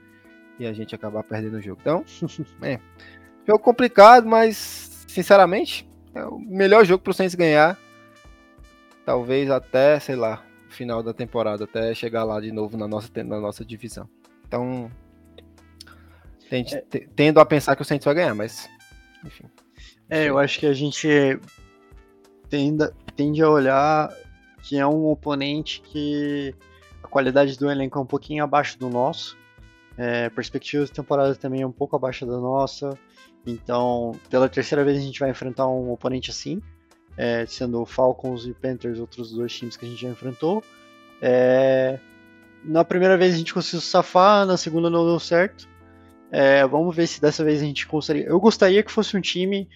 E 0.60 0.66
a 0.66 0.74
gente 0.74 0.94
acabar 0.94 1.24
perdendo 1.24 1.58
o 1.58 1.62
jogo. 1.62 1.80
Então, 1.82 2.06
é. 2.62 2.80
Jogo 3.48 3.60
complicado, 3.60 4.26
mas, 4.28 5.06
sinceramente, 5.08 5.90
é 6.14 6.24
o 6.24 6.40
melhor 6.40 6.86
jogo 6.86 7.04
para 7.04 7.12
o 7.12 7.14
Saints 7.14 7.36
ganhar. 7.36 7.78
Talvez 9.06 9.50
até, 9.50 10.00
sei 10.00 10.16
lá, 10.16 10.46
final 10.74 11.02
da 11.02 11.14
temporada, 11.14 11.64
até 11.64 11.94
chegar 11.94 12.24
lá 12.24 12.40
de 12.42 12.52
novo 12.52 12.78
na 12.78 12.88
nossa, 12.88 13.10
na 13.24 13.40
nossa 13.40 13.64
divisão. 13.64 14.10
Então, 14.48 14.92
tende, 16.50 16.76
é. 16.76 16.82
tendo 17.16 17.40
a 17.40 17.46
pensar 17.46 17.76
que 17.76 17.82
o 17.82 17.86
Saints 17.86 18.06
vai 18.06 18.16
ganhar, 18.16 18.36
mas, 18.36 18.70
enfim. 19.24 19.46
É, 20.10 20.26
eu 20.30 20.38
acho 20.38 20.60
que 20.60 20.66
a 20.66 20.74
gente 20.74 21.08
tende, 22.50 22.92
tende 23.16 23.42
a 23.42 23.50
olhar 23.50 24.14
que 24.62 24.78
é 24.78 24.88
um 24.88 25.08
oponente 25.08 25.82
que 25.82 26.56
a 27.04 27.08
qualidade 27.08 27.58
do 27.58 27.70
elenco 27.70 28.00
é 28.00 28.02
um 28.02 28.06
pouquinho 28.06 28.44
abaixo 28.44 28.80
do 28.80 28.90
nosso. 28.90 29.38
É, 29.98 30.30
perspectiva 30.30 30.86
de 30.86 30.92
temporada 30.92 31.36
também 31.36 31.62
é 31.62 31.68
um 31.68 31.72
pouco 31.72 31.96
abaixo 31.96 32.26
da 32.26 32.38
nossa. 32.38 32.98
Então, 33.46 34.14
pela 34.30 34.48
terceira 34.48 34.84
vez 34.84 34.98
a 34.98 35.02
gente 35.02 35.20
vai 35.20 35.30
enfrentar 35.30 35.68
um 35.68 35.92
oponente 35.92 36.32
assim, 36.32 36.62
é, 37.18 37.46
sendo 37.46 37.86
Falcons 37.86 38.46
e 38.46 38.54
Panthers, 38.54 39.00
outros 39.00 39.32
dois 39.32 39.54
times 39.56 39.78
que 39.78 39.86
a 39.86 39.90
gente 39.90 40.02
já 40.02 40.10
enfrentou. 40.10 40.64
É, 41.22 42.00
na 42.64 42.84
primeira 42.84 43.18
vez 43.18 43.34
a 43.34 43.38
gente 43.38 43.54
conseguiu 43.54 43.82
safar, 43.82 44.46
na 44.46 44.58
segunda 44.58 44.90
não 44.90 45.06
deu 45.06 45.20
certo. 45.20 45.68
É, 46.32 46.66
vamos 46.66 46.96
ver 46.96 47.08
se 47.08 47.22
dessa 47.22 47.44
vez 47.44 47.62
a 47.62 47.66
gente 47.66 47.86
conseguiria. 47.86 48.28
Eu 48.28 48.40
gostaria 48.40 48.82
que 48.82 48.92
fosse 48.92 49.16
um 49.16 49.22
time, 49.22 49.70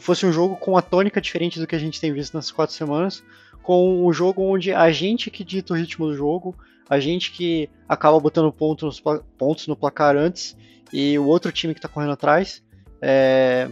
fosse 0.00 0.26
um 0.26 0.32
jogo 0.32 0.56
com 0.56 0.76
a 0.76 0.82
tônica 0.82 1.20
diferente 1.20 1.60
do 1.60 1.66
que 1.66 1.76
a 1.76 1.78
gente 1.78 2.00
tem 2.00 2.12
visto 2.12 2.34
nas 2.34 2.50
quatro 2.50 2.74
semanas, 2.74 3.22
com 3.62 4.04
um 4.04 4.12
jogo 4.12 4.42
onde 4.42 4.72
a 4.72 4.90
gente 4.90 5.30
que 5.30 5.44
dita 5.44 5.72
o 5.72 5.76
ritmo 5.76 6.06
do 6.06 6.16
jogo, 6.16 6.56
a 6.88 6.98
gente 6.98 7.30
que 7.30 7.70
acaba 7.88 8.18
botando 8.18 8.52
ponto 8.52 8.86
nos, 8.86 9.00
pontos 9.38 9.68
no 9.68 9.76
placar 9.76 10.16
antes 10.16 10.56
e 10.92 11.16
o 11.16 11.26
outro 11.26 11.52
time 11.52 11.72
que 11.72 11.78
está 11.78 11.88
correndo 11.88 12.12
atrás. 12.12 12.60
É, 13.00 13.70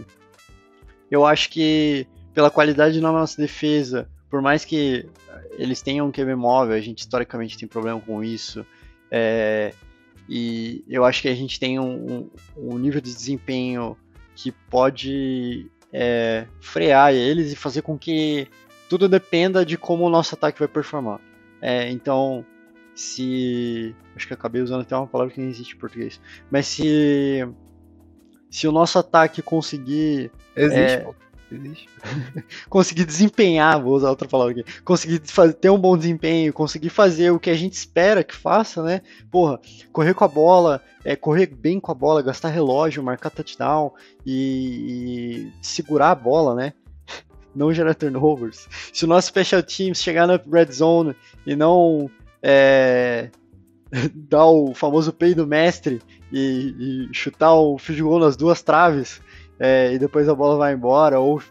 eu 1.11 1.25
acho 1.25 1.49
que 1.49 2.07
pela 2.39 2.49
qualidade 2.49 3.01
na 3.01 3.11
nossa 3.11 3.35
defesa, 3.35 4.07
por 4.29 4.41
mais 4.41 4.63
que 4.63 5.05
eles 5.57 5.81
tenham 5.81 6.07
um 6.07 6.11
QB 6.11 6.35
móvel, 6.35 6.73
a 6.73 6.79
gente 6.79 6.99
historicamente 6.99 7.57
tem 7.57 7.67
problema 7.67 7.99
com 7.99 8.23
isso. 8.23 8.65
É, 9.11 9.73
e 10.29 10.81
eu 10.87 11.03
acho 11.03 11.21
que 11.21 11.27
a 11.27 11.35
gente 11.35 11.59
tem 11.59 11.77
um, 11.77 11.83
um, 11.85 12.29
um 12.55 12.77
nível 12.77 13.01
de 13.01 13.13
desempenho 13.13 13.97
que 14.37 14.53
pode 14.53 15.69
é, 15.91 16.47
frear 16.61 17.13
eles 17.13 17.51
e 17.51 17.57
fazer 17.57 17.81
com 17.81 17.97
que 17.97 18.47
tudo 18.87 19.09
dependa 19.09 19.65
de 19.65 19.77
como 19.77 20.05
o 20.05 20.09
nosso 20.09 20.33
ataque 20.35 20.59
vai 20.59 20.67
performar. 20.69 21.19
É, 21.61 21.91
então, 21.91 22.45
se. 22.95 23.93
Acho 24.15 24.27
que 24.27 24.33
acabei 24.33 24.61
usando 24.61 24.83
até 24.83 24.95
uma 24.95 25.07
palavra 25.07 25.33
que 25.33 25.41
nem 25.41 25.49
existe 25.49 25.75
em 25.75 25.77
português. 25.77 26.21
Mas 26.49 26.67
se. 26.67 27.45
Se 28.49 28.65
o 28.65 28.71
nosso 28.71 28.97
ataque 28.97 29.41
conseguir. 29.41 30.31
Existe, 30.55 30.79
é, 30.79 30.95
Existe. 30.95 31.28
conseguir 32.69 33.05
desempenhar, 33.05 33.81
vou 33.81 33.95
usar 33.95 34.09
outra 34.09 34.27
palavra 34.27 34.53
aqui, 34.53 34.81
conseguir 34.81 35.21
fazer, 35.25 35.53
ter 35.53 35.69
um 35.69 35.77
bom 35.77 35.97
desempenho, 35.97 36.53
conseguir 36.53 36.89
fazer 36.89 37.31
o 37.31 37.39
que 37.39 37.49
a 37.49 37.55
gente 37.55 37.73
espera 37.73 38.23
que 38.23 38.35
faça, 38.35 38.83
né? 38.83 39.01
Porra, 39.31 39.59
correr 39.91 40.13
com 40.13 40.23
a 40.23 40.27
bola, 40.27 40.81
é, 41.03 41.15
correr 41.15 41.47
bem 41.47 41.79
com 41.79 41.91
a 41.91 41.95
bola, 41.95 42.21
gastar 42.21 42.49
relógio, 42.49 43.03
marcar 43.03 43.29
touchdown 43.29 43.91
e, 44.25 45.51
e 45.51 45.65
segurar 45.65 46.11
a 46.11 46.15
bola, 46.15 46.53
né? 46.55 46.73
Não 47.55 47.73
gerar 47.73 47.95
turnovers. 47.95 48.67
Se 48.93 49.05
o 49.05 49.07
nosso 49.07 49.27
special 49.27 49.63
teams 49.63 50.01
chegar 50.01 50.27
na 50.27 50.39
red 50.51 50.71
zone 50.71 51.15
e 51.45 51.55
não 51.55 52.09
é, 52.43 53.29
dar 54.13 54.45
o 54.45 54.73
famoso 54.73 55.11
peido 55.11 55.47
mestre 55.47 56.01
e, 56.31 57.07
e 57.09 57.13
chutar 57.13 57.53
o 57.53 57.77
field 57.77 58.03
goal 58.03 58.19
nas 58.19 58.35
duas 58.35 58.61
traves, 58.61 59.19
é, 59.59 59.93
e 59.93 59.99
depois 59.99 60.29
a 60.29 60.35
bola 60.35 60.57
vai 60.57 60.73
embora, 60.73 61.19
ou 61.19 61.41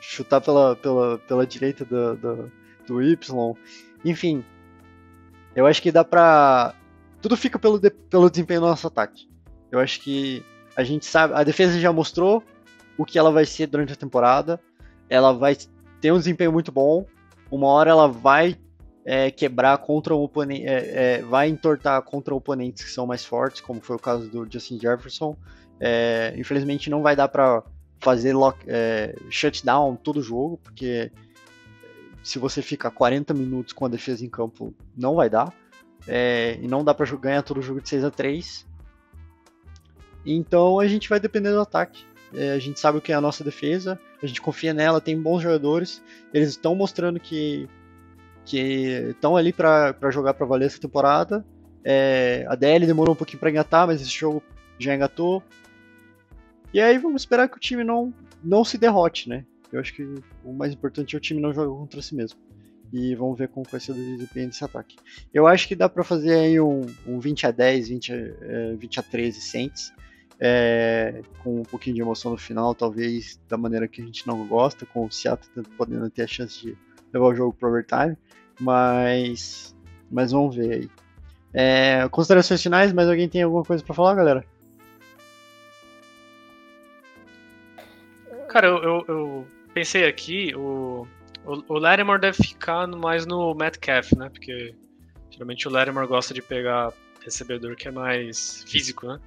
chutar 0.00 0.40
pela, 0.40 0.76
pela, 0.76 1.18
pela 1.18 1.46
direita 1.46 1.84
do, 1.84 2.16
do, 2.16 2.52
do 2.86 3.02
Y. 3.02 3.54
Enfim, 4.04 4.44
eu 5.54 5.66
acho 5.66 5.80
que 5.80 5.92
dá 5.92 6.04
pra. 6.04 6.74
Tudo 7.22 7.36
fica 7.36 7.58
pelo, 7.58 7.78
de, 7.78 7.90
pelo 7.90 8.28
desempenho 8.28 8.60
do 8.60 8.66
nosso 8.66 8.86
ataque. 8.86 9.28
Eu 9.70 9.78
acho 9.78 10.00
que 10.00 10.44
a 10.76 10.82
gente 10.82 11.06
sabe. 11.06 11.34
A 11.34 11.44
defesa 11.44 11.78
já 11.78 11.92
mostrou 11.92 12.42
o 12.98 13.04
que 13.04 13.18
ela 13.18 13.30
vai 13.30 13.46
ser 13.46 13.66
durante 13.66 13.92
a 13.92 13.96
temporada. 13.96 14.60
Ela 15.08 15.32
vai 15.32 15.56
ter 16.00 16.12
um 16.12 16.18
desempenho 16.18 16.52
muito 16.52 16.72
bom. 16.72 17.06
Uma 17.50 17.68
hora 17.68 17.90
ela 17.90 18.08
vai 18.08 18.58
é, 19.04 19.30
quebrar 19.30 19.78
contra 19.78 20.14
um 20.14 20.22
oponente. 20.22 20.66
É, 20.66 21.18
é, 21.18 21.22
vai 21.22 21.48
entortar 21.48 22.02
contra 22.02 22.34
oponentes 22.34 22.84
que 22.84 22.90
são 22.90 23.06
mais 23.06 23.24
fortes, 23.24 23.60
como 23.60 23.80
foi 23.80 23.96
o 23.96 23.98
caso 23.98 24.28
do 24.28 24.50
Justin 24.50 24.78
Jefferson. 24.78 25.36
É, 25.86 26.32
infelizmente 26.38 26.88
não 26.88 27.02
vai 27.02 27.14
dar 27.14 27.28
para 27.28 27.62
fazer 28.00 28.32
lock, 28.32 28.58
é, 28.66 29.14
shutdown 29.28 29.96
todo 29.96 30.18
o 30.18 30.22
jogo, 30.22 30.56
porque 30.62 31.12
se 32.22 32.38
você 32.38 32.62
fica 32.62 32.90
40 32.90 33.34
minutos 33.34 33.74
com 33.74 33.84
a 33.84 33.88
defesa 33.88 34.24
em 34.24 34.28
campo, 34.30 34.74
não 34.96 35.16
vai 35.16 35.28
dar. 35.28 35.52
É, 36.08 36.58
e 36.62 36.66
não 36.66 36.82
dá 36.82 36.94
para 36.94 37.04
ganhar 37.16 37.42
todo 37.42 37.58
o 37.58 37.62
jogo 37.62 37.80
de 37.80 37.88
6 37.88 38.04
a 38.04 38.10
3 38.10 38.66
Então 40.24 40.78
a 40.80 40.86
gente 40.86 41.08
vai 41.08 41.20
depender 41.20 41.50
do 41.50 41.60
ataque. 41.60 42.02
É, 42.32 42.52
a 42.52 42.58
gente 42.58 42.80
sabe 42.80 42.96
o 42.96 43.00
que 43.00 43.12
é 43.12 43.14
a 43.14 43.20
nossa 43.20 43.44
defesa, 43.44 44.00
a 44.22 44.26
gente 44.26 44.40
confia 44.40 44.72
nela, 44.72 45.02
tem 45.02 45.20
bons 45.20 45.42
jogadores, 45.42 46.02
eles 46.32 46.48
estão 46.48 46.74
mostrando 46.74 47.20
que 47.20 47.68
que 48.44 49.10
estão 49.10 49.36
ali 49.36 49.52
para 49.52 50.10
jogar 50.10 50.34
para 50.34 50.46
valer 50.46 50.66
essa 50.66 50.80
temporada. 50.80 51.44
É, 51.82 52.46
a 52.48 52.54
DL 52.54 52.86
demorou 52.86 53.14
um 53.14 53.16
pouquinho 53.16 53.38
para 53.38 53.50
engatar, 53.50 53.86
mas 53.86 54.00
esse 54.00 54.10
jogo 54.10 54.42
já 54.78 54.94
engatou. 54.94 55.42
E 56.74 56.80
aí 56.80 56.98
vamos 56.98 57.22
esperar 57.22 57.48
que 57.48 57.56
o 57.56 57.60
time 57.60 57.84
não, 57.84 58.12
não 58.42 58.64
se 58.64 58.76
derrote, 58.76 59.28
né? 59.28 59.46
Eu 59.72 59.78
acho 59.78 59.94
que 59.94 60.02
o 60.44 60.52
mais 60.52 60.72
importante 60.72 61.14
é 61.14 61.18
o 61.18 61.20
time 61.20 61.40
não 61.40 61.54
jogar 61.54 61.72
contra 61.72 62.02
si 62.02 62.16
mesmo. 62.16 62.40
E 62.92 63.14
vamos 63.14 63.38
ver 63.38 63.48
como 63.48 63.64
vai 63.70 63.78
ser 63.78 63.92
o 63.92 63.94
desempenho 63.94 64.48
desse 64.48 64.64
ataque. 64.64 64.96
Eu 65.32 65.46
acho 65.46 65.68
que 65.68 65.76
dá 65.76 65.88
para 65.88 66.02
fazer 66.02 66.34
aí 66.34 66.60
um, 66.60 66.84
um 67.06 67.20
20 67.20 67.46
a 67.46 67.52
10, 67.52 67.88
20 67.88 68.12
a, 68.12 68.16
é, 68.16 68.74
20 68.76 68.98
a 68.98 69.02
13 69.04 69.40
Saints. 69.40 69.92
É, 70.40 71.22
com 71.44 71.60
um 71.60 71.62
pouquinho 71.62 71.94
de 71.94 72.02
emoção 72.02 72.32
no 72.32 72.36
final, 72.36 72.74
talvez 72.74 73.40
da 73.48 73.56
maneira 73.56 73.86
que 73.86 74.02
a 74.02 74.04
gente 74.04 74.26
não 74.26 74.44
gosta, 74.48 74.84
com 74.84 75.06
o 75.06 75.10
Seattle 75.10 75.64
podendo 75.76 76.10
ter 76.10 76.22
a 76.22 76.26
chance 76.26 76.60
de 76.60 76.76
levar 77.12 77.26
o 77.26 77.34
jogo 77.36 77.52
para 77.52 77.68
overtime. 77.68 78.16
Mas, 78.60 79.76
mas 80.10 80.32
vamos 80.32 80.56
ver 80.56 80.72
aí. 80.72 80.90
É, 81.52 82.08
considerações 82.10 82.60
finais, 82.60 82.92
mais 82.92 83.08
alguém 83.08 83.28
tem 83.28 83.42
alguma 83.42 83.62
coisa 83.62 83.82
para 83.84 83.94
falar, 83.94 84.16
galera? 84.16 84.44
Cara, 88.54 88.68
eu, 88.68 88.82
eu, 88.84 89.04
eu 89.08 89.46
pensei 89.74 90.06
aqui, 90.06 90.54
o, 90.54 91.04
o, 91.44 91.74
o 91.74 92.18
deve 92.18 92.36
ficar 92.40 92.86
mais 92.86 93.26
no 93.26 93.52
Metcalf, 93.52 94.12
né? 94.12 94.28
Porque 94.28 94.72
geralmente 95.28 95.66
o 95.66 95.72
Lattimore 95.72 96.06
gosta 96.06 96.32
de 96.32 96.40
pegar 96.40 96.92
recebedor 97.20 97.74
que 97.74 97.88
é 97.88 97.90
mais 97.90 98.62
físico, 98.68 99.08
né? 99.08 99.18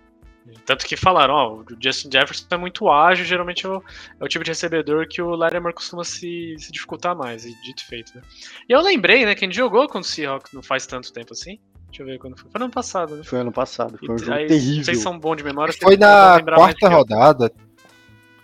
Tanto 0.65 0.85
que 0.85 0.95
falaram, 0.95 1.33
ó, 1.33 1.55
o 1.55 1.65
Justin 1.77 2.09
Jefferson 2.09 2.45
é 2.51 2.55
muito 2.55 2.89
ágil, 2.89 3.25
geralmente 3.25 3.65
é 3.65 3.69
o, 3.69 3.83
é 4.17 4.23
o 4.23 4.29
tipo 4.29 4.45
de 4.45 4.51
recebedor 4.51 5.05
que 5.09 5.21
o 5.21 5.35
Latimer 5.35 5.73
costuma 5.73 6.05
se, 6.05 6.55
se, 6.57 6.71
dificultar 6.71 7.13
mais, 7.13 7.43
e 7.43 7.53
dito 7.63 7.85
feito, 7.85 8.15
né? 8.15 8.21
E 8.69 8.71
eu 8.71 8.79
lembrei, 8.79 9.25
né, 9.25 9.35
que 9.35 9.43
a 9.43 9.45
gente 9.45 9.57
jogou 9.57 9.89
com 9.89 9.99
o 9.99 10.03
Seahawks 10.05 10.53
não 10.53 10.63
faz 10.63 10.87
tanto 10.87 11.11
tempo 11.11 11.33
assim. 11.33 11.59
Deixa 11.87 12.01
eu 12.01 12.05
ver 12.05 12.17
quando 12.17 12.39
foi. 12.39 12.49
Foi 12.49 12.59
no 12.59 12.65
ano 12.65 12.73
passado, 12.73 13.17
né? 13.17 13.23
Foi 13.25 13.39
ano 13.39 13.51
passado, 13.51 13.97
foi 13.97 14.15
um 14.15 14.17
jogo 14.17 14.31
aí, 14.31 14.47
terrível. 14.47 14.85
Vocês 14.85 14.99
são 14.99 15.19
bons 15.19 15.35
de 15.35 15.43
memória. 15.43 15.73
Foi 15.73 15.97
na 15.97 16.41
quarta 16.41 16.87
rodada, 16.87 17.51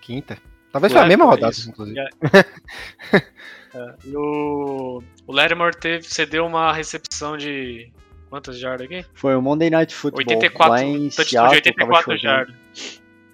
quinta. 0.02 0.38
Talvez 0.74 0.92
foi 0.92 1.04
a 1.04 1.06
mesma 1.06 1.26
rodada, 1.26 1.52
isso. 1.52 1.70
inclusive. 1.70 2.00
É. 2.00 2.08
é. 3.78 3.96
E 4.06 4.18
o, 4.18 5.04
o 5.28 5.32
Lattimore 5.32 5.78
teve, 5.78 6.04
cedeu 6.04 6.48
uma 6.48 6.74
recepção 6.74 7.38
de. 7.38 7.92
Quantas 8.28 8.58
jardas 8.58 8.88
aqui? 8.88 9.06
Foi 9.14 9.36
o 9.36 9.42
Monday 9.42 9.70
Night 9.70 9.94
Football. 9.94 10.22
84, 10.22 10.72
lá 10.72 10.84
em 10.84 11.12
Seattle, 11.12 11.50
de 11.50 11.56
84 11.70 12.18
jardas. 12.18 12.56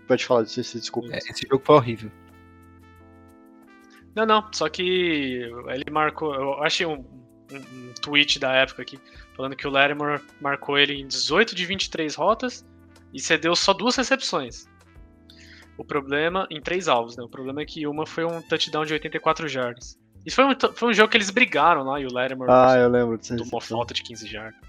Pode 0.06 0.26
falar 0.26 0.44
disso, 0.44 0.78
desculpa. 0.78 1.08
É, 1.14 1.20
esse 1.20 1.48
jogo 1.50 1.64
foi 1.66 1.76
horrível. 1.76 2.12
Não, 4.14 4.26
não, 4.26 4.46
só 4.52 4.68
que 4.68 5.50
ele 5.70 5.90
marcou. 5.90 6.36
Eu 6.36 6.62
achei 6.62 6.86
um, 6.86 6.96
um, 6.96 7.56
um 7.56 7.94
tweet 8.02 8.38
da 8.38 8.52
época 8.52 8.82
aqui, 8.82 9.00
falando 9.34 9.56
que 9.56 9.66
o 9.66 9.72
Lattimore 9.72 10.22
marcou 10.42 10.78
ele 10.78 11.00
em 11.00 11.08
18 11.08 11.56
de 11.56 11.66
23 11.66 12.14
rotas 12.16 12.66
e 13.14 13.22
cedeu 13.22 13.56
só 13.56 13.72
duas 13.72 13.96
recepções. 13.96 14.68
O 15.80 15.86
problema, 15.86 16.46
em 16.52 16.60
três 16.60 16.90
alvos, 16.90 17.16
né? 17.16 17.24
O 17.24 17.30
problema 17.30 17.62
é 17.62 17.66
que 17.66 17.88
uma 17.88 18.06
foi 18.06 18.26
um 18.26 18.42
touchdown 18.42 18.84
de 18.84 18.92
84 18.92 19.48
jardas. 19.48 19.98
Isso 20.26 20.36
foi 20.36 20.44
um, 20.44 20.54
foi 20.74 20.90
um 20.90 20.94
jogo 20.94 21.10
que 21.10 21.16
eles 21.16 21.30
brigaram 21.30 21.84
lá 21.84 22.02
e 22.02 22.06
o 22.06 22.12
Lattimore 22.12 22.52
ah, 22.52 22.76
eu 22.76 22.90
lembro 22.90 23.18
tomou 23.18 23.62
falta 23.62 23.94
de 23.94 24.04
15 24.04 24.28
jardas. 24.28 24.60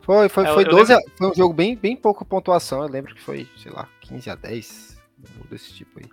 Foi, 0.00 0.28
foi, 0.28 0.44
é, 0.44 0.52
foi, 0.52 0.64
12 0.66 0.92
a, 0.92 0.98
foi 1.16 1.30
um 1.30 1.34
jogo 1.34 1.54
bem, 1.54 1.74
bem 1.74 1.96
pouco 1.96 2.22
pontuação. 2.22 2.82
Eu 2.82 2.88
lembro 2.90 3.14
que 3.14 3.22
foi, 3.22 3.48
sei 3.56 3.72
lá, 3.72 3.88
15 4.02 4.28
a 4.28 4.34
10, 4.34 4.98
desse 5.50 5.72
tipo 5.72 5.98
aí. 5.98 6.06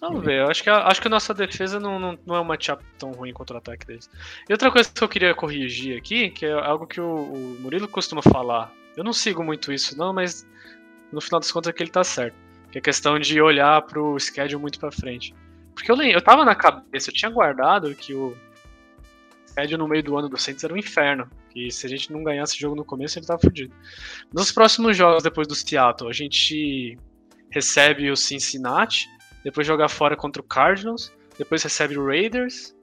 Vamos 0.00 0.24
ver, 0.24 0.40
eu 0.40 0.48
acho 0.48 0.64
que 0.64 0.70
a, 0.70 0.88
acho 0.88 1.00
que 1.00 1.06
a 1.06 1.10
nossa 1.10 1.32
defesa 1.32 1.78
não, 1.78 2.00
não, 2.00 2.18
não 2.26 2.34
é 2.34 2.38
uma 2.40 2.44
matchup 2.44 2.82
tão 2.98 3.12
ruim 3.12 3.32
contra 3.32 3.54
o 3.54 3.58
ataque 3.58 3.86
deles. 3.86 4.10
E 4.48 4.52
outra 4.52 4.72
coisa 4.72 4.90
que 4.90 5.04
eu 5.04 5.08
queria 5.08 5.34
corrigir 5.36 5.96
aqui, 5.96 6.30
que 6.30 6.46
é 6.46 6.52
algo 6.52 6.84
que 6.84 7.00
o, 7.00 7.32
o 7.32 7.56
Murilo 7.60 7.86
costuma 7.86 8.22
falar. 8.22 8.72
Eu 8.96 9.04
não 9.04 9.12
sigo 9.12 9.44
muito 9.44 9.72
isso, 9.72 9.96
não, 9.96 10.12
mas 10.12 10.44
no 11.12 11.20
final 11.20 11.38
das 11.38 11.52
contas 11.52 11.70
é 11.70 11.72
que 11.72 11.80
ele 11.80 11.92
tá 11.92 12.02
certo 12.02 12.49
que 12.70 12.78
é 12.78 12.80
questão 12.80 13.18
de 13.18 13.40
olhar 13.40 13.82
pro 13.82 14.18
schedule 14.18 14.60
muito 14.60 14.78
pra 14.78 14.90
frente. 14.90 15.34
Porque 15.74 15.90
eu, 15.90 16.00
eu 16.02 16.20
tava 16.20 16.44
na 16.44 16.54
cabeça, 16.54 17.10
eu 17.10 17.14
tinha 17.14 17.30
guardado 17.30 17.94
que 17.94 18.14
o 18.14 18.36
schedule 19.46 19.78
no 19.78 19.88
meio 19.88 20.02
do 20.02 20.16
ano 20.16 20.28
do 20.28 20.36
Saints 20.36 20.64
era 20.64 20.72
um 20.72 20.76
inferno. 20.76 21.28
Que 21.50 21.70
se 21.70 21.86
a 21.86 21.88
gente 21.88 22.12
não 22.12 22.22
ganhasse 22.22 22.58
jogo 22.58 22.76
no 22.76 22.84
começo, 22.84 23.18
ele 23.18 23.26
tava 23.26 23.40
fudido. 23.40 23.74
Nos 24.32 24.52
próximos 24.52 24.96
jogos 24.96 25.22
depois 25.22 25.48
do 25.48 25.54
Seattle, 25.54 26.08
a 26.08 26.12
gente 26.12 26.96
recebe 27.50 28.10
o 28.10 28.16
Cincinnati, 28.16 29.08
depois 29.42 29.66
joga 29.66 29.88
fora 29.88 30.16
contra 30.16 30.40
o 30.40 30.44
Cardinals, 30.44 31.12
depois 31.36 31.62
recebe 31.62 31.98
o 31.98 32.06
Raiders, 32.06 32.74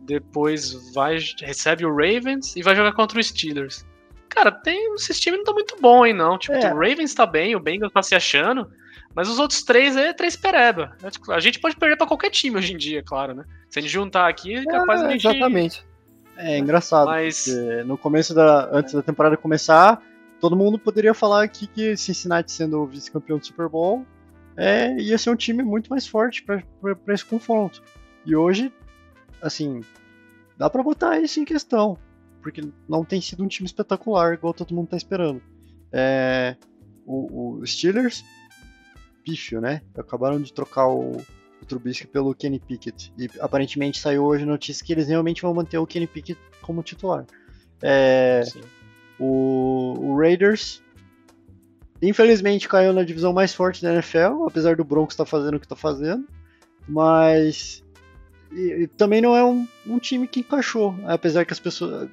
depois 0.00 0.92
vai 0.92 1.18
recebe 1.40 1.84
o 1.84 1.94
Ravens 1.94 2.54
e 2.54 2.62
vai 2.62 2.76
jogar 2.76 2.92
contra 2.92 3.18
o 3.18 3.22
Steelers. 3.22 3.86
Cara, 4.28 4.52
tem, 4.52 4.94
esses 4.94 5.18
times 5.18 5.38
não 5.38 5.44
tá 5.44 5.52
muito 5.52 5.76
bom, 5.80 6.04
hein, 6.04 6.12
não. 6.12 6.38
Tipo, 6.38 6.54
é. 6.54 6.72
o 6.72 6.76
Ravens 6.76 7.14
tá 7.14 7.24
bem, 7.24 7.56
o 7.56 7.60
Bengals 7.60 7.92
tá 7.92 8.02
se 8.02 8.14
achando. 8.14 8.70
Mas 9.16 9.30
os 9.30 9.38
outros 9.38 9.62
três 9.62 9.96
é 9.96 10.12
três 10.12 10.36
pereba. 10.36 10.94
É, 11.02 11.08
tipo, 11.08 11.32
a 11.32 11.40
gente 11.40 11.58
pode 11.58 11.74
perder 11.74 11.96
para 11.96 12.06
qualquer 12.06 12.28
time 12.28 12.58
hoje 12.58 12.74
em 12.74 12.76
dia, 12.76 13.02
claro, 13.02 13.34
né? 13.34 13.44
Se 13.70 13.78
a 13.78 13.82
gente 13.82 13.90
juntar 13.90 14.28
aqui, 14.28 14.56
é 14.56 14.64
capaz 14.64 15.00
é, 15.00 15.06
de 15.06 15.12
gente... 15.14 15.26
Exatamente. 15.26 15.86
É 16.36 16.58
engraçado, 16.58 17.06
Mas... 17.06 17.46
no 17.86 17.96
começo 17.96 18.34
da. 18.34 18.68
Antes 18.70 18.92
da 18.92 19.00
temporada 19.00 19.38
começar, 19.38 20.02
todo 20.38 20.54
mundo 20.54 20.78
poderia 20.78 21.14
falar 21.14 21.42
aqui 21.42 21.66
que 21.66 21.96
Cincinnati 21.96 22.52
sendo 22.52 22.84
vice-campeão 22.86 23.38
do 23.38 23.46
Super 23.46 23.70
Bowl 23.70 24.04
é, 24.54 24.94
ia 24.98 25.16
ser 25.16 25.30
um 25.30 25.36
time 25.36 25.62
muito 25.62 25.88
mais 25.88 26.06
forte 26.06 26.44
para 26.44 26.62
esse 27.14 27.24
confronto. 27.24 27.82
E 28.26 28.36
hoje, 28.36 28.70
assim, 29.40 29.80
dá 30.58 30.68
para 30.68 30.82
botar 30.82 31.18
isso 31.18 31.40
em 31.40 31.44
questão, 31.46 31.96
porque 32.42 32.62
não 32.86 33.02
tem 33.02 33.22
sido 33.22 33.42
um 33.42 33.48
time 33.48 33.66
espetacular 33.66 34.34
igual 34.34 34.52
todo 34.52 34.74
mundo 34.74 34.88
tá 34.88 34.96
esperando. 34.98 35.40
É, 35.90 36.54
o, 37.06 37.60
o 37.60 37.66
Steelers 37.66 38.22
pífio, 39.26 39.60
né? 39.60 39.82
Acabaram 39.98 40.40
de 40.40 40.52
trocar 40.52 40.86
o, 40.86 41.16
o 41.60 41.66
Trubisky 41.66 42.06
pelo 42.06 42.32
Kenny 42.32 42.60
Pickett. 42.60 43.12
E 43.18 43.28
aparentemente 43.40 43.98
saiu 43.98 44.24
hoje 44.24 44.44
notícia 44.44 44.86
que 44.86 44.92
eles 44.92 45.08
realmente 45.08 45.42
vão 45.42 45.52
manter 45.52 45.78
o 45.78 45.86
Kenny 45.86 46.06
Pickett 46.06 46.40
como 46.62 46.82
titular. 46.84 47.26
É, 47.82 48.42
o, 49.18 49.94
o, 49.98 50.16
Raiders, 50.16 50.80
infelizmente, 52.00 52.68
caiu 52.68 52.92
na 52.92 53.02
divisão 53.02 53.32
mais 53.32 53.52
forte 53.52 53.82
da 53.82 53.92
NFL, 53.92 54.46
apesar 54.46 54.76
do 54.76 54.84
Broncos 54.84 55.14
estar 55.14 55.24
tá 55.24 55.30
fazendo 55.30 55.56
o 55.56 55.60
que 55.60 55.66
está 55.66 55.76
fazendo. 55.76 56.26
Mas 56.88 57.84
e, 58.52 58.82
e 58.82 58.86
também 58.86 59.20
não 59.20 59.36
é 59.36 59.44
um, 59.44 59.66
um, 59.86 59.98
time 59.98 60.28
que 60.28 60.40
encaixou, 60.40 60.94
apesar 61.04 61.44
que 61.44 61.52
as 61.52 61.58
pessoas 61.58 62.08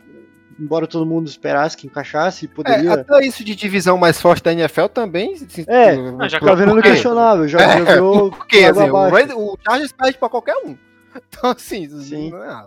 embora 0.59 0.87
todo 0.87 1.05
mundo 1.05 1.27
esperasse 1.27 1.75
que 1.77 1.87
encaixasse, 1.87 2.47
poderia. 2.47 2.89
É, 2.89 2.93
até 2.93 3.25
isso 3.25 3.43
de 3.43 3.55
divisão 3.55 3.97
mais 3.97 4.19
forte 4.19 4.43
da 4.43 4.51
NFL 4.53 4.85
também. 4.87 5.35
É, 5.67 5.91
Ah, 6.19 6.27
já 6.27 6.39
tá 6.39 6.53
virando 6.55 6.81
questionável, 6.81 7.47
já, 7.47 7.59
É, 7.61 7.77
já 7.79 7.93
virou 7.93 8.31
por 8.31 8.47
quê? 8.47 8.65
água 8.65 9.07
Assim, 9.19 9.33
o, 9.33 9.57
Chargers 9.65 9.91
perde 9.91 10.17
pra 10.17 10.29
qualquer 10.29 10.55
um. 10.65 10.77
Então, 11.15 11.51
assim, 11.51 11.87
Sim. 12.01 12.33
ah, 12.33 12.65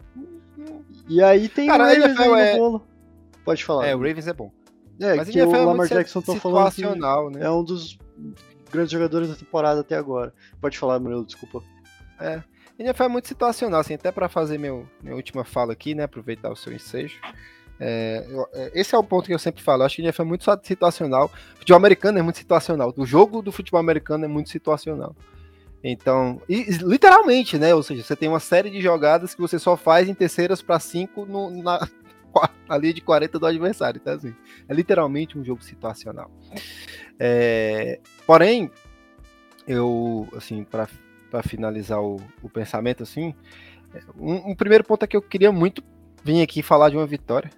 E 1.09 1.21
aí 1.23 1.49
tem 1.49 1.67
Cara, 1.67 1.83
o 1.83 1.87
a 1.87 1.89
Ravens 1.89 2.05
NFL 2.05 2.23
aí 2.23 2.29
no 2.29 2.37
é- 2.37 2.57
bolo. 2.57 2.87
Pode 3.45 3.65
falar. 3.65 3.87
é, 3.87 3.95
o 3.95 3.99
Ravens 3.99 4.27
é 4.29 4.33
bom. 4.33 4.53
É, 5.01 5.15
Mas 5.15 5.29
que 5.29 5.41
o 5.41 5.55
é 5.55 5.65
Lamar 5.65 5.89
Jackson 5.89 6.23
tô 6.23 6.35
falando 6.37 6.69
que 6.71 6.77
situacional, 6.77 7.31
né? 7.31 7.41
é 7.45 7.51
um 7.51 7.63
dos 7.63 7.99
grandes 8.71 8.91
jogadores 8.93 9.29
da 9.29 9.35
temporada 9.35 9.81
até 9.81 9.97
agora. 9.97 10.33
Pode 10.61 10.79
falar, 10.79 10.99
Murilo, 10.99 11.25
desculpa. 11.25 11.63
A 12.19 12.43
NFL 12.79 13.03
é 13.05 13.09
muito 13.09 13.29
situacional, 13.29 13.81
assim, 13.81 13.95
até 13.95 14.11
para 14.11 14.29
fazer 14.29 14.59
meu, 14.59 14.87
minha 15.03 15.15
última 15.15 15.45
fala 15.45 15.73
aqui, 15.73 15.95
né? 15.95 16.05
Aproveitar 16.05 16.51
o 16.51 16.57
seu 16.57 16.73
ensejo. 16.73 17.21
É, 17.79 18.25
é, 18.55 18.71
esse 18.75 18.95
é 18.95 18.99
o 18.99 19.05
ponto 19.05 19.27
que 19.27 19.35
eu 19.35 19.39
sempre 19.39 19.63
falo. 19.63 19.83
Eu 19.83 19.87
acho 19.87 19.97
que 19.97 20.03
a 20.03 20.05
NFL 20.05 20.23
é 20.23 20.25
muito 20.25 20.45
situacional. 20.63 21.27
O 21.27 21.59
futebol 21.59 21.77
americano 21.77 22.19
é 22.19 22.23
muito 22.23 22.39
situacional. 22.39 22.93
O 22.97 23.07
jogo 23.07 23.43
do 23.43 23.53
futebol 23.53 23.81
americano 23.81 24.25
é 24.25 24.29
muito 24.29 24.51
situacional. 24.51 25.15
Então, 25.83 26.41
e- 26.49 26.65
literalmente, 26.83 27.59
né? 27.59 27.75
Ou 27.75 27.83
seja, 27.83 28.03
você 28.03 28.17
tem 28.17 28.29
uma 28.29 28.41
série 28.41 28.71
de 28.71 28.81
jogadas 28.81 29.35
que 29.35 29.41
você 29.41 29.59
só 29.59 29.77
faz 29.77 30.09
em 30.09 30.15
terceiras 30.15 30.63
para 30.63 30.81
cinco 30.81 31.27
no, 31.27 31.51
na, 31.63 31.87
na 32.69 32.79
linha 32.79 32.95
de 32.95 33.01
40 33.01 33.39
do 33.39 33.47
adversário. 33.47 34.01
Então, 34.01 34.15
assim, 34.15 34.35
é 34.69 34.75
literalmente 34.75 35.39
um 35.39 35.45
jogo 35.45 35.63
situacional. 35.63 36.31
É, 37.19 38.01
porém, 38.27 38.71
eu, 39.67 40.29
assim, 40.37 40.65
para 40.65 40.89
finalizar 41.43 42.01
o, 42.01 42.17
o 42.43 42.49
pensamento, 42.49 43.03
assim, 43.03 43.35
um, 44.19 44.51
um 44.51 44.55
primeiro 44.55 44.85
ponto 44.85 45.05
é 45.05 45.07
que 45.07 45.17
eu 45.17 45.23
queria 45.23 45.53
muito 45.53 45.83
vir 46.25 46.43
aqui 46.43 46.63
falar 46.63 46.91
de 46.91 46.97
uma 46.97 47.07
vitória. 47.07 47.51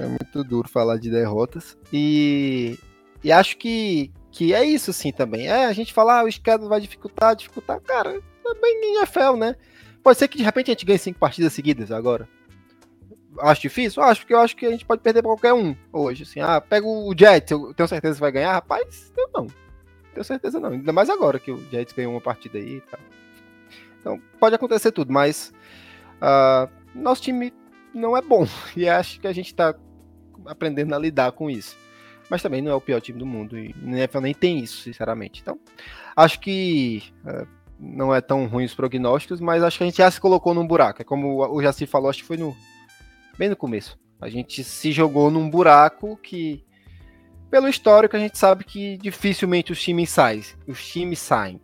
É 0.00 0.06
muito 0.06 0.42
duro 0.42 0.66
falar 0.66 0.96
de 0.96 1.10
derrotas. 1.10 1.76
E, 1.92 2.78
e 3.22 3.30
acho 3.30 3.58
que, 3.58 4.10
que 4.32 4.54
é 4.54 4.64
isso, 4.64 4.90
assim, 4.90 5.12
também. 5.12 5.46
É, 5.46 5.66
a 5.66 5.72
gente 5.74 5.92
falar, 5.92 6.20
ah, 6.20 6.24
o 6.24 6.32
schedule 6.32 6.70
vai 6.70 6.80
dificultar, 6.80 7.36
dificultar. 7.36 7.78
Cara, 7.82 8.18
também 8.42 8.80
em 8.82 8.96
NFL, 8.96 9.36
né? 9.36 9.56
Pode 10.02 10.18
ser 10.18 10.26
que 10.28 10.38
de 10.38 10.42
repente 10.42 10.70
a 10.70 10.72
gente 10.72 10.86
ganhe 10.86 10.98
cinco 10.98 11.18
partidas 11.18 11.52
seguidas 11.52 11.92
agora. 11.92 12.26
Acho 13.40 13.60
difícil? 13.60 14.02
Acho, 14.02 14.22
porque 14.22 14.32
eu 14.32 14.40
acho 14.40 14.56
que 14.56 14.64
a 14.64 14.70
gente 14.70 14.86
pode 14.86 15.02
perder 15.02 15.20
pra 15.20 15.32
qualquer 15.32 15.52
um 15.52 15.76
hoje. 15.92 16.22
Assim, 16.22 16.40
ah, 16.40 16.62
pega 16.62 16.86
o 16.86 17.14
Jets, 17.16 17.50
eu 17.50 17.74
tenho 17.74 17.88
certeza 17.88 18.14
que 18.14 18.20
vai 18.20 18.32
ganhar. 18.32 18.54
Rapaz, 18.54 19.12
eu 19.18 19.28
não. 19.34 19.46
Tenho 20.14 20.24
certeza 20.24 20.58
não. 20.58 20.70
Ainda 20.70 20.92
mais 20.94 21.10
agora 21.10 21.38
que 21.38 21.52
o 21.52 21.62
Jets 21.70 21.92
ganhou 21.92 22.14
uma 22.14 22.22
partida 22.22 22.56
aí 22.56 22.76
e 22.76 22.80
tal. 22.80 23.00
Então, 24.00 24.20
pode 24.38 24.54
acontecer 24.54 24.92
tudo, 24.92 25.12
mas 25.12 25.52
ah, 26.22 26.70
nosso 26.94 27.20
time 27.20 27.52
não 27.94 28.16
é 28.16 28.22
bom. 28.22 28.46
E 28.74 28.88
acho 28.88 29.20
que 29.20 29.26
a 29.26 29.32
gente 29.32 29.54
tá 29.54 29.74
aprendendo 30.46 30.94
a 30.94 30.98
lidar 30.98 31.32
com 31.32 31.50
isso. 31.50 31.76
Mas 32.28 32.42
também 32.42 32.62
não 32.62 32.70
é 32.70 32.74
o 32.74 32.80
pior 32.80 33.00
time 33.00 33.18
do 33.18 33.26
mundo. 33.26 33.58
E 33.58 33.74
na 33.82 33.98
NFL 33.98 34.20
nem 34.20 34.34
tem 34.34 34.60
isso, 34.60 34.82
sinceramente. 34.82 35.40
Então, 35.40 35.58
acho 36.16 36.38
que 36.38 37.02
ah, 37.26 37.46
não 37.78 38.14
é 38.14 38.20
tão 38.20 38.46
ruim 38.46 38.64
os 38.64 38.74
prognósticos, 38.74 39.40
mas 39.40 39.62
acho 39.62 39.78
que 39.78 39.84
a 39.84 39.86
gente 39.86 39.98
já 39.98 40.10
se 40.10 40.20
colocou 40.20 40.54
num 40.54 40.66
buraco. 40.66 41.02
É 41.02 41.04
como 41.04 41.38
o 41.38 41.62
Jaci 41.62 41.86
falou, 41.86 42.10
acho 42.10 42.20
que 42.20 42.26
foi 42.26 42.36
no 42.36 42.56
bem 43.36 43.48
no 43.48 43.56
começo. 43.56 43.98
A 44.20 44.28
gente 44.28 44.62
se 44.62 44.92
jogou 44.92 45.30
num 45.30 45.48
buraco 45.48 46.16
que 46.18 46.62
pelo 47.50 47.68
histórico, 47.68 48.16
a 48.16 48.20
gente 48.20 48.38
sabe 48.38 48.62
que 48.64 48.96
dificilmente 48.98 49.72
os 49.72 49.82
times 49.82 50.10
saem. 50.10 50.44
Os 50.68 50.86
times 50.86 51.18
saem. 51.18 51.60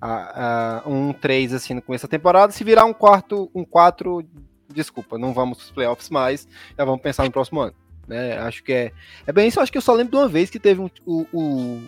A, 0.00 0.80
a, 0.82 0.88
um 0.88 1.12
3 1.12 1.52
assim 1.52 1.74
no 1.74 1.82
começo 1.82 2.06
da 2.06 2.10
temporada. 2.10 2.52
Se 2.52 2.64
virar 2.64 2.86
um 2.86 2.94
quarto, 2.94 3.50
um 3.54 3.62
4, 3.62 4.24
desculpa, 4.72 5.18
não 5.18 5.34
vamos 5.34 5.58
para 5.58 5.64
os 5.64 5.70
playoffs 5.72 6.08
mais. 6.08 6.48
Já 6.76 6.84
vamos 6.86 7.02
pensar 7.02 7.24
no 7.24 7.30
próximo 7.30 7.60
ano. 7.60 7.74
Né? 8.10 8.36
Acho 8.38 8.64
que 8.64 8.72
é. 8.72 8.92
É 9.24 9.32
bem 9.32 9.46
isso. 9.46 9.60
Acho 9.60 9.70
que 9.70 9.78
eu 9.78 9.82
só 9.82 9.92
lembro 9.94 10.10
de 10.10 10.16
uma 10.16 10.26
vez 10.28 10.50
que 10.50 10.58
teve 10.58 10.80
um, 10.80 10.90
o, 11.06 11.26
o. 11.32 11.80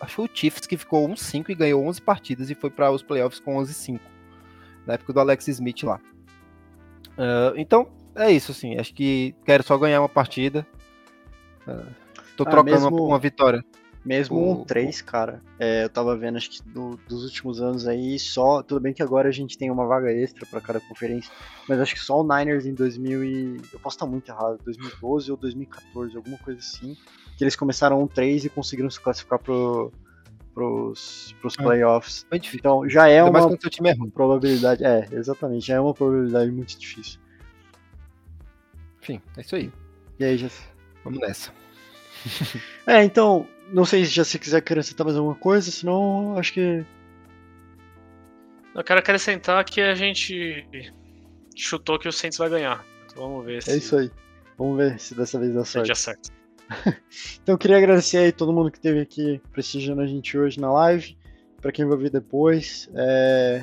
Acho 0.00 0.16
que 0.16 0.22
o 0.22 0.30
Chiefs 0.36 0.66
que 0.66 0.76
ficou 0.76 1.08
1-5 1.08 1.50
e 1.50 1.54
ganhou 1.54 1.86
11 1.86 2.02
partidas 2.02 2.50
e 2.50 2.54
foi 2.56 2.68
para 2.68 2.90
os 2.90 3.00
playoffs 3.04 3.38
com 3.38 3.56
11-5. 3.56 4.00
Na 4.84 4.94
época 4.94 5.12
do 5.12 5.20
Alex 5.20 5.46
Smith 5.46 5.84
lá. 5.84 6.00
Uh, 7.12 7.54
então, 7.56 7.88
é 8.16 8.28
isso, 8.32 8.50
assim. 8.50 8.76
Acho 8.76 8.92
que 8.92 9.36
quero 9.44 9.62
só 9.62 9.78
ganhar 9.78 10.00
uma 10.00 10.08
partida. 10.08 10.66
Uh, 11.64 11.86
tô 12.36 12.42
Ah, 12.42 12.50
trocando 12.50 12.64
mesmo- 12.64 12.88
uma, 12.88 13.06
uma 13.10 13.18
vitória. 13.20 13.64
Mesmo 14.04 14.36
O- 14.36 14.52
um 14.62 14.64
3, 14.64 15.00
cara, 15.00 15.40
é, 15.60 15.84
eu 15.84 15.88
tava 15.88 16.16
vendo, 16.16 16.36
acho 16.36 16.50
que 16.50 16.62
do- 16.68 16.98
dos 17.08 17.22
últimos 17.22 17.60
anos 17.62 17.86
aí, 17.86 18.18
só. 18.18 18.60
Tudo 18.60 18.80
bem 18.80 18.92
que 18.92 19.02
agora 19.02 19.28
a 19.28 19.32
gente 19.32 19.56
tem 19.56 19.70
uma 19.70 19.86
vaga 19.86 20.12
extra 20.12 20.44
pra 20.44 20.60
cada 20.60 20.80
conferência, 20.80 21.32
mas 21.68 21.78
acho 21.78 21.94
que 21.94 22.00
só 22.00 22.20
o 22.20 22.24
Niners 22.24 22.66
em 22.66 22.74
2000 22.74 23.22
e. 23.24 23.60
Eu 23.72 23.78
posso 23.78 23.94
estar 23.96 24.06
muito 24.06 24.28
errado, 24.28 24.58
2012 24.64 25.30
ou 25.30 25.36
2014, 25.36 26.16
alguma 26.16 26.36
coisa 26.38 26.58
assim, 26.58 26.96
que 27.38 27.44
eles 27.44 27.54
começaram 27.54 28.02
um 28.02 28.08
3 28.08 28.44
e 28.44 28.48
conseguiram 28.48 28.90
se 28.90 29.00
classificar 29.00 29.38
pro, 29.38 29.92
pros, 30.52 31.32
pros 31.40 31.54
Ah. 31.58 31.62
playoffs. 31.62 32.26
Foi 32.28 32.40
difícil. 32.40 32.58
Então 32.58 32.88
já 32.88 33.06
é 33.08 33.20
Ainda 33.20 33.30
mais 33.30 33.44
uma 33.44 33.56
time 33.56 33.88
é 33.88 33.92
ruim. 33.94 34.10
probabilidade. 34.10 34.82
É, 34.84 35.06
exatamente, 35.12 35.64
já 35.68 35.74
é 35.76 35.80
uma 35.80 35.94
probabilidade 35.94 36.50
muito 36.50 36.76
difícil. 36.76 37.20
Enfim, 39.00 39.20
é 39.36 39.40
isso 39.40 39.54
aí. 39.54 39.72
E 40.18 40.24
aí, 40.24 40.36
já. 40.36 40.48
Vamos 41.04 41.20
nessa. 41.20 41.50
É, 42.86 43.02
então, 43.02 43.46
não 43.72 43.84
sei 43.84 44.04
se 44.04 44.10
já 44.12 44.24
se 44.24 44.38
quiser 44.38 44.58
acrescentar 44.58 45.04
mais 45.04 45.16
alguma 45.16 45.34
coisa, 45.34 45.70
senão 45.70 46.36
acho 46.38 46.52
que. 46.52 46.84
Eu 48.74 48.84
quero 48.84 49.00
acrescentar 49.00 49.64
que 49.64 49.80
a 49.80 49.94
gente 49.94 50.66
chutou 51.56 51.98
que 51.98 52.08
o 52.08 52.12
Saints 52.12 52.38
vai 52.38 52.48
ganhar. 52.48 52.84
Então 53.06 53.28
vamos 53.28 53.44
ver 53.44 53.62
se 53.62 53.70
É 53.70 53.76
isso 53.76 53.96
aí. 53.96 54.10
Vamos 54.56 54.76
ver 54.76 54.98
se 54.98 55.14
dessa 55.14 55.38
vez 55.38 55.54
dá 55.54 55.64
sorte. 55.64 55.94
certo. 55.98 56.30
Então 57.42 57.54
eu 57.54 57.58
queria 57.58 57.76
agradecer 57.76 58.18
aí 58.18 58.32
todo 58.32 58.52
mundo 58.52 58.70
que 58.70 58.78
esteve 58.78 59.00
aqui 59.00 59.40
prestigiando 59.52 60.00
a 60.00 60.06
gente 60.06 60.38
hoje 60.38 60.58
na 60.60 60.72
live. 60.72 61.16
Pra 61.60 61.70
quem 61.70 61.84
vai 61.84 61.98
ver 61.98 62.10
depois. 62.10 62.88
é, 62.94 63.62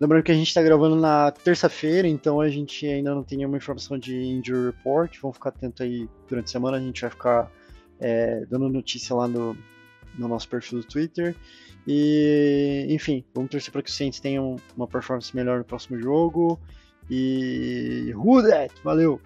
Lembrando 0.00 0.22
que 0.24 0.32
a 0.32 0.34
gente 0.34 0.52
tá 0.52 0.62
gravando 0.62 0.96
na 0.96 1.30
terça-feira, 1.30 2.06
então 2.06 2.40
a 2.40 2.48
gente 2.48 2.86
ainda 2.86 3.14
não 3.14 3.22
tem 3.22 3.38
nenhuma 3.38 3.56
informação 3.56 3.98
de 3.98 4.14
injury 4.14 4.66
report. 4.66 5.18
Vamos 5.20 5.36
ficar 5.36 5.50
atento 5.50 5.82
aí 5.82 6.08
durante 6.28 6.46
a 6.46 6.52
semana. 6.52 6.76
A 6.76 6.80
gente 6.80 7.00
vai 7.00 7.10
ficar 7.10 7.50
é, 8.00 8.44
dando 8.46 8.68
notícia 8.68 9.14
lá 9.14 9.26
no, 9.28 9.56
no 10.18 10.28
nosso 10.28 10.48
perfil 10.48 10.80
do 10.80 10.84
Twitter. 10.84 11.34
E, 11.86 12.86
enfim, 12.90 13.24
vamos 13.34 13.50
torcer 13.50 13.72
para 13.72 13.82
que 13.82 13.90
os 13.90 13.96
Saints 13.96 14.18
tenham 14.18 14.56
uma 14.76 14.88
performance 14.88 15.34
melhor 15.34 15.58
no 15.58 15.64
próximo 15.64 15.98
jogo. 16.00 16.58
E. 17.08 18.12
Who 18.16 18.42
that? 18.42 18.74
Valeu! 18.82 19.20